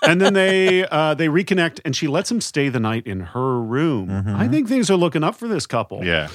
and 0.06 0.22
then 0.22 0.34
they 0.34 0.86
uh, 0.88 1.14
they 1.16 1.28
reconnect, 1.28 1.80
and 1.84 1.96
she 1.96 2.08
lets 2.08 2.30
him 2.32 2.42
stay 2.42 2.70
the 2.70 2.80
night 2.80 3.08
in 3.08 3.22
her 3.22 3.60
room. 3.60 4.10
I 4.28 4.48
think 4.48 4.68
things 4.68 4.90
are 4.92 4.96
looking 4.98 5.24
up 5.24 5.36
for 5.36 5.48
this 5.48 5.66
couple. 5.66 6.04
Yeah. 6.06 6.30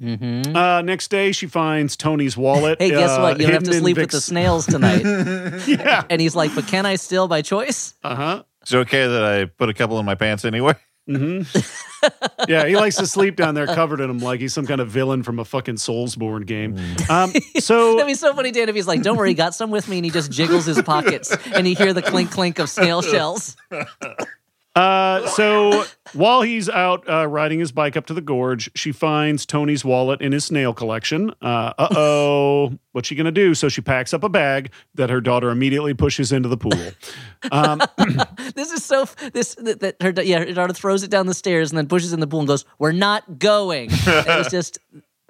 Mm-hmm. 0.00 0.54
Uh, 0.54 0.82
next 0.82 1.08
day, 1.08 1.32
she 1.32 1.46
finds 1.46 1.96
Tony's 1.96 2.36
wallet. 2.36 2.78
Hey, 2.80 2.90
guess 2.90 3.10
uh, 3.10 3.20
what? 3.20 3.40
You 3.40 3.46
don't 3.46 3.54
have 3.54 3.62
to 3.62 3.70
hidden 3.70 3.76
in 3.76 3.82
sleep 3.82 3.96
with 3.96 4.10
the 4.10 4.20
snails 4.20 4.66
tonight. 4.66 5.02
Yeah. 5.66 6.04
and 6.10 6.20
he's 6.20 6.36
like, 6.36 6.54
"But 6.54 6.66
can 6.66 6.84
I 6.84 6.96
still 6.96 7.28
by 7.28 7.40
choice?" 7.42 7.94
Uh 8.04 8.14
huh. 8.14 8.42
Is 8.66 8.74
it 8.74 8.78
okay 8.78 9.06
that 9.06 9.22
I 9.22 9.44
put 9.44 9.68
a 9.68 9.74
couple 9.74 9.98
in 10.00 10.04
my 10.04 10.16
pants 10.16 10.44
anyway? 10.44 10.74
hmm 11.06 11.42
yeah, 12.48 12.66
he 12.66 12.74
likes 12.74 12.96
to 12.96 13.06
sleep 13.06 13.36
down 13.36 13.54
there 13.54 13.66
covered 13.66 14.00
in 14.00 14.08
them 14.08 14.18
like 14.18 14.40
he's 14.40 14.52
some 14.52 14.66
kind 14.66 14.80
of 14.80 14.88
villain 14.88 15.22
from 15.22 15.38
a 15.38 15.44
fucking 15.44 15.76
Soulsborne 15.76 16.44
game. 16.46 16.76
Um, 17.08 17.32
so 17.58 17.92
That'd 17.92 18.08
be 18.08 18.14
so 18.14 18.34
funny, 18.34 18.50
Dan, 18.50 18.68
if 18.68 18.74
he's 18.74 18.88
like, 18.88 19.02
"Don't 19.02 19.16
worry, 19.16 19.32
got 19.34 19.54
some 19.54 19.70
with 19.70 19.88
me," 19.88 19.98
and 19.98 20.04
he 20.04 20.10
just 20.10 20.32
jiggles 20.32 20.66
his 20.66 20.82
pockets, 20.82 21.34
and 21.54 21.66
you 21.66 21.76
hear 21.76 21.92
the 21.92 22.02
clink 22.02 22.32
clink 22.32 22.58
of 22.58 22.68
snail 22.68 23.02
shells. 23.02 23.56
Uh, 24.76 25.26
so 25.28 25.84
while 26.12 26.42
he's 26.42 26.68
out 26.68 27.08
uh, 27.08 27.26
riding 27.26 27.58
his 27.58 27.72
bike 27.72 27.96
up 27.96 28.04
to 28.06 28.14
the 28.14 28.20
gorge, 28.20 28.70
she 28.74 28.92
finds 28.92 29.46
Tony's 29.46 29.84
wallet 29.84 30.20
in 30.20 30.32
his 30.32 30.44
snail 30.44 30.74
collection. 30.74 31.32
Uh 31.40 31.72
oh, 31.78 32.78
what's 32.92 33.08
she 33.08 33.14
gonna 33.14 33.32
do? 33.32 33.54
So 33.54 33.68
she 33.70 33.80
packs 33.80 34.12
up 34.12 34.22
a 34.22 34.28
bag 34.28 34.70
that 34.94 35.08
her 35.08 35.20
daughter 35.22 35.50
immediately 35.50 35.94
pushes 35.94 36.30
into 36.30 36.48
the 36.48 36.58
pool. 36.58 36.92
Um, 37.50 37.80
This 38.54 38.72
is 38.72 38.84
so. 38.84 39.06
This 39.32 39.54
that, 39.56 39.80
that 39.80 40.02
her 40.02 40.22
yeah 40.22 40.38
her 40.38 40.52
daughter 40.52 40.72
throws 40.72 41.02
it 41.02 41.10
down 41.10 41.26
the 41.26 41.34
stairs 41.34 41.70
and 41.70 41.78
then 41.78 41.88
pushes 41.88 42.12
in 42.12 42.20
the 42.20 42.26
pool 42.26 42.40
and 42.40 42.48
goes, 42.48 42.64
"We're 42.78 42.92
not 42.92 43.38
going." 43.38 43.90
it 43.90 44.38
was 44.38 44.48
just 44.50 44.78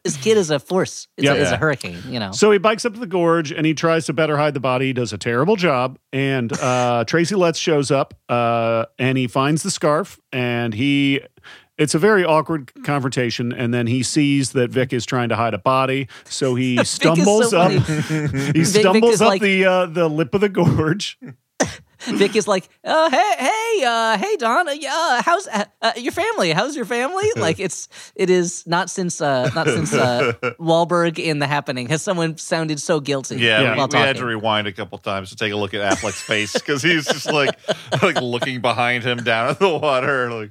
this 0.07 0.17
kid 0.17 0.37
is 0.39 0.51
a 0.51 0.59
force. 0.59 1.09
It's, 1.17 1.25
Yep. 1.25 1.37
a, 1.37 1.43
it's 1.43 1.51
a 1.51 1.57
hurricane. 1.57 1.99
You 2.09 2.21
know. 2.21 2.33
So 2.33 2.51
he 2.51 2.59
bikes 2.59 2.85
up 2.85 2.95
to 2.95 3.01
the 3.01 3.07
gorge 3.07 3.53
and 3.53 3.67
he 3.67 3.75
tries 3.75 4.07
to 4.07 4.13
better 4.13 4.37
hide 4.37 4.55
the 4.55 4.61
body. 4.61 4.87
He 4.87 4.93
does 4.93 5.13
a 5.13 5.19
terrible 5.19 5.57
job. 5.57 5.99
And 6.13 6.53
uh, 6.59 7.05
Tracy 7.09 7.35
Letts 7.35 7.59
shows 7.59 7.91
up 7.91 8.15
uh, 8.29 8.87
and 8.99 9.19
he 9.19 9.27
finds 9.27 9.63
the 9.63 9.71
scarf 9.71 10.19
and 10.33 10.73
he. 10.75 11.21
It's 11.79 11.95
a 11.95 11.99
very 11.99 12.25
awkward 12.25 12.73
confrontation, 12.85 13.53
and 13.53 13.75
then 13.75 13.87
he 13.87 14.03
sees 14.03 14.53
that 14.53 14.71
Vic 14.71 14.95
is 14.95 15.05
trying 15.05 15.29
to 15.29 15.37
hide 15.37 15.53
a 15.53 15.59
body, 15.59 16.09
so 16.25 16.55
he 16.55 16.83
stumbles 16.85 17.51
so 17.51 17.59
up. 17.61 17.71
he 17.73 17.79
Vic 17.81 18.65
stumbles 18.65 19.13
is 19.17 19.21
up 19.21 19.29
like- 19.29 19.43
the 19.43 19.67
uh, 19.67 19.85
the 19.85 20.09
lip 20.09 20.33
of 20.35 20.41
the 20.41 20.49
gorge. 20.49 21.19
Vic 22.19 22.37
is 22.37 22.47
like, 22.47 22.69
uh, 22.85 23.11
hey, 23.11 23.33
hey, 23.39 23.85
uh, 23.85 24.19
hey, 24.19 24.37
Don, 24.37 24.69
uh, 24.69 24.73
yeah, 24.73 25.23
how's 25.23 25.47
uh, 25.49 25.65
uh, 25.83 25.93
your 25.97 26.13
family? 26.13 26.53
How's 26.53 26.77
your 26.77 26.85
family? 26.85 27.25
Like, 27.37 27.59
it's 27.61 27.89
it 28.15 28.31
is 28.31 28.67
not 28.67 28.91
since 28.91 29.21
uh, 29.21 29.51
not 29.55 29.67
since 29.67 29.93
uh, 29.93 30.33
Wahlberg 30.61 31.19
in 31.19 31.39
The 31.39 31.47
Happening 31.47 31.89
has 31.89 32.03
someone 32.03 32.37
sounded 32.39 32.81
so 32.81 33.01
guilty. 33.01 33.37
Yeah, 33.37 33.61
Yeah. 33.63 33.73
we, 33.73 33.79
while 33.79 33.89
we 33.89 33.99
had 33.99 34.17
to 34.17 34.25
rewind 34.25 34.67
a 34.67 34.73
couple 34.73 34.99
times 34.99 35.31
to 35.31 35.37
take 35.37 35.53
a 35.53 35.57
look 35.57 35.75
at 35.75 35.81
Affleck's 35.99 36.21
face 36.21 36.53
because 36.53 36.83
he's 36.83 37.07
just 37.07 37.27
like 37.31 37.59
like 38.03 38.21
looking 38.21 38.61
behind 38.61 39.03
him 39.05 39.19
down 39.25 39.49
at 39.51 39.59
the 39.59 39.69
water. 39.69 40.31
Like, 40.33 40.51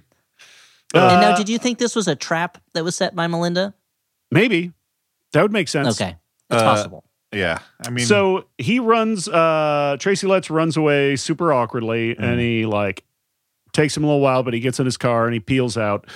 and 0.93 1.03
Uh, 1.03 1.19
now, 1.19 1.35
did 1.37 1.47
you 1.49 1.57
think 1.57 1.77
this 1.77 1.95
was 1.95 2.07
a 2.07 2.15
trap 2.15 2.57
that 2.73 2.83
was 2.83 2.95
set 2.95 3.15
by 3.15 3.27
Melinda? 3.27 3.73
Maybe 4.31 4.71
that 5.33 5.41
would 5.43 5.51
make 5.53 5.67
sense. 5.67 5.99
Okay, 6.01 6.15
it's 6.49 6.61
Uh, 6.61 6.63
possible. 6.65 7.04
Yeah, 7.35 7.59
I 7.85 7.89
mean, 7.89 8.05
so 8.05 8.45
he 8.57 8.79
runs 8.79 9.27
uh 9.27 9.97
tracy 9.99 10.27
letts 10.27 10.49
runs 10.49 10.77
away 10.77 11.15
super 11.15 11.51
awkwardly 11.53 12.17
and 12.17 12.39
he 12.39 12.65
like 12.65 13.03
takes 13.73 13.95
him 13.95 14.03
a 14.03 14.07
little 14.07 14.21
while 14.21 14.41
but 14.41 14.53
he 14.53 14.59
gets 14.59 14.79
in 14.79 14.85
his 14.85 14.97
car 14.97 15.25
and 15.25 15.33
he 15.33 15.39
peels 15.39 15.77
out. 15.77 16.07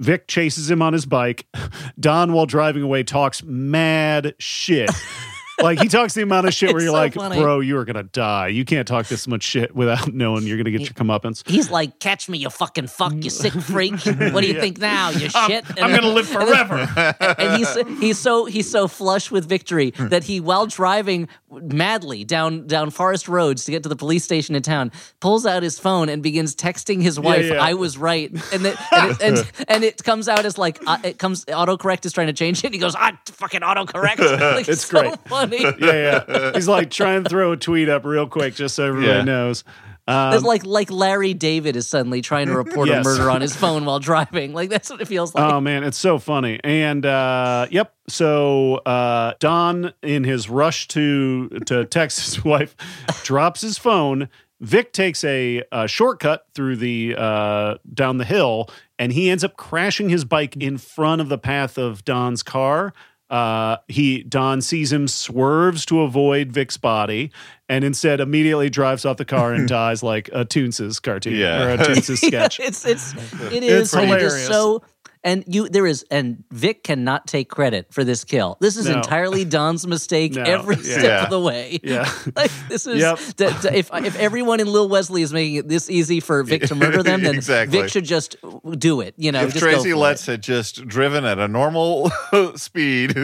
Vic 0.00 0.28
chases 0.28 0.70
him 0.70 0.80
on 0.80 0.92
his 0.92 1.06
bike. 1.06 1.46
Don 2.00 2.32
while 2.32 2.46
driving 2.46 2.82
away 2.82 3.02
talks 3.02 3.42
mad 3.42 4.34
shit 4.38 4.90
like 5.62 5.80
he 5.80 5.88
talks 5.88 6.14
the 6.14 6.22
amount 6.22 6.46
of 6.46 6.54
shit 6.54 6.68
where 6.70 6.76
It's 6.78 6.84
you're 6.84 6.92
so 6.92 6.98
like 6.98 7.14
funny. 7.14 7.40
bro 7.40 7.60
you 7.60 7.76
are 7.78 7.84
gonna 7.84 8.02
die 8.04 8.48
you 8.48 8.64
can't 8.64 8.86
talk 8.86 9.06
this 9.06 9.26
much 9.26 9.42
shit 9.42 9.74
without 9.74 10.12
knowing 10.14 10.44
you're 10.46 10.56
gonna 10.56 10.70
get 10.70 10.80
your 10.80 10.90
comeuppance 10.90 11.48
He's 11.48 11.70
like, 11.70 11.98
catch 12.00 12.28
me, 12.28 12.38
you 12.38 12.50
fucking 12.50 12.86
fuck, 12.88 13.12
you 13.14 13.30
sick 13.30 13.52
freak. 13.52 13.94
What 14.04 14.40
do 14.42 14.46
you 14.46 14.60
think 14.60 14.78
now, 14.78 15.10
you 15.10 15.28
shit? 15.30 15.64
i'm 15.82 15.90
gonna 15.94 16.08
live 16.08 16.28
forever 16.28 16.88
and 17.38 17.56
he's 17.56 17.76
he's 18.00 18.18
so 18.18 18.44
he's 18.44 18.70
so 18.70 18.88
flush 18.88 19.30
with 19.30 19.48
victory 19.48 19.90
that 19.96 20.24
he, 20.24 20.40
while 20.40 20.66
driving 20.66 21.28
madly 21.50 22.24
down 22.24 22.66
down 22.66 22.90
forest 22.90 23.28
roads 23.28 23.64
to 23.64 23.70
get 23.70 23.82
to 23.82 23.88
the 23.88 23.96
police 23.96 24.24
station 24.24 24.54
in 24.54 24.62
town, 24.62 24.92
pulls 25.20 25.46
out 25.46 25.62
his 25.62 25.78
phone 25.78 26.08
and 26.08 26.22
begins 26.22 26.54
texting 26.54 27.00
his 27.02 27.18
wife, 27.18 27.46
yeah. 27.46 27.62
"I 27.62 27.74
was 27.74 27.96
right," 27.98 28.30
and 28.52 28.66
it, 28.66 28.76
and, 28.92 29.10
it, 29.12 29.20
and, 29.22 29.52
and 29.68 29.84
it 29.84 30.04
comes 30.04 30.28
out 30.28 30.44
as 30.44 30.58
like 30.58 30.78
uh, 30.86 30.98
it 31.04 31.18
comes 31.18 31.44
autocorrect 31.46 32.04
is 32.06 32.12
trying 32.12 32.26
to 32.28 32.32
change 32.32 32.58
it. 32.58 32.64
And 32.66 32.74
he 32.74 32.80
goes, 32.80 32.94
"Ah, 32.94 33.18
fucking 33.26 33.60
autocorrect." 33.62 34.18
Like, 34.54 34.68
It's 34.68 34.84
so 34.84 35.00
great. 35.00 35.18
funny. 35.26 35.47
yeah 35.78 36.24
yeah 36.28 36.52
he's 36.54 36.68
like 36.68 36.90
trying 36.90 37.24
to 37.24 37.30
throw 37.30 37.52
a 37.52 37.56
tweet 37.56 37.88
up 37.88 38.04
real 38.04 38.26
quick 38.26 38.54
just 38.54 38.74
so 38.74 38.86
everybody 38.86 39.12
Yeah. 39.18 39.22
knows 39.24 39.64
um, 40.06 40.32
It's 40.32 40.42
like 40.42 40.64
like 40.64 40.90
Larry 40.90 41.34
David 41.34 41.76
is 41.76 41.86
suddenly 41.86 42.22
trying 42.22 42.46
to 42.46 42.56
report 42.56 42.88
Yes. 42.88 43.04
a 43.04 43.08
murder 43.08 43.30
on 43.30 43.42
his 43.42 43.54
phone 43.54 43.84
while 43.84 43.98
driving. 43.98 44.54
Like 44.54 44.70
that's 44.70 44.88
what 44.88 45.02
it 45.02 45.06
feels 45.06 45.34
like. 45.34 45.52
Oh 45.52 45.60
man, 45.60 45.84
it's 45.84 45.98
so 45.98 46.18
funny. 46.18 46.58
And 46.64 47.04
uh 47.04 47.66
yep, 47.70 47.94
so 48.08 48.76
uh 48.86 49.34
Don 49.38 49.92
in 50.02 50.24
his 50.24 50.48
rush 50.48 50.88
to 50.88 51.48
to 51.66 51.84
text 51.84 52.20
his 52.20 52.42
wife 52.52 52.74
drops 53.22 53.60
his 53.60 53.76
phone. 53.76 54.30
Vic 54.60 54.92
takes 54.94 55.22
a, 55.24 55.62
uh 55.70 55.86
shortcut 55.86 56.46
through 56.54 56.76
the 56.76 57.14
uh 57.16 57.74
down 57.92 58.16
the 58.16 58.24
hill 58.24 58.70
and 58.98 59.12
he 59.12 59.28
ends 59.28 59.44
up 59.44 59.56
crashing 59.58 60.08
his 60.08 60.24
bike 60.24 60.56
in 60.56 60.78
front 60.78 61.20
of 61.20 61.28
the 61.28 61.38
path 61.38 61.76
of 61.76 62.02
Don's 62.06 62.42
car. 62.42 62.94
Uh, 63.30 63.76
he 63.88 64.22
Don 64.22 64.60
sees 64.62 64.92
him 64.92 65.06
swerves 65.06 65.84
to 65.86 66.00
avoid 66.00 66.50
Vic's 66.50 66.76
body, 66.78 67.30
and 67.68 67.84
instead 67.84 68.20
immediately 68.20 68.70
drives 68.70 69.04
off 69.04 69.18
the 69.18 69.24
car 69.26 69.52
and 69.52 69.68
dies 69.68 70.02
like 70.02 70.28
a 70.32 70.44
Toonces 70.46 71.00
cartoon 71.02 71.34
Yeah. 71.34 71.62
or 71.64 71.70
a 71.70 71.78
Toonces 71.78 72.18
sketch. 72.26 72.58
it's 72.58 72.84
it's 72.86 73.12
it 73.52 73.62
is 73.62 73.92
It's 73.92 73.94
and 73.94 74.10
it 74.10 74.22
is 74.22 74.32
hilarious. 74.32 74.46
so 74.46 74.82
and 75.28 75.44
you 75.46 75.68
there 75.68 75.86
is 75.86 76.04
and 76.10 76.42
Vic 76.50 76.82
cannot 76.84 77.26
take 77.26 77.48
credit 77.48 77.92
for 77.92 78.02
this 78.04 78.24
kill. 78.24 78.56
This 78.60 78.76
is 78.76 78.86
No. 78.88 78.96
entirely 78.96 79.44
Don's 79.44 79.86
mistake 79.86 80.32
No. 80.36 80.42
every 80.42 80.76
Yeah. 80.76 80.82
step 80.82 81.02
Yeah. 81.04 81.24
of 81.24 81.30
the 81.30 81.40
way. 81.40 81.78
Yeah. 81.82 82.10
Like 82.36 82.50
this 82.68 82.86
is 82.86 83.00
Yep. 83.00 83.18
d- 83.36 83.68
d- 83.68 83.76
if 83.78 83.90
if 83.92 84.16
everyone 84.18 84.60
in 84.60 84.66
Lil 84.66 84.88
Wesley 84.88 85.22
is 85.22 85.32
making 85.32 85.56
it 85.56 85.68
this 85.68 85.88
easy 85.90 86.20
for 86.20 86.42
Vic 86.42 86.62
to 86.68 86.74
murder 86.74 87.02
them, 87.02 87.22
then 87.22 87.34
Exactly. 87.34 87.82
Vic 87.82 87.90
should 87.90 88.04
just 88.04 88.36
do 88.78 89.00
it. 89.00 89.14
You 89.16 89.32
know, 89.32 89.42
if 89.42 89.52
just 89.52 89.62
Tracy 89.62 89.90
for 89.90 89.96
Letts 89.96 90.26
it. 90.28 90.32
had 90.32 90.42
just 90.42 90.86
driven 90.88 91.24
at 91.24 91.38
a 91.38 91.46
normal 91.48 92.10
speed, 92.56 93.14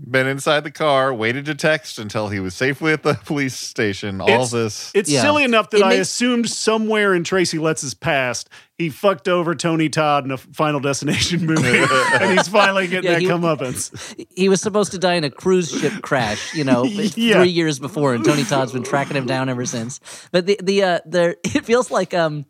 been 0.00 0.26
inside 0.28 0.62
the 0.64 0.70
car, 0.70 1.12
waited 1.12 1.44
to 1.46 1.54
text 1.54 1.98
until 1.98 2.28
he 2.28 2.38
was 2.40 2.54
safely 2.54 2.92
at 2.92 3.02
the 3.02 3.14
police 3.14 3.54
station, 3.56 4.20
all 4.20 4.28
It's- 4.28 4.50
this. 4.52 4.90
It's 4.94 5.10
Yeah. 5.10 5.22
silly 5.22 5.42
enough 5.44 5.70
that 5.70 5.78
It 5.80 5.84
I 5.84 5.88
makes- 5.90 6.02
assumed 6.08 6.48
somewhere 6.48 7.14
in 7.14 7.24
Tracy 7.24 7.58
Letts' 7.58 7.94
past 7.94 8.48
he 8.78 8.88
fucked 8.90 9.28
over 9.28 9.54
Tony 9.54 9.88
Todd 9.88 10.24
in 10.24 10.30
a 10.30 10.36
Final 10.38 10.78
Destination 10.80 11.44
movie, 11.44 11.66
and 12.14 12.38
he's 12.38 12.48
finally 12.48 12.86
getting 12.86 13.10
Yeah, 13.10 13.18
that 13.18 13.22
he- 13.22 13.28
comeuppance. 13.28 14.26
he 14.34 14.48
was 14.48 14.60
supposed 14.60 14.92
to 14.92 14.98
die 14.98 15.14
in 15.14 15.24
a 15.24 15.30
cruise 15.30 15.70
ship 15.70 16.00
crash, 16.00 16.54
you 16.54 16.64
know, 16.64 16.84
Yeah. 17.16 17.40
three 17.40 17.48
years 17.50 17.78
before, 17.78 18.14
and 18.14 18.24
Tony 18.24 18.44
Todd's 18.44 18.72
been 18.72 18.84
tracking 18.84 19.16
him 19.16 19.26
down 19.26 19.48
ever 19.48 19.66
since. 19.66 20.00
But 20.32 20.46
the 20.46 20.58
the 20.62 20.82
uh, 20.82 20.98
there 21.06 21.36
it 21.44 21.64
feels 21.64 21.90
like 21.90 22.14
um 22.14 22.46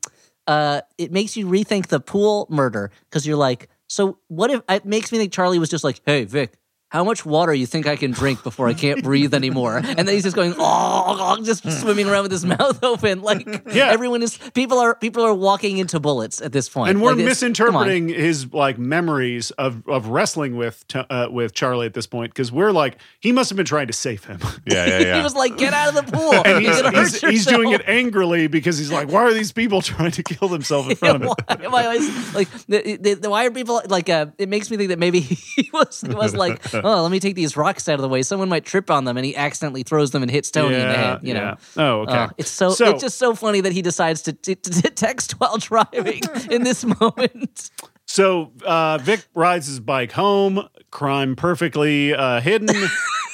uh 0.47 0.83
it 0.99 1.13
makes 1.13 1.37
you 1.37 1.47
rethink 1.47 1.87
the 1.89 2.01
pool 2.01 2.47
murder 2.51 2.91
because 3.09 3.27
you're 3.27 3.37
like, 3.37 3.69
so 3.89 4.19
what 4.29 4.51
if 4.51 4.63
it 4.69 4.85
makes 4.85 5.11
me 5.13 5.19
think 5.19 5.33
Charlie 5.33 5.59
was 5.59 5.69
just 5.71 5.83
like, 5.85 6.01
hey 6.07 6.25
Vic. 6.25 6.53
How 6.91 7.05
much 7.05 7.27
water 7.27 7.53
you 7.53 7.67
think 7.67 7.87
I 7.87 7.97
can 7.97 8.13
drink 8.13 8.43
before 8.43 8.67
I 8.67 8.73
can't 8.73 9.03
breathe 9.05 9.35
anymore? 9.35 9.77
And 9.77 9.99
then 9.99 10.09
he's 10.09 10.23
just 10.23 10.35
going, 10.37 10.55
oh, 10.57 11.39
just 11.45 11.71
swimming 11.81 12.09
around 12.09 12.23
with 12.23 12.33
his 12.33 12.47
mouth 12.59 12.83
open. 12.83 13.21
Like 13.21 13.47
Yeah. 13.73 13.91
everyone 13.91 14.23
is, 14.23 14.39
people 14.55 14.79
are, 14.79 14.95
people 14.95 15.23
are 15.23 15.35
walking 15.35 15.77
into 15.77 16.01
bullets 16.01 16.41
at 16.41 16.53
this 16.53 16.69
point. 16.71 16.89
And 16.91 17.03
we're 17.03 17.11
Like, 17.13 17.21
it's- 17.27 17.41
come 17.41 17.77
on. 17.77 17.87
misinterpreting 17.89 18.09
his 18.09 18.55
like 18.55 18.79
memories 18.79 19.51
of 19.53 19.87
of 19.87 20.07
wrestling 20.09 20.57
with 20.57 20.83
uh, 20.95 21.29
with 21.31 21.53
Charlie 21.53 21.85
at 21.87 21.93
this 21.93 22.07
point 22.07 22.33
because 22.33 22.51
we're 22.51 22.73
like 22.73 22.97
he 23.21 23.33
must 23.33 23.51
have 23.51 23.57
been 23.59 23.67
trying 23.67 23.89
to 23.89 23.93
save 23.93 24.25
him, 24.25 24.39
yeah, 24.65 24.87
yeah, 24.87 24.99
yeah. 25.09 25.17
he 25.19 25.23
was 25.23 25.35
like, 25.35 25.59
get 25.59 25.75
out 25.75 25.95
of 25.95 26.07
the 26.07 26.11
pool. 26.11 26.33
and 26.47 26.65
he's 26.65 27.21
he's, 27.21 27.31
he's 27.31 27.47
doing 27.47 27.73
it 27.73 27.83
angrily 27.87 28.47
because 28.47 28.79
he's 28.79 28.91
like, 28.91 29.09
why 29.13 29.23
are 29.23 29.35
these 29.35 29.53
people 29.53 29.83
trying 29.83 30.11
to 30.13 30.23
kill 30.23 30.49
themselves 30.49 30.89
in 30.89 30.97
front 30.97 31.17
of 31.17 31.23
him? 31.23 31.29
why 31.29 31.65
am 31.67 31.75
I 31.75 31.85
always 31.87 32.35
like? 32.35 32.49
The, 32.67 32.97
the, 32.97 33.15
the- 33.15 33.31
why 33.31 33.45
are 33.45 33.51
people 33.51 33.83
like? 33.89 34.09
Uh, 34.09 34.27
it 34.39 34.49
makes 34.49 34.71
me 34.71 34.77
think 34.79 34.89
that 34.89 34.99
maybe 34.99 35.21
he 35.21 35.69
was 35.73 36.01
he 36.01 36.15
was 36.15 36.35
like, 36.35 36.63
oh, 36.85 37.03
let 37.03 37.11
me 37.11 37.21
take 37.21 37.35
these 37.35 37.57
rocks 37.57 37.89
out 37.89 37.95
of 37.97 38.01
the 38.03 38.09
way. 38.09 38.23
Someone 38.23 38.49
might 38.49 38.65
trip 38.65 38.91
on 38.91 39.05
them, 39.05 39.17
and 39.17 39.25
he 39.27 39.37
accidentally 39.37 39.83
throws 39.83 40.11
them 40.11 40.23
and 40.23 40.31
hits 40.31 40.51
Tony 40.51 40.75
in 40.77 40.81
the 40.89 40.95
head. 40.95 41.21
You 41.23 41.35
know. 41.35 41.41
yeah. 41.41 41.55
Oh, 41.77 42.01
okay. 42.03 42.13
Uh, 42.13 42.29
it's 42.39 42.51
so, 42.51 42.71
So- 42.71 42.91
it's 42.91 43.03
just 43.03 43.19
so 43.19 43.35
funny 43.35 43.61
that 43.61 43.73
he 43.73 43.83
decides 43.83 44.23
to, 44.23 44.33
to, 44.33 44.55
to 44.55 44.91
text 44.91 45.33
while 45.41 45.59
driving 45.59 46.21
in 46.51 46.63
this 46.65 46.85
moment. 47.01 47.71
So 48.07 48.53
uh, 48.65 48.99
Vic 48.99 49.21
rides 49.35 49.67
his 49.67 49.81
bike 49.81 50.13
home, 50.13 50.67
crime 50.91 51.37
perfectly 51.37 52.15
uh, 52.15 52.41
hidden. 52.41 52.69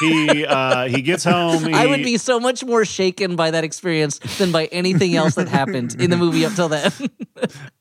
He 0.00 0.44
uh, 0.44 0.88
he 0.88 1.02
gets 1.02 1.24
home. 1.24 1.74
I 1.74 1.86
would 1.86 2.02
be 2.02 2.16
so 2.16 2.40
much 2.40 2.64
more 2.64 2.84
shaken 2.84 3.36
by 3.36 3.50
that 3.50 3.64
experience 3.64 4.18
than 4.38 4.52
by 4.52 4.66
anything 4.66 5.14
else 5.14 5.34
that 5.36 5.48
happened 5.48 6.00
in 6.00 6.10
the 6.10 6.16
movie 6.16 6.44
up 6.44 6.54
till 6.54 6.68
then. 6.68 6.92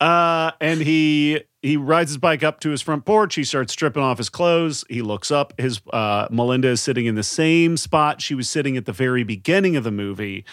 Uh, 0.02 0.52
and 0.60 0.82
he 0.82 1.42
he 1.62 1.78
rides 1.78 2.10
his 2.10 2.18
bike 2.18 2.44
up 2.44 2.60
to 2.60 2.72
his 2.72 2.82
front 2.82 3.06
porch. 3.06 3.36
He 3.36 3.44
starts 3.46 3.72
stripping 3.72 4.04
off 4.04 4.18
his 4.18 4.28
clothes. 4.28 4.84
He 4.90 5.02
looks 5.02 5.32
up. 5.32 5.54
His 5.58 5.80
uh, 5.94 6.28
Melinda 6.30 6.70
is 6.70 6.82
sitting 6.82 7.06
in 7.06 7.16
the 7.16 7.24
same 7.24 7.78
spot 7.78 8.20
she 8.20 8.36
was 8.36 8.50
sitting 8.50 8.76
at 8.76 8.86
the 8.86 8.92
very 8.92 9.24
beginning 9.24 9.78
of 9.78 9.86
the 9.86 9.92
movie, 9.92 10.44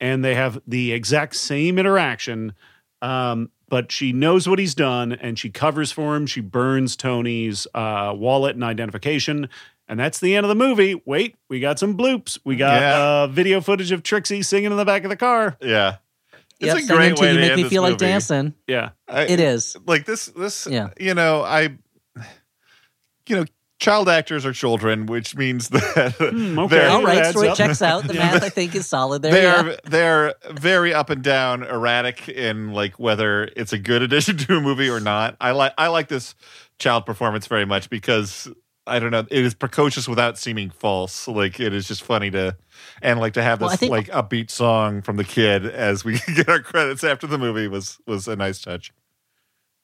and 0.00 0.22
they 0.22 0.34
have 0.34 0.60
the 0.66 0.92
exact 0.92 1.36
same 1.36 1.78
interaction. 1.78 2.52
Um, 3.00 3.50
but 3.70 3.90
she 3.90 4.12
knows 4.12 4.48
what 4.48 4.58
he's 4.58 4.74
done, 4.74 5.12
and 5.12 5.38
she 5.38 5.48
covers 5.48 5.92
for 5.92 6.16
him. 6.16 6.26
She 6.26 6.40
burns 6.40 6.96
Tony's 6.96 7.66
uh, 7.72 8.12
wallet 8.14 8.56
and 8.56 8.64
identification. 8.64 9.48
And 9.90 9.98
that's 9.98 10.20
the 10.20 10.36
end 10.36 10.44
of 10.46 10.48
the 10.48 10.54
movie. 10.54 11.02
Wait, 11.04 11.34
we 11.48 11.58
got 11.58 11.80
some 11.80 11.96
bloops. 11.96 12.38
We 12.44 12.54
got 12.54 12.80
Yeah. 12.80 12.98
uh, 12.98 13.26
video 13.26 13.60
footage 13.60 13.90
of 13.90 14.04
Trixie 14.04 14.42
singing 14.42 14.70
in 14.70 14.76
the 14.76 14.84
back 14.84 15.02
of 15.02 15.10
the 15.10 15.16
car. 15.16 15.56
yeah. 15.60 15.96
It's 16.60 16.66
Yep, 16.68 16.76
a 16.76 16.80
send 16.80 16.90
him 16.90 16.96
great 16.96 17.16
to 17.16 17.22
way 17.22 17.28
you 17.28 17.34
to 17.34 17.40
make 17.40 17.50
end 17.50 17.56
me 17.56 17.62
this 17.64 17.70
feel 17.70 17.82
like 17.82 17.90
movie. 17.94 18.04
dancing. 18.06 18.54
Yeah. 18.68 18.90
I- 19.08 19.22
It 19.24 19.40
is. 19.40 19.76
like 19.86 20.04
this 20.06 20.26
this 20.26 20.68
Yeah. 20.70 20.90
you 21.00 21.14
know 21.14 21.42
i 21.42 21.76
you 23.26 23.36
know 23.36 23.44
child 23.78 24.10
actors 24.10 24.44
are 24.44 24.52
children, 24.52 25.06
which 25.06 25.34
means 25.34 25.68
that 25.70 26.14
Hmm, 26.18 26.58
okay. 26.58 26.76
they're, 26.76 26.90
All 26.90 27.02
right, 27.02 27.16
adds 27.18 27.30
story 27.30 27.48
up. 27.48 27.56
checks 27.56 27.80
out. 27.80 28.04
The 28.06 28.12
math 28.14 28.42
I 28.42 28.50
think 28.50 28.74
is 28.74 28.86
solid 28.86 29.22
there. 29.22 29.32
they 29.32 29.42
yeah. 29.42 29.62
are 29.70 29.76
they're 29.84 30.34
very 30.50 30.92
up 30.92 31.08
and 31.08 31.22
down, 31.22 31.62
erratic 31.62 32.28
in 32.28 32.72
like 32.74 32.98
whether 32.98 33.44
it's 33.56 33.72
a 33.72 33.78
good 33.78 34.02
addition 34.06 34.36
to 34.36 34.56
a 34.58 34.60
movie 34.60 34.88
or 34.90 35.00
not. 35.00 35.36
I 35.40 35.52
like 35.52 35.72
I 35.78 35.88
like 35.88 36.08
this 36.08 36.34
child 36.78 37.06
performance 37.06 37.46
very 37.46 37.64
much 37.64 37.88
because 37.88 38.48
I 38.86 38.98
don't 38.98 39.10
know, 39.10 39.20
it 39.30 39.44
is 39.44 39.54
precocious 39.54 40.08
without 40.08 40.38
seeming 40.38 40.70
false. 40.70 41.28
Like 41.28 41.60
it 41.60 41.72
is 41.72 41.86
just 41.86 42.02
funny 42.02 42.30
to 42.32 42.56
and 43.02 43.20
like 43.20 43.34
to 43.34 43.42
have 43.42 43.60
Well, 43.60 43.70
this 43.70 43.78
think- 43.80 43.90
like 43.92 44.08
upbeat 44.08 44.50
song 44.50 45.02
from 45.02 45.16
the 45.16 45.24
kid 45.24 45.66
as 45.66 46.04
we 46.04 46.18
get 46.34 46.48
our 46.48 46.60
credits 46.60 47.04
after 47.04 47.26
the 47.26 47.38
movie 47.38 47.68
was 47.68 47.98
was 48.06 48.26
a 48.28 48.36
nice 48.36 48.60
touch. 48.60 48.92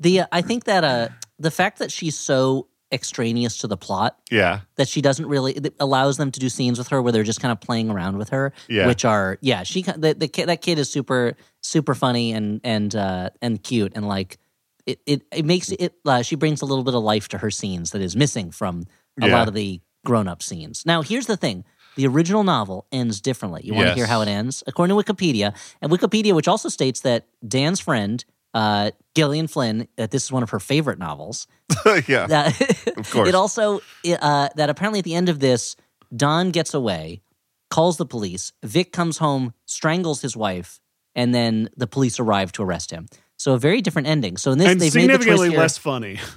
The 0.00 0.20
uh, 0.20 0.26
I 0.32 0.42
think 0.42 0.64
that 0.64 0.84
uh 0.84 1.08
the 1.38 1.50
fact 1.50 1.78
that 1.78 1.92
she's 1.92 2.18
so 2.18 2.68
extraneous 2.92 3.58
to 3.58 3.66
the 3.66 3.76
plot 3.76 4.16
Yeah. 4.30 4.60
that 4.76 4.86
she 4.88 5.02
doesn't 5.02 5.26
really 5.26 5.52
it 5.54 5.74
allows 5.80 6.18
them 6.18 6.30
to 6.30 6.38
do 6.38 6.48
scenes 6.48 6.78
with 6.78 6.88
her 6.88 7.02
where 7.02 7.12
they're 7.12 7.24
just 7.24 7.40
kind 7.40 7.50
of 7.50 7.60
playing 7.60 7.90
around 7.90 8.16
with 8.16 8.28
her 8.28 8.52
Yeah. 8.68 8.86
which 8.86 9.04
are 9.04 9.38
yeah 9.40 9.64
she 9.64 9.82
the, 9.82 10.14
the 10.16 10.28
kid 10.28 10.48
that 10.48 10.62
kid 10.62 10.78
is 10.78 10.88
super 10.88 11.36
super 11.62 11.96
funny 11.96 12.32
and 12.32 12.60
and 12.62 12.94
uh 12.94 13.30
and 13.42 13.60
cute 13.62 13.92
and 13.96 14.06
like 14.06 14.38
it 14.86 15.00
it, 15.06 15.22
it 15.32 15.44
makes 15.44 15.70
it 15.72 15.94
uh, 16.04 16.22
she 16.22 16.36
brings 16.36 16.62
a 16.62 16.64
little 16.64 16.84
bit 16.84 16.94
of 16.94 17.02
life 17.02 17.28
to 17.28 17.38
her 17.38 17.50
scenes 17.50 17.90
that 17.90 18.00
is 18.02 18.14
missing 18.16 18.50
from 18.50 18.86
a 19.20 19.26
Yeah. 19.26 19.36
lot 19.38 19.48
of 19.48 19.54
the 19.54 19.80
grown-up 20.04 20.42
scenes 20.42 20.84
now 20.86 21.02
here's 21.02 21.26
the 21.26 21.36
thing 21.36 21.64
the 21.96 22.06
original 22.06 22.44
novel 22.44 22.86
ends 22.92 23.20
differently 23.20 23.62
you 23.64 23.74
want 23.74 23.86
to 23.86 23.90
Yes. 23.90 23.96
hear 23.96 24.06
how 24.06 24.20
it 24.22 24.28
ends 24.28 24.62
according 24.66 24.96
to 24.96 25.02
wikipedia 25.02 25.54
and 25.82 25.90
wikipedia 25.90 26.32
which 26.34 26.46
also 26.48 26.68
states 26.68 27.00
that 27.00 27.26
dan's 27.46 27.80
friend 27.80 28.24
uh, 28.54 28.90
Gillian 29.14 29.48
Flynn, 29.48 29.86
that 29.96 30.10
this 30.12 30.24
is 30.24 30.32
one 30.32 30.42
of 30.42 30.48
her 30.48 30.58
favorite 30.60 30.98
novels. 30.98 31.46
yeah. 32.08 32.26
That, 32.26 32.58
Of 32.96 33.10
course. 33.10 33.28
It 33.28 33.34
also 33.34 33.80
uh, 34.08 34.48
that 34.56 34.70
apparently 34.70 35.00
at 35.00 35.04
the 35.04 35.14
end 35.14 35.28
of 35.28 35.40
this, 35.40 35.76
Don 36.14 36.52
gets 36.52 36.72
away, 36.72 37.20
calls 37.68 37.98
the 37.98 38.06
police. 38.06 38.54
Vic 38.62 38.92
comes 38.92 39.18
home, 39.18 39.52
strangles 39.66 40.22
his 40.22 40.34
wife, 40.38 40.80
and 41.14 41.34
then 41.34 41.68
the 41.76 41.86
police 41.86 42.18
arrive 42.18 42.50
to 42.52 42.62
arrest 42.62 42.92
him. 42.92 43.08
So 43.38 43.54
a 43.54 43.58
very 43.58 43.80
different 43.82 44.08
ending. 44.08 44.36
So 44.36 44.52
in 44.52 44.58
this, 44.58 44.68
and 44.68 44.80
they've 44.80 44.94
made 44.94 45.08
the 45.10 45.12
significantly 45.14 45.50
here. 45.50 45.58
less 45.58 45.78
funny. 45.78 46.18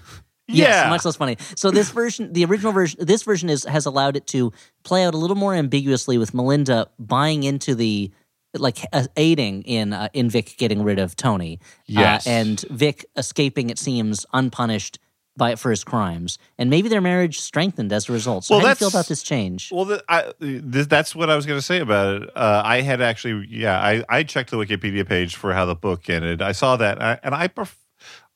Yes, 0.52 0.68
Yeah. 0.86 0.89
much 0.89 1.06
less 1.06 1.16
funny. 1.16 1.38
So 1.56 1.70
this 1.70 1.91
version, 2.02 2.34
the 2.34 2.43
original 2.45 2.72
version, 2.72 3.06
this 3.06 3.22
version 3.22 3.50
is 3.52 3.66
has 3.66 3.86
allowed 3.86 4.16
it 4.16 4.26
to 4.28 4.52
play 4.84 5.04
out 5.06 5.14
a 5.14 5.18
little 5.18 5.36
more 5.36 5.54
ambiguously 5.54 6.18
with 6.18 6.34
Melinda 6.34 6.88
buying 6.97 7.43
into 7.43 7.76
the 7.76 8.12
like 8.56 8.80
uh, 8.91 9.06
aiding 9.16 9.62
in 9.62 9.93
uh, 9.93 10.10
in 10.12 10.28
Vic 10.28 10.56
getting 10.58 10.82
rid 10.82 10.97
of 10.97 11.16
Tony, 11.16 11.60
Yes. 11.86 12.26
uh, 12.26 12.32
and 12.32 12.62
Vic 12.72 13.06
escaping. 13.16 13.70
It 13.70 13.78
seems 13.78 14.26
unpunished 14.34 14.97
by 15.40 15.52
it 15.52 15.58
for 15.58 15.72
his 15.72 15.84
crimes, 15.84 16.38
and 16.60 16.70
maybe 16.70 16.88
their 16.88 17.02
marriage 17.02 17.40
strengthened 17.40 17.92
as 17.92 18.08
a 18.08 18.12
result. 18.12 18.44
So 18.44 18.54
Well, 18.54 18.60
how 18.60 18.68
do 18.68 18.70
you 18.70 18.76
feel 18.76 18.88
about 18.90 19.08
this 19.08 19.24
change? 19.24 19.72
Well, 19.72 19.86
the, 19.86 20.04
I, 20.08 20.32
that's 20.40 21.16
what 21.16 21.32
I 21.32 21.36
was 21.36 21.48
going 21.48 21.58
to 21.58 21.66
say 21.66 21.80
about 21.80 22.22
it. 22.22 22.30
Uh, 22.38 22.62
I 22.64 22.82
had 22.82 23.02
actually, 23.02 23.48
yeah, 23.50 23.80
I, 23.80 24.04
I 24.08 24.22
checked 24.22 24.52
the 24.52 24.58
Wikipedia 24.58 25.08
page 25.08 25.36
for 25.36 25.54
how 25.54 25.66
the 25.66 25.74
book 25.74 26.08
ended. 26.08 26.44
I 26.44 26.52
saw 26.52 26.78
that, 26.78 27.02
I, 27.02 27.20
and 27.24 27.34
I, 27.34 27.48
pref- 27.48 27.80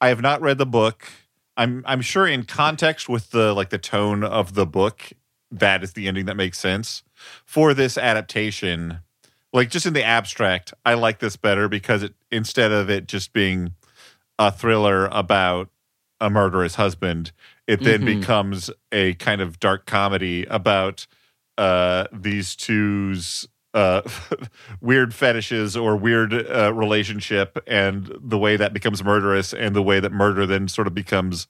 I 0.01 0.07
have 0.07 0.21
not 0.21 0.41
read 0.41 0.57
the 0.57 0.65
book. 0.65 1.07
I'm, 1.55 1.83
I'm 1.85 2.01
sure 2.01 2.25
in 2.25 2.45
context 2.45 3.07
with 3.07 3.29
the 3.29 3.53
like 3.53 3.69
the 3.69 3.77
tone 3.77 4.23
of 4.23 4.55
the 4.55 4.65
book, 4.65 5.11
that 5.51 5.83
is 5.83 5.93
the 5.93 6.07
ending 6.07 6.25
that 6.25 6.35
makes 6.35 6.57
sense 6.57 7.03
for 7.45 7.75
this 7.75 7.95
adaptation. 7.97 8.99
Like 9.51 9.69
just 9.69 9.85
in 9.85 9.93
the 9.93 10.03
abstract, 10.03 10.73
I 10.83 10.95
like 10.95 11.19
this 11.19 11.35
better 11.35 11.69
because 11.69 12.01
it 12.01 12.15
instead 12.31 12.71
of 12.71 12.89
it 12.89 13.07
just 13.07 13.33
being 13.33 13.75
a 14.39 14.51
thriller 14.51 15.05
about 15.11 15.69
a 16.23 16.29
murderous 16.29 16.75
husband, 16.75 17.31
it 17.67 17.83
then 17.83 18.01
Mhm. 18.01 18.05
becomes 18.19 18.69
a 18.91 19.13
kind 19.15 19.41
of 19.41 19.59
dark 19.59 19.85
comedy 19.85 20.45
about 20.45 21.05
uh, 21.57 22.05
these 22.11 22.55
two's 22.55 23.47
uh, 23.75 24.01
weird 24.81 25.13
fetishes 25.13 25.75
or 25.75 25.95
weird 25.95 26.33
uh, 26.33 26.71
relationship 26.73 27.57
and 27.67 28.11
the 28.21 28.37
way 28.37 28.55
that 28.57 28.71
becomes 28.73 29.03
murderous 29.03 29.53
and 29.53 29.75
the 29.75 29.81
way 29.81 29.99
that 29.99 30.11
murder 30.11 30.45
then 30.45 30.67
sort 30.67 30.87
of 30.87 30.93
becomes 30.93 31.47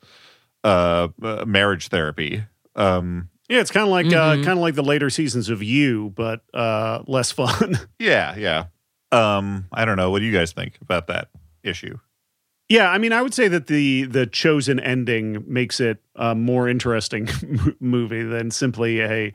uh, 0.63 1.07
uh, 1.21 1.43
marriage 1.45 1.87
therapy. 1.89 2.43
Um, 2.75 3.29
Yeah, 3.49 3.59
it's 3.59 3.71
kind 3.71 3.83
of 3.85 3.91
like 3.91 4.07
uh, 4.07 4.35
Mhm. 4.37 4.43
kind 4.45 4.57
of 4.57 4.63
like 4.63 4.75
the 4.75 4.83
later 4.83 5.09
seasons 5.09 5.49
of 5.49 5.61
You, 5.61 6.11
but 6.15 6.41
uh, 6.53 7.03
less 7.07 7.31
fun. 7.31 7.77
yeah, 7.99 8.35
yeah. 8.37 8.65
Um, 9.11 9.65
I 9.71 9.85
don't 9.85 9.97
know. 9.97 10.09
What 10.11 10.19
do 10.19 10.25
you 10.25 10.31
guys 10.33 10.53
think 10.53 10.77
about 10.81 11.07
that 11.07 11.29
issue? 11.63 11.97
Yeah, 12.73 12.89
I 12.89 12.97
mean, 12.97 13.13
I 13.13 13.21
would 13.21 13.35
say 13.35 13.47
that 13.49 13.67
the 13.67 14.05
the 14.05 14.25
chosen 14.25 14.79
ending 14.79 15.43
makes 15.45 15.79
it 15.79 15.99
a 16.15 16.33
more 16.33 16.67
interesting 16.67 17.29
mo- 17.47 17.73
movie 17.79 18.23
than 18.23 18.49
simply 18.49 18.99
a 18.99 19.31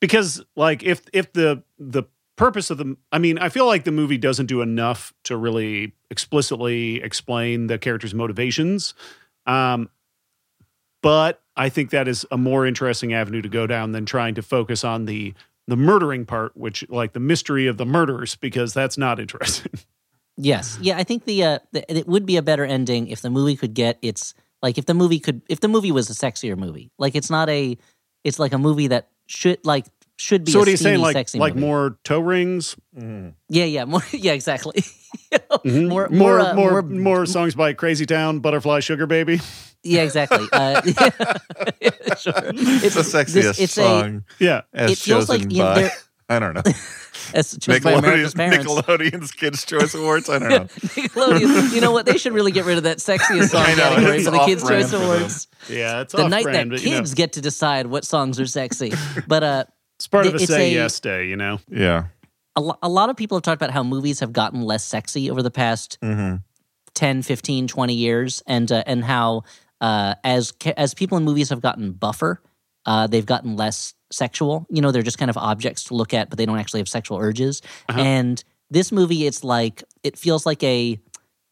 because 0.00 0.42
like 0.56 0.82
if 0.82 1.02
if 1.12 1.30
the 1.34 1.62
the 1.78 2.04
purpose 2.36 2.70
of 2.70 2.78
the 2.78 2.96
I 3.12 3.18
mean, 3.18 3.36
I 3.36 3.50
feel 3.50 3.66
like 3.66 3.84
the 3.84 3.92
movie 3.92 4.16
doesn't 4.16 4.46
do 4.46 4.62
enough 4.62 5.12
to 5.24 5.36
really 5.36 5.92
explicitly 6.10 7.02
explain 7.02 7.66
the 7.66 7.76
character's 7.76 8.14
motivations. 8.14 8.94
Um, 9.44 9.90
but 11.02 11.42
I 11.58 11.68
think 11.68 11.90
that 11.90 12.08
is 12.08 12.24
a 12.30 12.38
more 12.38 12.66
interesting 12.66 13.12
avenue 13.12 13.42
to 13.42 13.48
go 13.50 13.66
down 13.66 13.92
than 13.92 14.06
trying 14.06 14.36
to 14.36 14.42
focus 14.42 14.84
on 14.84 15.04
the 15.04 15.34
the 15.68 15.76
murdering 15.76 16.24
part, 16.24 16.56
which 16.56 16.88
like 16.88 17.12
the 17.12 17.20
mystery 17.20 17.66
of 17.66 17.76
the 17.76 17.84
murders, 17.84 18.36
because 18.36 18.72
that's 18.72 18.96
not 18.96 19.20
interesting. 19.20 19.72
Yes, 20.36 20.78
yeah, 20.82 20.96
I 20.98 21.04
think 21.04 21.24
the, 21.24 21.44
uh, 21.44 21.58
the 21.72 21.84
it 21.98 22.06
would 22.08 22.26
be 22.26 22.36
a 22.36 22.42
better 22.42 22.64
ending 22.64 23.08
if 23.08 23.20
the 23.22 23.30
movie 23.30 23.56
could 23.56 23.74
get 23.74 23.98
its 24.02 24.34
like 24.62 24.78
if 24.78 24.86
the 24.86 24.94
movie 24.94 25.18
could 25.20 25.42
if 25.48 25.60
the 25.60 25.68
movie 25.68 25.92
was 25.92 26.08
a 26.10 26.14
sexier 26.14 26.56
movie. 26.56 26.90
Like 26.98 27.14
it's 27.14 27.30
not 27.30 27.48
a 27.48 27.76
it's 28.24 28.38
like 28.38 28.52
a 28.52 28.58
movie 28.58 28.88
that 28.88 29.08
should 29.26 29.58
like 29.64 29.86
should 30.16 30.44
be. 30.44 30.52
so 30.52 30.58
a 30.58 30.60
what 30.60 30.68
are 30.68 30.70
you 30.70 30.76
saying? 30.76 31.00
Like 31.00 31.14
sexy 31.14 31.38
like 31.38 31.54
movie. 31.54 31.66
more 31.66 31.98
toe 32.04 32.20
rings, 32.20 32.76
Yeah, 32.96 33.64
yeah, 33.64 33.84
more. 33.84 34.02
Yeah, 34.12 34.32
exactly. 34.32 34.82
You 35.30 35.38
know, 35.50 35.58
Mhm. 35.58 35.88
More, 35.88 36.08
more 36.08 36.18
more, 36.18 36.40
uh, 36.40 36.54
more, 36.54 36.82
more, 36.82 36.82
more 36.82 37.26
songs 37.26 37.54
by 37.54 37.72
Crazy 37.72 38.04
Town, 38.06 38.40
Butterfly 38.40 38.80
Sugar 38.80 39.06
Baby. 39.06 39.40
Yeah, 39.86 40.00
exactly. 40.02 40.46
Uh, 40.50 40.80
sure. 42.16 42.32
It's 42.54 42.94
the 42.94 43.02
sexiest 43.04 43.32
this- 43.32 43.60
it's 43.60 43.76
a- 43.78 43.82
song 43.82 44.24
Yeah, 44.38 44.62
as 44.72 44.92
it 44.92 44.98
feels 44.98 45.26
chosen 45.26 45.42
like 45.42 45.52
you 45.52 45.58
know, 45.58 45.64
by 45.64 45.80
there- 45.82 45.92
I 46.28 46.38
don't 46.38 46.54
know 46.54 46.62
as 47.32 47.56
chosen 47.60 47.82
by 47.82 47.92
America's 47.92 48.34
Nickelodeon's, 48.34 48.34
parents. 48.34 48.66
Nickelodeon's 48.72 49.32
Kids 49.32 49.64
Choice 49.64 49.94
Awards. 49.94 50.28
I 50.28 50.38
don't 50.38 50.48
know. 50.50 50.58
Nickelodeon. 50.64 51.72
You 51.74 51.80
know 51.80 51.92
what? 51.92 52.06
They 52.06 52.18
should 52.18 52.32
really 52.32 52.52
get 52.52 52.64
rid 52.64 52.76
of 52.78 52.84
that 52.84 52.98
sexiest 52.98 53.48
song 53.50 53.62
I 53.64 53.74
know, 53.74 53.82
category 53.94 54.24
for 54.24 54.30
the 54.32 54.44
Kids' 54.44 54.62
Choice. 54.68 54.92
Awards. 54.92 55.48
yeah. 55.68 56.00
It's 56.02 56.12
The 56.12 56.24
off 56.24 56.30
night 56.30 56.44
brand, 56.44 56.70
that 56.72 56.76
but, 56.76 56.84
you 56.84 56.90
know, 56.90 56.96
kids 56.98 57.14
get 57.14 57.32
to 57.34 57.40
decide 57.40 57.86
what 57.86 58.04
songs 58.04 58.38
are 58.40 58.46
sexy. 58.46 58.92
But 59.26 59.42
uh, 59.42 59.64
it's 59.98 60.06
part 60.08 60.26
of 60.26 60.32
a 60.34 60.36
it's 60.36 60.46
say 60.46 60.70
a- 60.70 60.74
yes 60.74 61.00
day. 61.00 61.28
You 61.28 61.36
know, 61.36 61.60
Yeah. 61.68 62.04
a, 62.56 62.60
lo- 62.60 62.78
a 62.82 62.88
lot 62.88 63.08
of 63.10 63.16
people 63.16 63.36
have 63.36 63.42
talked 63.42 63.60
about 63.62 63.70
how 63.72 63.82
movies 63.82 64.20
have 64.20 64.32
gotten 64.32 64.62
less 64.62 64.84
sexy 64.84 65.30
over 65.30 65.42
the 65.42 65.50
past 65.50 65.98
Mm-hmm. 66.02 66.36
10 66.94 67.22
15 67.22 67.66
20 67.66 67.94
years 67.94 68.42
and 68.46 68.70
uh, 68.70 68.84
and 68.86 69.04
how 69.04 69.42
uh, 69.80 70.14
as 70.22 70.52
ca- 70.52 70.74
as 70.76 70.94
people 70.94 71.18
in 71.18 71.24
movies 71.24 71.48
have 71.48 71.60
gotten 71.60 71.90
buffer 71.92 72.40
uh, 72.86 73.08
they've 73.08 73.26
gotten 73.26 73.56
less 73.56 73.94
sexual 74.14 74.66
you 74.70 74.80
know 74.80 74.90
they're 74.92 75.02
just 75.02 75.18
kind 75.18 75.30
of 75.30 75.36
objects 75.36 75.84
to 75.84 75.94
look 75.94 76.14
at 76.14 76.28
but 76.30 76.38
they 76.38 76.46
don't 76.46 76.58
actually 76.58 76.80
have 76.80 76.88
sexual 76.88 77.18
urges 77.18 77.60
Uh-huh. 77.88 78.00
and 78.00 78.44
this 78.70 78.90
movie 78.92 79.26
it's 79.26 79.42
like 79.44 79.82
it 80.02 80.18
feels 80.18 80.46
like 80.46 80.62
a 80.62 80.98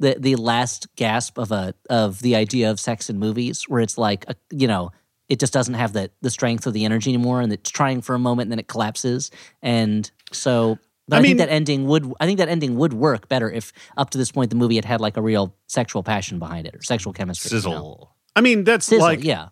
the 0.01 0.17
the 0.19 0.37
last 0.37 0.87
gasp 0.97 1.39
of 1.39 1.53
a 1.53 1.75
of 1.91 2.21
the 2.21 2.35
idea 2.37 2.71
of 2.71 2.81
sex 2.81 3.11
in 3.11 3.19
movies 3.19 3.65
where 3.69 3.81
it's 3.81 3.99
like 3.99 4.25
a, 4.29 4.35
you 4.51 4.67
know 4.67 4.91
it 5.29 5.39
just 5.41 5.53
doesn't 5.53 5.75
have 5.75 5.93
the 5.93 6.11
the 6.23 6.31
strength 6.31 6.67
or 6.67 6.71
the 6.71 6.85
energy 6.85 7.11
anymore 7.13 7.41
and 7.41 7.53
it's 7.53 7.71
trying 7.71 8.01
for 8.03 8.15
a 8.15 8.19
moment 8.19 8.47
and 8.47 8.53
then 8.53 8.59
it 8.59 8.69
collapses 8.69 9.31
and 9.63 10.11
so 10.33 10.79
but 11.09 11.17
I 11.17 11.19
I, 11.19 11.23
mean- 11.23 11.31
think 11.31 11.39
that 11.39 11.49
ending 11.53 11.87
would 11.87 12.13
I 12.21 12.27
think 12.27 12.39
that 12.39 12.49
ending 12.49 12.77
would 12.77 12.93
work 12.93 13.29
better 13.29 13.51
if 13.51 13.73
up 13.97 14.11
to 14.11 14.19
this 14.19 14.31
point 14.33 14.51
the 14.51 14.57
movie 14.57 14.77
had 14.77 14.85
had 14.85 15.01
like 15.01 15.17
a 15.17 15.23
real 15.23 15.55
sexual 15.67 16.03
passion 16.03 16.39
behind 16.39 16.67
it 16.67 16.75
or 16.75 16.83
sexual 16.83 17.13
chemistry. 17.13 17.51
you 17.51 17.57
know? 17.57 17.71
Sizzle. 17.71 18.17
I 18.35 18.41
mean 18.41 18.65
that's 18.65 18.87
Sizzle, 18.87 19.01
like 19.07 19.23
yeah. 19.25 19.49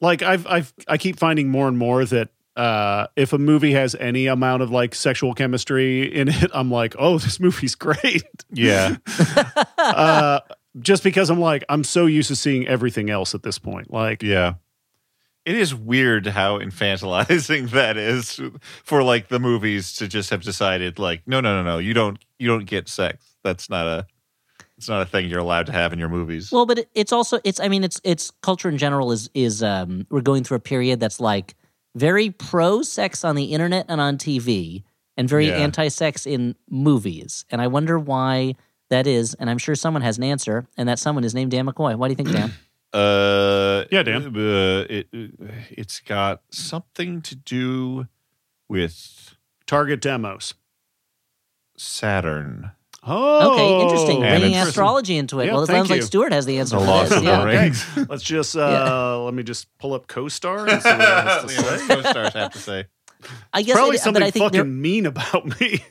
like 0.00 0.22
I've 0.22 0.46
I've 0.46 0.72
I 0.88 0.96
keep 0.98 1.18
finding 1.18 1.48
more 1.48 1.68
and 1.68 1.78
more 1.78 2.04
that 2.06 2.28
uh, 2.56 3.06
if 3.16 3.32
a 3.32 3.38
movie 3.38 3.72
has 3.72 3.94
any 3.94 4.26
amount 4.26 4.62
of 4.62 4.70
like 4.70 4.94
sexual 4.94 5.34
chemistry 5.34 6.02
in 6.12 6.28
it, 6.28 6.50
I'm 6.54 6.70
like, 6.70 6.94
oh, 6.98 7.18
this 7.18 7.38
movie's 7.38 7.74
great. 7.74 8.24
Yeah. 8.50 8.96
uh, 9.78 10.40
just 10.78 11.02
because 11.02 11.30
I'm 11.30 11.40
like, 11.40 11.64
I'm 11.68 11.84
so 11.84 12.06
used 12.06 12.28
to 12.28 12.36
seeing 12.36 12.66
everything 12.66 13.10
else 13.10 13.34
at 13.34 13.42
this 13.42 13.58
point. 13.58 13.92
Like, 13.92 14.22
Yeah. 14.22 14.54
It 15.44 15.54
is 15.54 15.72
weird 15.72 16.26
how 16.26 16.58
infantilizing 16.58 17.70
that 17.70 17.96
is 17.96 18.40
for 18.82 19.04
like 19.04 19.28
the 19.28 19.38
movies 19.38 19.94
to 19.98 20.08
just 20.08 20.30
have 20.30 20.42
decided 20.42 20.98
like 20.98 21.22
no 21.24 21.40
no 21.40 21.62
no 21.62 21.62
no 21.62 21.78
you 21.78 21.94
don't 21.94 22.18
you 22.40 22.48
don't 22.48 22.64
get 22.64 22.88
sex. 22.88 23.36
That's 23.44 23.70
not 23.70 23.86
a 23.86 24.06
it's 24.76 24.88
not 24.88 25.02
a 25.02 25.06
thing 25.06 25.28
you're 25.28 25.38
allowed 25.38 25.66
to 25.66 25.72
have 25.72 25.92
in 25.92 26.00
your 26.00 26.08
movies. 26.08 26.50
Well, 26.50 26.66
but 26.66 26.86
it's 26.94 27.12
also 27.12 27.38
it's 27.44 27.60
I 27.60 27.68
mean 27.68 27.84
it's 27.84 28.00
it's 28.02 28.32
culture 28.42 28.68
in 28.68 28.76
general 28.76 29.12
is 29.12 29.30
is 29.34 29.62
um 29.62 30.04
we're 30.10 30.20
going 30.20 30.42
through 30.42 30.56
a 30.56 30.60
period 30.60 30.98
that's 30.98 31.20
like 31.20 31.54
very 31.96 32.30
pro 32.30 32.82
sex 32.82 33.24
on 33.24 33.34
the 33.34 33.46
internet 33.46 33.86
and 33.88 34.00
on 34.00 34.18
TV 34.18 34.84
and 35.16 35.28
very 35.28 35.48
Yeah. 35.48 35.54
anti 35.56 35.88
sex 35.88 36.26
in 36.26 36.54
movies. 36.70 37.44
And 37.50 37.60
I 37.60 37.66
wonder 37.66 37.98
why 37.98 38.54
that 38.90 39.06
is 39.06 39.34
and 39.34 39.48
I'm 39.50 39.58
sure 39.58 39.74
someone 39.74 40.02
has 40.02 40.18
an 40.18 40.24
answer 40.24 40.68
and 40.76 40.88
that 40.88 40.98
someone 41.00 41.24
is 41.24 41.34
named 41.34 41.50
Dan 41.50 41.66
McCoy. 41.66 41.96
Why 41.96 42.06
do 42.08 42.12
you 42.12 42.16
think 42.16 42.30
Dan? 42.32 42.52
Uh, 42.92 43.84
Yeah, 43.90 44.02
Dan. 44.04 44.34
Uh, 44.34 44.86
it 44.88 45.08
it's 45.70 46.00
got 46.00 46.40
something 46.50 47.20
to 47.22 47.34
do 47.34 48.06
with 48.68 49.34
Target 49.66 50.00
demos. 50.00 50.54
Saturn. 51.76 52.70
Oh, 53.06 53.52
Okay, 53.52 53.82
interesting. 53.84 54.20
Bringing 54.20 54.50
it's- 54.50 54.68
astrology 54.68 55.16
into 55.16 55.40
it. 55.40 55.46
Yeah, 55.46 55.52
well, 55.54 55.62
it 55.62 55.66
thank 55.68 55.76
sounds 55.78 55.90
like 55.90 55.96
you. 56.00 56.06
Stuart 56.06 56.32
has 56.32 56.44
the 56.46 56.58
answer 56.58 56.76
The 56.76 56.84
for 56.84 56.86
loss 56.90 57.08
this. 57.08 57.18
of 57.18 57.24
yeah. 57.24 57.40
the 57.40 57.46
rings. 57.46 57.86
Let's 58.08 58.22
just 58.24 58.56
uh, 58.56 59.22
let 59.22 59.34
me 59.34 59.42
just 59.42 59.66
pull 59.78 59.94
up 59.94 60.06
CoStar 60.08 60.68
and 60.70 60.82
see 60.82 60.88
what 60.88 61.00
it 61.00 61.04
has 61.06 61.42
to 61.42 61.48
say. 61.88 61.94
co-stars 61.94 62.32
have 62.34 62.52
to 62.52 62.58
say. 62.58 62.84
I 63.52 63.62
guess, 63.62 63.74
Probably 63.74 63.96
it, 63.96 63.98
but 63.98 64.04
something 64.04 64.22
I 64.22 64.30
think 64.30 64.44
fucking 64.44 64.56
there, 64.58 64.64
mean 64.64 65.06
about 65.06 65.60
me. 65.60 65.84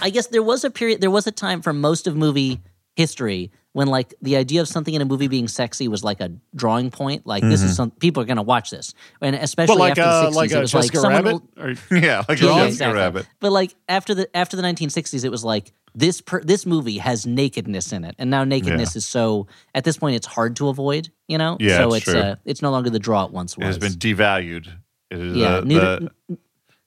I 0.00 0.10
guess 0.10 0.28
there 0.28 0.42
was 0.42 0.64
a 0.64 0.70
period, 0.70 1.00
there 1.00 1.10
was 1.10 1.26
a 1.26 1.32
time 1.32 1.60
for 1.62 1.72
most 1.72 2.06
of 2.06 2.16
movie 2.16 2.60
history 2.94 3.50
when 3.72 3.88
like 3.88 4.14
the 4.22 4.36
idea 4.36 4.62
of 4.62 4.68
something 4.68 4.94
in 4.94 5.02
a 5.02 5.04
movie 5.04 5.28
being 5.28 5.48
sexy 5.48 5.86
was 5.86 6.02
like 6.02 6.20
a 6.20 6.30
drawing 6.54 6.90
point. 6.90 7.26
Like 7.26 7.42
this 7.42 7.62
is 7.62 7.76
some 7.76 7.90
people 7.90 8.22
are 8.22 8.26
going 8.26 8.36
to 8.38 8.42
watch 8.42 8.70
this, 8.70 8.94
and 9.20 9.36
especially 9.36 9.76
like 9.76 9.90
after 9.98 10.02
uh, 10.02 10.30
the 10.30 10.32
sixties, 10.32 10.36
like 10.36 10.50
it 10.50 10.54
a 10.56 10.60
was 10.60 10.74
like 10.74 10.92
someone 10.92 11.12
Rabbit. 11.12 11.32
will- 11.34 11.62
Or, 11.62 11.70
Yeah, 11.98 12.22
like 12.28 12.40
Yeah, 12.40 12.46
a 12.46 12.54
Jessica 12.54 12.66
exactly. 12.68 12.94
Rabbit. 13.00 13.26
But 13.40 13.52
like 13.52 13.74
after 13.88 14.14
the 14.14 14.34
after 14.36 14.56
the 14.56 14.62
1960s, 14.62 15.24
it 15.24 15.30
was 15.30 15.44
like 15.44 15.72
this 15.96 16.20
per, 16.20 16.40
this 16.42 16.66
movie 16.66 16.98
has 16.98 17.26
nakedness 17.26 17.92
in 17.92 18.04
it, 18.04 18.14
and 18.18 18.30
now 18.30 18.44
nakedness 18.44 18.94
is 18.96 19.06
so 19.08 19.46
at 19.74 19.82
this 19.82 19.96
point 19.96 20.14
it's 20.14 20.26
hard 20.26 20.54
to 20.56 20.68
avoid. 20.68 21.10
You 21.26 21.38
know, 21.38 21.56
Yeah, 21.58 21.78
so 21.78 21.94
it's 21.94 22.06
it's 22.06 22.14
uh, 22.14 22.36
it's 22.44 22.62
no 22.62 22.70
longer 22.70 22.90
the 22.90 23.00
draw 23.00 23.24
it 23.24 23.32
once 23.32 23.56
was. 23.56 23.64
It 23.64 23.66
has 23.66 23.78
been 23.78 23.98
devalued. 23.98 24.68
It 25.10 25.18
is 25.18 25.36
Yeah, 25.36 25.56
uh, 25.56 25.60
neither- 25.62 26.10
the 26.28 26.38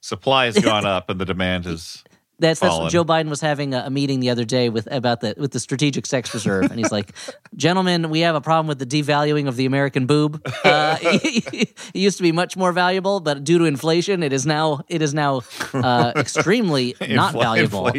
supply 0.01 0.45
has 0.45 0.57
gone 0.57 0.85
up 0.95 1.09
and 1.09 1.19
the 1.19 1.25
demand 1.25 1.65
is 1.65 2.03
That's 2.39 2.59
that's 2.61 2.73
fallen. 2.73 2.89
Joe 2.89 3.03
Biden 3.03 3.29
was 3.29 3.41
having 3.41 3.73
a, 3.73 3.83
a 3.87 3.89
meeting 3.89 4.21
the 4.21 4.29
other 4.29 4.45
day 4.45 4.69
with 4.69 4.87
about 4.91 5.19
the 5.19 5.33
with 5.37 5.51
the 5.51 5.59
strategic 5.59 6.05
sex 6.05 6.33
reserve, 6.33 6.65
and 6.71 6.79
he's 6.79 6.91
like, 6.91 7.11
"Gentlemen, 7.57 8.09
we 8.09 8.21
have 8.21 8.35
a 8.35 8.41
problem 8.41 8.67
with 8.67 8.79
the 8.79 8.85
devaluing 8.85 9.47
of 9.49 9.55
the 9.57 9.65
American 9.65 10.05
boob. 10.05 10.41
Uh, 10.63 10.97
it 11.01 11.73
used 11.93 12.15
to 12.17 12.23
be 12.23 12.31
much 12.31 12.55
more 12.55 12.71
valuable, 12.71 13.19
but 13.19 13.43
due 13.43 13.57
to 13.57 13.65
inflation, 13.65 14.23
it 14.23 14.31
is 14.31 14.45
now 14.45 14.81
it 14.87 15.01
is 15.01 15.13
now 15.13 15.41
uh, 15.73 16.13
extremely 16.15 16.95
not 17.01 17.33
infl- 17.33 17.41
valuable. 17.41 17.91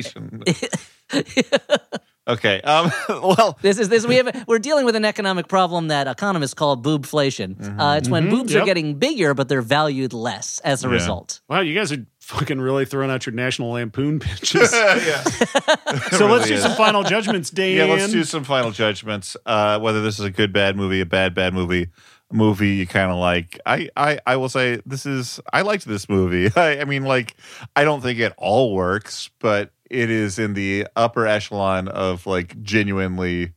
Inflation. 1.12 1.44
okay. 2.28 2.60
Um, 2.62 2.90
well, 3.08 3.58
This 3.62 3.78
is 3.78 3.88
this 3.88 4.06
we 4.06 4.16
have 4.16 4.44
we're 4.46 4.58
dealing 4.58 4.84
with 4.84 4.96
an 4.96 5.04
economic 5.04 5.48
problem 5.48 5.88
that 5.88 6.06
economists 6.06 6.54
call 6.54 6.76
boobflation. 6.76 7.78
Uh, 7.78 7.96
it's 7.98 8.08
when 8.08 8.28
boobs 8.30 8.54
are 8.54 8.64
getting 8.64 8.94
bigger, 8.98 9.34
but 9.34 9.48
they're 9.48 9.62
valued 9.62 10.12
less 10.12 10.60
as 10.60 10.84
a 10.84 10.88
Yeah. 10.88 10.94
result. 10.94 11.40
wow, 11.48 11.60
you 11.60 11.74
guys 11.74 11.92
are 11.92 12.04
fucking 12.20 12.60
really 12.60 12.84
throwing 12.84 13.10
out 13.10 13.26
your 13.26 13.34
National 13.34 13.70
Lampoon 13.70 14.20
pitches. 14.20 14.72
yeah. 14.72 15.22
so 15.24 16.26
let's 16.26 16.44
really 16.44 16.48
do 16.48 16.54
is. 16.54 16.62
some 16.62 16.76
final 16.76 17.02
judgments, 17.02 17.50
Dan. 17.50 17.76
Yeah, 17.76 17.84
let's 17.84 18.12
do 18.12 18.22
some 18.24 18.44
final 18.44 18.70
judgments. 18.70 19.36
Uh, 19.44 19.80
whether 19.80 20.00
this 20.02 20.18
is 20.20 20.24
a 20.24 20.30
good 20.30 20.52
bad 20.52 20.76
movie, 20.76 21.00
a 21.00 21.06
bad 21.06 21.34
bad 21.34 21.52
movie, 21.54 21.88
movie 22.30 22.76
you 22.76 22.86
kind 22.86 23.10
of 23.10 23.16
like. 23.18 23.58
I, 23.66 23.88
I 23.96 24.20
I 24.26 24.36
will 24.36 24.48
say 24.48 24.80
this 24.86 25.06
is. 25.06 25.40
I 25.52 25.62
liked 25.62 25.86
this 25.86 26.08
movie. 26.08 26.50
I, 26.54 26.80
I 26.80 26.84
mean, 26.84 27.02
like, 27.02 27.34
I 27.74 27.82
don't 27.82 28.00
think 28.00 28.20
it 28.20 28.32
all 28.36 28.74
works, 28.74 29.30
but 29.40 29.72
it 29.90 30.08
is 30.08 30.38
in 30.38 30.54
the 30.54 30.86
upper 30.96 31.26
echelon 31.26 31.88
of 31.88 32.26
like 32.26 32.62
genuinely 32.62 33.52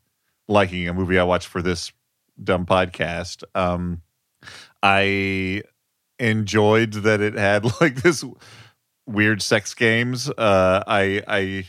liking 0.47 0.87
a 0.87 0.93
movie 0.93 1.19
I 1.19 1.23
watched 1.23 1.47
for 1.47 1.61
this 1.61 1.91
dumb 2.43 2.65
podcast. 2.65 3.43
Um, 3.55 4.01
I 4.81 5.63
enjoyed 6.19 6.93
that 6.93 7.21
it 7.21 7.35
had 7.35 7.65
like 7.81 8.01
this 8.01 8.25
weird 9.05 9.41
sex 9.41 9.73
games. 9.73 10.29
Uh, 10.29 10.83
I 10.87 11.23
I 11.27 11.65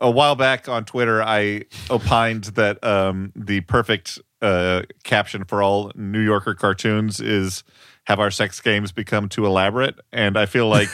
a 0.00 0.10
while 0.10 0.36
back 0.36 0.68
on 0.68 0.84
Twitter, 0.84 1.22
I 1.22 1.64
opined 1.90 2.44
that 2.44 2.82
um, 2.84 3.32
the 3.34 3.62
perfect 3.62 4.20
uh, 4.40 4.82
caption 5.02 5.44
for 5.44 5.62
all 5.62 5.90
New 5.96 6.20
Yorker 6.20 6.54
cartoons 6.54 7.20
is 7.20 7.64
"Have 8.08 8.18
our 8.20 8.30
sex 8.30 8.60
games 8.60 8.90
become 8.90 9.28
too 9.28 9.46
elaborate?" 9.46 9.94
And 10.12 10.36
I 10.36 10.46
feel 10.46 10.66
like 10.68 10.88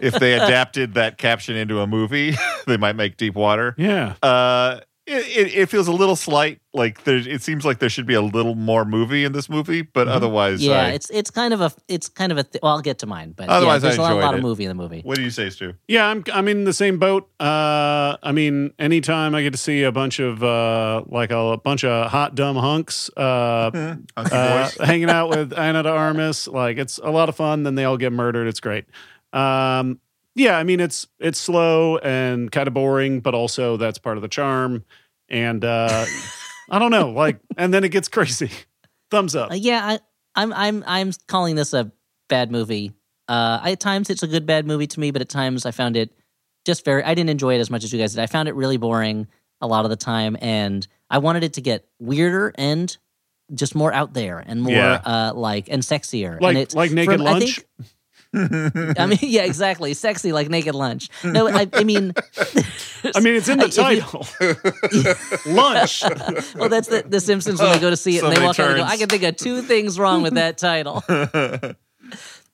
if 0.00 0.14
they 0.14 0.32
adapted 0.40 0.94
that 0.94 1.18
caption 1.18 1.56
into 1.56 1.80
a 1.80 1.86
movie, 1.86 2.34
they 2.66 2.76
might 2.76 2.96
make 2.96 3.16
Deep 3.16 3.34
Water. 3.34 3.74
Yeah. 3.76 4.14
Uh, 4.22 4.80
it, 5.06 5.26
it, 5.26 5.54
it 5.54 5.68
feels 5.68 5.86
a 5.88 5.92
little 5.92 6.16
slight. 6.16 6.60
Like 6.72 7.04
there, 7.04 7.16
it 7.16 7.40
seems 7.42 7.64
like 7.64 7.78
there 7.78 7.88
should 7.88 8.06
be 8.06 8.14
a 8.14 8.20
little 8.22 8.54
more 8.56 8.84
movie 8.84 9.24
in 9.24 9.32
this 9.32 9.48
movie, 9.48 9.82
but 9.82 10.08
otherwise, 10.08 10.60
Yeah, 10.64 10.86
I- 10.86 10.88
it's 10.90 11.08
it's 11.10 11.30
kind 11.30 11.54
of 11.54 11.60
a 11.60 11.72
it's 11.86 12.08
kind 12.08 12.32
of 12.32 12.38
a 12.38 12.42
th- 12.42 12.60
well, 12.62 12.72
I'll 12.72 12.80
get 12.80 12.98
to 13.00 13.06
mine, 13.06 13.32
but 13.36 13.48
Otherwise, 13.48 13.82
yeah, 13.82 13.88
I 13.88 13.90
there's 13.90 13.98
a 13.98 14.02
lot, 14.02 14.10
enjoyed 14.12 14.24
lot 14.24 14.34
of 14.34 14.40
movie 14.42 14.64
in 14.64 14.68
the 14.70 14.74
movie. 14.74 15.00
what 15.04 15.16
do 15.16 15.22
you 15.22 15.30
say, 15.30 15.50
Stu? 15.50 15.74
Yeah, 15.86 16.06
I'm 16.06 16.24
I'm 16.32 16.48
in 16.48 16.64
the 16.64 16.72
same 16.72 16.98
boat. 16.98 17.28
Uh, 17.38 18.16
I 18.22 18.32
mean, 18.32 18.72
anytime 18.78 19.34
I 19.36 19.42
get 19.42 19.52
to 19.52 19.58
see 19.58 19.82
a 19.84 19.92
bunch 19.92 20.18
of 20.18 20.42
uh, 20.42 21.02
like 21.06 21.30
a, 21.30 21.58
bunch 21.58 21.84
of 21.84 22.10
hot 22.10 22.34
dumb 22.34 22.56
hunks 22.56 23.08
uh, 23.16 23.94
uh, 24.16 24.70
hanging 24.84 25.10
out 25.10 25.28
with 25.28 25.52
Ana 25.56 25.82
de 25.84 25.90
Armas, 25.90 26.48
like 26.48 26.76
it's 26.78 26.98
a 26.98 27.10
lot 27.10 27.28
of 27.28 27.36
fun. 27.36 27.62
Then 27.62 27.76
they 27.76 27.84
all 27.84 27.98
get 27.98 28.12
murdered. 28.12 28.48
It's 28.48 28.60
great. 28.60 28.86
Um, 29.32 30.00
yeah, 30.34 30.58
I 30.58 30.64
mean 30.64 30.80
it's 30.80 31.06
it's 31.18 31.38
slow 31.38 31.98
and 31.98 32.50
kind 32.50 32.68
of 32.68 32.74
boring, 32.74 33.20
but 33.20 33.34
also 33.34 33.76
that's 33.76 33.98
part 33.98 34.16
of 34.16 34.22
the 34.22 34.28
charm. 34.28 34.84
And 35.28 35.64
uh, 35.64 36.04
I 36.70 36.78
don't 36.78 36.90
know, 36.90 37.10
like, 37.10 37.38
and 37.56 37.72
then 37.72 37.84
it 37.84 37.90
gets 37.90 38.08
crazy. 38.08 38.50
Thumbs 39.10 39.36
up. 39.36 39.50
Uh, 39.50 39.54
yeah, 39.54 39.80
I, 39.84 39.98
I'm 40.34 40.52
I'm 40.52 40.84
I'm 40.86 41.10
calling 41.28 41.56
this 41.56 41.72
a 41.72 41.92
bad 42.28 42.50
movie. 42.50 42.92
Uh, 43.28 43.60
at 43.64 43.80
times 43.80 44.10
it's 44.10 44.22
a 44.22 44.26
good 44.26 44.44
bad 44.46 44.66
movie 44.66 44.86
to 44.86 45.00
me, 45.00 45.10
but 45.10 45.22
at 45.22 45.28
times 45.28 45.64
I 45.66 45.70
found 45.70 45.96
it 45.96 46.12
just 46.64 46.84
very. 46.84 47.02
I 47.02 47.14
didn't 47.14 47.30
enjoy 47.30 47.54
it 47.54 47.60
as 47.60 47.70
much 47.70 47.84
as 47.84 47.92
you 47.92 47.98
guys 47.98 48.14
did. 48.14 48.20
I 48.20 48.26
found 48.26 48.48
it 48.48 48.54
really 48.54 48.76
boring 48.76 49.26
a 49.60 49.66
lot 49.66 49.84
of 49.84 49.90
the 49.90 49.96
time, 49.96 50.36
and 50.40 50.86
I 51.10 51.18
wanted 51.18 51.44
it 51.44 51.54
to 51.54 51.60
get 51.60 51.86
weirder 52.00 52.52
and 52.56 52.94
just 53.54 53.74
more 53.74 53.92
out 53.92 54.14
there 54.14 54.38
and 54.44 54.62
more 54.62 54.72
Yeah. 54.72 55.00
uh, 55.04 55.32
like 55.34 55.68
and 55.70 55.82
sexier. 55.82 56.40
Like 56.40 56.50
and 56.54 56.58
it's 56.58 56.74
like 56.74 56.90
naked 56.90 57.12
from- 57.18 57.26
I 57.26 57.30
lunch. 57.32 57.56
think- 57.78 57.88
I 58.98 59.06
mean, 59.06 59.18
yeah, 59.22 59.42
exactly. 59.44 59.94
Sexy 59.94 60.32
like 60.32 60.48
naked 60.48 60.74
lunch. 60.74 61.08
No, 61.22 61.48
I, 61.48 61.68
I 61.72 61.84
mean, 61.84 62.12
I 63.14 63.20
mean, 63.20 63.34
it's 63.34 63.48
in 63.48 63.58
the 63.58 63.66
if 63.68 63.76
you- 63.76 63.82
title. 63.82 64.26
lunch. 65.52 66.02
well, 66.54 66.68
that's 66.68 66.88
the, 66.88 67.04
the 67.06 67.20
Simpsons 67.20 67.60
when 67.60 67.72
they 67.72 67.78
go 67.80 67.90
to 67.90 67.96
see 67.96 68.16
it 68.16 68.20
So 68.20 68.26
and 68.26 68.32
they 68.36 68.40
many 68.40 68.46
walk 68.48 68.58
out 68.60 68.68
and 68.70 68.76
go, 68.78 68.82
turns. 68.82 68.92
I 68.92 68.96
can 68.96 69.08
think 69.08 69.22
of 69.22 69.36
two 69.36 69.62
things 69.62 69.98
wrong 69.98 70.22
with 70.22 70.34
that 70.34 70.58
title. 70.58 71.02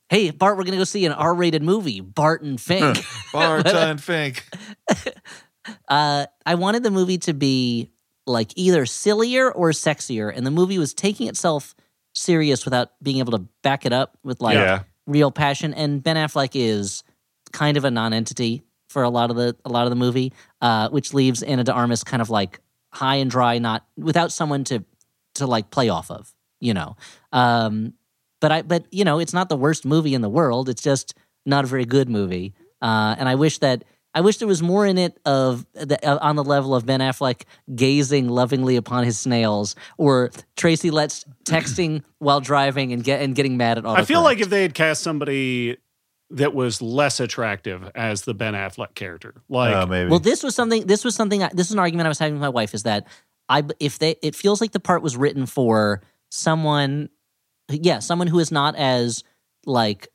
hey, 0.09 0.31
Bart, 0.31 0.57
we're 0.57 0.65
going 0.65 0.73
to 0.73 0.79
go 0.79 0.85
see 0.85 1.07
an 1.07 1.13
R 1.13 1.35
rated 1.35 1.63
movie, 1.63 2.01
Bart 2.01 2.43
and 2.43 2.61
Fink. 2.61 2.99
Bart 3.33 3.67
and 3.67 4.03
Fink. 4.03 4.45
uh, 5.89 6.27
I 6.47 6.55
wanted 6.55 6.83
the 6.83 6.91
movie 6.91 7.19
to 7.19 7.33
be 7.35 7.91
like 8.27 8.53
either 8.57 8.87
sillier 8.87 9.51
or 9.51 9.71
sexier, 9.71 10.33
and 10.35 10.47
the 10.47 10.51
movie 10.51 10.79
was 10.79 10.95
taking 10.95 11.29
itself 11.29 11.75
serious 12.15 12.65
without 12.65 12.91
being 13.03 13.19
able 13.19 13.33
to 13.33 13.39
back 13.63 13.87
it 13.87 13.93
up 13.93 14.19
with 14.23 14.41
like 14.41 14.55
Yeah. 14.55 14.83
Real 15.11 15.31
passion. 15.31 15.75
And 15.75 16.03
Ben 16.03 16.17
Affleck 16.17 16.51
is 16.55 17.03
kind 17.53 17.77
of 17.77 17.85
a 17.85 17.91
non-entity 17.91 18.63
for 18.89 19.03
a 19.03 19.11
lot 19.11 19.31
of 19.31 19.37
the 19.37 19.57
a 19.65 19.69
lot 19.69 19.85
of 19.85 19.91
the 19.91 19.97
movie, 19.97 20.33
uh, 20.61 20.89
which 20.91 21.13
leaves 21.15 21.43
Ana 21.43 21.65
de 21.65 21.73
Armas 21.73 22.05
kind 22.05 22.21
of 22.21 22.31
like 22.31 22.61
high 22.93 23.17
and 23.17 23.31
dry, 23.31 23.59
not 23.59 23.87
without 23.97 24.33
someone 24.33 24.65
to 24.65 24.85
to 25.35 25.47
like 25.47 25.71
play 25.71 25.89
off 25.89 26.11
of, 26.11 26.33
you 26.61 26.75
know. 26.75 26.97
Um, 27.33 27.95
but 28.41 28.53
I 28.53 28.63
but 28.63 28.87
you 28.91 29.05
know 29.05 29.19
it's 29.19 29.33
not 29.33 29.49
the 29.49 29.57
worst 29.57 29.85
movie 29.85 30.15
in 30.15 30.23
the 30.23 30.29
world. 30.29 30.69
It's 30.69 30.83
just 30.83 31.15
not 31.45 31.65
a 31.65 31.69
very 31.69 31.85
good 31.85 32.09
movie. 32.09 32.55
Uh, 32.83 33.15
and 33.19 33.29
I 33.29 33.35
wish 33.35 33.59
that 33.59 33.85
I 34.15 34.23
wish 34.23 34.39
there 34.39 34.49
was 34.49 34.63
more 34.63 34.85
in 34.87 34.99
it 34.99 35.19
of 35.25 35.65
the, 35.73 35.99
uh, 36.05 36.19
on 36.21 36.35
the 36.37 36.43
level 36.43 36.75
of 36.75 36.85
Ben 36.85 37.01
Affleck 37.01 37.43
gazing 37.75 38.29
lovingly 38.29 38.77
upon 38.77 39.05
his 39.05 39.19
snails, 39.19 39.77
or 39.99 40.31
Tracy 40.57 40.91
Letts 40.91 41.25
texting 41.45 42.03
while 42.19 42.41
driving 42.41 42.93
and 42.93 43.05
get 43.05 43.23
and 43.23 43.35
getting 43.35 43.57
mad 43.57 43.79
at 43.79 43.85
all. 43.85 43.95
I 43.97 44.05
feel 44.05 44.23
like 44.23 44.41
if 44.41 44.49
they 44.51 44.63
had 44.63 44.75
cast 44.75 45.03
somebody 45.03 45.77
that 46.31 46.55
was 46.55 46.81
less 46.81 47.19
attractive 47.21 47.91
as 47.95 48.23
the 48.23 48.35
Ben 48.35 48.55
Affleck 48.55 48.95
character, 48.95 49.35
like 49.49 49.75
Oh, 49.75 49.87
maybe. 49.87 50.11
Well, 50.11 50.21
this 50.21 50.43
was 50.43 50.55
something. 50.55 50.87
This 50.87 51.05
was 51.05 51.15
something. 51.15 51.43
I, 51.43 51.51
this 51.53 51.69
is 51.69 51.73
an 51.73 51.79
argument 51.79 52.07
I 52.07 52.09
was 52.11 52.19
having 52.19 52.35
with 52.35 52.43
my 52.43 52.49
wife. 52.49 52.75
Is 52.75 52.83
that 52.85 53.07
I 53.49 53.63
if 53.79 53.99
they 53.99 54.17
it 54.23 54.35
feels 54.35 54.61
like 54.61 54.73
the 54.73 54.81
part 54.81 55.03
was 55.03 55.17
written 55.17 55.47
for 55.47 56.03
someone, 56.31 57.11
yeah, 57.69 58.01
someone 58.01 58.27
who 58.29 58.39
is 58.39 58.51
not 58.53 58.75
as 58.77 59.23
like 59.67 60.09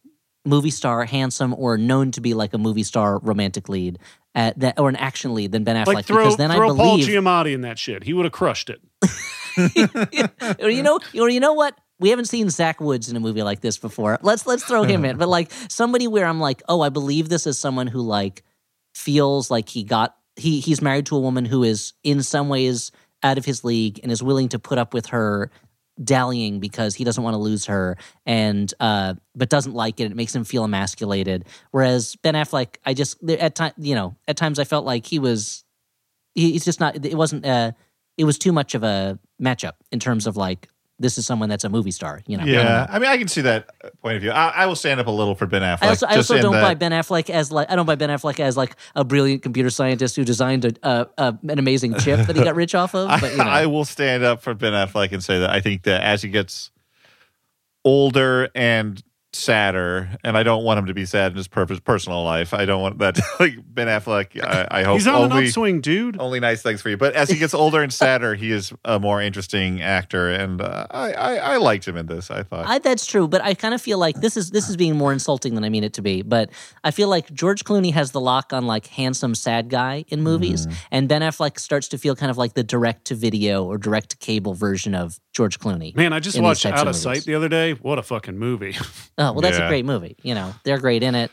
movie 0.46 0.70
star 0.70 1.06
handsome 1.06 1.54
or 1.58 1.78
known 1.78 2.12
to 2.12 2.22
be 2.22 2.34
like 2.34 2.54
a 2.54 2.58
movie 2.58 2.84
star 2.84 3.20
romantic 3.20 3.70
lead 3.70 4.00
at 4.34 4.60
that 4.60 4.80
or 4.80 4.90
an 4.90 4.96
action 4.96 5.34
lead 5.34 5.52
than 5.52 5.64
Ben 5.64 5.76
Affleck. 5.76 5.94
like 5.94 6.06
throw 6.06 6.24
because 6.24 6.38
then 6.38 6.52
I 6.52 6.56
throw 6.56 6.76
Paul 6.76 6.98
believe 6.98 7.08
Giamatti 7.08 7.54
in 7.54 7.62
that 7.62 7.80
shit. 7.80 8.04
He 8.04 8.14
would 8.14 8.26
have 8.26 8.32
crushed 8.32 8.70
it. 8.70 8.82
or 10.62 10.70
you 10.70 10.84
know, 10.84 11.00
or 11.20 11.30
you 11.30 11.40
know 11.40 11.54
what? 11.54 11.78
We 11.98 12.10
haven't 12.10 12.26
seen 12.26 12.50
Zach 12.50 12.82
Woods 12.82 13.10
in 13.10 13.16
a 13.16 13.22
movie 13.22 13.42
like 13.42 13.62
this 13.62 13.78
before. 13.78 14.20
Let's 14.22 14.46
let's 14.46 14.66
throw 14.66 14.84
him 14.84 15.06
in. 15.06 15.18
But 15.18 15.30
like 15.30 15.52
somebody 15.70 16.08
where 16.08 16.26
I'm 16.26 16.42
like, 16.42 16.62
oh, 16.68 16.82
I 16.82 16.90
believe 16.90 17.30
this 17.30 17.48
is 17.48 17.58
someone 17.58 17.88
who 17.88 18.02
like 18.02 18.44
feels 18.94 19.50
like 19.50 19.70
he 19.70 19.84
got 19.84 20.16
he 20.36 20.60
he's 20.60 20.82
married 20.82 21.06
to 21.08 21.16
a 21.16 21.20
woman 21.20 21.46
who 21.46 21.64
is 21.64 21.94
in 22.04 22.22
some 22.22 22.50
ways 22.50 22.92
out 23.24 23.38
of 23.38 23.46
his 23.46 23.64
league 23.64 24.00
and 24.04 24.12
is 24.12 24.22
willing 24.22 24.50
to 24.50 24.60
put 24.60 24.78
up 24.78 24.94
with 24.94 25.08
her 25.08 25.50
dallying 26.04 26.60
because 26.60 26.96
he 26.96 27.04
doesn't 27.04 27.24
want 27.24 27.34
to 27.34 27.40
lose 27.40 27.66
her 27.66 27.98
and 28.26 28.74
uh 28.80 29.14
but 29.34 29.50
doesn't 29.50 29.74
like 29.74 30.00
it 30.00 30.12
it 30.12 30.16
makes 30.16 30.36
him 30.36 30.44
feel 30.44 30.64
emasculated. 30.64 31.46
Whereas 31.72 32.16
ben 32.18 32.34
affleck 32.34 32.76
i 32.86 32.94
just 32.94 33.18
at 33.30 33.56
time 33.56 33.72
you 33.78 33.96
know 33.96 34.16
at 34.28 34.38
times 34.38 34.60
i 34.60 34.66
felt 34.66 34.86
like 34.86 35.06
he 35.06 35.20
was 35.20 35.64
he, 36.34 36.52
he's 36.52 36.66
just 36.66 36.80
not 36.80 37.06
it 37.06 37.16
wasn't 37.16 37.46
uh 37.46 37.72
it 38.18 38.26
was 38.26 38.38
too 38.38 38.52
much 38.52 38.76
of 38.76 38.84
a 38.84 39.20
matchup 39.42 39.74
in 39.92 40.00
terms 40.00 40.28
of 40.28 40.38
like 40.38 40.68
this 40.98 41.18
is 41.18 41.26
someone 41.26 41.50
that's 41.50 41.64
a 41.64 41.70
movie 41.70 41.92
star. 41.92 42.22
You 42.26 42.38
know. 42.38 42.44
I 42.44 42.46
know. 42.46 42.52
Yeah, 42.54 42.88
I 42.90 43.00
mean, 43.00 43.10
I 43.10 43.18
can 43.18 43.28
see 43.28 43.42
that 43.42 43.70
point 44.02 44.16
of 44.16 44.22
view. 44.22 44.32
I, 44.32 44.50
I 44.50 44.66
will 44.66 44.76
stand 44.76 45.00
up 45.00 45.08
a 45.08 45.12
little 45.12 45.36
for 45.36 45.46
Ben 45.46 45.62
Affleck. 45.62 45.84
I 45.84 45.88
also, 45.90 46.08
I 46.08 46.16
also 46.16 46.42
don't 46.42 46.54
that- 46.54 46.62
buy 46.62 46.74
Ben 46.74 46.92
Affleck 46.92 47.30
as 47.30 47.52
like 47.52 47.70
I 47.70 47.76
don't 47.76 47.86
buy 47.86 47.96
Ben 47.96 48.10
Affleck 48.10 48.40
as 48.40 48.56
like 48.56 48.76
a 48.96 49.04
brilliant 49.04 49.42
computer 49.44 49.70
scientist 49.70 50.16
who 50.16 50.24
designed 50.24 50.66
a, 50.66 50.72
a, 50.84 51.08
a 51.18 51.38
an 51.50 51.60
amazing 51.60 51.96
chip 52.00 52.26
that 52.28 52.36
he 52.36 52.44
got 52.44 52.56
rich 52.56 52.76
off 52.76 52.96
of. 52.96 53.10
But 53.22 53.32
you 53.32 53.38
know, 53.38 53.44
I 53.44 53.66
will 53.66 53.86
stand 53.86 54.24
up 54.24 54.42
for 54.42 54.54
Ben 54.54 54.74
Affleck 54.74 55.12
and 55.12 55.24
say 55.24 55.40
that 55.40 55.50
I 55.50 55.62
think 55.62 55.84
that 55.84 56.02
as 56.02 56.22
he 56.22 56.30
gets 56.30 56.72
older 57.84 58.50
and 58.56 59.02
sadder, 59.36 60.10
and 60.24 60.38
I 60.38 60.44
don't 60.44 60.64
want 60.64 60.80
him 60.80 60.86
to 60.88 60.94
be 60.94 61.06
sad 61.06 61.32
in 61.34 61.38
his 61.38 61.48
personal 61.48 62.24
life. 62.24 62.53
I 62.53 62.66
don't 62.66 62.82
want 62.82 62.99
that. 62.99 63.20
Like 63.40 63.56
Ben 63.68 63.88
Affleck, 63.88 64.41
I, 64.41 64.80
I 64.80 64.84
hope 64.84 64.95
He's 64.98 65.07
on 65.07 65.16
an 65.26 65.32
only 65.34 65.48
upswing, 65.48 65.82
dude. 65.82 66.18
only 66.20 66.40
nice 66.40 66.62
things 66.62 66.82
for 66.82 66.90
you. 66.90 66.95
But 66.98 67.14
as 67.16 67.30
he 67.30 67.38
gets 67.38 67.53
older 67.53 67.82
and 67.82 67.91
sadder, 67.91 68.34
he 68.34 68.49
is 68.52 68.72
a 68.86 68.98
more 68.99 69.22
interesting 69.22 69.82
actor, 69.82 70.32
and 70.32 70.62
uh, 70.62 70.88
I, 70.90 71.12
I 71.14 71.36
I 71.36 71.57
liked 71.57 71.86
him 71.88 71.98
in 71.98 72.06
this. 72.06 72.32
I 72.32 72.44
thought. 72.44 72.66
I, 72.66 72.80
that's 72.80 73.06
true, 73.06 73.28
but 73.28 73.44
I 73.44 73.53
kind 73.56 73.74
of 73.74 73.82
feel 73.82 73.98
like 73.98 74.22
this 74.22 74.38
is 74.38 74.52
this 74.52 74.70
is 74.70 74.78
being 74.78 74.95
more 74.95 75.12
insulting 75.12 75.56
than 75.56 75.64
I 75.66 75.70
mean 75.70 75.84
it 75.84 75.94
to 75.94 76.02
be. 76.02 76.22
But 76.22 76.49
I 76.84 76.91
feel 76.91 77.10
like 77.10 77.32
George 77.34 77.64
Clooney 77.66 77.91
has 77.94 78.12
the 78.12 78.22
lock 78.22 78.53
on 78.53 78.66
like 78.66 78.88
handsome 78.88 79.36
sad 79.36 79.70
guy 79.70 80.06
in 80.07 80.22
movies, 80.24 80.66
Mm-hmm. 80.66 80.76
and 80.91 81.10
Ben 81.10 81.22
Affleck 81.22 81.60
starts 81.60 81.90
to 81.90 81.98
feel 81.98 82.16
kind 82.16 82.32
of 82.32 82.38
like 82.38 82.53
the 82.53 82.64
direct 82.64 83.06
to 83.06 83.16
video 83.16 83.66
or 83.66 83.78
direct 83.78 84.12
to 84.12 84.18
cable 84.18 84.53
version 84.53 84.95
of 84.95 85.20
George 85.34 85.60
Clooney. 85.60 85.94
Man, 85.95 86.14
I 86.14 86.20
just 86.22 86.40
watched 86.40 86.66
Out 86.66 86.80
of 86.80 86.88
of 86.88 86.95
Sight 86.95 87.26
the 87.26 87.36
other 87.36 87.49
day. 87.49 87.74
What 87.74 87.99
a 87.99 88.03
fucking 88.03 88.38
movie. 88.38 88.78
Oh 89.26 89.31
well, 89.34 89.41
that's 89.41 89.57
Yeah. 89.57 89.65
a 89.65 89.69
great 89.69 89.85
movie. 89.85 90.15
You 90.22 90.35
know, 90.35 90.53
they're 90.64 90.77
great 90.80 91.02
in 91.03 91.15
it. 91.15 91.31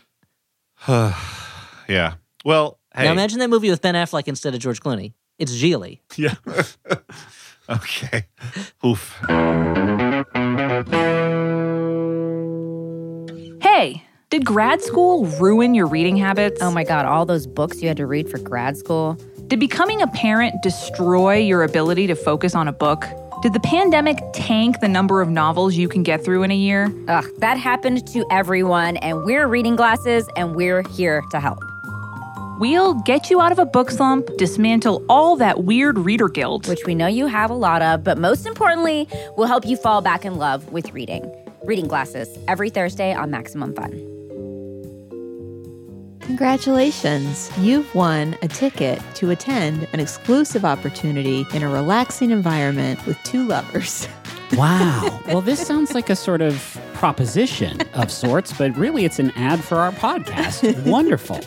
yeah. 0.89 2.14
Well, 2.44 2.78
hey. 2.94 3.05
Now 3.05 3.12
imagine 3.12 3.39
that 3.40 3.48
movie 3.51 3.70
with 3.70 3.82
Ben 3.82 3.94
Affleck 3.94 4.27
instead 4.28 4.55
of 4.55 4.60
George 4.60 4.81
Clooney. 4.81 5.12
It's 5.39 5.52
Gigli. 5.52 6.01
yeah. 6.16 6.35
okay. 7.69 8.27
Oof. 8.86 9.20
Hey, 13.60 14.02
did 14.31 14.44
grad 14.44 14.82
school 14.82 15.24
ruin 15.27 15.74
your 15.74 15.86
reading 15.86 16.16
habits? 16.16 16.60
Oh 16.62 16.70
my 16.70 16.85
God, 16.85 17.05
all 17.06 17.24
those 17.27 17.47
books 17.47 17.81
you 17.82 17.89
had 17.89 17.97
to 17.98 18.06
read 18.06 18.28
for 18.31 18.39
grad 18.39 18.77
school. 18.77 19.14
Did 19.47 19.60
becoming 19.60 20.01
a 20.02 20.06
parent 20.09 20.55
destroy 20.62 21.36
your 21.36 21.62
ability 21.62 22.06
to 22.09 22.14
focus 22.14 22.55
on 22.55 22.69
a 22.69 22.73
book? 22.73 23.05
Did 23.43 23.55
the 23.55 23.60
pandemic 23.60 24.20
tank 24.32 24.78
the 24.78 24.86
number 24.86 25.20
of 25.20 25.28
novels 25.28 25.74
you 25.74 25.89
can 25.89 26.05
get 26.05 26.24
through 26.24 26.44
in 26.44 26.52
a 26.52 26.56
year? 26.56 26.94
Ugh, 27.09 27.24
that 27.39 27.59
happened 27.59 28.06
to 28.12 28.24
everyone, 28.31 28.98
and 28.98 29.24
we're 29.24 29.48
reading 29.48 29.74
glasses, 29.74 30.28
and 30.36 30.55
we're 30.55 30.85
here 30.90 31.24
to 31.32 31.40
help. 31.40 31.59
We'll 32.60 32.94
get 32.94 33.31
you 33.31 33.40
out 33.40 33.51
of 33.51 33.59
a 33.59 33.66
book 33.66 33.90
slump, 33.90 34.28
dismantle 34.39 35.05
all 35.09 35.35
that 35.39 35.64
weird 35.64 35.98
reader 35.98 36.28
guilt. 36.28 36.69
Which 36.69 36.86
we 36.86 36.94
know 36.94 37.09
you 37.09 37.27
have 37.27 37.51
a 37.51 37.55
lot 37.55 37.82
of, 37.82 38.05
but 38.05 38.16
most 38.16 38.47
importantly, 38.47 39.09
we'll 39.36 39.48
help 39.48 39.66
you 39.66 39.77
fall 39.77 40.02
back 40.02 40.24
in 40.24 40.36
love 40.36 40.70
with 40.70 40.93
reading. 40.93 41.28
Reading 41.64 41.89
glasses 41.89 42.39
every 42.47 42.70
Thursday 42.70 43.12
on 43.12 43.32
Maximum 43.32 43.74
Fun. 43.74 44.22
Congratulations! 46.23 47.51
You've 47.59 47.93
won 47.94 48.36
a 48.43 48.49
ticket 48.49 49.03
to 49.16 49.31
attend 49.31 49.86
an 49.93 50.01
exclusive 50.01 50.65
opportunity 50.65 51.44
in 51.53 51.62
a 51.62 51.69
relaxing 51.69 52.31
environment 52.31 53.05
with 53.07 53.23
two 53.24 53.47
lovers. 53.47 54.09
Wow. 54.55 55.23
well, 55.28 55.40
this 55.40 55.66
sounds 55.66 55.94
like 55.94 56.11
a 56.11 56.15
sort 56.15 56.43
of 56.43 56.78
proposition 56.93 57.81
of 57.94 58.12
sorts, 58.12 58.53
but 58.53 58.77
really 58.77 59.07
it's 59.07 59.19
an 59.19 59.31
ad 59.31 59.65
for 59.65 59.78
our 59.78 59.93
podcast. 59.93 60.85
Wonderful. 60.86 61.40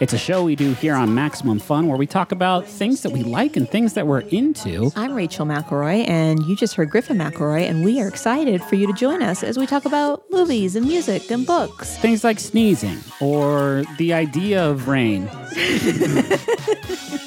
It's 0.00 0.14
a 0.14 0.18
show 0.18 0.44
we 0.44 0.56
do 0.56 0.72
here 0.72 0.94
on 0.94 1.14
Maximum 1.14 1.58
Fun 1.58 1.86
where 1.86 1.98
we 1.98 2.06
talk 2.06 2.32
about 2.32 2.66
things 2.66 3.02
that 3.02 3.12
we 3.12 3.22
like 3.22 3.54
and 3.54 3.68
things 3.68 3.92
that 3.92 4.06
we're 4.06 4.20
into. 4.20 4.90
I'm 4.96 5.12
Rachel 5.12 5.44
McElroy, 5.44 6.08
and 6.08 6.42
you 6.46 6.56
just 6.56 6.74
heard 6.74 6.88
Griffin 6.88 7.18
McElroy, 7.18 7.68
and 7.68 7.84
we 7.84 8.00
are 8.00 8.08
excited 8.08 8.62
for 8.62 8.76
you 8.76 8.86
to 8.86 8.94
join 8.94 9.22
us 9.22 9.42
as 9.42 9.58
we 9.58 9.66
talk 9.66 9.84
about 9.84 10.24
movies 10.30 10.74
and 10.74 10.86
music 10.86 11.30
and 11.30 11.46
books. 11.46 11.98
Things 11.98 12.24
like 12.24 12.40
sneezing 12.40 12.96
or 13.20 13.84
the 13.98 14.14
idea 14.14 14.66
of 14.66 14.88
rain. 14.88 15.28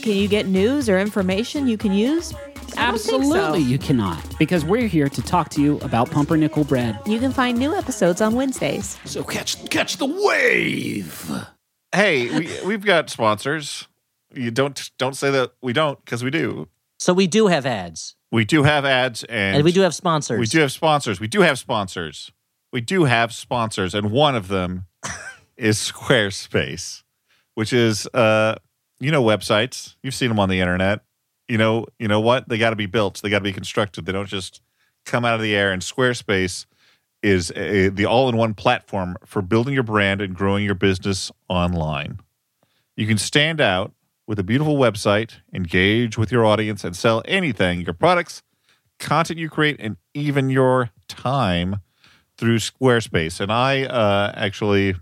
Can 0.02 0.14
you 0.14 0.28
get 0.28 0.48
news 0.48 0.90
or 0.90 1.00
information 1.00 1.68
you 1.68 1.78
can 1.78 1.94
use? 1.94 2.34
I 2.76 2.90
don't 2.90 2.98
so. 2.98 3.18
Absolutely, 3.18 3.62
you 3.62 3.78
cannot, 3.78 4.20
because 4.40 4.66
we're 4.66 4.88
here 4.88 5.10
to 5.10 5.22
talk 5.22 5.50
to 5.50 5.62
you 5.62 5.78
about 5.82 6.10
pumpernickel 6.10 6.64
bread. 6.64 7.00
You 7.06 7.20
can 7.20 7.32
find 7.32 7.60
new 7.60 7.76
episodes 7.76 8.20
on 8.20 8.34
Wednesdays. 8.34 8.98
So 9.06 9.24
catch 9.24 9.70
catch 9.70 9.98
the 9.98 10.08
wave. 10.08 11.32
Hey, 11.94 12.28
we 12.38 12.50
we've 12.66 12.84
got 12.86 13.10
sponsors. 13.10 13.88
You 14.34 14.50
don't 14.52 14.90
don't 14.98 15.16
say 15.16 15.30
that 15.32 15.52
we 15.62 15.74
don't 15.74 16.04
because 16.04 16.24
we 16.24 16.32
do. 16.32 16.68
So 17.00 17.14
we 17.14 17.28
do 17.28 17.48
have 17.48 17.66
ads, 17.66 18.16
We 18.32 18.46
do 18.46 18.64
have 18.64 18.86
ads 18.86 19.24
and, 19.26 19.58
and 19.58 19.64
we 19.66 19.72
do 19.72 19.82
have 19.82 19.94
sponsors. 19.94 20.40
we 20.40 20.46
do 20.46 20.60
have 20.60 20.72
sponsors. 20.72 21.20
We 21.20 21.28
do 21.28 21.42
have 21.42 21.60
sponsors. 21.60 22.32
We 22.72 22.82
do 22.82 23.04
have 23.04 23.34
sponsors, 23.34 23.94
and 23.94 24.10
one 24.10 24.36
of 24.36 24.48
them 24.48 24.88
is 25.58 25.78
Squarespace, 25.78 27.04
which 27.56 27.74
is 27.74 28.08
uh 28.08 28.56
you 29.00 29.12
know 29.12 29.24
websites. 29.24 29.96
You've 30.02 30.16
seen 30.16 30.30
them 30.30 30.40
on 30.40 30.50
the 30.50 30.60
internet. 30.60 31.02
You 31.48 31.58
know 31.58 31.86
you 32.00 32.08
know 32.08 32.22
what 32.22 32.50
they 32.50 32.58
got 32.58 32.72
to 32.72 32.76
be 32.76 32.88
built. 32.88 33.22
They 33.22 33.30
got 33.30 33.40
to 33.40 33.44
be 33.44 33.54
constructed. 33.54 34.06
They 34.06 34.14
don't 34.14 34.28
just 34.30 34.62
come 35.06 35.26
out 35.26 35.36
of 35.36 35.42
the 35.42 35.56
air. 35.56 35.72
And 35.72 35.82
Squarespace 35.82 36.66
is 37.24 37.52
a, 37.56 37.88
the 37.88 38.06
all-in-one 38.06 38.54
platform 38.54 39.16
for 39.26 39.42
building 39.42 39.74
your 39.74 39.84
brand 39.84 40.22
and 40.22 40.36
growing 40.36 40.66
your 40.66 40.76
business 40.76 41.32
online. 41.48 42.20
You 42.96 43.08
can 43.08 43.18
stand 43.18 43.60
out 43.60 43.94
with 44.28 44.38
a 44.40 44.44
beautiful 44.44 44.78
website, 44.78 45.36
engage 45.54 46.18
with 46.18 46.32
your 46.32 46.46
audience, 46.46 46.84
and 46.84 46.96
sell 46.96 47.24
anything 47.26 47.82
your 47.82 47.94
products, 47.94 48.44
content 49.00 49.40
you 49.40 49.50
create, 49.50 49.78
and 49.80 49.98
even 50.14 50.50
your 50.50 50.92
time 51.08 51.78
through 52.38 52.58
Squarespace. 52.58 53.40
And 53.40 53.52
I 53.52 53.84
uh, 53.84 54.34
actually, 54.36 54.96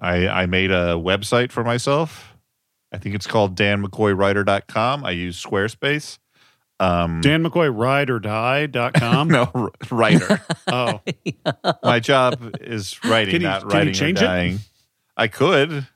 I, 0.00 0.28
I 0.28 0.46
made 0.46 0.70
a 0.70 0.94
website 0.94 1.52
for 1.52 1.64
myself. 1.64 2.36
I 2.92 2.98
think 2.98 3.14
it's 3.14 3.26
called 3.26 3.56
danmccoywriter.com. 3.56 5.04
I 5.04 5.10
use 5.10 5.42
Squarespace. 5.42 6.18
Um, 6.84 7.20
Dan 7.20 7.42
McCoy, 7.44 7.74
ride 7.74 8.10
or 8.10 8.18
die.com. 8.20 9.28
no, 9.28 9.50
r- 9.54 9.72
writer. 9.90 10.40
Oh, 10.66 11.00
My 11.82 12.00
job 12.00 12.56
is 12.60 12.98
writing, 13.04 13.32
Can 13.32 13.42
you- 13.42 13.48
not 13.48 13.68
can 13.70 13.88
you 13.88 13.94
change 13.94 14.20
or 14.22 14.24
it? 14.36 14.58
I 15.16 15.28
could. 15.28 15.86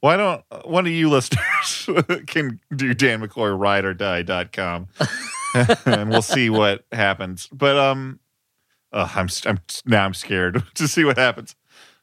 Why 0.00 0.16
don't 0.16 0.42
one 0.66 0.86
of 0.86 0.92
you 0.92 1.08
listeners 1.08 1.88
can 2.26 2.60
do 2.74 2.92
Dan 2.94 3.20
McCoy 3.22 3.56
ride 3.58 3.84
or 3.84 3.94
die.com 3.94 4.88
and 5.86 6.10
we'll 6.10 6.20
see 6.22 6.50
what 6.50 6.84
happens. 6.92 7.48
But 7.52 7.76
um 7.78 8.18
uh, 8.92 9.08
I'm 9.14 9.28
I'm 9.46 9.60
now 9.86 10.04
I'm 10.04 10.14
scared 10.14 10.62
to 10.74 10.88
see 10.88 11.04
what 11.04 11.16
happens 11.16 11.54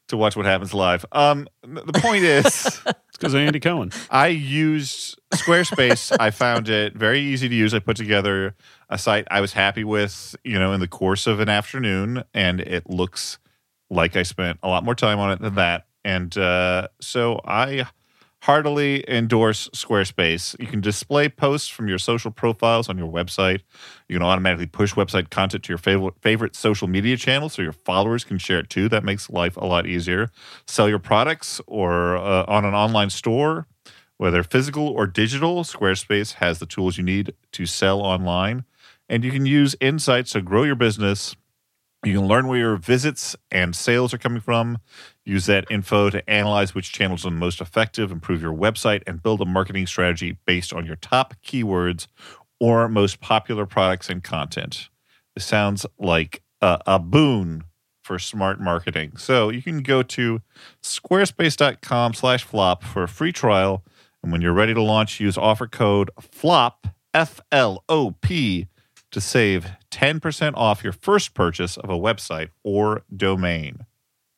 to 0.08 0.16
watch 0.16 0.34
what 0.36 0.46
happens 0.46 0.72
live. 0.74 1.04
Um 1.12 1.46
the 1.62 1.92
point 2.00 2.24
is 2.24 2.80
because 3.22 3.34
of 3.34 3.40
Andy 3.40 3.60
Cohen. 3.60 3.92
I 4.10 4.26
used 4.26 5.16
Squarespace. 5.32 6.14
I 6.18 6.32
found 6.32 6.68
it 6.68 6.94
very 6.94 7.20
easy 7.20 7.48
to 7.48 7.54
use. 7.54 7.72
I 7.72 7.78
put 7.78 7.96
together 7.96 8.56
a 8.90 8.98
site 8.98 9.28
I 9.30 9.40
was 9.40 9.52
happy 9.52 9.84
with, 9.84 10.34
you 10.42 10.58
know, 10.58 10.72
in 10.72 10.80
the 10.80 10.88
course 10.88 11.28
of 11.28 11.38
an 11.38 11.48
afternoon, 11.48 12.24
and 12.34 12.60
it 12.60 12.90
looks 12.90 13.38
like 13.88 14.16
I 14.16 14.24
spent 14.24 14.58
a 14.64 14.68
lot 14.68 14.84
more 14.84 14.96
time 14.96 15.20
on 15.20 15.30
it 15.30 15.40
than 15.40 15.54
that. 15.54 15.86
And 16.04 16.36
uh, 16.36 16.88
so 17.00 17.40
I 17.44 17.86
heartily 18.42 19.04
endorse 19.08 19.68
Squarespace. 19.68 20.58
You 20.58 20.66
can 20.66 20.80
display 20.80 21.28
posts 21.28 21.68
from 21.68 21.86
your 21.88 21.98
social 21.98 22.32
profiles 22.32 22.88
on 22.88 22.98
your 22.98 23.10
website. 23.10 23.60
You 24.08 24.16
can 24.16 24.22
automatically 24.22 24.66
push 24.66 24.94
website 24.94 25.30
content 25.30 25.62
to 25.64 25.68
your 25.68 25.78
favorite 25.78 26.14
favorite 26.20 26.56
social 26.56 26.88
media 26.88 27.16
channels 27.16 27.54
so 27.54 27.62
your 27.62 27.72
followers 27.72 28.24
can 28.24 28.38
share 28.38 28.58
it 28.58 28.68
too. 28.68 28.88
That 28.88 29.04
makes 29.04 29.30
life 29.30 29.56
a 29.56 29.64
lot 29.64 29.86
easier. 29.86 30.28
Sell 30.66 30.88
your 30.88 30.98
products 30.98 31.60
or 31.68 32.16
uh, 32.16 32.44
on 32.48 32.64
an 32.64 32.74
online 32.74 33.10
store, 33.10 33.68
whether 34.16 34.42
physical 34.42 34.88
or 34.88 35.06
digital. 35.06 35.62
Squarespace 35.62 36.34
has 36.34 36.58
the 36.58 36.66
tools 36.66 36.98
you 36.98 37.04
need 37.04 37.34
to 37.52 37.64
sell 37.64 38.00
online, 38.00 38.64
and 39.08 39.22
you 39.22 39.30
can 39.30 39.46
use 39.46 39.76
insights 39.80 40.32
to 40.32 40.42
grow 40.42 40.64
your 40.64 40.74
business. 40.74 41.36
You 42.04 42.18
can 42.18 42.26
learn 42.26 42.48
where 42.48 42.58
your 42.58 42.76
visits 42.76 43.36
and 43.50 43.76
sales 43.76 44.12
are 44.12 44.18
coming 44.18 44.40
from. 44.40 44.78
Use 45.24 45.46
that 45.46 45.66
info 45.70 46.10
to 46.10 46.28
analyze 46.28 46.74
which 46.74 46.92
channels 46.92 47.24
are 47.24 47.30
the 47.30 47.36
most 47.36 47.60
effective, 47.60 48.10
improve 48.10 48.42
your 48.42 48.54
website, 48.54 49.02
and 49.06 49.22
build 49.22 49.40
a 49.40 49.44
marketing 49.44 49.86
strategy 49.86 50.36
based 50.44 50.72
on 50.72 50.84
your 50.84 50.96
top 50.96 51.34
keywords 51.44 52.08
or 52.58 52.88
most 52.88 53.20
popular 53.20 53.66
products 53.66 54.08
and 54.08 54.24
content. 54.24 54.88
This 55.34 55.46
sounds 55.46 55.86
like 55.96 56.42
a, 56.60 56.80
a 56.86 56.98
boon 56.98 57.64
for 58.02 58.18
smart 58.18 58.60
marketing. 58.60 59.16
So 59.16 59.48
you 59.50 59.62
can 59.62 59.80
go 59.82 60.02
to 60.02 60.40
squarespace.com 60.82 62.14
slash 62.14 62.42
flop 62.42 62.82
for 62.82 63.04
a 63.04 63.08
free 63.08 63.32
trial. 63.32 63.84
And 64.24 64.32
when 64.32 64.40
you're 64.40 64.52
ready 64.52 64.74
to 64.74 64.82
launch, 64.82 65.20
use 65.20 65.38
offer 65.38 65.68
code 65.68 66.10
FLOP, 66.20 66.88
F 67.14 67.40
L 67.52 67.84
O 67.88 68.10
P, 68.20 68.66
to 69.12 69.20
save 69.20 69.70
10% 69.92 70.54
off 70.56 70.82
your 70.82 70.92
first 70.92 71.34
purchase 71.34 71.76
of 71.76 71.90
a 71.90 71.98
website 71.98 72.48
or 72.64 73.02
domain. 73.14 73.86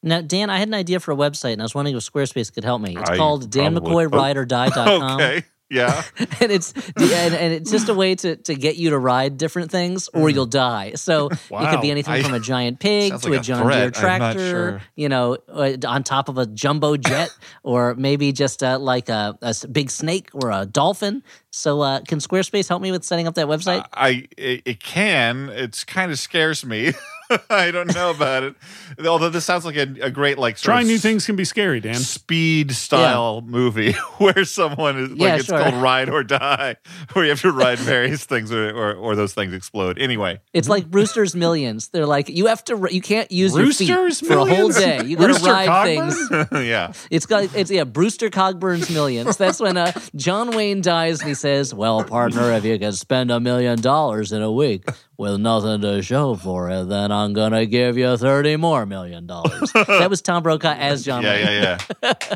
Now, 0.03 0.21
Dan, 0.21 0.51
I 0.51 0.59
had 0.59 0.69
an 0.69 0.75
idea 0.75 1.01
for 1.01 1.13
a 1.13 1.17
website, 1.17 1.55
and 1.55 1.63
I 1.63 1.65
was 1.65 1.75
wondering 1.75 1.97
if 1.97 2.03
Squarespace 2.03 2.53
could 2.53 2.65
help 2.65 2.83
me. 2.83 2.95
It's 2.95 3.11
I 3.11 3.17
called 3.17 3.51
danmccoyrideordie.com. 3.51 5.15
Okay. 5.15 5.45
Yeah. 5.71 6.03
and 6.19 6.53
it's 6.53 6.73
and, 6.97 7.35
and 7.35 7.53
it's 7.53 7.71
just 7.71 7.89
a 7.89 7.95
way 7.95 8.15
to 8.17 8.37
to 8.37 8.55
get 8.55 8.77
you 8.77 8.91
to 8.91 8.99
ride 8.99 9.39
different 9.39 9.71
things 9.71 10.09
or 10.09 10.29
you'll 10.29 10.47
die. 10.47 10.93
So 10.95 11.29
it 11.31 11.39
could 11.49 11.81
be 11.81 11.91
anything 11.91 12.15
I- 12.15 12.23
from 12.23 12.35
a 12.35 12.41
giant 12.41 12.81
pig 12.81 13.19
to 13.19 13.29
like 13.29 13.39
a 13.39 13.41
a 13.41 13.43
John 13.43 13.67
Deere 13.71 13.91
threat. 13.91 14.13
I'm 14.13 14.19
not 14.21 14.33
tractor, 14.33 14.51
sure. 14.51 14.83
you 14.95 15.09
know, 15.09 15.39
uh, 15.49 15.77
on 15.87 16.05
top 16.05 16.29
of 16.29 16.39
a 16.39 16.47
jumbo 16.47 16.97
jet, 16.97 17.31
or 17.63 17.95
maybe 17.95 18.31
just 18.33 18.63
uh, 18.63 18.79
like 18.79 19.09
a 19.09 19.39
big 19.73 19.91
snake 19.91 20.31
or 20.35 20.51
a 20.51 20.67
dolphin. 20.67 21.23
So 21.55 21.81
uh, 21.81 22.01
can 22.01 22.19
Squarespace 22.19 22.69
help 22.69 22.83
me 22.83 22.91
with 22.91 23.05
setting 23.05 23.27
up 23.29 23.35
that 23.37 23.47
website? 23.47 23.87
I 23.93 24.27
it, 24.37 24.63
it 24.65 24.81
can. 24.83 25.49
It's 25.51 25.85
kind 25.85 26.11
of 26.11 26.19
scares 26.19 26.65
me. 26.65 26.93
I 27.49 27.71
don't 27.71 27.93
know 27.95 28.11
about 28.11 28.43
it. 28.43 28.55
Although 29.07 29.31
this 29.31 29.47
sounds 29.47 29.65
like 29.65 29.77
a, 29.77 29.87
a 30.03 30.11
great 30.11 30.39
like 30.39 30.59
sort 30.59 30.65
Trying 30.75 30.83
of 30.83 30.89
new 30.89 30.99
things 30.99 31.25
can 31.25 31.37
be 31.37 31.45
scary, 31.47 31.81
Dan. 31.81 31.95
speed 31.95 32.73
style 32.73 33.41
movie 33.41 33.93
where 34.19 34.45
someone 34.45 34.99
is 34.99 35.11
like 35.11 35.19
Yeah, 35.21 35.37
it's 35.37 35.47
sure. 35.47 35.59
called 35.59 35.75
Ride 35.75 36.11
or 36.11 36.23
Die, 36.23 36.77
where 37.13 37.25
you 37.25 37.31
have 37.31 37.41
to 37.41 37.51
ride 37.51 37.79
various 37.79 38.25
things 38.27 38.53
or, 38.53 38.69
or, 38.71 38.95
or 38.95 39.17
those 39.17 39.33
things 39.33 39.55
explode. 39.55 39.99
Anyway, 39.99 40.41
It's 40.53 40.69
like 40.69 40.91
Brewster's 40.91 41.35
Millions. 41.35 41.89
They're 41.89 42.07
like 42.07 42.29
you 42.29 42.47
have 42.47 42.63
to, 42.65 42.89
you 42.91 43.01
can't 43.01 43.33
use 43.33 43.53
Brewster's 43.55 43.89
your 43.89 44.11
feet 44.11 44.27
for 44.29 44.37
a 44.39 44.45
whole 44.45 44.69
day. 44.69 45.03
You 45.05 45.17
got 45.17 45.39
to 45.39 45.45
ride 45.45 45.69
Cogburn? 45.69 46.51
things. 46.51 46.67
yeah. 46.67 46.93
It's 47.11 47.25
got 47.27 47.55
it's 47.57 47.71
yeah, 47.71 47.85
Brewster 47.85 48.29
Cogburn's 48.29 48.91
Millions. 48.91 49.39
That's 49.39 49.61
when 49.61 49.79
uh, 49.79 49.93
John 50.15 50.55
Wayne 50.55 50.83
dies 50.83 51.21
and 51.21 51.29
he 51.29 51.35
says, 51.45 51.75
"Well, 51.75 52.03
partner, 52.05 52.53
if 52.53 52.65
you 52.65 52.79
can 52.79 52.93
spend 52.93 53.31
a 53.31 53.39
million 53.39 53.79
dollars 53.81 54.33
in 54.33 54.41
a 54.41 54.51
week 54.51 54.85
with 55.19 55.39
nothing 55.39 55.83
to 55.83 56.01
show 56.03 56.35
for 56.37 56.71
it, 56.71 56.89
then 56.89 57.13
I'm 57.13 57.35
gonna 57.35 57.67
give 57.67 57.99
you 57.99 58.17
thirty 58.17 58.57
more 58.57 58.87
million 58.87 59.27
dollars." 59.27 59.71
that 59.75 60.09
was 60.09 60.23
Tom 60.23 60.43
Brokaw 60.43 60.73
as 60.75 61.05
John 61.05 61.23
Yeah, 61.23 61.35
Wayne. 61.35 61.63
yeah, 61.63 61.77
yeah. 62.03 62.13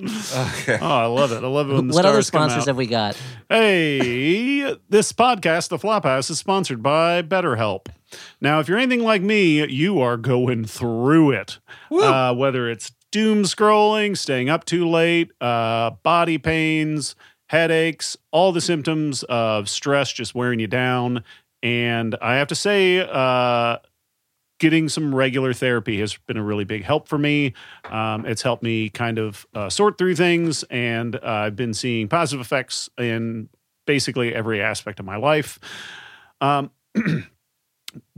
okay. 0.00 0.78
Oh, 0.80 0.86
I 0.86 1.06
love 1.06 1.32
it. 1.32 1.42
I 1.42 1.46
love 1.46 1.70
it 1.70 1.74
when 1.74 1.88
the 1.88 1.94
What 1.94 2.04
other 2.04 2.22
stars 2.22 2.30
come 2.30 2.40
sponsors 2.50 2.62
out. 2.64 2.66
have 2.68 2.76
we 2.76 2.86
got? 2.86 3.16
Hey, 3.48 4.76
this 4.88 5.12
podcast, 5.12 5.68
The 5.68 5.78
Flophouse, 5.78 6.30
is 6.30 6.38
sponsored 6.38 6.82
by 6.82 7.22
BetterHelp. 7.22 7.86
Now, 8.40 8.60
if 8.60 8.68
you're 8.68 8.78
anything 8.78 9.02
like 9.04 9.22
me, 9.22 9.66
you 9.68 10.00
are 10.00 10.16
going 10.16 10.64
through 10.64 11.30
it. 11.32 11.58
Uh, 11.90 12.34
whether 12.34 12.68
it's 12.68 12.92
doom 13.10 13.42
scrolling, 13.44 14.16
staying 14.16 14.48
up 14.48 14.64
too 14.64 14.88
late, 14.88 15.30
uh, 15.40 15.90
body 16.02 16.38
pains, 16.38 17.14
headaches, 17.52 18.16
all 18.30 18.50
the 18.50 18.62
symptoms 18.62 19.22
of 19.24 19.68
stress 19.68 20.10
just 20.10 20.34
wearing 20.34 20.58
you 20.58 20.66
down. 20.66 21.22
And 21.62 22.16
I 22.22 22.36
have 22.36 22.48
to 22.48 22.54
say, 22.54 23.00
uh, 23.00 23.76
getting 24.58 24.88
some 24.88 25.14
regular 25.14 25.52
therapy 25.52 26.00
has 26.00 26.16
been 26.26 26.38
a 26.38 26.42
really 26.42 26.64
big 26.64 26.82
help 26.82 27.08
for 27.08 27.18
me. 27.18 27.52
Um, 27.84 28.24
it's 28.24 28.40
helped 28.40 28.62
me 28.62 28.88
kind 28.88 29.18
of 29.18 29.46
uh, 29.54 29.68
sort 29.68 29.98
through 29.98 30.14
things, 30.16 30.62
and 30.64 31.16
uh, 31.16 31.20
I've 31.22 31.56
been 31.56 31.74
seeing 31.74 32.08
positive 32.08 32.40
effects 32.40 32.88
in 32.96 33.50
basically 33.86 34.34
every 34.34 34.62
aspect 34.62 34.98
of 34.98 35.04
my 35.04 35.16
life. 35.16 35.60
Um, 36.40 36.70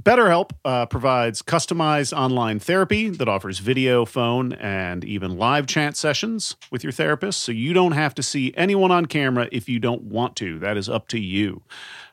BetterHelp 0.05 0.51
uh, 0.67 0.85
provides 0.85 1.41
customized 1.41 2.15
online 2.15 2.59
therapy 2.59 3.09
that 3.09 3.27
offers 3.27 3.59
video, 3.59 4.05
phone, 4.05 4.53
and 4.53 5.03
even 5.03 5.39
live 5.39 5.67
chat 5.67 5.97
sessions 5.97 6.57
with 6.71 6.85
your 6.85 6.93
therapist. 6.93 7.43
So 7.43 7.53
you 7.53 7.73
don't 7.73 7.93
have 7.93 8.15
to 8.17 8.23
see 8.23 8.53
anyone 8.55 8.91
on 8.91 9.07
camera 9.07 9.49
if 9.51 9.67
you 9.67 9.79
don't 9.79 10.03
want 10.03 10.37
to. 10.37 10.59
That 10.59 10.77
is 10.77 10.91
up 10.91 11.09
to 11.09 11.19
you. 11.19 11.63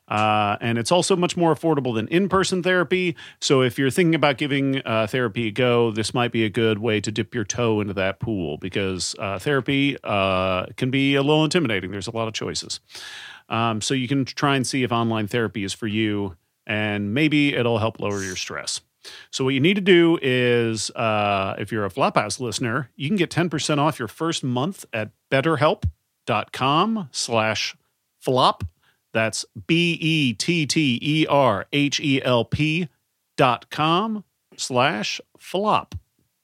Uh, 0.08 0.56
and 0.62 0.78
it's 0.78 0.92
also 0.92 1.18
much 1.18 1.36
more 1.36 1.54
affordable 1.54 1.94
than 1.94 2.08
in 2.08 2.30
person 2.30 2.64
therapy. 2.64 3.16
So 3.42 3.62
if 3.62 3.78
you're 3.78 3.90
thinking 3.90 4.16
about 4.16 4.38
giving 4.38 4.82
uh, 4.86 5.08
therapy 5.08 5.48
a 5.48 5.52
go, 5.52 5.92
this 5.92 6.14
might 6.14 6.32
be 6.32 6.46
a 6.46 6.50
good 6.50 6.80
way 6.80 7.02
to 7.02 7.12
dip 7.12 7.36
your 7.36 7.44
toe 7.44 7.82
into 7.82 7.94
that 7.96 8.22
pool 8.22 8.58
because 8.58 9.16
uh, 9.20 9.38
therapy 9.38 9.98
uh, 10.06 10.68
can 10.78 10.92
be 10.92 11.16
a 11.16 11.22
little 11.22 11.44
intimidating. 11.44 11.92
There's 11.92 12.08
a 12.08 12.16
lot 12.16 12.30
of 12.30 12.34
choices. 12.34 12.80
Um, 13.50 13.82
so 13.82 13.94
you 13.94 14.08
can 14.08 14.24
try 14.24 14.56
and 14.56 14.66
see 14.66 14.84
if 14.84 14.94
online 14.94 15.28
therapy 15.28 15.66
is 15.66 15.74
for 15.74 15.88
you, 15.88 16.38
and 16.72 17.14
maybe 17.14 17.54
it'll 17.54 17.80
help 17.80 18.00
lower 18.00 18.24
your 18.24 18.38
stress. 18.38 18.80
So 19.30 19.44
what 19.44 19.54
you 19.54 19.60
need 19.60 19.74
to 19.74 19.82
do 19.82 20.18
is, 20.22 20.90
uh, 20.92 21.56
if 21.60 21.70
you're 21.70 21.84
a 21.86 21.90
Flophouse 21.90 22.40
listener, 22.40 22.90
you 22.96 23.10
can 23.10 23.18
get 23.18 23.30
10% 23.30 23.78
off 23.78 24.00
your 24.00 24.08
first 24.08 24.42
month 24.42 24.86
at 24.94 25.10
betterhelp.com 25.30 27.10
slash 27.12 27.76
flop. 28.20 28.64
That's 29.12 29.44
E 29.44 29.60
B-E-T-T-E-R-H-E-L-P 29.68 31.28
dot 33.36 33.70
com 33.70 34.24
slash 34.56 35.22
flop. 35.38 35.96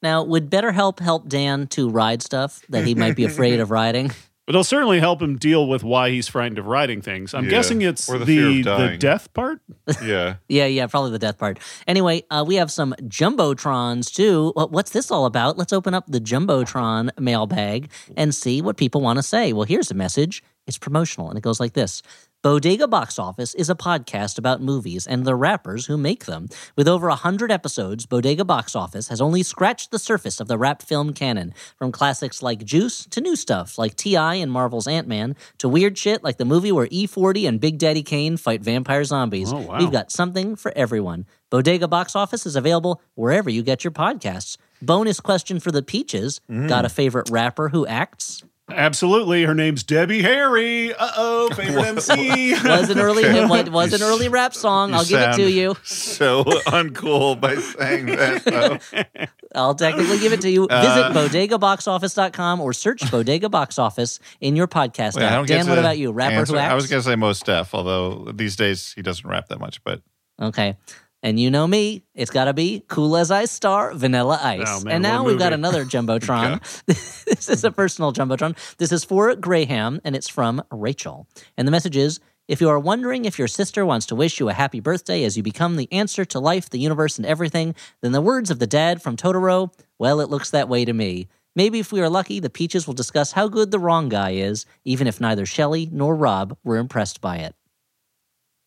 Now, 0.01 0.23
would 0.23 0.49
BetterHelp 0.49 0.99
help 0.99 1.29
Dan 1.29 1.67
to 1.67 1.89
ride 1.89 2.21
stuff 2.21 2.61
that 2.67 2.85
he 2.85 2.95
might 2.95 3.15
be 3.15 3.23
afraid 3.23 3.61
of 3.61 3.71
riding? 3.71 4.11
But 4.47 4.55
it'll 4.55 4.63
certainly 4.63 5.01
help 5.01 5.21
him 5.21 5.35
deal 5.37 5.67
with 5.67 5.83
why 5.83 6.09
he's 6.09 6.29
frightened 6.29 6.57
of 6.57 6.67
riding 6.67 7.01
things. 7.01 7.33
I'm 7.33 7.43
Yeah. 7.43 7.49
guessing 7.49 7.81
it's 7.81 8.07
Or 8.09 8.17
the 8.17 8.23
the, 8.23 8.37
fear 8.37 8.47
of 8.47 8.53
the, 8.55 8.63
dying. 8.63 8.99
death 8.99 9.33
part. 9.33 9.59
Yeah. 10.01 10.35
Yeah, 10.47 10.65
yeah, 10.67 10.87
probably 10.87 11.11
the 11.11 11.19
death 11.19 11.37
part. 11.37 11.59
Anyway, 11.85 12.23
uh, 12.31 12.45
we 12.47 12.55
have 12.55 12.71
some 12.71 12.95
jumbotrons 13.03 14.09
too. 14.11 14.51
What- 14.55 14.71
What's 14.71 14.91
this 14.91 15.11
all 15.11 15.25
about? 15.25 15.57
Let's 15.57 15.73
open 15.73 15.93
up 15.93 16.05
the 16.07 16.19
jumbotron 16.21 17.09
mailbag 17.19 17.91
and 18.15 18.33
see 18.33 18.61
what 18.61 18.77
people 18.77 19.01
want 19.01 19.17
to 19.17 19.23
say. 19.23 19.51
Well, 19.51 19.65
here's 19.65 19.91
a 19.91 19.95
message. 19.95 20.41
It's 20.65 20.77
promotional, 20.77 21.29
and 21.29 21.37
it 21.37 21.41
goes 21.41 21.59
like 21.59 21.73
this. 21.73 22.01
Bodega 22.47 22.87
Box 22.87 23.19
Office 23.19 23.53
is 23.55 23.69
a 23.69 23.75
podcast 23.75 24.37
about 24.37 24.61
movies 24.61 25.05
and 25.05 25.25
the 25.25 25.35
rappers 25.35 25.87
who 25.87 25.97
make 25.97 26.27
them. 26.27 26.47
With 26.77 26.87
over 26.87 27.09
100 27.09 27.51
episodes, 27.51 28.05
Bodega 28.05 28.45
Box 28.45 28.73
Office 28.73 29.09
has 29.09 29.19
only 29.19 29.43
scratched 29.43 29.91
the 29.91 29.99
surface 29.99 30.39
of 30.39 30.47
the 30.47 30.57
rap 30.57 30.81
film 30.81 31.11
canon, 31.11 31.53
from 31.75 31.91
classics 31.91 32.41
like 32.41 32.63
Juice 32.63 33.05
to 33.07 33.19
new 33.19 33.35
stuff 33.35 33.77
like 33.77 33.97
T.I. 33.97 34.35
and 34.35 34.49
Marvel's 34.49 34.87
Ant 34.87 35.09
Man 35.09 35.35
to 35.57 35.67
weird 35.67 35.97
shit 35.97 36.23
like 36.23 36.37
the 36.37 36.45
movie 36.45 36.71
where 36.71 36.87
E40 36.87 37.49
and 37.49 37.59
Big 37.59 37.79
Daddy 37.79 38.01
Kane 38.01 38.37
fight 38.37 38.61
vampire 38.61 39.03
zombies. 39.03 39.51
Oh, 39.51 39.59
wow. 39.59 39.79
We've 39.79 39.91
got 39.91 40.09
something 40.09 40.55
for 40.55 40.71
everyone. 40.73 41.25
Bodega 41.49 41.89
Box 41.89 42.15
Office 42.15 42.45
is 42.45 42.55
available 42.55 43.01
wherever 43.15 43.49
you 43.49 43.61
get 43.61 43.83
your 43.83 43.91
podcasts. 43.91 44.55
Bonus 44.81 45.19
question 45.19 45.59
for 45.59 45.73
the 45.73 45.83
Peaches 45.83 46.39
mm. 46.49 46.69
Got 46.69 46.85
a 46.85 46.89
favorite 46.89 47.29
rapper 47.29 47.67
who 47.67 47.85
acts? 47.85 48.41
Absolutely. 48.69 49.43
Her 49.43 49.55
name's 49.55 49.83
Debbie 49.83 50.21
Harry. 50.21 50.93
Uh 50.93 51.11
oh, 51.15 51.49
favorite 51.55 51.85
MC. 51.85 52.51
Was 52.53 52.89
an 52.89 52.99
early 52.99 53.23
it 53.23 53.49
was, 53.49 53.69
was 53.69 53.93
an 53.93 54.01
early 54.01 54.27
rap 54.27 54.53
song. 54.53 54.93
I'll 54.93 55.05
give 55.05 55.21
it 55.21 55.35
to 55.35 55.49
you. 55.49 55.75
So 55.85 56.43
uncool 56.43 57.39
by 57.39 57.55
saying 57.55 58.07
that. 58.07 58.43
Though. 58.43 59.25
I'll 59.55 59.73
technically 59.75 60.19
give 60.19 60.33
it 60.33 60.41
to 60.41 60.49
you. 60.49 60.67
Visit 60.67 60.83
Uh, 60.83 61.13
Visit 61.13 61.49
bodegaboxoffice.com 61.49 62.59
or 62.59 62.73
search 62.73 63.09
Bodega 63.09 63.47
Box 63.49 63.79
Office 63.79 64.19
in 64.41 64.55
your 64.57 64.67
podcast 64.67 65.15
Wait, 65.15 65.23
app. 65.23 65.45
Dan, 65.45 65.67
what 65.69 65.79
about 65.79 65.97
you? 65.97 66.11
Rapper 66.11 66.35
answer- 66.35 66.53
who 66.53 66.59
acts? 66.59 66.71
I 66.71 66.75
was 66.75 66.87
going 66.87 67.01
to 67.01 67.07
say 67.09 67.15
Mos 67.15 67.39
Def, 67.41 67.73
although 67.73 68.31
these 68.33 68.55
days 68.57 68.91
he 68.93 69.01
doesn't 69.01 69.27
rap 69.27 69.47
that 69.47 69.59
much. 69.59 69.81
But 69.83 70.01
Okay. 70.41 70.75
And 71.23 71.39
you 71.39 71.49
know 71.49 71.65
me, 71.65 72.03
it's 72.13 72.29
got 72.29 72.45
to 72.45 72.53
be 72.53 72.83
Cool 72.87 73.17
as 73.17 73.31
Ice 73.31 73.51
Star, 73.51 73.93
Vanilla 73.93 74.39
oh, 74.41 74.47
Ice. 74.47 74.67
Oh, 74.67 74.83
man, 74.83 74.95
and 74.95 75.03
now 75.03 75.23
we've 75.23 75.39
got 75.39 75.51
another 75.51 75.83
Jumbotron. 75.83 76.61
this 76.85 77.49
is 77.49 77.63
a 77.63 77.71
personal 77.71 78.13
Jumbotron. 78.13 78.55
This 78.77 78.91
is 78.91 79.03
for 79.03 79.35
Graham, 79.35 79.99
and 80.03 80.15
it's 80.15 80.29
from 80.29 80.63
Rachel. 80.71 81.27
And 81.57 81.67
the 81.67 81.71
message 81.71 81.97
is 81.97 82.19
if 82.47 82.61
you 82.61 82.69
are 82.69 82.79
wondering 82.79 83.25
if 83.25 83.37
your 83.37 83.47
sister 83.47 83.85
wants 83.85 84.05
to 84.05 84.15
wish 84.15 84.39
you 84.39 84.47
a 84.47 84.53
happy 84.53 84.79
birthday 84.79 85.23
as 85.23 85.35
you 85.35 85.43
become 85.43 85.75
the 85.75 85.91
answer 85.91 86.23
to 86.23 86.39
life, 86.39 86.69
the 86.69 86.79
universe, 86.79 87.17
and 87.17 87.25
everything, 87.25 87.75
then 88.01 88.13
the 88.13 88.21
words 88.21 88.51
of 88.51 88.59
the 88.59 88.67
dad 88.67 89.01
from 89.01 89.17
Totoro, 89.17 89.73
well, 89.97 90.21
it 90.21 90.29
looks 90.29 90.51
that 90.51 90.69
way 90.69 90.85
to 90.85 90.93
me. 90.93 91.27
Maybe 91.55 91.79
if 91.79 91.91
we 91.91 91.99
are 92.01 92.09
lucky, 92.09 92.39
the 92.39 92.51
Peaches 92.51 92.85
will 92.85 92.93
discuss 92.93 93.31
how 93.31 93.47
good 93.47 93.71
the 93.71 93.79
wrong 93.79 94.07
guy 94.07 94.31
is, 94.31 94.65
even 94.85 95.07
if 95.07 95.19
neither 95.19 95.45
Shelley 95.45 95.89
nor 95.91 96.15
Rob 96.15 96.55
were 96.63 96.77
impressed 96.77 97.19
by 97.19 97.37
it. 97.37 97.55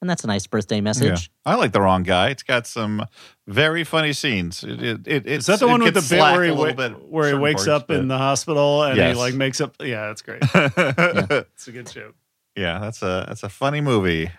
And 0.00 0.08
that's 0.08 0.24
a 0.24 0.26
nice 0.26 0.46
birthday 0.46 0.80
message. 0.80 1.30
yeah, 1.44 1.52
I 1.52 1.56
like 1.56 1.72
the 1.72 1.80
wrong 1.82 2.04
guy. 2.04 2.30
It's 2.30 2.42
got 2.42 2.66
some 2.66 3.04
very 3.46 3.84
funny 3.84 4.12
scenes. 4.14 4.64
It, 4.64 4.82
it, 4.82 5.06
it, 5.06 5.26
Is 5.26 5.46
that 5.46 5.60
the 5.60 5.66
it 5.66 5.70
one 5.70 5.82
with 5.82 5.92
the 5.94 6.00
gets 6.00 6.08
bit 6.10 6.20
where 6.20 6.42
he, 6.44 6.50
a 6.50 6.54
wa- 6.54 6.72
bit 6.72 7.02
where 7.08 7.28
he 7.28 7.34
wakes 7.34 7.66
parts, 7.66 7.84
up 7.84 7.90
in 7.90 8.08
the 8.08 8.16
hospital 8.16 8.82
and 8.84 8.96
Yes. 8.96 9.14
he 9.16 9.20
like 9.22 9.34
makes 9.34 9.60
up? 9.60 9.74
Yeah, 9.80 10.06
that's 10.06 10.22
great. 10.22 10.42
yeah. 10.54 10.70
It's 11.54 11.68
a 11.68 11.72
good 11.72 11.86
joke. 11.90 12.14
Yeah, 12.56 12.78
that's 12.78 13.02
a 13.02 13.26
that's 13.28 13.42
a 13.42 13.48
funny 13.50 13.80
movie 13.82 14.30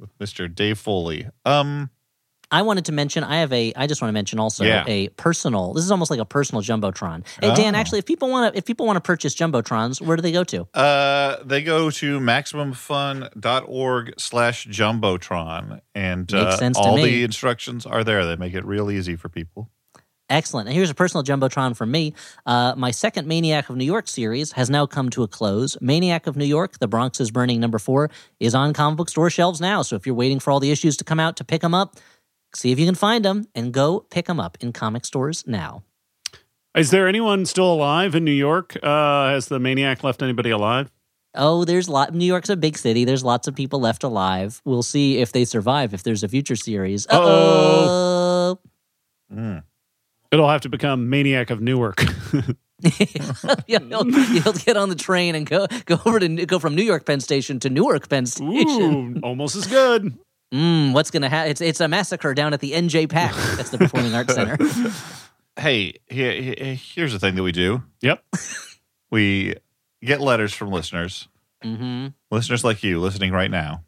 with 0.00 0.16
Mr. 0.18 0.52
Dave 0.52 0.78
Foley. 0.78 1.28
Um, 1.44 1.90
I 2.50 2.62
wanted 2.62 2.86
to 2.86 2.92
mention, 2.92 3.24
I 3.24 3.40
have 3.40 3.52
a, 3.52 3.74
I 3.76 3.86
just 3.86 4.00
want 4.00 4.08
to 4.08 4.12
mention 4.14 4.38
also 4.38 4.64
Yeah. 4.64 4.84
a 4.86 5.08
personal, 5.10 5.74
this 5.74 5.84
is 5.84 5.90
almost 5.90 6.10
like 6.10 6.20
a 6.20 6.24
personal 6.24 6.62
Jumbotron. 6.62 7.26
Hey, 7.42 7.54
Dan, 7.54 7.74
Oh. 7.74 7.78
actually, 7.78 7.98
if 7.98 8.06
people 8.06 8.30
want 8.30 8.52
to, 8.54 8.58
if 8.58 8.64
people 8.64 8.86
want 8.86 8.96
to 8.96 9.02
purchase 9.02 9.34
Jumbotrons, 9.34 10.00
where 10.00 10.16
do 10.16 10.22
they 10.22 10.32
go 10.32 10.44
to? 10.44 10.66
uh, 10.74 11.36
they 11.44 11.62
go 11.62 11.90
to 11.90 12.18
maximumfun.org 12.20 14.14
slash 14.18 14.66
jumbotron, 14.66 15.80
and 15.94 16.32
uh, 16.32 16.56
sense 16.56 16.78
all 16.78 16.96
me. 16.96 17.04
the 17.04 17.24
instructions 17.24 17.84
are 17.86 18.04
there. 18.04 18.24
They 18.24 18.36
make 18.36 18.54
it 18.54 18.64
real 18.64 18.90
easy 18.90 19.16
for 19.16 19.28
people. 19.28 19.70
Excellent. 20.30 20.68
And 20.68 20.76
here's 20.76 20.90
a 20.90 20.94
personal 20.94 21.24
Jumbotron 21.24 21.74
from 21.74 21.90
me. 21.90 22.12
Uh, 22.44 22.74
my 22.76 22.90
second 22.90 23.26
Maniac 23.26 23.70
of 23.70 23.76
New 23.76 23.84
York 23.86 24.06
series 24.06 24.52
has 24.52 24.68
now 24.68 24.84
come 24.84 25.08
to 25.10 25.22
a 25.22 25.28
close. 25.28 25.78
Maniac 25.80 26.26
of 26.26 26.36
New 26.36 26.44
York, 26.44 26.78
The 26.80 26.86
Bronx 26.86 27.18
is 27.18 27.30
Burning, 27.30 27.60
number 27.60 27.78
four, 27.78 28.10
is 28.38 28.54
on 28.54 28.74
comic 28.74 28.98
book 28.98 29.08
store 29.08 29.30
shelves 29.30 29.58
now. 29.58 29.80
So 29.80 29.96
if 29.96 30.04
you're 30.04 30.14
waiting 30.14 30.38
for 30.38 30.50
all 30.50 30.60
the 30.60 30.70
issues 30.70 30.98
to 30.98 31.04
come 31.04 31.18
out 31.18 31.36
to 31.38 31.44
pick 31.44 31.62
them 31.62 31.72
up, 31.72 31.96
see 32.54 32.72
if 32.72 32.78
you 32.78 32.86
can 32.86 32.94
find 32.94 33.24
them 33.24 33.46
and 33.54 33.72
go 33.72 34.00
pick 34.10 34.26
them 34.26 34.40
up 34.40 34.56
in 34.60 34.72
comic 34.72 35.04
stores 35.04 35.44
now. 35.46 35.82
Is 36.76 36.90
there 36.90 37.08
anyone 37.08 37.46
still 37.46 37.72
alive 37.72 38.14
in 38.14 38.24
New 38.24 38.30
York? 38.30 38.76
Uh, 38.82 39.30
has 39.30 39.46
the 39.46 39.58
maniac 39.58 40.04
left 40.04 40.22
anybody 40.22 40.50
alive? 40.50 40.90
Oh, 41.34 41.64
there's 41.64 41.88
a 41.88 41.92
lot. 41.92 42.14
New 42.14 42.24
York's 42.24 42.48
a 42.48 42.56
big 42.56 42.78
city. 42.78 43.04
There's 43.04 43.24
lots 43.24 43.48
of 43.48 43.54
people 43.54 43.80
left 43.80 44.02
alive. 44.02 44.60
We'll 44.64 44.82
see 44.82 45.18
if 45.18 45.32
they 45.32 45.44
survive. 45.44 45.94
If 45.94 46.02
there's 46.02 46.22
a 46.22 46.28
future 46.28 46.56
series. 46.56 47.06
Oh. 47.10 48.58
Mm. 49.32 49.62
It'll 50.30 50.48
have 50.48 50.62
to 50.62 50.68
become 50.68 51.08
Maniac 51.08 51.50
of 51.50 51.60
Newark. 51.60 52.04
you'll, 53.66 54.08
you'll 54.08 54.52
get 54.52 54.76
on 54.76 54.88
the 54.88 54.96
train 54.96 55.34
and 55.34 55.46
go 55.46 55.66
go 55.84 55.98
over 56.06 56.20
to 56.20 56.46
go 56.46 56.60
from 56.60 56.76
New 56.76 56.82
York 56.82 57.04
Penn 57.04 57.18
Station 57.18 57.58
to 57.60 57.70
Newark 57.70 58.08
Penn 58.08 58.24
Station. 58.24 59.18
Ooh, 59.18 59.20
almost 59.22 59.56
as 59.56 59.66
good. 59.66 60.16
Mm, 60.52 60.92
what's 60.94 61.10
gonna 61.10 61.28
happen? 61.28 61.50
It's 61.50 61.60
it's 61.60 61.80
a 61.80 61.88
massacre 61.88 62.32
down 62.34 62.54
at 62.54 62.60
the 62.60 62.72
NJ 62.72 63.08
Pack. 63.08 63.34
That's 63.56 63.70
the 63.70 63.78
Performing 63.78 64.14
Arts 64.14 64.34
Center. 64.34 64.56
Hey, 65.58 65.94
here, 66.06 66.30
here- 66.40 66.74
here's 66.74 67.12
the 67.12 67.18
thing 67.18 67.34
that 67.34 67.42
we 67.42 67.50
do. 67.52 67.82
Yep. 68.00 68.22
We 69.10 69.54
get 70.04 70.20
letters 70.20 70.52
from 70.52 70.70
listeners, 70.70 71.28
hmm 71.62 72.08
listeners 72.30 72.62
like 72.62 72.84
you 72.84 73.00
listening 73.00 73.32
right 73.32 73.50
now. 73.50 73.82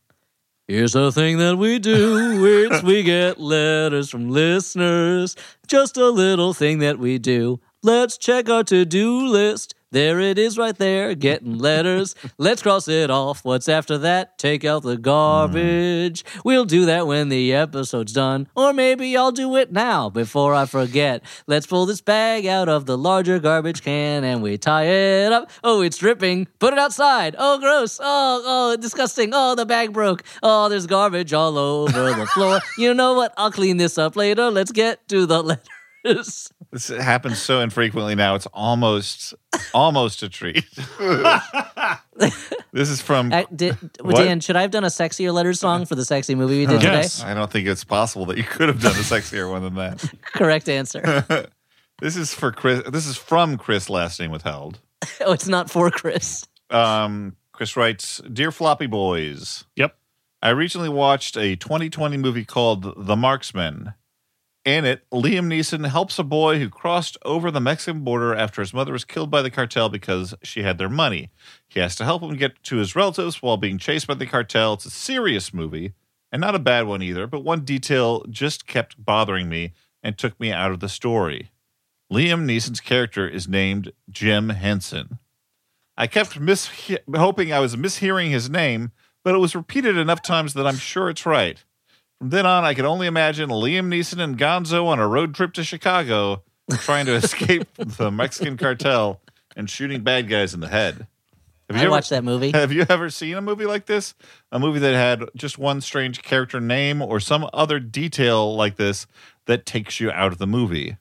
Here's 0.66 0.94
a 0.94 1.12
thing 1.12 1.38
that 1.38 1.58
we 1.58 1.78
do. 1.78 2.44
It's 2.72 2.82
we 2.82 3.02
get 3.02 3.38
letters 3.38 4.08
from 4.08 4.30
listeners. 4.30 5.36
Just 5.66 5.96
a 5.96 6.08
little 6.08 6.54
thing 6.54 6.78
that 6.78 6.98
we 6.98 7.18
do. 7.18 7.60
Let's 7.82 8.16
check 8.18 8.48
our 8.48 8.64
to-do 8.64 9.26
list. 9.26 9.74
There 9.92 10.20
it 10.20 10.38
is 10.38 10.56
right 10.56 10.76
there, 10.76 11.16
getting 11.16 11.58
letters. 11.58 12.14
Let's 12.38 12.62
cross 12.62 12.86
it 12.86 13.10
off. 13.10 13.44
What's 13.44 13.68
after 13.68 13.98
that? 13.98 14.38
Take 14.38 14.64
out 14.64 14.84
the 14.84 14.96
garbage. 14.96 16.24
Mm. 16.24 16.40
We'll 16.44 16.64
do 16.64 16.86
that 16.86 17.08
when 17.08 17.28
the 17.28 17.52
episode's 17.52 18.12
done. 18.12 18.46
Or 18.54 18.72
maybe 18.72 19.16
I'll 19.16 19.32
do 19.32 19.56
it 19.56 19.72
now 19.72 20.08
before 20.08 20.54
I 20.54 20.66
forget. 20.66 21.24
Let's 21.48 21.66
pull 21.66 21.86
this 21.86 22.00
bag 22.00 22.46
out 22.46 22.68
of 22.68 22.86
the 22.86 22.96
larger 22.96 23.40
garbage 23.40 23.82
can 23.82 24.22
and 24.22 24.42
we 24.42 24.58
tie 24.58 24.84
it 24.84 25.32
up. 25.32 25.50
Oh, 25.64 25.82
it's 25.82 25.98
dripping. 25.98 26.46
Put 26.60 26.72
it 26.72 26.78
outside. 26.78 27.34
Oh, 27.36 27.58
gross. 27.58 27.98
Oh, 28.00 28.42
oh, 28.46 28.76
disgusting. 28.76 29.30
Oh, 29.32 29.56
the 29.56 29.66
bag 29.66 29.92
broke. 29.92 30.22
Oh, 30.40 30.68
there's 30.68 30.86
garbage 30.86 31.32
all 31.32 31.58
over 31.58 32.12
the 32.12 32.26
floor. 32.26 32.60
You 32.78 32.94
know 32.94 33.14
what? 33.14 33.34
I'll 33.36 33.50
clean 33.50 33.76
this 33.76 33.98
up 33.98 34.16
later. 34.16 34.50
Let's 34.50 34.72
get 34.72 35.06
to 35.08 35.26
the 35.26 35.58
letters. 36.04 36.52
This 36.72 36.88
happens 36.88 37.40
so 37.40 37.60
infrequently 37.60 38.14
now. 38.14 38.34
It's 38.36 38.46
almost 38.46 39.34
almost 39.74 40.22
a 40.22 40.28
treat. 40.28 40.64
this 42.72 42.88
is 42.90 43.00
from. 43.00 43.32
Uh, 43.32 43.44
did, 43.54 43.76
What? 44.00 44.16
Dan, 44.16 44.40
should 44.40 44.56
I 44.56 44.62
have 44.62 44.70
done 44.70 44.84
a 44.84 44.88
sexier 44.88 45.32
letter 45.32 45.52
song 45.54 45.86
for 45.86 45.94
the 45.94 46.04
sexy 46.04 46.34
movie 46.34 46.60
we 46.60 46.66
did 46.66 46.82
Yes. 46.82 47.22
I 47.22 47.34
don't 47.34 47.50
think 47.50 47.66
it's 47.66 47.84
possible 47.84 48.26
that 48.26 48.36
you 48.36 48.44
could 48.44 48.68
have 48.68 48.80
done 48.80 48.92
a 48.92 49.00
sexier 49.00 49.50
one 49.50 49.62
than 49.62 49.74
that. 49.74 50.04
Correct 50.22 50.68
answer. 50.68 51.26
This 52.00 52.16
is 52.16 52.32
for 52.32 52.50
Chris. 52.50 52.82
This 52.90 53.06
is 53.06 53.18
from 53.18 53.58
Chris. 53.58 53.90
Last 53.90 54.18
name 54.20 54.30
withheld. 54.30 54.78
oh, 55.20 55.32
it's 55.32 55.46
not 55.48 55.68
for 55.68 55.90
Chris. 55.90 56.46
Um, 56.70 57.36
Chris 57.52 57.76
writes, 57.76 58.22
"Dear 58.32 58.50
Floppy 58.50 58.86
Boys, 58.86 59.64
Yep. 59.76 59.94
I 60.40 60.48
recently 60.48 60.88
watched 60.88 61.36
a 61.36 61.56
2020 61.56 62.16
movie 62.16 62.46
called 62.46 62.94
The 62.96 63.16
Marksman. 63.16 63.92
In 64.64 64.84
it, 64.84 65.08
Liam 65.10 65.46
Neeson 65.46 65.88
helps 65.88 66.18
a 66.18 66.22
boy 66.24 66.58
who 66.58 66.68
crossed 66.68 67.16
over 67.24 67.50
the 67.50 67.62
Mexican 67.62 68.04
border 68.04 68.34
after 68.34 68.60
his 68.60 68.74
mother 68.74 68.92
was 68.92 69.06
killed 69.06 69.30
by 69.30 69.40
the 69.40 69.50
cartel 69.50 69.88
because 69.88 70.34
she 70.42 70.62
had 70.62 70.76
their 70.76 70.90
money. 70.90 71.30
He 71.66 71.80
has 71.80 71.96
to 71.96 72.04
help 72.04 72.22
him 72.22 72.36
get 72.36 72.62
to 72.64 72.76
his 72.76 72.94
relatives 72.94 73.40
while 73.40 73.56
being 73.56 73.78
chased 73.78 74.06
by 74.06 74.14
the 74.14 74.26
cartel. 74.26 74.74
It's 74.74 74.84
a 74.84 74.90
serious 74.90 75.54
movie, 75.54 75.94
and 76.30 76.40
not 76.40 76.54
a 76.54 76.58
bad 76.58 76.86
one 76.86 77.02
either, 77.02 77.26
but 77.26 77.42
one 77.42 77.64
detail 77.64 78.22
just 78.28 78.66
kept 78.66 79.02
bothering 79.02 79.48
me 79.48 79.72
and 80.02 80.18
took 80.18 80.38
me 80.38 80.52
out 80.52 80.72
of 80.72 80.80
the 80.80 80.90
story. 80.90 81.50
Liam 82.12 82.44
Neeson's 82.44 82.80
character 82.80 83.26
is 83.26 83.48
named 83.48 83.92
Jim 84.10 84.50
Henson. 84.50 85.18
I 85.96 86.06
kept 86.06 86.38
mis- 86.38 86.70
hoping 87.14 87.50
I 87.52 87.60
was 87.60 87.76
mishearing 87.76 88.30
his 88.30 88.50
name, 88.50 88.92
but 89.24 89.34
it 89.34 89.38
was 89.38 89.54
repeated 89.54 89.96
enough 89.96 90.20
times 90.20 90.52
that 90.54 90.66
I'm 90.66 90.76
sure 90.76 91.08
it's 91.08 91.24
right. 91.24 91.64
From 92.20 92.28
then 92.28 92.44
on, 92.44 92.64
I 92.64 92.74
could 92.74 92.84
only 92.84 93.06
imagine 93.06 93.48
Liam 93.48 93.86
Neeson 93.86 94.20
and 94.20 94.36
Gonzo 94.36 94.84
on 94.84 94.98
a 94.98 95.08
road 95.08 95.34
trip 95.34 95.54
to 95.54 95.64
Chicago 95.64 96.42
trying 96.70 97.06
to 97.06 97.14
escape 97.14 97.66
the 97.74 98.10
Mexican 98.10 98.58
cartel 98.58 99.22
and 99.56 99.70
shooting 99.70 100.02
bad 100.02 100.28
guys 100.28 100.52
in 100.52 100.60
the 100.60 100.68
head. 100.68 101.06
Have 101.70 101.78
I 101.78 101.84
ever, 101.84 101.90
watched 101.90 102.10
that 102.10 102.22
movie. 102.22 102.50
Have 102.50 102.72
you 102.72 102.84
ever 102.90 103.08
seen 103.08 103.36
a 103.36 103.40
movie 103.40 103.64
like 103.64 103.86
this? 103.86 104.14
A 104.52 104.58
movie 104.58 104.80
that 104.80 104.92
had 104.92 105.30
just 105.34 105.56
one 105.56 105.80
strange 105.80 106.20
character 106.20 106.60
name 106.60 107.00
or 107.00 107.20
some 107.20 107.48
other 107.54 107.80
detail 107.80 108.54
like 108.54 108.76
this 108.76 109.06
that 109.46 109.64
takes 109.64 109.98
you 109.98 110.10
out 110.10 110.30
of 110.30 110.36
the 110.36 110.46
movie? 110.46 110.98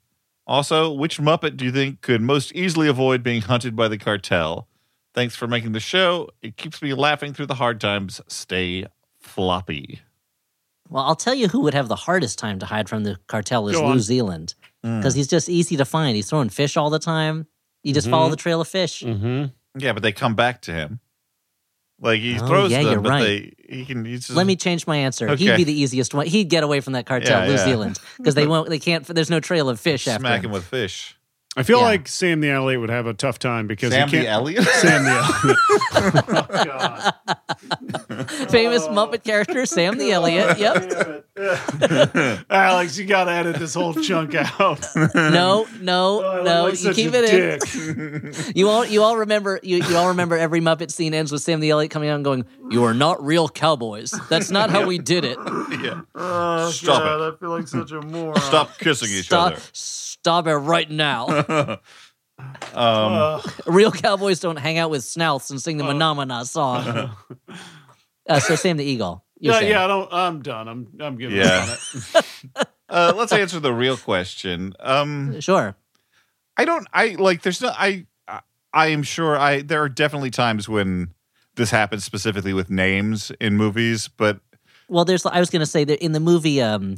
Also, 0.47 0.89
which 0.89 1.19
Muppet 1.19 1.57
do 1.57 1.65
you 1.65 1.71
think 1.73 1.99
could 1.99 2.21
most 2.21 2.53
easily 2.55 2.87
avoid 2.87 3.23
being 3.23 3.41
hunted 3.41 3.75
by 3.75 3.89
the 3.89 3.97
cartel? 3.97 4.69
Thanks 5.13 5.35
for 5.35 5.47
making 5.47 5.73
the 5.73 5.81
show. 5.81 6.29
It 6.41 6.55
keeps 6.55 6.81
me 6.81 6.93
laughing 6.93 7.33
through 7.33 7.47
the 7.47 7.55
hard 7.55 7.81
times. 7.81 8.21
Stay 8.29 8.85
floppy. 9.19 9.99
Well, 10.89 11.03
I'll 11.03 11.15
tell 11.15 11.35
you 11.35 11.47
who 11.47 11.61
would 11.61 11.73
have 11.73 11.87
the 11.87 11.95
hardest 11.95 12.39
time 12.39 12.59
to 12.59 12.65
hide 12.65 12.89
from 12.89 13.03
the 13.03 13.17
cartel 13.27 13.67
is 13.69 13.75
Go 13.75 13.83
Lew 13.85 13.91
on. 13.91 13.99
Zealand 13.99 14.55
Mm. 14.83 14.99
because 14.99 15.13
he's 15.13 15.27
just 15.27 15.49
easy 15.49 15.75
to 15.77 15.85
find. 15.85 16.15
He's 16.15 16.29
throwing 16.29 16.49
fish 16.49 16.77
all 16.77 16.89
the 16.89 16.99
time. 16.99 17.47
You 17.83 17.93
just 17.93 18.09
follow 18.09 18.27
Mhm. 18.27 18.31
the 18.31 18.35
trail 18.37 18.61
of 18.61 18.67
fish. 18.67 19.03
Mm-hmm. 19.03 19.45
Yeah, 19.77 19.91
but 19.93 20.01
they 20.03 20.11
come 20.13 20.35
back 20.35 20.61
to 20.63 20.73
him. 20.73 20.99
Like 22.01 22.21
he 22.21 22.39
Oh, 22.39 22.47
throws 22.47 22.71
yeah, 22.71 22.83
them, 22.83 22.91
you're 22.93 23.01
but 23.01 23.09
right. 23.09 23.55
they 23.67 23.75
he 23.77 23.85
can. 23.85 24.05
He's 24.05 24.27
just, 24.27 24.37
Let 24.37 24.47
me 24.47 24.55
change 24.55 24.87
my 24.87 24.95
answer. 24.95 25.35
He'd 25.35 25.57
be 25.57 25.65
the 25.65 25.77
easiest 25.77 26.13
one. 26.13 26.27
He'd 26.27 26.45
get 26.49 26.63
away 26.63 26.79
from 26.79 26.93
that 26.93 27.05
cartel, 27.05 27.41
Yeah, 27.41 27.47
Lew 27.47 27.55
yeah. 27.55 27.65
Zealand, 27.65 27.99
because 28.17 28.35
they 28.35 28.47
won't. 28.53 28.69
They 28.69 28.79
can't. 28.79 29.05
There's 29.05 29.29
no 29.29 29.41
trail 29.41 29.67
of 29.67 29.79
fish 29.81 30.07
after 30.07 30.21
smack 30.21 30.39
him. 30.39 30.45
him 30.45 30.51
with 30.53 30.63
fish. 30.63 31.15
I 31.57 31.63
feel 31.63 31.79
Yeah. 31.79 31.85
like 31.85 32.07
Sam 32.07 32.41
the 32.41 32.49
Elliot 32.51 32.79
would 32.79 32.89
have 32.91 33.07
a 33.07 33.13
tough 33.13 33.39
time 33.39 33.65
because 33.67 33.91
Sam 33.91 34.07
he 34.07 34.17
can't. 34.17 34.23
the 34.25 34.29
Elliot. 34.29 34.63
Sam 34.81 35.03
the 35.03 35.11
Elliot. 35.11 35.57
oh, 36.29 36.47
God. 36.65 38.49
Famous 38.51 38.87
Muppet 38.87 39.23
character 39.23 39.65
Sam 39.65 39.97
the 39.97 40.11
Elliot. 40.11 40.57
Yep. 40.59 41.25
Alex, 42.49 42.97
you 42.97 43.05
got 43.05 43.23
to 43.25 43.31
edit 43.31 43.57
this 43.57 43.73
whole 43.73 43.93
chunk 43.95 44.35
out. 44.35 44.85
No, 45.15 45.67
no, 45.81 46.23
Oh, 46.23 46.43
no. 46.43 46.63
like 46.65 46.81
you 46.83 46.93
keep 46.93 47.13
a 47.13 47.23
it 47.23 47.33
in. 47.75 48.33
You 48.55 48.69
all, 48.69 48.85
you 48.85 49.01
all 49.03 49.17
remember. 49.17 49.59
You, 49.63 49.77
you 49.77 49.95
all 49.97 50.09
remember 50.09 50.37
every 50.37 50.61
Muppet 50.61 50.91
scene 50.91 51.13
ends 51.13 51.31
with 51.31 51.41
Sam 51.41 51.59
the 51.59 51.71
Elliot 51.71 51.91
coming 51.91 52.09
out 52.09 52.15
and 52.15 52.23
going, 52.23 52.45
"You 52.69 52.83
are 52.83 52.93
not 52.93 53.23
real 53.25 53.49
cowboys. 53.49 54.11
That's 54.29 54.51
not 54.51 54.69
how 54.69 54.85
we 54.85 54.97
did 54.99 55.25
it. 55.25 55.37
yeah. 55.81 56.01
Oh, 56.15 56.69
Stop 56.69 57.03
God, 57.03 57.21
it. 57.21 57.33
I 57.33 57.37
feel 57.39 57.49
like 57.49 57.67
such 57.67 57.91
a 57.91 58.01
moron. 58.01 58.39
Stop 58.41 58.77
kissing 58.77 59.09
each 59.11 59.25
Stop, 59.25 59.53
other. 59.53 59.61
Stop 60.23 60.47
it 60.47 60.55
right 60.55 60.89
now." 60.89 61.79
Um, 62.73 63.41
Real 63.67 63.91
cowboys 63.91 64.39
don't 64.39 64.55
hang 64.57 64.77
out 64.77 64.89
with 64.89 65.03
snouts 65.03 65.49
and 65.51 65.61
sing 65.61 65.75
the 65.77 65.83
Manamana 65.83 66.45
song. 66.45 67.11
Uh, 68.29 68.39
so 68.39 68.55
Sam 68.55 68.77
the 68.77 68.83
Eagle. 68.85 69.25
You're 69.39 69.53
Yeah, 69.55 69.59
saying. 69.59 69.71
yeah, 69.71 69.83
I 69.85 69.87
don't, 69.87 70.13
I'm 70.13 70.41
done. 70.43 70.67
I'm, 70.67 70.87
I'm 70.99 71.17
giving 71.17 71.35
Yeah. 71.37 71.65
up 71.67 71.79
on 72.15 72.21
it. 72.61 72.67
uh, 72.89 73.13
let's 73.15 73.31
answer 73.33 73.59
the 73.59 73.73
real 73.73 73.97
question. 73.97 74.73
Um, 74.79 75.41
Sure. 75.41 75.75
I 76.55 76.63
don't. 76.65 76.87
I 76.93 77.15
like. 77.17 77.41
There's 77.41 77.59
no. 77.59 77.69
I. 77.69 78.05
I- 78.27 78.41
I 78.71 78.87
am 78.89 79.01
sure. 79.01 79.35
I. 79.35 79.63
There 79.63 79.81
are 79.81 79.89
definitely 79.89 80.29
times 80.29 80.69
when 80.69 81.11
this 81.55 81.71
happens 81.71 82.03
specifically 82.03 82.53
with 82.53 82.69
names 82.69 83.31
in 83.41 83.57
movies, 83.57 84.07
but 84.09 84.39
Well, 84.89 85.05
there's. 85.05 85.25
I 85.25 85.39
was 85.39 85.49
going 85.49 85.61
to 85.61 85.65
say 85.65 85.83
that 85.85 86.01
in 86.05 86.11
the 86.11 86.19
movie, 86.19 86.61
um, 86.61 86.97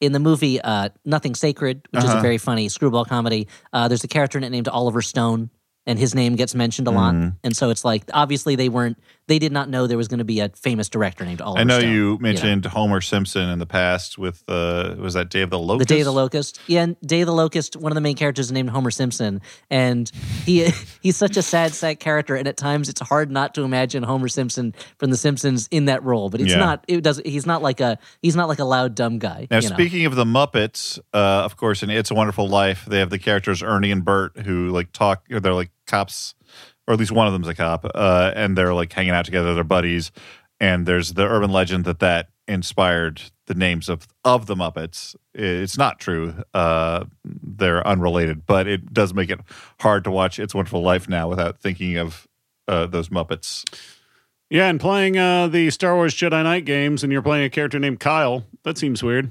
in 0.00 0.12
the 0.12 0.18
movie, 0.18 0.60
uh, 0.60 0.88
Nothing 1.04 1.34
Sacred, 1.34 1.82
which 1.90 2.02
is 2.04 2.08
a 2.10 2.12
Uh-huh. 2.14 2.22
very 2.22 2.38
funny 2.38 2.68
screwball 2.68 3.04
comedy. 3.04 3.48
Uh, 3.72 3.88
there's 3.88 4.04
a 4.04 4.08
character 4.08 4.38
in 4.38 4.44
it 4.44 4.50
named 4.50 4.66
Oliver 4.68 5.02
Stone, 5.02 5.50
and 5.86 5.98
his 5.98 6.14
name 6.14 6.36
gets 6.36 6.54
mentioned 6.54 6.88
a 6.88 6.90
lot. 6.90 7.14
Mhm. 7.14 7.36
And 7.44 7.56
so 7.56 7.70
it's 7.70 7.84
like 7.84 8.04
obviously 8.14 8.56
they 8.56 8.68
weren't. 8.68 8.98
They 9.30 9.38
did 9.38 9.52
not 9.52 9.68
know 9.68 9.86
there 9.86 9.96
was 9.96 10.08
going 10.08 10.18
to 10.18 10.24
be 10.24 10.40
a 10.40 10.48
famous 10.48 10.88
director 10.88 11.24
named 11.24 11.40
Oliver. 11.40 11.60
I 11.60 11.62
know 11.62 11.78
Stone, 11.78 11.92
you 11.92 12.18
mentioned 12.18 12.66
Homer 12.66 13.00
Simpson 13.00 13.48
in 13.48 13.60
the 13.60 13.64
past 13.64 14.18
with 14.18 14.42
uh, 14.48 14.96
was 14.98 15.14
that 15.14 15.28
Day 15.30 15.42
of 15.42 15.50
the 15.50 15.58
Locust? 15.58 15.88
The? 15.88 15.94
Day 15.94 16.00
of 16.00 16.06
the 16.06 16.12
Locust. 16.12 16.58
Yeah, 16.66 16.82
and 16.82 16.96
Day 17.00 17.20
of 17.20 17.26
the 17.26 17.32
Locust. 17.32 17.76
One 17.76 17.92
of 17.92 17.94
the 17.94 18.00
main 18.00 18.16
characters 18.16 18.46
is 18.46 18.52
named 18.52 18.70
Homer 18.70 18.90
Simpson, 18.90 19.40
and 19.70 20.10
he 20.44 20.68
he's 21.00 21.16
such 21.16 21.36
a 21.36 21.42
sad 21.42 21.74
sack 21.74 22.00
character. 22.00 22.34
And 22.34 22.48
at 22.48 22.56
times, 22.56 22.88
it's 22.88 23.00
hard 23.00 23.30
not 23.30 23.54
to 23.54 23.62
imagine 23.62 24.02
Homer 24.02 24.26
Simpson 24.26 24.74
from 24.98 25.10
The 25.10 25.16
Simpsons 25.16 25.68
in 25.70 25.84
that 25.84 26.02
role. 26.02 26.28
But 26.28 26.40
it's 26.40 26.50
Yeah. 26.50 26.58
not. 26.58 26.84
It 26.88 27.00
does. 27.04 27.22
He's 27.24 27.46
not 27.46 27.62
like 27.62 27.78
a. 27.80 27.98
He's 28.22 28.34
not 28.34 28.48
like 28.48 28.58
a 28.58 28.64
loud 28.64 28.96
dumb 28.96 29.20
guy. 29.20 29.46
Now, 29.48 29.58
you 29.60 29.68
know? 29.68 29.76
speaking 29.76 30.06
of 30.06 30.16
the 30.16 30.24
Muppets, 30.24 30.98
uh, 31.14 31.44
of 31.44 31.56
course, 31.56 31.84
in 31.84 31.90
It's 31.90 32.10
a 32.10 32.14
Wonderful 32.14 32.48
Life, 32.48 32.84
they 32.84 32.98
have 32.98 33.10
the 33.10 33.18
characters 33.20 33.62
Ernie 33.62 33.92
and 33.92 34.04
Bert 34.04 34.38
who 34.38 34.70
like 34.70 34.90
talk. 34.90 35.22
They're 35.28 35.54
like 35.54 35.70
cops, 35.86 36.34
or 36.90 36.94
at 36.94 36.98
least 36.98 37.12
one 37.12 37.28
of 37.28 37.32
them's 37.32 37.46
a 37.46 37.54
cop, 37.54 37.86
uh, 37.94 38.32
and 38.34 38.58
they're 38.58 38.74
like 38.74 38.92
hanging 38.92 39.12
out 39.12 39.24
together. 39.24 39.54
They're 39.54 39.62
buddies, 39.62 40.10
and 40.58 40.86
there's 40.86 41.12
the 41.12 41.24
urban 41.24 41.52
legend 41.52 41.84
that 41.84 42.00
that 42.00 42.30
inspired 42.48 43.22
the 43.46 43.54
names 43.54 43.88
of 43.88 44.08
of 44.24 44.46
the 44.46 44.56
Muppets. 44.56 45.14
It's 45.32 45.78
not 45.78 46.00
true; 46.00 46.34
uh, 46.52 47.04
they're 47.24 47.86
unrelated, 47.86 48.44
but 48.44 48.66
it 48.66 48.92
does 48.92 49.14
make 49.14 49.30
it 49.30 49.38
hard 49.78 50.02
to 50.02 50.10
watch 50.10 50.40
It's 50.40 50.52
a 50.52 50.56
Wonderful 50.56 50.82
Life 50.82 51.08
now 51.08 51.28
without 51.28 51.58
thinking 51.60 51.96
of 51.96 52.26
uh, 52.66 52.86
those 52.86 53.08
Muppets. 53.08 53.62
Yeah, 54.50 54.66
and 54.66 54.80
playing 54.80 55.16
uh, 55.16 55.46
the 55.46 55.70
Star 55.70 55.94
Wars 55.94 56.12
Jedi 56.12 56.42
Knight 56.42 56.64
games, 56.64 57.04
and 57.04 57.12
you're 57.12 57.22
playing 57.22 57.44
a 57.44 57.50
character 57.50 57.78
named 57.78 58.00
Kyle. 58.00 58.44
That 58.64 58.78
seems 58.78 59.00
weird. 59.00 59.30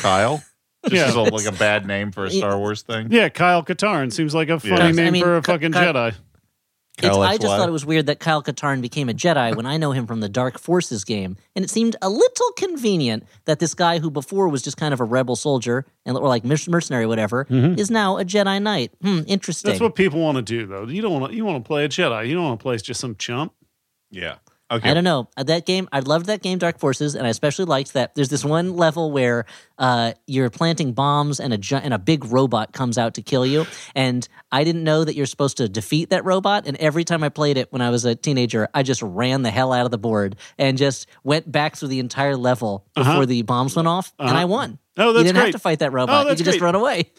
Kyle, 0.00 0.42
just 0.88 0.94
Yeah. 0.96 1.06
as 1.06 1.14
a, 1.14 1.20
like 1.20 1.46
a 1.46 1.52
bad 1.56 1.86
name 1.86 2.10
for 2.10 2.24
a 2.24 2.30
Star 2.30 2.58
Wars 2.58 2.82
thing. 2.82 3.12
Yeah, 3.12 3.28
Kyle 3.28 3.62
Katarn 3.62 4.12
seems 4.12 4.34
like 4.34 4.48
a 4.48 4.58
funny 4.58 4.74
Yeah. 4.86 4.90
name 4.90 5.06
I 5.06 5.10
mean, 5.12 5.22
for 5.22 5.36
a 5.36 5.42
fucking 5.44 5.70
Ky- 5.72 5.78
Jedi. 5.78 6.14
It's, 6.98 7.06
Kyle 7.06 7.22
I 7.22 7.36
just 7.36 7.46
thought 7.58 7.68
it 7.68 7.72
was 7.72 7.86
weird 7.86 8.06
that 8.06 8.20
Kyle 8.20 8.42
Katarn 8.42 8.80
became 8.80 9.08
a 9.08 9.14
Jedi 9.14 9.54
when 9.56 9.66
I 9.66 9.76
know 9.76 9.92
him 9.92 10.06
from 10.06 10.20
the 10.20 10.28
Dark 10.28 10.58
Forces 10.58 11.04
game, 11.04 11.36
and 11.56 11.64
it 11.64 11.70
seemed 11.70 11.96
a 12.02 12.08
little 12.08 12.52
convenient 12.56 13.24
that 13.44 13.58
this 13.60 13.74
guy 13.74 13.98
who 13.98 14.10
before 14.10 14.48
was 14.48 14.62
just 14.62 14.76
kind 14.76 14.92
of 14.92 15.00
a 15.00 15.04
rebel 15.04 15.36
soldier 15.36 15.86
and 16.04 16.16
or 16.16 16.28
like 16.28 16.44
mer- 16.44 16.56
mercenary, 16.68 17.04
or 17.04 17.08
whatever, 17.08 17.46
is 17.50 17.90
now 17.90 18.18
a 18.18 18.24
Jedi 18.24 18.60
Knight. 18.60 18.92
Hmm, 19.02 19.20
interesting. 19.26 19.70
That's 19.70 19.80
what 19.80 19.94
people 19.94 20.20
want 20.20 20.36
to 20.36 20.42
do, 20.42 20.66
though. 20.66 20.84
You 20.86 21.02
don't 21.02 21.18
want 21.20 21.30
to. 21.32 21.36
You 21.36 21.44
want 21.44 21.64
to 21.64 21.66
play 21.66 21.84
a 21.84 21.88
Jedi. 21.88 22.28
You 22.28 22.34
don't 22.34 22.44
want 22.44 22.60
to 22.60 22.62
play 22.62 22.76
just 22.78 23.00
some 23.00 23.16
chump. 23.16 23.52
Yeah. 24.10 24.36
Okay. 24.70 24.90
I 24.90 24.92
don't 24.94 25.04
know 25.04 25.28
Uh, 25.36 25.44
that 25.44 25.64
game. 25.64 25.88
I 25.92 26.00
loved 26.00 26.26
that 26.26 26.42
game, 26.42 26.58
Dark 26.58 26.78
Forces, 26.78 27.14
and 27.14 27.26
I 27.26 27.30
especially 27.30 27.64
liked 27.64 27.94
that. 27.94 28.14
There's 28.14 28.28
this 28.28 28.44
one 28.44 28.76
level 28.76 29.10
where 29.10 29.46
uh, 29.78 30.12
you're 30.26 30.50
planting 30.50 30.92
bombs, 30.92 31.40
and 31.40 31.54
a 31.54 31.58
gi- 31.58 31.76
and 31.76 31.94
a 31.94 31.98
big 31.98 32.26
robot 32.26 32.72
comes 32.74 32.98
out 32.98 33.14
to 33.14 33.22
kill 33.22 33.46
you. 33.46 33.66
And 33.94 34.28
I 34.52 34.64
didn't 34.64 34.84
know 34.84 35.04
that 35.04 35.14
you're 35.14 35.24
supposed 35.26 35.56
to 35.56 35.68
defeat 35.70 36.10
that 36.10 36.24
robot. 36.26 36.66
And 36.66 36.76
every 36.76 37.04
time 37.04 37.22
I 37.22 37.30
played 37.30 37.56
it 37.56 37.72
when 37.72 37.80
I 37.80 37.88
was 37.88 38.04
a 38.04 38.14
teenager, 38.14 38.68
I 38.74 38.82
just 38.82 39.00
ran 39.02 39.40
the 39.42 39.50
hell 39.50 39.72
out 39.72 39.86
of 39.86 39.90
the 39.90 39.98
board 39.98 40.36
and 40.58 40.76
just 40.76 41.06
went 41.24 41.50
back 41.50 41.76
through 41.76 41.88
the 41.88 42.00
entire 42.00 42.36
level 42.36 42.84
before 42.94 43.12
Uh-huh. 43.12 43.24
the 43.26 43.42
bombs 43.42 43.74
went 43.74 43.88
off, 43.88 44.12
and 44.18 44.28
Uh-huh. 44.28 44.38
I 44.38 44.44
won. 44.44 44.78
Oh, 44.98 45.12
that's 45.12 45.18
you 45.26 45.32
didn't 45.32 45.44
have 45.44 45.52
to 45.52 45.58
fight 45.58 45.78
that 45.78 45.92
robot. 45.92 46.24
you 46.24 46.28
that's 46.28 46.40
could 46.40 46.46
just 46.52 46.60
run 46.60 46.74
away. 46.74 47.12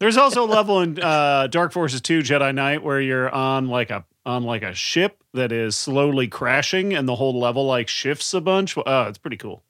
There's 0.00 0.16
also 0.16 0.44
a 0.44 0.46
level 0.46 0.80
in 0.80 1.00
uh, 1.00 1.48
Dark 1.48 1.72
Forces 1.72 2.00
2 2.00 2.20
Jedi 2.20 2.54
Knight 2.54 2.82
where 2.82 3.00
you're 3.00 3.28
on 3.30 3.66
like 3.68 3.90
a 3.90 4.04
on 4.24 4.44
like 4.44 4.62
a 4.62 4.74
ship 4.74 5.22
that 5.34 5.50
is 5.52 5.74
slowly 5.74 6.28
crashing 6.28 6.94
and 6.94 7.08
the 7.08 7.14
whole 7.16 7.38
level 7.38 7.66
like 7.66 7.88
shifts 7.88 8.32
a 8.34 8.40
bunch. 8.40 8.76
Oh, 8.76 9.02
it's 9.04 9.18
pretty 9.18 9.36
cool. 9.38 9.62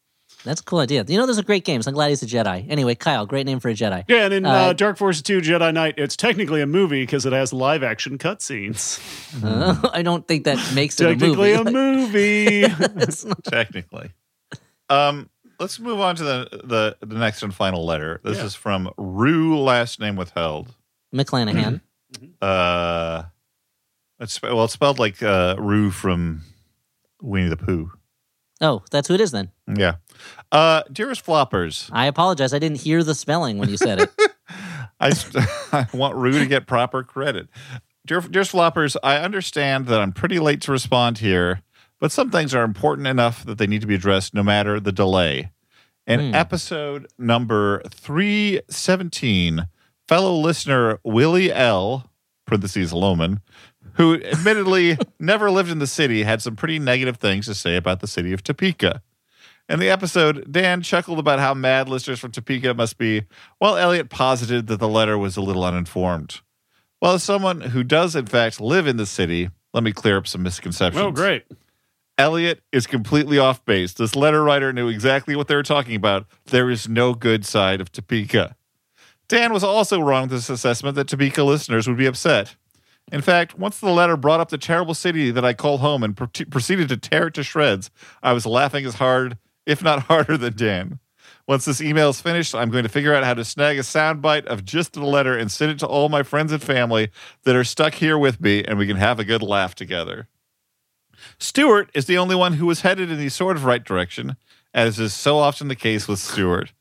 That's 0.45 0.61
a 0.61 0.65
cool 0.65 0.79
idea. 0.79 1.05
You 1.09 1.19
know, 1.19 1.27
those 1.27 1.39
are 1.39 1.43
great 1.43 1.65
games. 1.65 1.87
I'm 1.89 1.95
glad 1.95 2.11
he's 2.11 2.23
a 2.23 2.27
Jedi. 2.27 2.69
Anyway, 2.71 2.95
Kyle, 2.95 3.27
great 3.27 3.45
name 3.47 3.59
for 3.59 3.71
a 3.71 3.75
Jedi. 3.75 4.05
Yeah, 4.07 4.25
and 4.27 4.35
in 4.35 4.47
uh, 4.47 4.51
Uh, 4.53 4.73
Dark 4.73 4.97
Forces 4.97 5.23
2 5.23 5.41
Jedi 5.41 5.73
Knight, 5.75 5.95
it's 5.97 6.17
technically 6.17 6.61
a 6.61 6.67
movie 6.67 7.03
because 7.03 7.27
it 7.27 7.33
has 7.33 7.53
live 7.53 7.83
action 7.83 8.19
cutscenes. 8.19 9.01
Uh, 9.45 9.77
I 9.93 10.03
don't 10.03 10.27
think 10.27 10.45
that 10.45 10.57
makes 10.75 10.99
it 11.01 11.05
a 11.05 11.09
Technically 11.11 11.55
movie. 11.57 12.65
a 12.65 12.71
movie. 12.71 12.75
It's 13.03 13.25
not- 13.25 13.45
technically. 13.45 14.11
Um, 14.89 15.29
let's 15.59 15.79
move 15.81 16.01
on 16.01 16.17
to 16.17 16.25
the 16.25 16.49
the, 16.65 17.07
the 17.07 17.15
next 17.19 17.43
and 17.43 17.55
final 17.55 17.85
letter. 17.85 18.21
This 18.25 18.39
Yeah. 18.39 18.45
is 18.45 18.55
from 18.55 18.91
Rue, 18.97 19.59
last 19.59 20.01
name 20.01 20.17
withheld. 20.17 20.75
McClanahan. 21.15 21.81
Uh, 22.41 23.25
it's 24.21 24.41
well, 24.43 24.65
it's 24.65 24.73
spelled 24.73 24.99
like 24.99 25.23
uh, 25.23 25.57
Roo 25.59 25.91
from 25.91 26.43
Winnie 27.23 27.49
the 27.49 27.57
Pooh. 27.57 27.93
Oh, 28.61 28.83
that's 28.91 29.07
who 29.09 29.15
it 29.15 29.21
is 29.21 29.31
then. 29.31 29.53
Yeah. 29.73 29.97
Uh, 30.51 30.83
dearest 30.91 31.25
floppers, 31.25 31.89
I 31.93 32.07
apologize. 32.07 32.53
I 32.53 32.59
didn't 32.59 32.81
hear 32.81 33.05
the 33.05 33.15
spelling 33.15 33.59
when 33.59 33.69
you 33.69 33.77
said 33.77 34.01
it. 34.01 34.11
I, 35.01 35.13
I 35.73 35.87
want 35.97 36.17
Rue 36.17 36.39
to 36.41 36.47
get 36.47 36.67
proper 36.67 37.05
credit. 37.05 37.49
Dear, 38.05 38.21
dearest 38.23 38.53
floppers, 38.53 38.97
I 39.03 39.19
understand 39.19 39.87
that 39.87 40.01
I'm 40.01 40.13
pretty 40.13 40.39
late 40.41 40.61
to 40.63 40.73
respond 40.73 41.19
here, 41.19 41.61
but 42.01 42.13
some 42.13 42.31
things 42.31 42.55
are 42.55 42.65
important 42.65 43.07
enough 43.07 43.45
that 43.45 43.59
they 43.59 43.67
need 43.67 43.81
to 43.81 43.87
be 43.87 43.95
addressed 43.95 44.35
no 44.35 44.43
matter 44.43 44.79
the 44.81 44.93
delay. 44.93 45.51
In 46.07 46.31
Hmm. 46.31 46.35
episode 46.35 47.07
number 47.19 47.83
317, 47.91 49.67
fellow 50.07 50.35
listener 50.35 50.99
Willy 51.05 51.53
L, 51.53 52.11
parentheses 52.47 52.93
Loman, 52.93 53.41
who 53.95 54.15
admittedly 54.23 54.97
never 55.21 55.51
lived 55.51 55.71
in 55.71 55.79
the 55.81 55.87
city, 55.87 56.23
had 56.23 56.41
some 56.43 56.57
pretty 56.57 56.79
negative 56.79 57.17
things 57.19 57.47
to 57.47 57.55
say 57.55 57.77
about 57.77 58.01
the 58.01 58.07
city 58.07 58.33
of 58.33 58.43
Topeka. 58.43 59.03
In 59.69 59.81
the 59.81 59.91
episode, 59.91 60.51
Dan 60.51 60.81
chuckled 60.81 61.19
about 61.19 61.41
how 61.41 61.53
mad 61.53 61.89
listeners 61.91 62.19
from 62.21 62.33
Topeka 62.33 62.73
must 62.73 62.97
be, 62.97 63.25
while 63.59 63.77
Elliott 63.77 64.09
posited 64.09 64.67
that 64.69 64.81
the 64.81 64.89
letter 64.89 65.19
was 65.19 65.37
a 65.37 65.43
little 65.43 65.65
uninformed. 65.65 66.41
Well, 67.03 67.13
as 67.15 67.23
someone 67.23 67.61
who 67.61 67.85
does, 67.85 68.17
in 68.17 68.25
fact, 68.27 68.61
live 68.63 68.87
in 68.87 68.97
the 68.97 69.05
city, 69.07 69.51
let 69.75 69.83
me 69.85 69.93
clear 69.93 70.17
up 70.17 70.27
some 70.27 70.43
misconceptions. 70.43 71.03
oh, 71.05 71.11
great. 71.11 71.45
Elliott 72.19 72.63
is 72.73 72.89
completely 72.89 73.39
off 73.39 73.65
base. 73.65 73.95
This 73.95 74.17
letter 74.17 74.43
writer 74.43 74.73
knew 74.73 74.89
exactly 74.89 75.37
what 75.37 75.47
they 75.47 75.55
were 75.55 75.63
talking 75.63 75.95
about. 75.95 76.27
There 76.47 76.69
is 76.69 76.89
no 76.89 77.15
good 77.15 77.47
side 77.47 77.81
of 77.81 77.93
Topeka. 77.93 78.57
Dan 79.29 79.53
was 79.53 79.63
also 79.63 80.01
wrong 80.01 80.23
with 80.23 80.33
this 80.33 80.51
assessment 80.51 80.97
that 80.97 81.07
Topeka 81.07 81.45
listeners 81.45 81.87
would 81.87 81.97
be 81.97 82.07
upset. 82.07 82.57
In 83.13 83.21
fact, 83.21 83.59
once 83.59 83.79
the 83.79 83.91
letter 83.91 84.17
brought 84.17 84.41
up 84.41 84.49
the 84.49 84.59
terrible 84.59 84.95
city 84.95 85.31
that 85.31 85.45
I 85.45 85.55
call 85.55 85.79
home 85.79 86.03
and 86.03 86.17
pro- 86.17 86.27
proceeded 86.51 86.89
to 86.89 86.97
tear 86.97 87.29
it 87.29 87.35
to 87.35 87.45
shreds, 87.45 87.91
I 88.23 88.33
was 88.33 88.45
laughing 88.47 88.85
as 88.85 88.97
hard, 88.97 89.39
if 89.65 89.83
not 89.83 90.03
harder, 90.05 90.37
than 90.37 90.57
Dan. 90.57 90.99
Once 91.47 91.65
this 91.65 91.81
email 91.81 92.11
is 92.11 92.21
finished, 92.21 92.55
I'm 92.55 92.69
going 92.69 92.83
to 92.83 92.91
figure 92.91 93.15
out 93.15 93.25
how 93.25 93.35
to 93.35 93.45
snag 93.45 93.79
a 93.79 93.83
soundbite 93.83 94.45
of 94.47 94.65
just 94.65 94.95
the 94.95 95.05
letter 95.05 95.37
and 95.37 95.51
send 95.51 95.71
it 95.71 95.79
to 95.79 95.87
all 95.87 96.09
my 96.09 96.23
friends 96.23 96.53
and 96.53 96.63
family 96.63 97.11
that 97.45 97.57
are 97.57 97.65
stuck 97.65 97.95
here 97.95 98.19
with 98.19 98.41
me, 98.41 98.65
and 98.65 98.77
we 98.77 98.87
can 98.87 98.97
have 98.97 99.19
a 99.19 99.25
good 99.25 99.43
laugh 99.43 99.75
together. 99.75 100.29
Stuart 101.39 101.91
is 101.95 102.07
the 102.07 102.19
only 102.19 102.35
one 102.37 102.55
who 102.55 102.67
was 102.67 102.81
headed 102.83 103.11
in 103.11 103.19
the 103.19 103.29
sort 103.29 103.57
of 103.57 103.65
right 103.65 103.85
direction, 103.85 104.37
as 104.75 104.99
is 104.99 105.15
so 105.15 105.39
often 105.39 105.69
the 105.69 105.75
case 105.77 106.07
with 106.09 106.19
Stuart. 106.19 106.73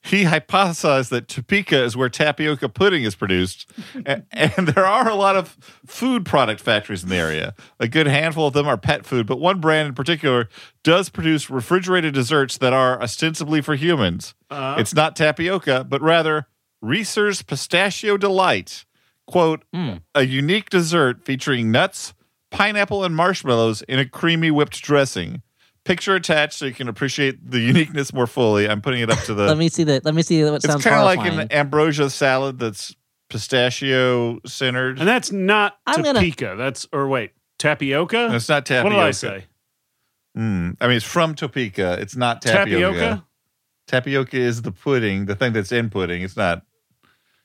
He 0.00 0.24
hypothesized 0.24 1.08
that 1.10 1.26
Topeka 1.26 1.82
is 1.82 1.96
where 1.96 2.08
tapioca 2.08 2.68
pudding 2.68 3.02
is 3.02 3.16
produced, 3.16 3.68
and, 4.06 4.24
and 4.30 4.68
there 4.68 4.86
are 4.86 5.08
a 5.08 5.16
lot 5.16 5.34
of 5.36 5.56
food 5.86 6.24
product 6.24 6.60
factories 6.60 7.02
in 7.02 7.08
the 7.08 7.16
area. 7.16 7.52
A 7.80 7.88
good 7.88 8.06
handful 8.06 8.46
of 8.46 8.52
them 8.54 8.68
are 8.68 8.76
pet 8.76 9.04
food, 9.04 9.26
but 9.26 9.40
one 9.40 9.60
brand 9.60 9.88
in 9.88 9.94
particular 9.94 10.48
does 10.84 11.08
produce 11.10 11.50
refrigerated 11.50 12.14
desserts 12.14 12.58
that 12.58 12.72
are 12.72 13.02
ostensibly 13.02 13.60
for 13.60 13.74
humans. 13.74 14.34
Uh, 14.48 14.76
It's 14.78 14.94
not 14.94 15.16
tapioca, 15.16 15.84
but 15.88 16.00
rather 16.00 16.46
Reser's 16.80 17.42
Pistachio 17.42 18.16
Delight. 18.16 18.84
Quote, 19.26 19.64
a 20.14 20.22
unique 20.24 20.70
dessert 20.70 21.22
featuring 21.24 21.70
nuts, 21.70 22.14
pineapple, 22.50 23.04
and 23.04 23.14
marshmallows 23.14 23.82
in 23.82 23.98
a 23.98 24.04
creamy 24.08 24.50
whipped 24.50 24.80
dressing. 24.82 25.42
Picture 25.84 26.14
attached 26.14 26.54
so 26.54 26.66
you 26.66 26.74
can 26.74 26.88
appreciate 26.88 27.50
the 27.50 27.60
uniqueness 27.72 28.12
more 28.12 28.26
fully. 28.26 28.68
I'm 28.68 28.80
putting 28.82 29.00
it 29.00 29.10
up 29.10 29.20
to 29.24 29.34
the. 29.34 29.46
let 29.46 29.56
me 29.58 29.68
see 29.68 29.84
that. 29.84 30.04
Let 30.04 30.14
me 30.14 30.22
see 30.22 30.42
what 30.44 30.54
it's 30.54 30.66
sounds 30.66 30.84
kind 30.84 30.96
of 30.96 31.04
like 31.04 31.32
an 31.32 31.50
ambrosia 31.52 32.10
salad 32.10 32.58
that's 32.58 32.94
pistachio 33.30 34.40
centered. 34.46 34.98
and 34.98 35.08
that's 35.08 35.30
not 35.32 35.78
I'm 35.86 36.02
gonna- 36.02 36.18
Topeka. 36.20 36.54
That's, 36.58 36.86
or 36.92 37.08
wait, 37.08 37.32
tapioca? 37.58 38.30
It's 38.34 38.48
not 38.48 38.66
tapioca. 38.66 38.84
What 38.96 39.00
did 39.02 39.06
I 39.08 39.10
say? 39.12 39.44
Mm, 40.36 40.76
I 40.80 40.86
mean, 40.88 40.96
it's 40.96 41.06
from 41.06 41.34
Topeka. 41.34 41.98
It's 42.00 42.16
not 42.16 42.42
tapioca. 42.42 42.94
Tapioca? 42.98 43.24
Tapioca 43.86 44.36
is 44.36 44.62
the 44.62 44.72
pudding, 44.72 45.24
the 45.26 45.34
thing 45.34 45.52
that's 45.52 45.72
in 45.72 45.88
pudding. 45.90 46.22
It's 46.22 46.36
not. 46.36 46.62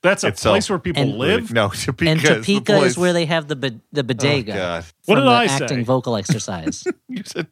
That's 0.03 0.23
a 0.23 0.27
Itself. 0.27 0.53
place 0.53 0.69
where 0.69 0.77
people 0.79 1.01
And- 1.01 1.17
live? 1.17 1.51
No, 1.53 1.69
Topeka. 1.69 2.11
and 2.11 2.21
Topeka 2.21 2.73
is 2.73 2.79
place- 2.79 2.97
where 2.97 3.13
they 3.13 3.25
have 3.25 3.47
the 3.47 3.55
b- 3.55 3.79
the 3.91 4.01
Oh, 4.01 4.03
bodega 4.03 4.53
God. 4.53 4.85
What 5.05 5.15
from 5.15 5.23
did 5.23 5.25
the 5.25 5.31
I 5.31 5.45
acting 5.45 5.77
say? 5.79 5.83
vocal 5.83 6.15
exercise. 6.21 6.83
You 7.07 7.23
said. 7.25 7.47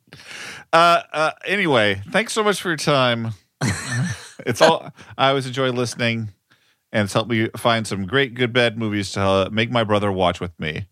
Uh, 0.74 1.02
uh, 1.14 1.32
anyway, 1.46 2.02
thanks 2.12 2.34
so 2.34 2.44
much 2.44 2.62
for 2.62 2.68
your 2.70 2.78
time. 2.78 3.30
it's 4.46 4.62
all. 4.62 4.92
I 5.18 5.30
always 5.30 5.48
enjoy 5.48 5.72
listening, 5.72 6.30
and 6.92 7.06
it's 7.06 7.14
helped 7.14 7.30
me 7.32 7.50
find 7.58 7.88
some 7.88 8.06
great 8.06 8.34
good 8.34 8.54
bad 8.54 8.78
movies 8.78 9.12
to 9.14 9.22
uh, 9.22 9.50
make 9.52 9.72
my 9.72 9.84
brother 9.84 10.12
watch 10.12 10.40
with 10.40 10.58
me. 10.60 10.88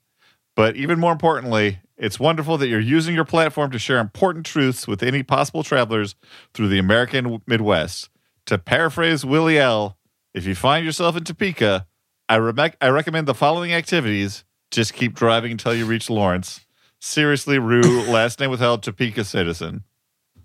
But 0.55 0.75
even 0.75 0.99
more 0.99 1.11
importantly, 1.11 1.79
it's 1.97 2.19
wonderful 2.19 2.57
that 2.57 2.67
you're 2.67 2.79
using 2.79 3.15
your 3.15 3.25
platform 3.25 3.71
to 3.71 3.79
share 3.79 3.99
important 3.99 4.45
truths 4.45 4.87
with 4.87 5.01
any 5.03 5.23
possible 5.23 5.63
travelers 5.63 6.15
through 6.53 6.67
the 6.69 6.79
American 6.79 7.41
Midwest. 7.47 8.09
To 8.47 8.57
paraphrase 8.57 9.23
Willie 9.25 9.59
L., 9.59 9.97
if 10.33 10.45
you 10.45 10.55
find 10.55 10.85
yourself 10.85 11.15
in 11.17 11.23
Topeka, 11.23 11.85
I, 12.27 12.35
re- 12.35 12.71
I 12.81 12.89
recommend 12.89 13.27
the 13.27 13.33
following 13.33 13.73
activities. 13.73 14.43
Just 14.71 14.93
keep 14.93 15.13
driving 15.15 15.51
until 15.51 15.73
you 15.73 15.85
reach 15.85 16.09
Lawrence. 16.09 16.61
Seriously, 16.99 17.57
Roo, 17.59 17.81
last 18.07 18.39
name 18.39 18.51
withheld, 18.51 18.83
Topeka 18.83 19.23
citizen. 19.23 19.83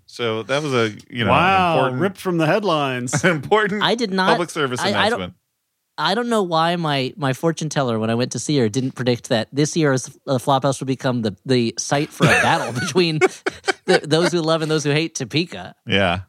So 0.07 0.43
that 0.43 0.61
was 0.63 0.73
a 0.73 0.95
you 1.09 1.25
know 1.25 1.31
wow, 1.31 1.77
important, 1.77 2.01
ripped 2.01 2.17
from 2.17 2.37
the 2.37 2.45
headlines. 2.45 3.23
important 3.25 3.83
I 3.83 3.95
did 3.95 4.11
not. 4.11 4.29
public 4.29 4.49
service 4.49 4.79
I- 4.79 4.89
I 4.89 4.91
don't- 4.91 4.97
announcement. 5.05 5.33
I 5.97 6.13
don't 6.13 6.27
know 6.27 6.43
why 6.43 6.75
my 6.75 7.13
my 7.15 7.31
fortune 7.33 7.69
teller 7.69 7.97
when 7.99 8.09
I 8.09 8.15
went 8.15 8.33
to 8.33 8.39
see 8.39 8.57
her 8.57 8.67
didn't 8.67 8.91
predict 8.91 9.29
that 9.29 9.47
this 9.53 9.77
year 9.77 9.93
is- 9.93 10.05
the 10.25 10.37
Flophouse 10.39 10.79
would 10.81 10.87
become 10.87 11.21
the 11.21 11.35
the 11.45 11.73
site 11.79 12.09
for 12.09 12.25
a 12.25 12.29
battle 12.41 12.73
between 12.79 13.19
the, 13.85 14.01
those 14.03 14.31
who 14.33 14.41
love 14.41 14.61
and 14.61 14.69
those 14.69 14.83
who 14.83 14.91
hate 14.91 15.15
Topeka. 15.15 15.73
yeah. 15.87 16.21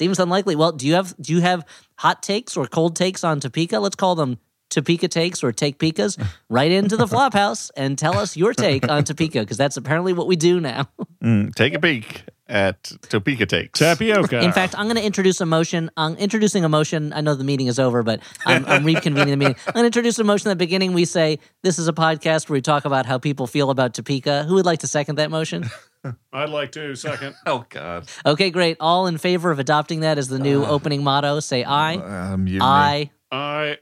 Seems 0.00 0.18
unlikely. 0.18 0.56
Well, 0.56 0.72
do 0.72 0.86
you 0.86 0.94
have 0.94 1.14
do 1.20 1.34
you 1.34 1.42
have 1.42 1.62
hot 1.96 2.22
takes 2.22 2.56
or 2.56 2.64
cold 2.66 2.96
takes 2.96 3.22
on 3.22 3.38
Topeka? 3.38 3.78
Let's 3.80 3.96
call 3.96 4.14
them 4.14 4.38
Topeka 4.70 5.08
takes 5.08 5.44
or 5.44 5.52
take 5.52 5.78
Pikas. 5.78 6.16
Right 6.48 6.72
into 6.72 6.96
the 6.96 7.04
Flophouse 7.04 7.70
and 7.76 7.98
tell 7.98 8.16
us 8.16 8.34
your 8.34 8.54
take 8.54 8.88
on 8.90 9.04
Topeka 9.04 9.40
because 9.40 9.58
that's 9.58 9.76
apparently 9.76 10.14
what 10.14 10.26
we 10.26 10.36
do 10.36 10.58
now. 10.58 10.88
Mm, 11.22 11.54
take 11.54 11.74
a 11.74 11.78
peek 11.78 12.22
at 12.48 12.82
Topeka 13.10 13.44
Takes. 13.44 13.78
tapioca. 13.78 14.40
In 14.42 14.52
fact, 14.52 14.74
I'm 14.78 14.86
going 14.86 14.96
to 14.96 15.04
introduce 15.04 15.38
a 15.42 15.44
motion. 15.44 15.90
I'm 15.98 16.14
introducing 16.16 16.64
a 16.64 16.68
motion. 16.70 17.12
I 17.12 17.20
know 17.20 17.34
the 17.34 17.44
meeting 17.44 17.66
is 17.66 17.78
over, 17.78 18.02
but 18.02 18.20
I'm, 18.46 18.64
I'm 18.64 18.84
reconvening 18.84 19.26
the 19.26 19.36
meeting. 19.36 19.56
I'm 19.66 19.72
going 19.74 19.82
to 19.82 19.86
introduce 19.88 20.18
a 20.18 20.24
motion 20.24 20.48
at 20.50 20.54
the 20.54 20.64
beginning. 20.64 20.94
We 20.94 21.04
say 21.04 21.38
this 21.62 21.78
is 21.78 21.88
a 21.88 21.92
podcast 21.92 22.48
where 22.48 22.54
we 22.54 22.62
talk 22.62 22.86
about 22.86 23.04
how 23.04 23.18
people 23.18 23.46
feel 23.46 23.68
about 23.68 23.92
Topeka. 23.92 24.44
Who 24.44 24.54
would 24.54 24.64
like 24.64 24.78
to 24.78 24.86
second 24.88 25.16
that 25.16 25.30
motion? 25.30 25.68
I'd 26.32 26.48
like 26.48 26.72
to 26.72 26.94
second. 26.94 27.34
Oh 27.46 27.64
God. 27.68 28.08
Okay, 28.24 28.50
great. 28.50 28.76
All 28.80 29.06
in 29.06 29.18
favor 29.18 29.50
of 29.50 29.58
adopting 29.58 30.00
that 30.00 30.18
as 30.18 30.28
the 30.28 30.38
new 30.38 30.64
opening 30.64 31.02
motto, 31.04 31.40
say 31.40 31.62
aye. 31.64 31.96
Um, 31.96 32.46
you 32.46 32.60
Aye. 32.62 33.10
I 33.30 33.78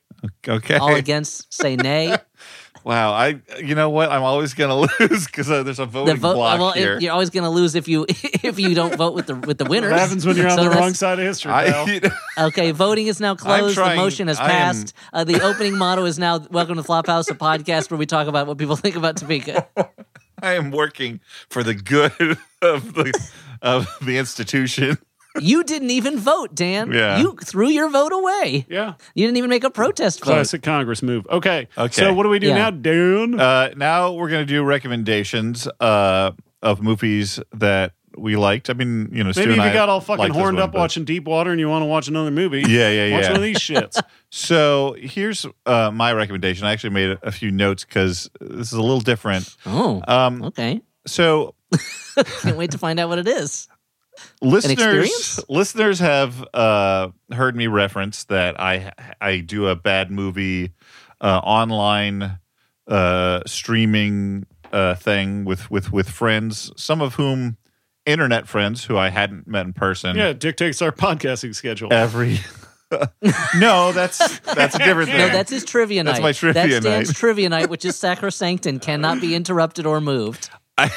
Okay. 0.46 0.76
All 0.76 0.94
against, 0.94 1.52
say 1.52 1.76
nay. 1.76 2.16
Wow, 2.84 3.12
I 3.12 3.40
you 3.58 3.74
know 3.74 3.90
what? 3.90 4.10
I'm 4.10 4.22
always 4.22 4.54
gonna 4.54 4.76
lose 5.00 5.26
because 5.26 5.50
uh, 5.50 5.62
there's 5.62 5.80
a 5.80 5.84
voting 5.84 6.14
The 6.14 6.20
vote. 6.20 6.34
block 6.34 6.58
Well, 6.58 6.72
here. 6.72 6.94
if, 6.94 7.02
you're 7.02 7.12
always 7.12 7.28
going 7.28 7.42
to 7.42 7.50
lose 7.50 7.74
if 7.74 7.86
you 7.86 8.06
if 8.08 8.58
you 8.58 8.72
don't 8.74 8.94
vote 8.96 9.14
with 9.14 9.26
the 9.26 9.34
with 9.34 9.58
the 9.58 9.66
winners. 9.66 9.90
What 9.90 10.00
happens 10.00 10.24
when 10.24 10.36
you're 10.36 10.48
on 10.48 10.56
So 10.56 10.64
the 10.64 10.70
wrong 10.70 10.94
side 10.94 11.18
of 11.18 11.26
history, 11.26 11.50
pal? 11.52 11.86
I, 12.38 12.46
Okay, 12.46 12.70
voting 12.70 13.08
is 13.08 13.20
now 13.20 13.34
closed. 13.34 13.74
trying- 13.74 13.96
the 13.96 14.02
motion 14.02 14.28
has 14.28 14.38
I 14.38 14.44
am- 14.44 14.48
passed. 14.50 14.94
Uh, 15.12 15.24
the 15.24 15.42
opening 15.42 15.76
motto 15.76 16.04
is 16.06 16.18
now 16.18 16.38
"Welcome 16.50 16.76
to 16.76 16.82
Flophouse, 16.82 17.28
a 17.30 17.34
podcast 17.34 17.90
where 17.90 17.98
we 17.98 18.06
talk 18.06 18.26
about 18.26 18.46
what 18.46 18.56
people 18.56 18.76
think 18.76 18.96
about 18.96 19.16
Topeka." 19.16 19.66
I 20.42 20.54
am 20.54 20.70
working 20.70 21.20
for 21.50 21.62
the 21.62 21.74
good 21.74 22.12
of 22.62 22.94
the 22.94 23.12
of 23.62 23.86
the 24.02 24.18
institution. 24.18 24.98
You 25.40 25.62
didn't 25.62 25.90
even 25.90 26.18
vote, 26.18 26.54
Dan. 26.54 26.90
Yeah. 26.92 27.18
You 27.20 27.36
threw 27.44 27.68
your 27.68 27.88
vote 27.90 28.12
away. 28.12 28.66
yeah. 28.68 28.94
You 29.14 29.26
didn't 29.26 29.36
even 29.36 29.50
make 29.50 29.62
a 29.62 29.70
protest 29.70 30.20
vote. 30.24 30.32
Classic 30.32 30.62
Congress 30.62 31.02
move. 31.02 31.26
Okay. 31.30 31.68
Okay. 31.76 31.92
So 32.02 32.12
what 32.12 32.24
do 32.24 32.28
we 32.28 32.38
do 32.40 32.48
Yeah. 32.48 32.54
now, 32.56 32.70
Dan? 32.70 33.38
Uh, 33.38 33.70
now 33.76 34.12
we're 34.12 34.30
gonna 34.30 34.44
do 34.46 34.64
recommendations 34.64 35.68
uh, 35.80 36.32
of 36.62 36.82
movies 36.82 37.38
that 37.52 37.92
we 38.18 38.36
liked. 38.36 38.68
I 38.70 38.72
mean, 38.74 39.08
you 39.12 39.22
know, 39.24 39.32
Stu 39.32 39.40
Maybe 39.42 39.52
if 39.52 39.58
and 39.58 39.64
you 39.64 39.70
I 39.70 39.72
got 39.72 39.88
all 39.88 40.00
fucking 40.00 40.30
horned 40.32 40.56
one, 40.56 40.64
up 40.64 40.72
but- 40.72 40.78
watching 40.78 41.04
Deep 41.04 41.24
Water 41.24 41.50
and 41.50 41.58
you 41.60 41.68
want 41.68 41.82
to 41.82 41.86
watch 41.86 42.08
another 42.08 42.30
movie. 42.30 42.60
Yeah, 42.60 42.88
yeah, 42.90 43.06
yeah, 43.06 43.14
Watch 43.14 43.22
yeah. 43.24 43.28
one 43.30 43.36
of 43.36 43.42
these 43.42 43.58
shits. 43.58 44.00
So 44.30 44.96
here's 44.98 45.46
uh, 45.66 45.90
my 45.92 46.12
recommendation. 46.12 46.66
I 46.66 46.72
actually 46.72 46.90
made 46.90 47.10
a, 47.10 47.18
a 47.22 47.32
few 47.32 47.50
notes 47.50 47.84
because 47.84 48.28
this 48.40 48.68
is 48.68 48.72
a 48.74 48.82
little 48.82 49.00
different. 49.00 49.54
oh, 49.66 50.02
Um, 50.06 50.42
okay. 50.44 50.80
so 51.06 51.54
Can't 52.42 52.56
wait 52.56 52.70
to 52.72 52.78
find 52.78 52.98
out 52.98 53.08
what 53.08 53.18
it 53.18 53.28
is. 53.28 53.68
listeners 54.42 54.72
experience? 54.72 55.40
listeners 55.48 55.98
have 56.00 56.44
uh, 56.52 57.08
heard 57.32 57.54
me 57.54 57.66
reference 57.68 58.24
that 58.24 58.58
I 58.60 58.92
I 59.20 59.38
do 59.40 59.68
a 59.68 59.76
bad 59.76 60.10
movie 60.10 60.72
uh, 61.20 61.38
online 61.44 62.38
uh, 62.88 63.42
streaming 63.46 64.46
uh, 64.72 64.94
thing 64.96 65.44
with 65.44 65.70
with 65.70 65.92
with 65.92 66.08
friends, 66.08 66.72
some 66.76 67.00
of 67.00 67.14
whom 67.14 67.57
internet 68.08 68.48
friends 68.48 68.84
who 68.84 68.96
I 68.96 69.10
hadn't 69.10 69.46
met 69.46 69.66
in 69.66 69.72
person. 69.72 70.16
Yeah, 70.16 70.28
it 70.28 70.40
dictates 70.40 70.80
our 70.82 70.92
podcasting 70.92 71.54
schedule. 71.54 71.92
every. 71.92 72.40
no, 73.58 73.92
that's 73.92 74.38
that's 74.40 74.74
a 74.74 74.78
different 74.78 75.10
thing. 75.10 75.18
No, 75.18 75.28
that's 75.28 75.50
his 75.50 75.64
trivia 75.64 76.02
night. 76.02 76.12
That's 76.12 76.22
my 76.22 76.32
trivia 76.32 76.62
That's 76.70 76.84
Dan's 76.84 77.08
night. 77.08 77.16
trivia 77.16 77.48
night, 77.50 77.68
which 77.68 77.84
is 77.84 77.96
sacrosanct 77.96 78.64
and 78.64 78.80
cannot 78.80 79.20
be 79.20 79.34
interrupted 79.34 79.84
or 79.84 80.00
moved. 80.00 80.48
I, 80.78 80.90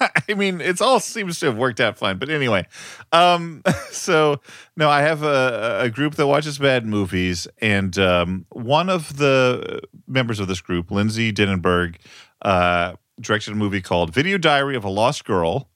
I 0.00 0.34
mean, 0.34 0.60
it 0.62 0.80
all 0.80 0.98
seems 0.98 1.38
to 1.40 1.46
have 1.46 1.58
worked 1.58 1.80
out 1.80 1.98
fine. 1.98 2.18
But 2.18 2.30
anyway, 2.30 2.66
um, 3.12 3.62
so 3.90 4.40
no, 4.76 4.88
I 4.88 5.02
have 5.02 5.22
a, 5.22 5.80
a 5.82 5.90
group 5.90 6.14
that 6.14 6.26
watches 6.26 6.58
bad 6.58 6.86
movies, 6.86 7.46
and 7.58 7.98
um, 7.98 8.46
one 8.50 8.88
of 8.88 9.18
the 9.18 9.80
members 10.06 10.40
of 10.40 10.48
this 10.48 10.62
group, 10.62 10.90
Lindsay 10.90 11.32
Denniberg, 11.32 11.96
uh, 12.42 12.94
directed 13.20 13.52
a 13.52 13.56
movie 13.56 13.82
called 13.82 14.14
"Video 14.14 14.38
Diary 14.38 14.76
of 14.76 14.84
a 14.84 14.90
Lost 14.90 15.26
Girl," 15.26 15.68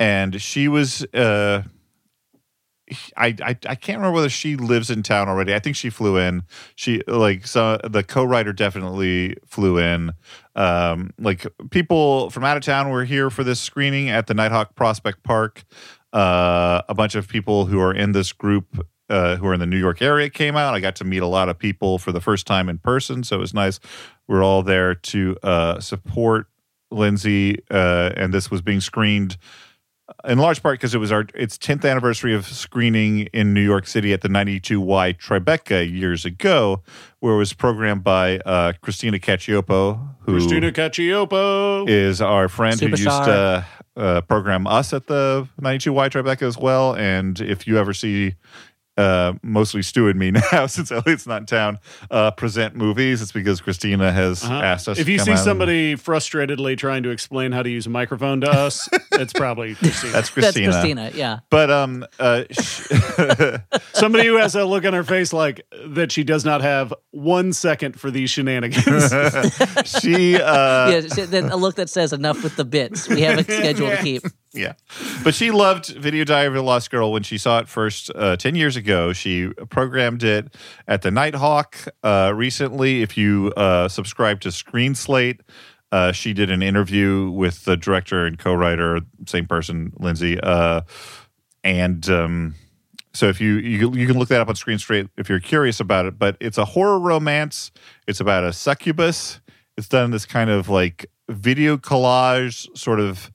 and 0.00 0.40
she 0.40 0.66
was. 0.66 1.04
Uh, 1.14 1.62
I, 3.16 3.36
I 3.40 3.50
I 3.50 3.74
can't 3.76 3.98
remember 3.98 4.16
whether 4.16 4.28
she 4.28 4.56
lives 4.56 4.90
in 4.90 5.04
town 5.04 5.28
already. 5.28 5.54
I 5.54 5.60
think 5.60 5.76
she 5.76 5.90
flew 5.90 6.16
in. 6.16 6.42
She 6.74 7.02
like 7.06 7.46
so 7.46 7.78
the 7.88 8.02
co-writer 8.02 8.52
definitely 8.52 9.36
flew 9.46 9.78
in. 9.78 10.10
Um, 10.56 11.12
like 11.16 11.46
people 11.70 12.30
from 12.30 12.42
out 12.42 12.56
of 12.56 12.64
town 12.64 12.90
were 12.90 13.04
here 13.04 13.30
for 13.30 13.44
this 13.44 13.60
screening 13.60 14.10
at 14.10 14.26
the 14.26 14.34
Nighthawk 14.34 14.74
Prospect 14.74 15.22
Park. 15.22 15.62
Uh, 16.12 16.82
a 16.88 16.94
bunch 16.94 17.14
of 17.14 17.28
people 17.28 17.66
who 17.66 17.78
are 17.78 17.94
in 17.94 18.10
this 18.10 18.32
group 18.32 18.84
uh, 19.08 19.36
who 19.36 19.46
are 19.46 19.54
in 19.54 19.60
the 19.60 19.66
New 19.66 19.78
York 19.78 20.02
area 20.02 20.28
came 20.28 20.56
out. 20.56 20.74
I 20.74 20.80
got 20.80 20.96
to 20.96 21.04
meet 21.04 21.22
a 21.22 21.28
lot 21.28 21.48
of 21.48 21.58
people 21.58 21.98
for 21.98 22.10
the 22.10 22.20
first 22.20 22.44
time 22.44 22.68
in 22.68 22.78
person, 22.78 23.22
so 23.22 23.36
it 23.36 23.40
was 23.40 23.54
nice. 23.54 23.78
We're 24.26 24.42
all 24.42 24.64
there 24.64 24.96
to 24.96 25.36
uh, 25.44 25.78
support 25.78 26.46
Lindsay, 26.90 27.62
uh, 27.70 28.10
and 28.16 28.34
this 28.34 28.50
was 28.50 28.62
being 28.62 28.80
screened 28.80 29.36
in 30.24 30.38
large 30.38 30.62
part 30.62 30.78
because 30.78 30.94
it 30.94 30.98
was 30.98 31.12
our 31.12 31.26
its 31.34 31.56
10th 31.58 31.88
anniversary 31.88 32.34
of 32.34 32.46
screening 32.46 33.20
in 33.32 33.54
New 33.54 33.62
York 33.62 33.86
City 33.86 34.12
at 34.12 34.22
the 34.22 34.28
92Y 34.28 35.18
Tribeca 35.18 35.90
years 35.90 36.24
ago, 36.24 36.82
where 37.20 37.34
it 37.34 37.38
was 37.38 37.52
programmed 37.52 38.04
by 38.04 38.38
uh, 38.40 38.72
Christina 38.80 39.18
Cacioppo, 39.18 40.14
who 40.20 40.36
is 40.36 40.44
Christina 40.44 40.72
Cacioppo. 40.72 41.88
Is 41.88 42.20
our 42.20 42.48
friend 42.48 42.78
who 42.80 42.88
used 42.88 43.04
to 43.04 43.66
uh, 43.96 44.20
program 44.22 44.66
us 44.66 44.92
at 44.92 45.06
the 45.06 45.48
92Y 45.60 46.10
Tribeca 46.10 46.42
as 46.42 46.58
well. 46.58 46.94
And 46.94 47.40
if 47.40 47.66
you 47.66 47.78
ever 47.78 47.92
see 47.92 48.34
uh, 49.00 49.32
mostly 49.42 49.82
Stu 49.82 50.08
and 50.08 50.18
me 50.18 50.30
now, 50.52 50.66
since 50.66 50.90
Elliott's 50.92 51.26
not 51.26 51.40
in 51.42 51.46
town, 51.46 51.78
uh, 52.10 52.30
present 52.32 52.74
movies, 52.76 53.22
it's 53.22 53.32
because 53.32 53.60
Christina 53.60 54.12
has 54.12 54.42
Uh-huh. 54.44 54.54
asked 54.54 54.88
us 54.88 54.98
If 54.98 55.06
to 55.06 55.12
you 55.12 55.18
come 55.18 55.24
see 55.26 55.30
out 55.32 55.36
and- 55.38 55.44
somebody 55.44 55.94
frustratedly 55.96 56.76
trying 56.76 57.02
to 57.04 57.10
explain 57.10 57.52
how 57.52 57.62
to 57.62 57.70
use 57.70 57.86
a 57.86 57.90
microphone 57.90 58.40
to 58.42 58.50
us, 58.50 58.88
it's 59.12 59.32
probably 59.32 59.74
Christina. 59.74 60.12
That's 60.12 60.30
That's 60.30 60.30
Christina. 60.30 60.72
Christina. 60.72 61.10
Yeah. 61.14 61.38
But 61.50 61.70
um, 61.70 62.04
uh, 62.18 62.44
sh- 62.50 62.86
Somebody 63.92 64.26
who 64.26 64.36
has 64.36 64.54
a 64.54 64.64
look 64.64 64.84
on 64.84 64.92
her 64.92 65.04
face 65.04 65.32
like 65.32 65.62
that 65.88 66.12
she 66.12 66.24
does 66.24 66.44
not 66.44 66.60
have 66.62 66.92
one 67.10 67.52
second 67.52 67.98
for 67.98 68.10
these 68.10 68.30
shenanigans. 68.30 69.10
she 69.84 70.36
uh, 70.36 70.90
yeah. 70.90 71.00
so 71.08 71.24
A 71.32 71.56
look 71.56 71.76
that 71.76 71.88
says 71.90 72.12
enough 72.12 72.42
with 72.42 72.56
the 72.56 72.64
bits. 72.64 73.08
We 73.08 73.22
have 73.22 73.38
a 73.38 73.44
schedule 73.44 73.90
to 73.90 73.96
keep. 73.98 74.22
Yeah. 74.52 74.72
But 75.22 75.34
she 75.34 75.50
loved 75.52 75.86
Video 75.88 76.24
Diary 76.24 76.48
of 76.48 76.56
a 76.56 76.62
Lost 76.62 76.90
Girl 76.90 77.12
when 77.12 77.22
she 77.22 77.38
saw 77.38 77.60
it 77.60 77.68
first 77.68 78.10
uh, 78.14 78.36
10 78.36 78.56
years 78.56 78.74
ago. 78.76 79.12
She 79.12 79.48
programmed 79.68 80.24
it 80.24 80.54
at 80.88 81.02
the 81.02 81.10
Nighthawk 81.10 81.76
uh, 82.02 82.32
recently. 82.34 83.02
If 83.02 83.16
you 83.16 83.52
uh, 83.56 83.88
subscribe 83.88 84.40
to 84.40 84.50
Screen 84.50 84.96
Slate, 84.96 85.40
uh, 85.92 86.10
she 86.12 86.32
did 86.32 86.50
an 86.50 86.62
interview 86.62 87.30
with 87.30 87.64
the 87.64 87.76
director 87.76 88.26
and 88.26 88.38
co 88.38 88.52
writer, 88.54 89.00
same 89.26 89.46
person, 89.46 89.92
Lindsay. 89.98 90.38
Uh, 90.40 90.82
and 91.62 92.08
um, 92.08 92.54
so 93.12 93.28
if 93.28 93.40
you, 93.40 93.54
you 93.54 93.92
you 93.92 94.06
can 94.06 94.18
look 94.18 94.28
that 94.28 94.40
up 94.40 94.48
on 94.48 94.56
Screen 94.56 94.78
Slate 94.78 95.08
if 95.16 95.28
you're 95.28 95.40
curious 95.40 95.80
about 95.80 96.06
it. 96.06 96.18
But 96.18 96.36
it's 96.40 96.58
a 96.58 96.64
horror 96.64 96.98
romance. 96.98 97.70
It's 98.06 98.20
about 98.20 98.44
a 98.44 98.52
succubus. 98.52 99.40
It's 99.76 99.88
done 99.88 100.06
in 100.06 100.10
this 100.10 100.26
kind 100.26 100.50
of 100.50 100.68
like 100.68 101.06
video 101.28 101.76
collage 101.76 102.66
sort 102.76 103.00
of 103.00 103.30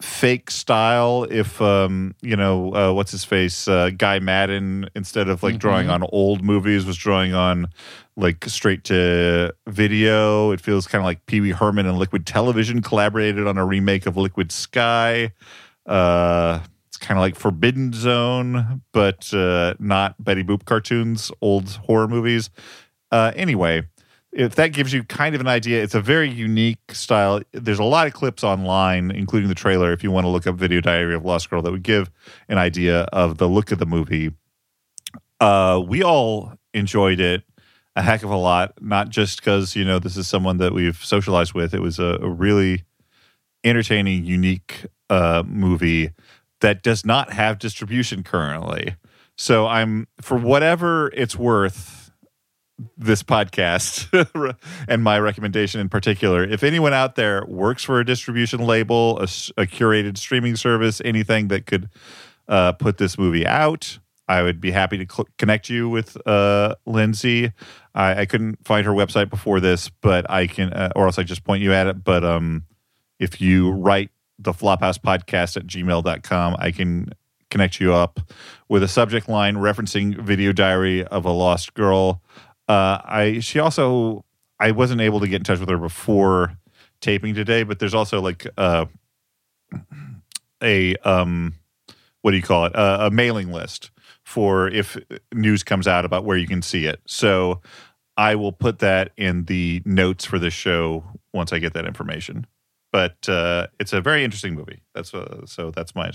fake 0.00 0.50
style 0.50 1.26
if 1.28 1.60
um 1.60 2.14
you 2.22 2.36
know 2.36 2.74
uh, 2.74 2.92
what's 2.92 3.10
his 3.10 3.24
face 3.24 3.66
uh, 3.66 3.90
Guy 3.90 4.20
Maddin 4.20 4.88
instead 4.94 5.28
of 5.28 5.42
like 5.42 5.58
drawing 5.58 5.88
on 5.88 6.04
old 6.12 6.44
movies 6.44 6.86
was 6.86 6.96
drawing 6.96 7.34
on 7.34 7.68
like 8.16 8.44
straight 8.46 8.84
to 8.84 9.54
video. 9.66 10.50
It 10.52 10.60
feels 10.60 10.86
kind 10.86 11.00
of 11.00 11.04
like 11.04 11.26
pee-wee 11.26 11.50
herman 11.50 11.86
and 11.86 11.98
liquid 11.98 12.26
television 12.26 12.82
collaborated 12.82 13.46
on 13.46 13.58
a 13.58 13.64
remake 13.64 14.06
of 14.06 14.16
liquid 14.16 14.52
sky. 14.52 15.32
Uh 15.86 16.60
it's 16.86 16.96
kind 16.96 17.18
of 17.18 17.22
like 17.22 17.34
forbidden 17.34 17.92
zone 17.92 18.82
but 18.92 19.32
uh 19.34 19.74
not 19.78 20.22
betty 20.22 20.44
boop 20.44 20.64
cartoons 20.64 21.32
old 21.40 21.68
horror 21.86 22.08
movies. 22.08 22.50
Uh 23.10 23.32
anyway 23.34 23.82
if 24.32 24.54
that 24.56 24.68
gives 24.68 24.92
you 24.92 25.04
kind 25.04 25.34
of 25.34 25.40
an 25.40 25.46
idea, 25.48 25.82
it's 25.82 25.94
a 25.94 26.00
very 26.00 26.30
unique 26.30 26.92
style. 26.92 27.40
There's 27.52 27.78
a 27.78 27.84
lot 27.84 28.06
of 28.06 28.12
clips 28.12 28.44
online, 28.44 29.10
including 29.10 29.48
the 29.48 29.54
trailer, 29.54 29.92
if 29.92 30.02
you 30.02 30.10
want 30.10 30.24
to 30.24 30.28
look 30.28 30.46
up 30.46 30.56
Video 30.56 30.80
Diary 30.80 31.14
of 31.14 31.24
Lost 31.24 31.48
Girl, 31.50 31.62
that 31.62 31.72
would 31.72 31.82
give 31.82 32.10
an 32.48 32.58
idea 32.58 33.02
of 33.12 33.38
the 33.38 33.48
look 33.48 33.72
of 33.72 33.78
the 33.78 33.86
movie. 33.86 34.32
Uh, 35.40 35.82
we 35.86 36.02
all 36.02 36.52
enjoyed 36.74 37.20
it 37.20 37.42
a 37.96 38.02
heck 38.02 38.22
of 38.22 38.30
a 38.30 38.36
lot, 38.36 38.74
not 38.80 39.08
just 39.08 39.40
because, 39.40 39.74
you 39.74 39.84
know, 39.84 39.98
this 39.98 40.16
is 40.16 40.28
someone 40.28 40.58
that 40.58 40.72
we've 40.72 41.04
socialized 41.04 41.52
with. 41.52 41.74
It 41.74 41.80
was 41.80 41.98
a, 41.98 42.18
a 42.22 42.28
really 42.28 42.84
entertaining, 43.64 44.24
unique 44.24 44.86
uh, 45.10 45.42
movie 45.44 46.10
that 46.60 46.84
does 46.84 47.04
not 47.04 47.32
have 47.32 47.58
distribution 47.58 48.22
currently. 48.22 48.94
So 49.36 49.66
I'm, 49.66 50.06
for 50.20 50.38
whatever 50.38 51.08
it's 51.08 51.34
worth, 51.36 52.07
this 52.96 53.22
podcast 53.22 54.56
and 54.88 55.02
my 55.02 55.18
recommendation 55.18 55.80
in 55.80 55.88
particular. 55.88 56.44
If 56.44 56.62
anyone 56.62 56.92
out 56.92 57.16
there 57.16 57.44
works 57.46 57.82
for 57.82 58.00
a 58.00 58.04
distribution 58.04 58.60
label, 58.60 59.18
a 59.18 59.26
curated 59.26 60.16
streaming 60.16 60.56
service, 60.56 61.00
anything 61.04 61.48
that 61.48 61.66
could 61.66 61.90
uh, 62.46 62.72
put 62.72 62.98
this 62.98 63.18
movie 63.18 63.46
out, 63.46 63.98
I 64.28 64.42
would 64.42 64.60
be 64.60 64.70
happy 64.70 64.98
to 64.98 65.12
cl- 65.12 65.28
connect 65.38 65.70
you 65.70 65.88
with 65.88 66.16
uh, 66.26 66.74
Lindsay. 66.86 67.52
I, 67.94 68.20
I 68.20 68.26
couldn't 68.26 68.64
find 68.66 68.86
her 68.86 68.92
website 68.92 69.30
before 69.30 69.58
this, 69.58 69.88
but 69.88 70.30
I 70.30 70.46
can, 70.46 70.72
uh, 70.72 70.92
or 70.94 71.06
else 71.06 71.18
I 71.18 71.22
just 71.22 71.44
point 71.44 71.62
you 71.62 71.72
at 71.72 71.86
it. 71.86 72.04
But 72.04 72.24
um, 72.24 72.64
if 73.18 73.40
you 73.40 73.70
write 73.70 74.10
the 74.38 74.52
Flophouse 74.52 74.98
podcast 74.98 75.56
at 75.56 75.66
gmail.com, 75.66 76.56
I 76.58 76.70
can 76.70 77.12
connect 77.50 77.80
you 77.80 77.94
up 77.94 78.20
with 78.68 78.82
a 78.82 78.88
subject 78.88 79.28
line 79.28 79.56
referencing 79.56 80.20
video 80.20 80.52
diary 80.52 81.04
of 81.04 81.24
a 81.24 81.30
lost 81.30 81.74
girl. 81.74 82.22
Uh, 82.68 82.98
I 83.04 83.38
she 83.40 83.58
also 83.58 84.24
I 84.60 84.72
wasn't 84.72 85.00
able 85.00 85.20
to 85.20 85.28
get 85.28 85.36
in 85.36 85.44
touch 85.44 85.60
with 85.60 85.68
her 85.68 85.78
before 85.78 86.58
taping 87.00 87.34
today, 87.34 87.62
but 87.62 87.78
there's 87.78 87.94
also 87.94 88.20
like 88.20 88.46
uh, 88.56 88.86
a 90.62 90.94
um, 90.96 91.54
what 92.22 92.32
do 92.32 92.36
you 92.36 92.42
call 92.42 92.66
it? 92.66 92.76
Uh, 92.76 92.98
a 93.02 93.10
mailing 93.10 93.52
list 93.52 93.90
for 94.24 94.68
if 94.68 94.96
news 95.32 95.62
comes 95.62 95.88
out 95.88 96.04
about 96.04 96.24
where 96.24 96.36
you 96.36 96.46
can 96.46 96.60
see 96.60 96.84
it. 96.86 97.00
So 97.06 97.62
I 98.16 98.34
will 98.34 98.52
put 98.52 98.80
that 98.80 99.12
in 99.16 99.44
the 99.44 99.80
notes 99.84 100.24
for 100.24 100.38
this 100.38 100.52
show 100.52 101.04
once 101.32 101.52
I 101.52 101.58
get 101.58 101.72
that 101.74 101.86
information. 101.86 102.46
But 102.92 103.28
uh, 103.28 103.68
it's 103.78 103.92
a 103.92 104.00
very 104.00 104.24
interesting 104.24 104.54
movie. 104.54 104.82
That's 104.94 105.14
uh, 105.14 105.46
so. 105.46 105.70
That's 105.70 105.94
my 105.94 106.10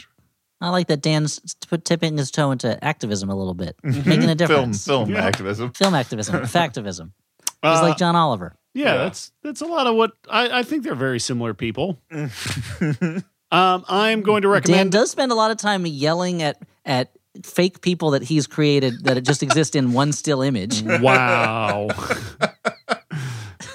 I 0.63 0.69
like 0.69 0.87
that 0.87 1.01
Dan's 1.01 1.39
t- 1.59 1.77
tipping 1.77 2.17
his 2.17 2.31
toe 2.31 2.51
into 2.51 2.81
activism 2.83 3.29
a 3.29 3.35
little 3.35 3.53
bit, 3.53 3.75
making 3.83 4.29
a 4.29 4.35
difference. 4.35 4.85
film 4.85 5.07
film 5.07 5.15
Yeah. 5.15 5.25
activism. 5.25 5.71
Film 5.73 5.93
activism, 5.93 6.35
factivism. 6.43 7.11
He's 7.61 7.79
Uh, 7.79 7.81
like 7.81 7.97
John 7.97 8.15
Oliver. 8.15 8.55
Yeah, 8.73 8.85
Yeah. 8.85 8.97
that's 9.03 9.31
that's 9.43 9.61
a 9.61 9.65
lot 9.65 9.87
of 9.87 9.95
what 9.95 10.13
I, 10.29 10.59
I 10.59 10.63
think 10.63 10.83
they're 10.83 10.95
very 10.95 11.19
similar 11.19 11.53
people. 11.53 11.99
um, 12.11 13.23
I'm 13.51 14.21
going 14.21 14.41
to 14.43 14.47
recommend 14.47 14.51
Dan 14.51 14.51
recommend. 14.51 14.91
does 14.91 15.11
spend 15.11 15.31
a 15.31 15.35
lot 15.35 15.51
of 15.51 15.57
time 15.57 15.85
yelling 15.85 16.41
at 16.41 16.57
at 16.85 17.11
fake 17.43 17.81
people 17.81 18.11
that 18.11 18.23
he's 18.23 18.47
created 18.47 19.03
that 19.05 19.21
just 19.23 19.43
exist 19.43 19.75
in 19.75 19.91
one 19.93 20.11
still 20.11 20.41
image. 20.41 20.81
wow, 21.01 21.87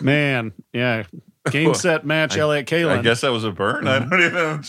man, 0.00 0.52
yeah. 0.72 1.04
Game 1.50 1.74
set 1.74 2.04
match. 2.04 2.36
Elliott 2.36 2.66
Kalin. 2.66 2.98
I 2.98 3.02
guess 3.02 3.22
that 3.22 3.30
was 3.30 3.44
a 3.44 3.50
burn. 3.50 3.86
I 3.88 4.00
don't 4.00 4.22
even. 4.22 4.64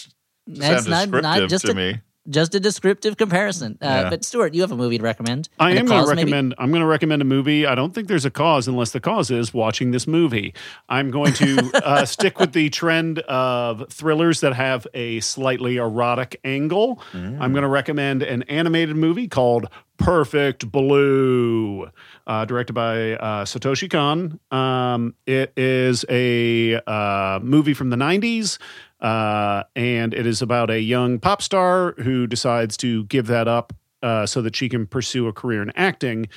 That's 0.48 0.86
sound 0.86 1.12
not, 1.12 1.12
descriptive 1.12 1.22
not 1.24 1.50
just 1.50 1.66
to 1.66 1.72
a, 1.74 1.76
me. 1.76 2.02
Just 2.30 2.54
a 2.56 2.60
descriptive 2.60 3.18
comparison. 3.18 3.78
Uh, 3.82 3.86
Yeah. 3.86 4.10
But 4.10 4.24
Stuart, 4.24 4.54
you 4.54 4.62
have 4.62 4.72
a 4.72 4.76
movie 4.78 4.98
to 4.98 5.04
recommend. 5.04 5.50
I 5.60 5.72
am 5.72 5.86
going 5.86 6.04
to 6.04 6.16
maybe? 6.16 6.24
recommend. 6.32 6.56
I'm 6.58 6.70
going 6.70 6.82
to 6.82 6.88
recommend 6.88 7.22
a 7.22 7.26
movie. 7.26 7.66
I 7.66 7.76
don't 7.76 7.94
think 7.94 8.08
there's 8.08 8.26
a 8.26 8.32
cause 8.32 8.68
unless 8.68 8.92
the 8.92 9.00
cause 9.00 9.32
is 9.32 9.54
watching 9.54 9.92
this 9.92 10.08
movie. 10.08 10.54
I'm 10.88 11.12
going 11.12 11.34
to 11.34 11.72
uh, 11.84 12.06
stick 12.06 12.40
with 12.40 12.54
the 12.54 12.70
trend 12.70 13.20
of 13.20 13.90
thrillers 13.90 14.42
that 14.42 14.54
have 14.54 14.86
a 14.94 15.20
slightly 15.22 15.78
erotic 15.78 16.40
angle. 16.44 17.02
I'm 17.14 17.52
going 17.52 17.64
to 17.64 17.68
recommend 17.68 18.24
an 18.24 18.44
animated 18.44 18.96
movie 18.96 19.28
called 19.28 19.68
Perfect 19.98 20.72
Blue, 20.72 21.90
uh, 22.26 22.46
directed 22.46 22.74
by 22.74 23.14
uh, 23.14 23.46
Satoshi 23.46 23.90
Kon. 23.90 24.40
Um, 24.52 25.14
it 25.26 25.52
is 25.58 26.06
a 26.10 26.76
uh, 26.88 27.40
movie 27.44 27.74
from 27.74 27.90
the 27.90 27.98
90s. 27.98 28.58
Uh, 29.00 29.64
and 29.76 30.14
it 30.14 30.26
is 30.26 30.42
about 30.42 30.70
a 30.70 30.82
young 30.82 31.20
pop 31.20 31.42
star 31.42 31.94
who 32.00 32.28
decides 32.28 32.76
to 32.78 33.06
give 33.06 33.28
that 33.28 33.48
up 33.48 33.74
uh, 34.04 34.26
so 34.26 34.42
that 34.42 34.56
she 34.56 34.70
can 34.70 34.86
pursue 34.86 35.28
a 35.28 35.34
career 35.34 35.62
in 35.62 35.72
acting. 35.76 36.28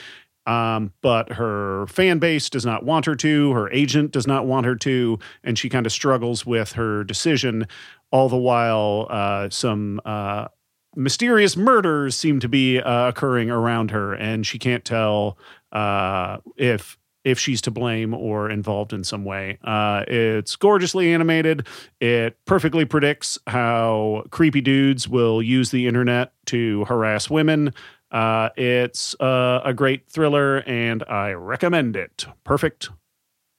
Um, 0.47 0.93
but 1.02 1.32
her 1.34 1.86
fan 1.86 2.18
base 2.18 2.51
does 2.51 2.66
not 2.66 2.84
want 2.84 3.06
her 3.06 3.14
to, 3.16 3.52
her 3.52 3.70
agent 3.70 4.10
does 4.10 4.26
not 4.26 4.47
want 4.47 4.66
her 4.66 4.74
to, 4.76 5.18
and 5.44 5.56
she 5.56 5.68
kind 5.68 5.86
of 5.86 5.93
struggles 5.93 6.44
with 6.44 6.72
her 6.72 7.05
decision. 7.05 7.68
All 8.10 8.28
the 8.28 8.36
while, 8.36 9.06
uh, 9.09 9.51
some 9.51 10.01
uh, 10.05 10.48
mysterious 10.97 11.56
murders 11.56 12.16
seem 12.16 12.40
to 12.40 12.48
be 12.48 12.80
uh, 12.80 13.09
occurring 13.09 13.51
around 13.51 13.93
her, 13.93 14.14
and 14.14 14.44
she 14.47 14.59
can't 14.59 14.84
tell 14.84 15.39
uh, 15.70 16.39
if 16.56 16.98
if 17.24 17.39
she's 17.39 17.61
to 17.62 17.70
blame 17.70 18.15
or 18.15 18.51
involved 18.51 18.93
in 18.93 19.05
some 19.05 19.24
way. 19.24 19.59
Uh, 19.65 20.05
it's 20.09 20.57
gorgeously 20.57 21.12
animated. 21.12 21.66
It 22.01 22.36
perfectly 22.44 22.85
predicts 22.85 23.39
how 23.47 24.24
creepy 24.31 24.61
dudes 24.61 25.09
will 25.09 25.43
use 25.43 25.70
the 25.70 25.86
internet 25.86 26.32
to 26.47 26.85
harass 26.86 27.31
women. 27.31 27.74
Uh, 28.11 28.51
it's 28.57 29.19
uh, 29.20 29.61
a 29.65 29.73
great 29.73 30.09
thriller, 30.09 30.59
and 30.66 31.03
I 31.09 31.32
recommend 31.32 31.97
it. 31.97 32.27
Perfect 32.44 32.90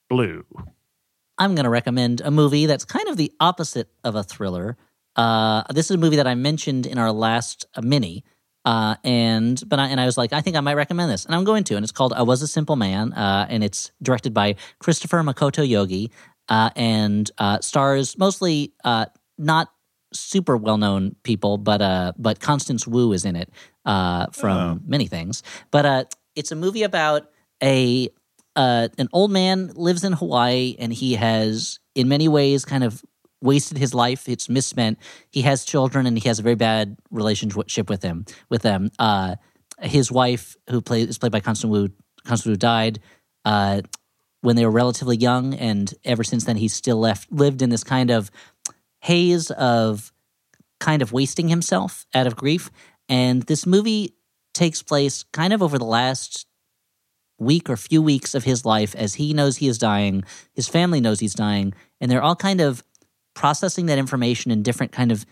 Blue. 0.08 0.44
I'm 1.38 1.54
going 1.54 1.64
to 1.64 1.70
recommend 1.70 2.20
a 2.20 2.30
movie 2.30 2.66
that's 2.66 2.84
kind 2.84 3.08
of 3.08 3.16
the 3.16 3.32
opposite 3.40 3.88
of 4.04 4.14
a 4.14 4.22
thriller. 4.22 4.76
Uh, 5.16 5.62
this 5.72 5.86
is 5.86 5.96
a 5.96 5.98
movie 5.98 6.16
that 6.16 6.26
I 6.26 6.34
mentioned 6.34 6.86
in 6.86 6.98
our 6.98 7.10
last 7.10 7.66
uh, 7.74 7.80
mini, 7.82 8.24
uh, 8.64 8.96
and 9.04 9.62
but 9.66 9.78
I, 9.78 9.88
and 9.88 10.00
I 10.00 10.06
was 10.06 10.16
like, 10.16 10.32
I 10.32 10.40
think 10.40 10.56
I 10.56 10.60
might 10.60 10.74
recommend 10.74 11.10
this, 11.10 11.24
and 11.26 11.34
I'm 11.34 11.44
going 11.44 11.64
to. 11.64 11.76
And 11.76 11.84
it's 11.84 11.92
called 11.92 12.12
"I 12.12 12.22
Was 12.22 12.42
a 12.42 12.48
Simple 12.48 12.76
Man," 12.76 13.12
uh, 13.12 13.46
and 13.48 13.62
it's 13.62 13.92
directed 14.02 14.32
by 14.32 14.56
Christopher 14.78 15.22
Makoto 15.22 15.66
Yogi, 15.68 16.10
uh, 16.48 16.70
and 16.76 17.30
uh, 17.38 17.60
stars 17.60 18.16
mostly 18.18 18.72
uh, 18.84 19.06
not 19.38 19.70
super 20.12 20.56
well 20.56 20.78
known 20.78 21.16
people, 21.22 21.58
but 21.58 21.82
uh, 21.82 22.12
but 22.16 22.40
Constance 22.40 22.86
Wu 22.86 23.12
is 23.12 23.24
in 23.24 23.36
it 23.36 23.50
uh, 23.84 24.26
from 24.32 24.82
many 24.86 25.06
things. 25.06 25.42
But 25.70 25.86
uh, 25.86 26.04
it's 26.34 26.52
a 26.52 26.56
movie 26.56 26.82
about 26.82 27.30
a 27.62 28.08
uh, 28.56 28.88
an 28.98 29.08
old 29.12 29.30
man 29.30 29.72
lives 29.74 30.04
in 30.04 30.12
Hawaii, 30.12 30.76
and 30.78 30.92
he 30.92 31.14
has, 31.14 31.80
in 31.94 32.08
many 32.08 32.28
ways, 32.28 32.64
kind 32.64 32.84
of 32.84 33.02
wasted 33.44 33.78
his 33.78 33.94
life. 33.94 34.28
It's 34.28 34.48
misspent. 34.48 34.98
He 35.30 35.42
has 35.42 35.64
children, 35.64 36.06
and 36.06 36.18
he 36.18 36.28
has 36.28 36.38
a 36.38 36.42
very 36.42 36.56
bad 36.56 36.96
relationship 37.10 37.88
with 37.88 38.00
them. 38.00 38.24
With 38.48 38.62
them, 38.62 38.90
uh, 38.98 39.36
his 39.80 40.10
wife, 40.10 40.56
who 40.70 40.80
play, 40.80 41.02
is 41.02 41.18
played 41.18 41.32
by 41.32 41.40
Constance 41.40 41.70
Wu, 41.70 41.88
Wu 42.46 42.56
died 42.56 43.00
uh, 43.44 43.82
when 44.40 44.56
they 44.56 44.64
were 44.64 44.72
relatively 44.72 45.16
young, 45.16 45.54
and 45.54 45.92
ever 46.04 46.24
since 46.24 46.44
then, 46.44 46.56
he's 46.56 46.74
still 46.74 46.98
left 46.98 47.30
lived 47.30 47.62
in 47.62 47.70
this 47.70 47.84
kind 47.84 48.10
of 48.10 48.30
haze 49.00 49.50
of 49.52 50.12
kind 50.80 51.02
of 51.02 51.12
wasting 51.12 51.48
himself 51.48 52.06
out 52.14 52.26
of 52.26 52.36
grief. 52.36 52.70
And 53.08 53.42
this 53.42 53.66
movie 53.66 54.16
takes 54.54 54.82
place 54.82 55.24
kind 55.32 55.52
of 55.52 55.62
over 55.62 55.78
the 55.78 55.84
last 55.84 56.46
week 57.38 57.68
or 57.68 57.76
few 57.76 58.00
weeks 58.00 58.34
of 58.34 58.44
his 58.44 58.64
life 58.64 58.94
as 58.94 59.14
he 59.14 59.34
knows 59.34 59.56
he 59.56 59.68
is 59.68 59.78
dying, 59.78 60.24
his 60.54 60.68
family 60.68 61.00
knows 61.00 61.20
he's 61.20 61.34
dying, 61.34 61.74
and 62.00 62.10
they're 62.10 62.22
all 62.22 62.36
kind 62.36 62.60
of 62.60 62.82
processing 63.34 63.86
that 63.86 63.98
information 63.98 64.50
in 64.50 64.62
different 64.62 64.92
kind 64.92 65.12
of 65.12 65.26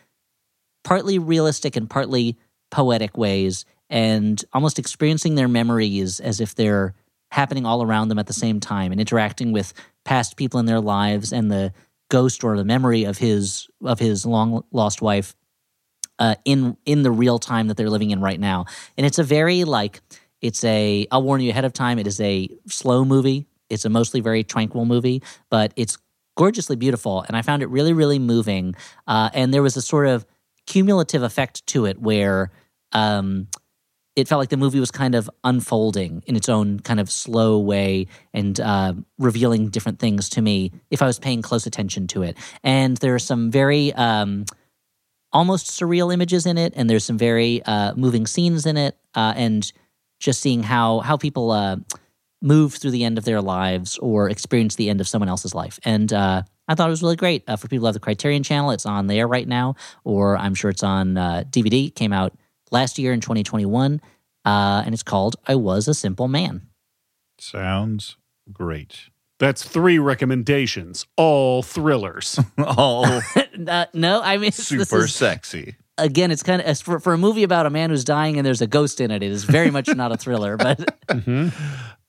partly 0.85 1.19
realistic 1.19 1.77
and 1.77 1.89
partly 1.89 2.37
poetic 2.71 3.17
ways 3.17 3.65
and 3.89 4.45
almost 4.53 4.79
experiencing 4.79 5.35
their 5.35 5.49
memories 5.49 6.19
as 6.19 6.41
if 6.41 6.55
they're 6.55 6.95
happening 7.31 7.65
all 7.65 7.83
around 7.83 8.09
them 8.09 8.19
at 8.19 8.27
the 8.27 8.33
same 8.33 8.61
time 8.61 8.93
and 8.93 9.01
interacting 9.01 9.53
with 9.53 9.73
past 10.05 10.37
people 10.37 10.61
in 10.61 10.67
their 10.67 10.81
lives 10.81 11.33
and 11.33 11.51
the 11.51 11.73
ghost 12.11 12.45
or 12.45 12.57
the 12.57 12.65
memory 12.65 13.05
of 13.05 13.17
his 13.19 13.69
of 13.83 13.99
his 13.99 14.27
long 14.27 14.63
lost 14.71 15.01
wife 15.01 15.35
uh, 16.19 16.35
in 16.45 16.77
in 16.85 17.03
the 17.03 17.11
real 17.11 17.39
time 17.39 17.69
that 17.69 17.77
they're 17.77 17.91
living 17.91 18.11
in 18.11 18.21
right 18.21 18.39
now. 18.39 18.67
And 18.97 19.07
it's 19.07 19.19
a 19.19 19.25
very 19.25 19.65
like 19.65 20.01
it's 20.41 20.63
a 20.65 21.07
I'll 21.11 21.23
warn 21.23 21.41
you 21.41 21.51
ahead 21.51 21.65
of 21.65 21.73
time. 21.73 21.99
It 21.99 22.07
is 22.07 22.21
a 22.21 22.49
slow 22.67 23.05
movie. 23.05 23.47
It's 23.71 23.87
a 23.87 23.89
mostly 23.89 24.21
very 24.21 24.45
tranquil 24.45 24.85
movie, 24.85 25.23
but 25.49 25.73
it's 25.77 25.97
gorgeously 26.37 26.77
beautiful, 26.77 27.23
and 27.23 27.37
I 27.37 27.43
found 27.43 27.63
it 27.63 27.69
really 27.69 27.93
really 27.93 28.19
moving. 28.19 28.75
Uh, 29.07 29.31
and 29.35 29.53
there 29.53 29.63
was 29.63 29.77
a 29.77 29.83
sort 29.83 30.07
of 30.07 30.27
cumulative 30.67 31.23
effect 31.23 31.67
to 31.69 31.87
it 31.87 31.99
where. 32.01 32.51
Um, 32.93 33.49
it 34.15 34.29
felt 34.29 34.41
like 34.41 34.51
the 34.51 34.59
movie 34.59 34.79
was 34.79 34.91
kind 34.91 35.15
of 35.15 35.31
unfolding 35.43 36.23
in 36.27 36.37
its 36.37 36.49
own 36.49 36.81
kind 36.81 37.01
of 37.01 37.11
slow 37.11 37.59
way 37.59 38.07
and 38.35 38.61
uh, 38.61 38.93
revealing 39.19 39.71
different 39.71 39.99
things 39.99 40.29
to 40.29 40.43
me 40.43 40.71
if 40.91 41.01
I 41.01 41.07
was 41.07 41.19
paying 41.19 41.41
close 41.41 41.67
attention 41.67 42.07
to 42.09 42.23
it. 42.23 42.37
And 42.63 42.97
there 42.99 43.15
are 43.15 43.19
some 43.19 43.51
very 43.51 43.93
um, 43.95 44.45
almost 45.33 45.69
surreal 45.69 46.13
images 46.13 46.47
in 46.47 46.59
it, 46.59 46.75
and 46.77 46.89
there's 46.89 47.05
some 47.05 47.19
very 47.19 47.63
uh, 47.65 47.95
moving 47.95 48.27
scenes 48.27 48.67
in 48.67 48.77
it, 48.77 48.97
uh, 49.15 49.33
and 49.37 49.71
just 50.21 50.41
seeing 50.41 50.63
how 50.63 51.01
how 51.01 51.17
people 51.17 51.51
uh, 51.51 51.77
move 52.43 52.75
through 52.75 52.91
the 52.91 53.05
end 53.05 53.17
of 53.19 53.25
their 53.25 53.41
lives 53.41 53.97
or 53.99 54.29
experience 54.29 54.75
the 54.75 54.91
end 54.91 55.01
of 55.01 55.09
someone 55.09 55.29
else's 55.29 55.55
life. 55.55 55.79
And 55.85 56.13
uh, 56.13 56.43
I 56.69 56.75
thought 56.75 56.89
it 56.89 56.91
was 56.91 57.03
really 57.03 57.17
great 57.17 57.45
uh, 57.49 57.57
for 57.57 57.69
people 57.69 57.83
who 57.83 57.87
have 57.87 57.95
the 57.95 58.01
Criterion 58.01 58.43
Channel. 58.43 58.73
It's 58.73 58.85
on 58.87 59.07
there 59.07 59.27
right 59.29 59.47
now, 59.49 59.77
or 60.05 60.37
I'm 60.37 60.55
sure 60.55 60.71
it's 60.71 60.83
on 60.83 61.17
uh, 61.17 61.45
DVD. 61.49 61.87
It 61.89 61.95
came 61.95 62.13
out 62.13 62.35
last 62.71 62.99
year 62.99 63.13
in 63.13 63.21
2021, 63.21 64.01
uh, 64.45 64.83
and 64.85 64.93
it's 64.93 65.03
called 65.03 65.37
"I 65.47 65.55
Was 65.55 65.87
a 65.89 65.95
Simple 65.95 66.29
Man." 66.29 66.67
Sounds 67.39 68.17
great. 68.53 69.09
That's 69.39 69.65
three 69.65 69.99
recommendations, 69.99 71.05
all 71.17 71.63
thrillers. 71.65 72.39
All 72.59 73.05
uh, 73.67 73.87
no, 73.93 74.21
I 74.23 74.37
mean 74.37 74.53
super 74.53 75.05
is- 75.05 75.15
sexy. 75.15 75.75
again, 75.99 76.31
it's 76.31 76.45
kind 76.45 76.63
of 76.63 76.79
for, 76.79 77.01
for 77.01 77.13
a 77.13 77.19
movie 77.19 77.43
about 77.43 77.67
a 77.67 77.71
man 77.71 77.91
who's 77.91 78.05
dying 78.05 78.37
and 78.37 78.47
there's 78.47 78.63
a 78.63 78.69
ghost 78.69 79.01
in 79.01 79.11
it. 79.11 79.21
It 79.25 79.33
is 79.33 79.43
very 79.43 79.73
much 79.73 79.89
not 79.93 80.13
a 80.13 80.17
thriller, 80.17 80.57
but 80.57 80.97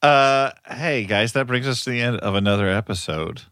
Uh, 0.04 0.52
hey 0.70 1.06
guys, 1.06 1.32
that 1.32 1.48
brings 1.48 1.66
us 1.66 1.86
to 1.86 1.90
the 1.90 2.02
end 2.02 2.18
of 2.18 2.36
another 2.36 2.68
episode 2.68 3.44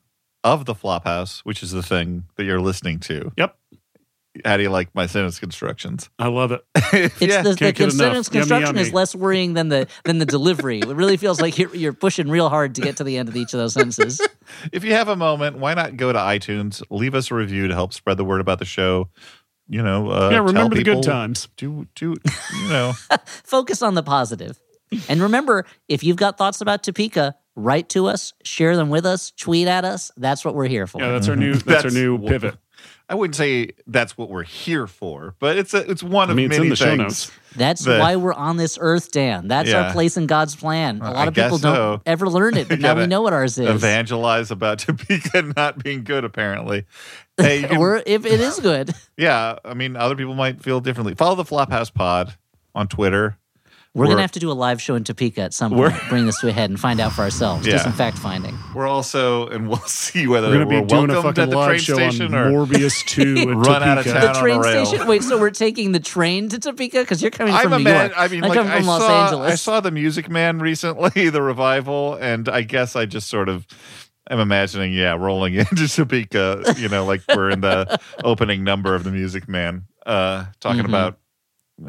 of 0.44 0.66
the 0.66 0.76
Flophouse, 0.76 1.40
which 1.40 1.64
is 1.64 1.72
the 1.72 1.82
thing 1.82 2.26
that 2.36 2.44
you're 2.44 2.60
listening 2.60 3.00
to. 3.00 3.32
Yep. 3.38 3.58
How 4.44 4.58
do 4.58 4.64
you 4.64 4.70
like 4.70 4.94
my 4.94 5.06
sentence 5.06 5.40
constructions? 5.40 6.10
I 6.20 6.28
love 6.28 6.52
it. 6.52 6.62
it's 6.76 7.22
yeah. 7.22 7.42
the, 7.42 7.52
the 7.54 7.72
can't 7.72 7.94
sentence 7.94 8.28
enough. 8.28 8.50
Yummy, 8.50 8.66
construction 8.66 8.78
is 8.78 8.92
less 8.92 9.16
worrying 9.16 9.54
than 9.54 9.70
the 9.70 9.88
than 10.04 10.18
the 10.18 10.26
delivery. 10.26 10.80
It 10.80 10.88
really 10.88 11.16
feels 11.16 11.40
like 11.40 11.58
you're, 11.58 11.74
you're 11.74 11.94
pushing 11.94 12.30
real 12.30 12.50
hard 12.50 12.76
to 12.76 12.82
get 12.82 12.98
to 12.98 13.06
the 13.06 13.18
end 13.18 13.30
of 13.30 13.38
each 13.38 13.54
of 13.54 13.60
those 13.60 13.74
sentences. 13.74 14.20
if 14.74 14.84
you 14.84 14.92
have 14.92 15.08
a 15.08 15.16
moment, 15.16 15.58
why 15.58 15.74
not 15.74 15.96
go 15.96 16.12
to 16.12 16.20
iTunes, 16.20 16.84
leave 16.90 17.16
us 17.16 17.32
a 17.32 17.36
review 17.36 17.70
to 17.70 17.74
help 17.74 17.94
spread 17.94 18.18
the 18.18 18.26
word 18.26 18.42
about 18.42 18.60
the 18.60 18.66
show. 18.66 19.08
You 19.70 19.84
know, 19.84 20.10
uh, 20.10 20.30
yeah, 20.30 20.38
tell 20.38 20.44
remember 20.44 20.76
the 20.76 20.84
good 20.84 21.04
times. 21.04 21.48
Do 21.56 21.88
do 21.96 22.16
you 22.62 22.68
know? 22.68 22.92
Focus 23.26 23.82
on 23.82 23.96
the 23.96 24.04
positive. 24.04 24.60
And 25.10 25.22
remember, 25.22 25.66
if 25.88 26.04
you've 26.04 26.18
got 26.18 26.38
thoughts 26.38 26.62
about 26.62 26.84
Topeka, 26.84 27.36
write 27.56 27.90
to 27.90 28.08
us, 28.08 28.34
share 28.44 28.76
them 28.76 28.90
with 28.90 29.06
us, 29.06 29.32
tweet 29.32 29.68
at 29.68 29.86
us. 29.86 30.12
That's 30.18 30.44
what 30.46 30.56
we're 30.56 30.68
here 30.68 30.88
for. 30.88 31.02
Yeah, 31.02 31.12
that's 31.12 31.28
our 31.28 31.36
new. 31.36 31.54
That's, 31.66 31.86
our 31.86 31.92
new 31.92 32.18
pivot. 32.18 32.56
I 33.08 33.16
wouldn't 33.16 33.36
say 33.36 33.72
that's 33.88 34.18
what 34.18 34.30
we're 34.30 34.44
here 34.44 34.88
for, 34.88 35.36
but 35.40 35.58
it's 35.58 35.74
a, 35.74 35.80
it's 35.92 36.02
one 36.02 36.30
I 36.30 36.32
of 36.32 36.38
mean, 36.38 36.46
it's 36.46 36.54
many 36.58 36.68
in 36.68 36.70
the 36.70 36.76
show 36.78 36.86
things. 36.86 37.00
notes. 37.00 37.32
That's 37.58 37.84
The- 37.84 38.00
why 38.00 38.16
we're 38.16 38.34
on 38.34 38.56
this 38.56 38.78
earth, 38.80 39.12
Dan. 39.12 39.50
That's 39.50 39.70
Yeah. 39.70 39.88
our 39.88 39.92
place 39.92 40.16
in 40.16 40.28
God's 40.28 40.56
plan. 40.56 41.02
A 41.02 41.12
lot 41.12 41.16
I 41.18 41.28
of 41.28 41.34
people 41.36 41.50
guess 41.58 41.62
don't 41.62 41.76
so. 41.76 42.02
ever 42.06 42.30
learn 42.30 42.56
it, 42.56 42.70
but 42.70 42.80
now 42.80 42.96
we 42.96 43.08
know 43.08 43.22
what 43.22 43.34
ours 43.34 43.58
is. 43.58 43.70
Evangelize 43.70 44.50
about 44.50 44.80
Topeka 44.80 45.54
not 45.58 45.84
being 45.84 46.06
good, 46.06 46.24
apparently. 46.24 46.86
Hey, 47.38 47.60
you 47.62 47.68
can- 47.68 47.78
Or 47.78 48.02
if 48.06 48.26
it 48.26 48.40
is 48.40 48.60
good, 48.62 48.94
yeah, 49.18 49.58
I 49.66 49.74
mean, 49.74 49.98
other 49.98 50.16
people 50.16 50.34
might 50.36 50.62
feel 50.64 50.80
differently. 50.80 51.14
Follow 51.14 51.36
the 51.36 51.44
Flophouse 51.44 51.94
Pod 51.94 52.34
on 52.74 52.88
Twitter. 52.88 53.38
We're, 53.94 54.02
We're- 54.04 54.12
gonna 54.14 54.22
have 54.22 54.32
to 54.34 54.40
do 54.40 54.50
a 54.52 54.54
live 54.54 54.82
show 54.82 54.96
in 54.96 55.04
Topeka 55.04 55.42
at 55.42 55.54
some 55.54 55.74
point. 55.74 55.94
Bring 56.10 56.26
this 56.26 56.40
to 56.40 56.48
a 56.48 56.52
head 56.52 56.70
and 56.70 56.80
find 56.80 57.00
out 57.02 57.12
for 57.12 57.24
ourselves. 57.24 57.66
Do 57.66 57.78
some 57.78 57.92
fact 57.92 58.18
finding. 58.18 58.58
We're 58.74 58.88
also, 58.88 59.48
and 59.48 59.68
we'll 59.68 59.78
see 59.86 60.28
whether 60.28 60.50
We're 60.50 60.60
we're, 60.66 60.82
be 60.82 60.88
doing 60.88 61.10
a 61.10 61.14
welcomed 61.16 61.24
fucking 61.38 61.44
at 61.44 61.50
the 61.50 61.56
live 61.58 61.68
train 61.68 61.80
show 61.80 61.94
station 61.96 62.34
on 62.34 62.54
or 62.54 62.66
Morbius 62.66 63.06
2 63.08 63.22
in 63.22 63.58
Run 63.60 63.84
out 63.84 63.98
of 63.98 64.06
Topeka. 64.06 64.14
town. 64.14 64.22
The 64.22 64.28
on 64.30 64.44
train 64.44 64.56
a 64.58 64.62
rail. 64.62 64.86
station. 64.86 65.08
Wait, 65.08 65.24
so 65.24 65.38
we're 65.40 65.50
taking 65.50 65.92
the 65.92 66.00
train 66.00 66.48
to 66.50 66.60
Topeka 66.60 67.02
because 67.02 67.22
you're 67.22 67.32
coming 67.32 67.54
I'm 67.54 67.64
from 67.64 67.74
a 67.74 67.78
New 67.80 67.84
man. 67.84 68.06
York. 68.12 68.14
I 68.20 68.28
mean, 68.30 68.44
I 68.44 68.48
like 68.48 68.58
come 68.58 68.68
from 68.68 68.76
I 68.84 68.88
Los 68.88 69.02
saw, 69.02 69.24
Angeles. 69.26 69.52
I 69.52 69.56
saw 69.56 69.80
the 69.82 69.92
Music 69.92 70.30
Man 70.30 70.60
recently, 70.72 71.30
the 71.30 71.42
revival, 71.42 72.16
and 72.16 72.48
I 72.48 72.62
guess 72.62 72.96
I 72.96 73.06
just 73.06 73.28
sort 73.30 73.50
of 73.50 73.68
I'm 74.30 74.40
imagining, 74.40 74.94
yeah, 74.94 75.16
rolling 75.16 75.56
into 75.56 75.90
Topeka, 75.90 76.76
you 76.78 76.88
know, 76.88 77.04
like 77.04 77.22
we're 77.36 77.50
in 77.50 77.60
the 77.60 78.00
opening 78.24 78.64
number 78.64 78.96
of 78.96 79.04
the 79.04 79.12
Music 79.12 79.50
Man, 79.50 79.84
uh, 80.06 80.46
talking 80.62 80.84
Mhm. 80.84 80.88
about 80.90 81.18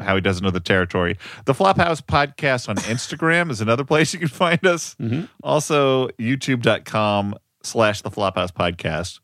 how 0.01 0.15
he 0.15 0.21
doesn't 0.21 0.43
know 0.43 0.51
the 0.51 0.59
territory. 0.59 1.17
The 1.45 1.53
Flophouse 1.53 2.01
podcast 2.01 2.69
on 2.69 2.75
Instagram 2.77 3.49
is 3.51 3.61
another 3.61 3.83
place 3.83 4.13
you 4.13 4.19
can 4.19 4.27
find 4.27 4.65
us. 4.65 4.95
Mhm. 4.99 5.29
Also, 5.43 6.07
youtube.com 6.19 7.35
slash 7.63 8.01
the 8.01 8.11
Flophouse 8.11 8.51
podcast. 8.51 9.19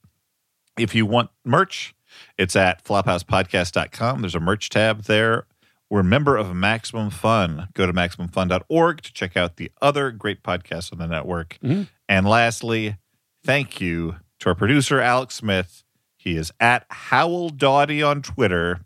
If 0.77 0.95
you 0.95 1.05
want 1.05 1.29
merch, 1.45 1.93
it's 2.37 2.55
at 2.55 2.83
flophousepodcast.com. 2.83 4.21
There's 4.21 4.35
a 4.35 4.39
merch 4.39 4.69
tab 4.69 5.03
there. 5.03 5.45
We're 5.89 6.01
a 6.01 6.03
member 6.03 6.37
of 6.37 6.53
Maximum 6.55 7.09
Fun. 7.09 7.67
Go 7.73 7.85
to 7.87 7.93
MaximumFun.org 7.93 9.01
to 9.01 9.11
check 9.13 9.35
out 9.35 9.57
the 9.57 9.71
other 9.81 10.11
great 10.11 10.43
podcasts 10.43 10.93
on 10.93 10.99
the 10.99 11.07
network. 11.07 11.57
Mhm. 11.63 11.87
And 12.07 12.27
lastly, 12.27 12.97
thank 13.43 13.81
you 13.81 14.17
to 14.39 14.49
our 14.49 14.55
producer, 14.55 15.01
Alex 15.01 15.35
Smith. 15.35 15.83
He 16.15 16.35
is 16.37 16.51
at 16.59 16.85
Howell 16.89 17.49
Dawdy 17.49 18.03
on 18.03 18.21
Twitter. 18.21 18.81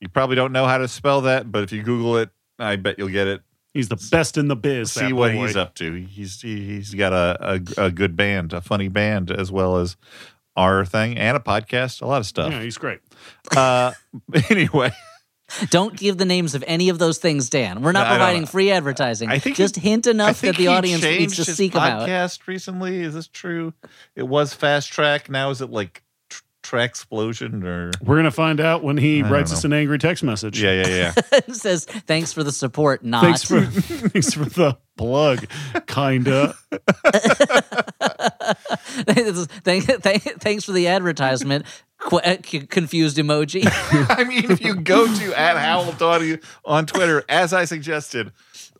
You 0.00 0.08
probably 0.08 0.36
don't 0.36 0.52
know 0.52 0.66
how 0.66 0.78
to 0.78 0.88
spell 0.88 1.22
that, 1.22 1.50
but 1.50 1.64
if 1.64 1.72
you 1.72 1.82
Google 1.82 2.18
it, 2.18 2.30
I 2.58 2.76
bet 2.76 2.98
you'll 2.98 3.08
get 3.08 3.26
it. 3.26 3.42
He's 3.74 3.88
the 3.88 4.08
best 4.10 4.38
in 4.38 4.48
the 4.48 4.56
biz. 4.56 4.92
See 4.92 5.12
what 5.12 5.32
boy. 5.32 5.46
he's 5.46 5.56
up 5.56 5.74
to. 5.76 5.92
He's 5.94 6.40
he, 6.40 6.64
he's 6.66 6.94
got 6.94 7.12
a, 7.12 7.60
a 7.78 7.86
a 7.86 7.90
good 7.90 8.16
band, 8.16 8.52
a 8.52 8.60
funny 8.60 8.88
band, 8.88 9.30
as 9.30 9.52
well 9.52 9.76
as 9.76 9.96
our 10.56 10.84
thing 10.84 11.16
and 11.18 11.36
a 11.36 11.40
podcast, 11.40 12.00
a 12.02 12.06
lot 12.06 12.18
of 12.18 12.26
stuff. 12.26 12.52
Yeah, 12.52 12.62
he's 12.62 12.78
great. 12.78 13.00
Uh, 13.56 13.92
anyway, 14.50 14.90
Don't 15.70 15.96
give 15.96 16.18
the 16.18 16.24
names 16.24 16.54
of 16.54 16.62
any 16.66 16.88
of 16.90 16.98
those 16.98 17.18
things, 17.18 17.48
Dan. 17.48 17.80
We're 17.82 17.92
not 17.92 18.06
I 18.06 18.10
don't 18.10 18.18
providing 18.18 18.40
know. 18.42 18.46
free 18.48 18.70
advertising. 18.70 19.30
I 19.30 19.38
think 19.38 19.56
just 19.56 19.76
he- 19.76 19.88
hint 19.88 20.06
enough 20.06 20.40
that 20.42 20.56
the 20.56 20.68
audience 20.68 21.02
needs 21.02 21.36
to 21.36 21.44
his 21.44 21.56
seek 21.56 21.72
about. 21.74 22.08
podcast 22.08 22.46
recently. 22.46 23.00
Is 23.00 23.14
this 23.14 23.28
true? 23.28 23.72
It 24.14 24.24
was 24.28 24.52
Fast 24.52 24.92
Track. 24.92 25.30
Now 25.30 25.50
is 25.50 25.60
it 25.62 25.70
like 25.70 26.02
tr- 26.68 26.76
Track 26.76 26.90
Explosion 26.90 27.64
or? 27.66 27.90
We're 28.04 28.14
going 28.16 28.24
to 28.24 28.30
find 28.30 28.60
out 28.60 28.82
when 28.82 28.96
he 28.96 29.18
I 29.18 29.22
don't 29.22 29.32
writes 29.32 29.52
us 29.52 29.64
an 29.64 29.72
angry 29.72 29.98
text 29.98 30.22
message. 30.22 30.60
Yeah, 30.62 30.82
yeah, 30.82 30.86
yeah. 30.88 31.12
it 31.32 31.54
says 31.54 31.84
thanks 31.84 32.32
for 32.32 32.44
the 32.44 32.52
support. 32.52 33.04
Not 33.04 33.22
Thanks 33.22 33.42
for, 33.44 33.60
thanks 33.64 34.34
for 34.34 34.44
the 34.44 34.76
plug. 34.96 35.46
Kinda. 35.86 36.54
Thank- 39.64 39.84
thank- 40.02 40.22
thanks 40.40 40.64
for 40.64 40.72
the 40.72 40.88
advertisement. 40.88 41.66
Qu- 41.98 42.18
uh, 42.18 42.36
c- 42.44 42.66
confused 42.66 43.16
emoji. 43.16 43.62
I 44.16 44.24
mean, 44.24 44.50
if 44.50 44.60
you 44.62 44.74
go 44.76 45.12
to 45.12 45.38
at 45.38 45.56
Howell 45.56 45.92
Dawdy 45.92 46.38
on 46.64 46.86
Twitter, 46.86 47.24
as 47.28 47.52
I 47.52 47.64
suggested, 47.64 48.32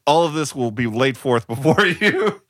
all 0.06 0.24
of 0.24 0.34
this 0.34 0.54
will 0.54 0.70
be 0.70 0.86
laid 0.86 1.16
forth 1.18 1.46
before 1.46 1.84
you. 1.84 2.40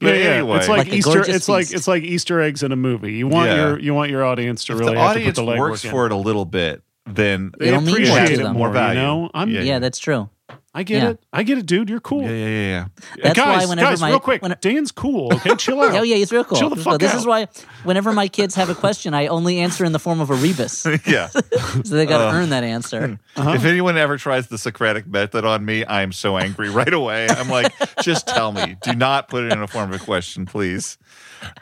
But 0.00 0.14
yeah, 0.16 0.22
yeah. 0.22 0.30
anyway, 0.36 0.58
It's 0.58 0.68
like, 0.68 0.78
Like 0.78 0.92
a 0.92 0.96
Easter. 0.96 1.12
gorgeous 1.12 1.36
It's 1.36 1.48
like 1.48 1.60
feast. 1.66 1.74
it's 1.74 1.88
like 1.88 2.02
Easter 2.02 2.40
eggs 2.40 2.62
in 2.62 2.72
a 2.72 2.76
movie. 2.76 3.12
You 3.12 3.28
want 3.28 3.50
Yeah. 3.50 3.56
your 3.68 3.78
you 3.80 3.94
want 3.94 4.10
your 4.10 4.24
audience 4.24 4.64
to 4.64 4.72
if 4.72 4.78
really 4.78 4.94
the 4.94 5.00
have 5.00 5.12
to 5.14 5.14
put 5.14 5.20
audience 5.20 5.36
the 5.36 5.42
legwork 5.44 5.58
works 5.70 5.84
in. 5.84 5.90
for 5.90 6.06
it 6.06 6.12
a 6.12 6.16
little 6.16 6.44
bit, 6.46 6.82
then 7.06 7.52
They 7.58 7.68
It'll 7.68 7.80
mean 7.82 7.90
more 7.90 7.94
appreciate 7.96 8.26
to 8.28 8.32
it 8.34 8.36
them. 8.44 8.52
more. 8.54 8.68
More 8.68 8.72
value. 8.72 8.98
You 9.00 9.06
know, 9.06 9.30
I'm, 9.34 9.50
Yeah, 9.50 9.60
yeah, 9.62 9.78
that's 9.78 9.98
true. 9.98 10.28
I 10.72 10.84
get 10.84 11.02
Yeah. 11.02 11.08
it. 11.10 11.24
I 11.32 11.42
get 11.42 11.58
it, 11.58 11.66
dude. 11.66 11.90
You're 11.90 11.98
cool. 11.98 12.22
yeah, 12.22 12.28
yeah, 12.30 12.46
yeah, 12.46 12.60
yeah. 12.60 12.84
That's 13.24 13.36
guys, 13.36 13.64
why 13.64 13.70
whenever 13.70 13.90
guys, 13.90 14.00
my- 14.00 14.10
real 14.10 14.20
quick, 14.20 14.40
when- 14.40 14.54
Dan's 14.60 14.92
cool. 14.92 15.34
Okay, 15.34 15.54
chill 15.58 15.80
out. 15.80 15.96
Oh 15.96 16.02
yeah, 16.02 16.14
he's 16.14 16.30
real 16.30 16.44
cool. 16.44 16.56
Chill 16.58 16.68
the 16.70 16.76
He's 16.76 16.86
real- 16.86 16.92
fuck 16.92 17.00
this 17.00 17.10
out. 17.12 17.18
is 17.18 17.26
why 17.26 17.48
whenever 17.82 18.12
my 18.12 18.28
kids 18.28 18.54
have 18.54 18.70
a 18.70 18.74
question, 18.76 19.12
I 19.12 19.26
only 19.26 19.58
answer 19.58 19.84
in 19.84 19.90
the 19.90 19.98
form 19.98 20.20
of 20.20 20.30
a 20.30 20.34
rebus. 20.34 20.86
yeah. 21.06 21.26
so 21.28 21.80
they 21.82 22.06
got 22.06 22.18
to 22.18 22.28
Uh, 22.28 22.34
earn 22.34 22.50
that 22.50 22.62
answer. 22.62 23.18
Uh-huh. 23.36 23.50
If 23.50 23.64
anyone 23.64 23.98
ever 23.98 24.16
tries 24.16 24.46
the 24.46 24.58
Socratic 24.58 25.08
method 25.08 25.44
on 25.44 25.64
me, 25.64 25.84
I 25.84 26.02
am 26.02 26.12
so 26.12 26.38
angry 26.38 26.70
right 26.70 26.92
away. 26.94 27.26
I'm 27.28 27.48
like, 27.48 27.72
just 28.02 28.28
tell 28.28 28.52
me. 28.52 28.76
Do 28.82 28.92
not 28.92 29.28
put 29.28 29.42
it 29.44 29.52
in 29.52 29.60
a 29.60 29.66
form 29.66 29.92
of 29.92 30.00
a 30.00 30.04
question, 30.04 30.46
please. 30.46 30.98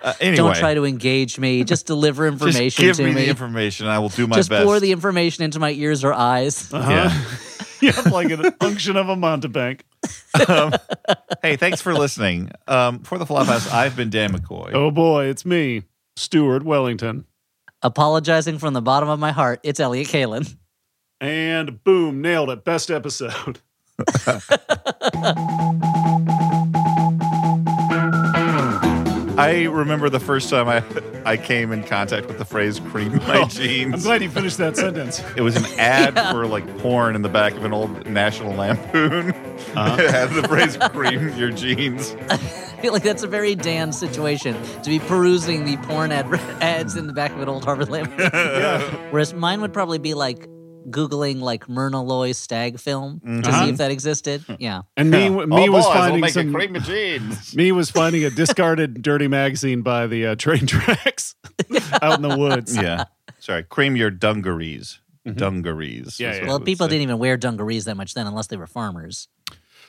Uh, 0.03 0.13
anyway, 0.21 0.37
Don't 0.37 0.57
try 0.57 0.75
to 0.75 0.85
engage 0.85 1.39
me. 1.39 1.65
Just 1.65 1.87
deliver 1.87 2.29
just 2.31 2.43
information 2.43 2.85
give 2.85 2.97
to 2.97 3.05
me, 3.05 3.15
me. 3.15 3.23
the 3.23 3.29
information. 3.31 3.87
I 3.87 4.01
will 4.01 4.09
do 4.11 4.27
my 4.27 4.37
Just 4.37 4.51
best. 4.51 4.67
pour 4.67 4.81
the 4.81 4.93
information 4.93 5.45
into 5.45 5.61
my 5.61 5.71
ears 5.71 6.05
or 6.05 6.13
eyes. 6.13 6.71
Uh-huh. 6.75 6.91
Yeah. 6.91 7.25
you 7.81 7.93
have 7.93 8.13
like 8.13 8.31
an 8.31 8.55
unction 8.61 8.97
of 8.97 9.09
a 9.09 9.17
Montebank. 9.17 9.81
um, 10.49 10.73
hey, 11.43 11.57
thanks 11.57 11.81
for 11.81 11.95
listening. 11.95 12.51
Um, 12.67 13.01
for 13.01 13.19
the 13.19 13.25
Flophouse, 13.25 13.73
I've 13.73 13.97
been 13.97 14.11
Dan 14.11 14.33
McCoy. 14.33 14.73
Oh 14.75 14.91
boy, 14.91 15.27
it's 15.27 15.45
me, 15.45 15.83
Stuart 16.17 16.65
Wellington. 16.65 17.25
Apologizing 17.83 18.59
from 18.59 18.75
the 18.75 18.83
bottom 18.83 19.09
of 19.09 19.19
my 19.19 19.33
heart, 19.33 19.61
it's 19.63 19.79
Elliott 19.79 20.09
Kalin. 20.09 20.57
And 21.21 21.83
boom, 21.85 22.21
nailed 22.21 22.51
it. 22.51 22.65
Best 22.65 22.91
episode. 22.91 23.61
I 29.39 29.65
remember 29.65 30.11
the 30.11 30.21
first 30.21 30.51
time 30.51 30.69
I 30.69 30.83
I 31.25 31.37
came 31.37 31.73
in 31.73 31.85
contact 31.85 32.27
with 32.27 32.39
the 32.39 32.45
phrase 32.45 32.81
"cream 32.81 33.17
my 33.17 33.39
Oh, 33.39 33.49
I'm 33.61 33.93
glad 33.93 34.23
you 34.23 34.31
finished 34.31 34.59
that 34.59 34.77
sentence. 34.77 35.23
It 35.37 35.43
was 35.43 35.57
an 35.57 35.65
ad 35.79 36.15
for 36.33 36.47
like 36.47 36.79
porn 36.79 37.15
in 37.15 37.23
the 37.23 37.29
back 37.29 37.55
of 37.55 37.65
an 37.65 37.73
old 37.73 38.07
National 38.07 38.53
Lampoon. 38.55 39.31
Uh-huh. 39.31 39.97
it 40.01 40.11
had 40.11 40.31
the 40.31 40.47
phrase 40.49 40.77
"cream 40.91 41.37
your 41.37 41.51
jeans." 41.51 42.17
I 42.31 42.37
feel 42.81 42.93
like 42.93 43.03
that's 43.03 43.23
a 43.23 43.29
very 43.29 43.55
Dan 43.55 43.93
situation 43.93 44.61
to 44.83 44.91
be 44.91 44.99
perusing 44.99 45.65
the 45.65 45.77
porn 45.79 46.13
ad- 46.13 46.33
ads 46.61 46.97
in 46.97 47.07
the 47.07 47.13
back 47.13 47.33
of 47.33 47.41
an 47.41 47.49
old 47.49 47.65
Harvard 47.65 47.89
Lamp. 47.89 48.13
Whereas 49.11 49.35
mine 49.35 49.61
would 49.61 49.73
probably 49.73 49.99
be 49.99 50.15
like 50.15 50.49
Googling 50.91 51.41
like 51.41 51.69
Myrna 51.69 52.03
Loy 52.03 52.33
stag 52.33 52.79
film 52.79 53.21
to 53.21 53.49
Uh-huh. 53.49 53.65
see 53.65 53.71
if 53.71 53.77
that 53.79 53.91
existed. 53.91 54.45
Yeah. 54.59 54.83
And 54.97 55.11
me, 55.11 55.29
me 55.29 55.37
oh, 55.37 55.45
was 55.47 55.47
boys, 55.47 55.71
we'll 55.73 55.83
finding 55.95 56.21
make 56.21 56.31
some. 56.33 56.49
a 56.49 56.53
cream 56.53 56.81
jeans. 56.83 57.55
Me 57.57 57.73
was 57.73 57.91
finding 57.91 58.25
a 58.25 58.31
discarded 58.31 59.03
dirty 59.03 59.29
magazine 59.29 59.83
by 59.83 60.07
the 60.07 60.27
uh, 60.29 60.35
train 60.37 60.67
tracks 60.67 61.35
out 62.03 62.15
in 62.17 62.23
the 62.29 62.37
woods. 62.39 62.77
yeah, 62.77 63.05
sorry, 63.41 63.63
cream 63.65 63.97
your 63.97 64.11
dungarees. 64.11 65.01
Dungarees. 65.27 66.17
Mm-hmm. 66.17 66.23
Yeah, 66.23 66.37
yeah. 66.43 66.47
Well, 66.49 66.61
people 66.61 66.87
say. 66.87 66.91
didn't 66.93 67.03
even 67.03 67.19
wear 67.19 67.37
dungarees 67.37 67.85
that 67.85 67.97
much 67.97 68.15
then 68.15 68.27
unless 68.27 68.47
they 68.47 68.57
were 68.57 68.67
farmers. 68.67 69.29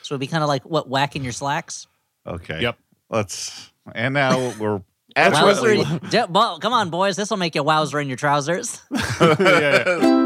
So 0.02 0.16
it'd 0.16 0.20
be 0.20 0.28
kind 0.28 0.44
of 0.44 0.50
like 0.50 0.64
what 0.66 0.90
whacking 0.90 1.24
your 1.24 1.32
slacks. 1.32 1.88
Okay. 2.28 2.62
Yep. 2.62 2.78
Let's. 3.10 3.72
And 3.96 4.14
now 4.14 4.54
we're 4.60 4.82
Wowzer, 5.16 5.40
absolutely. 5.76 6.10
de- 6.10 6.28
come 6.28 6.74
on, 6.74 6.90
boys. 6.90 7.16
This 7.16 7.30
will 7.30 7.38
make 7.38 7.56
you 7.56 7.64
wowzer 7.64 8.00
in 8.00 8.08
your 8.08 8.18
trousers. 8.18 8.82
yeah, 8.92 9.36
yeah. 9.40 10.26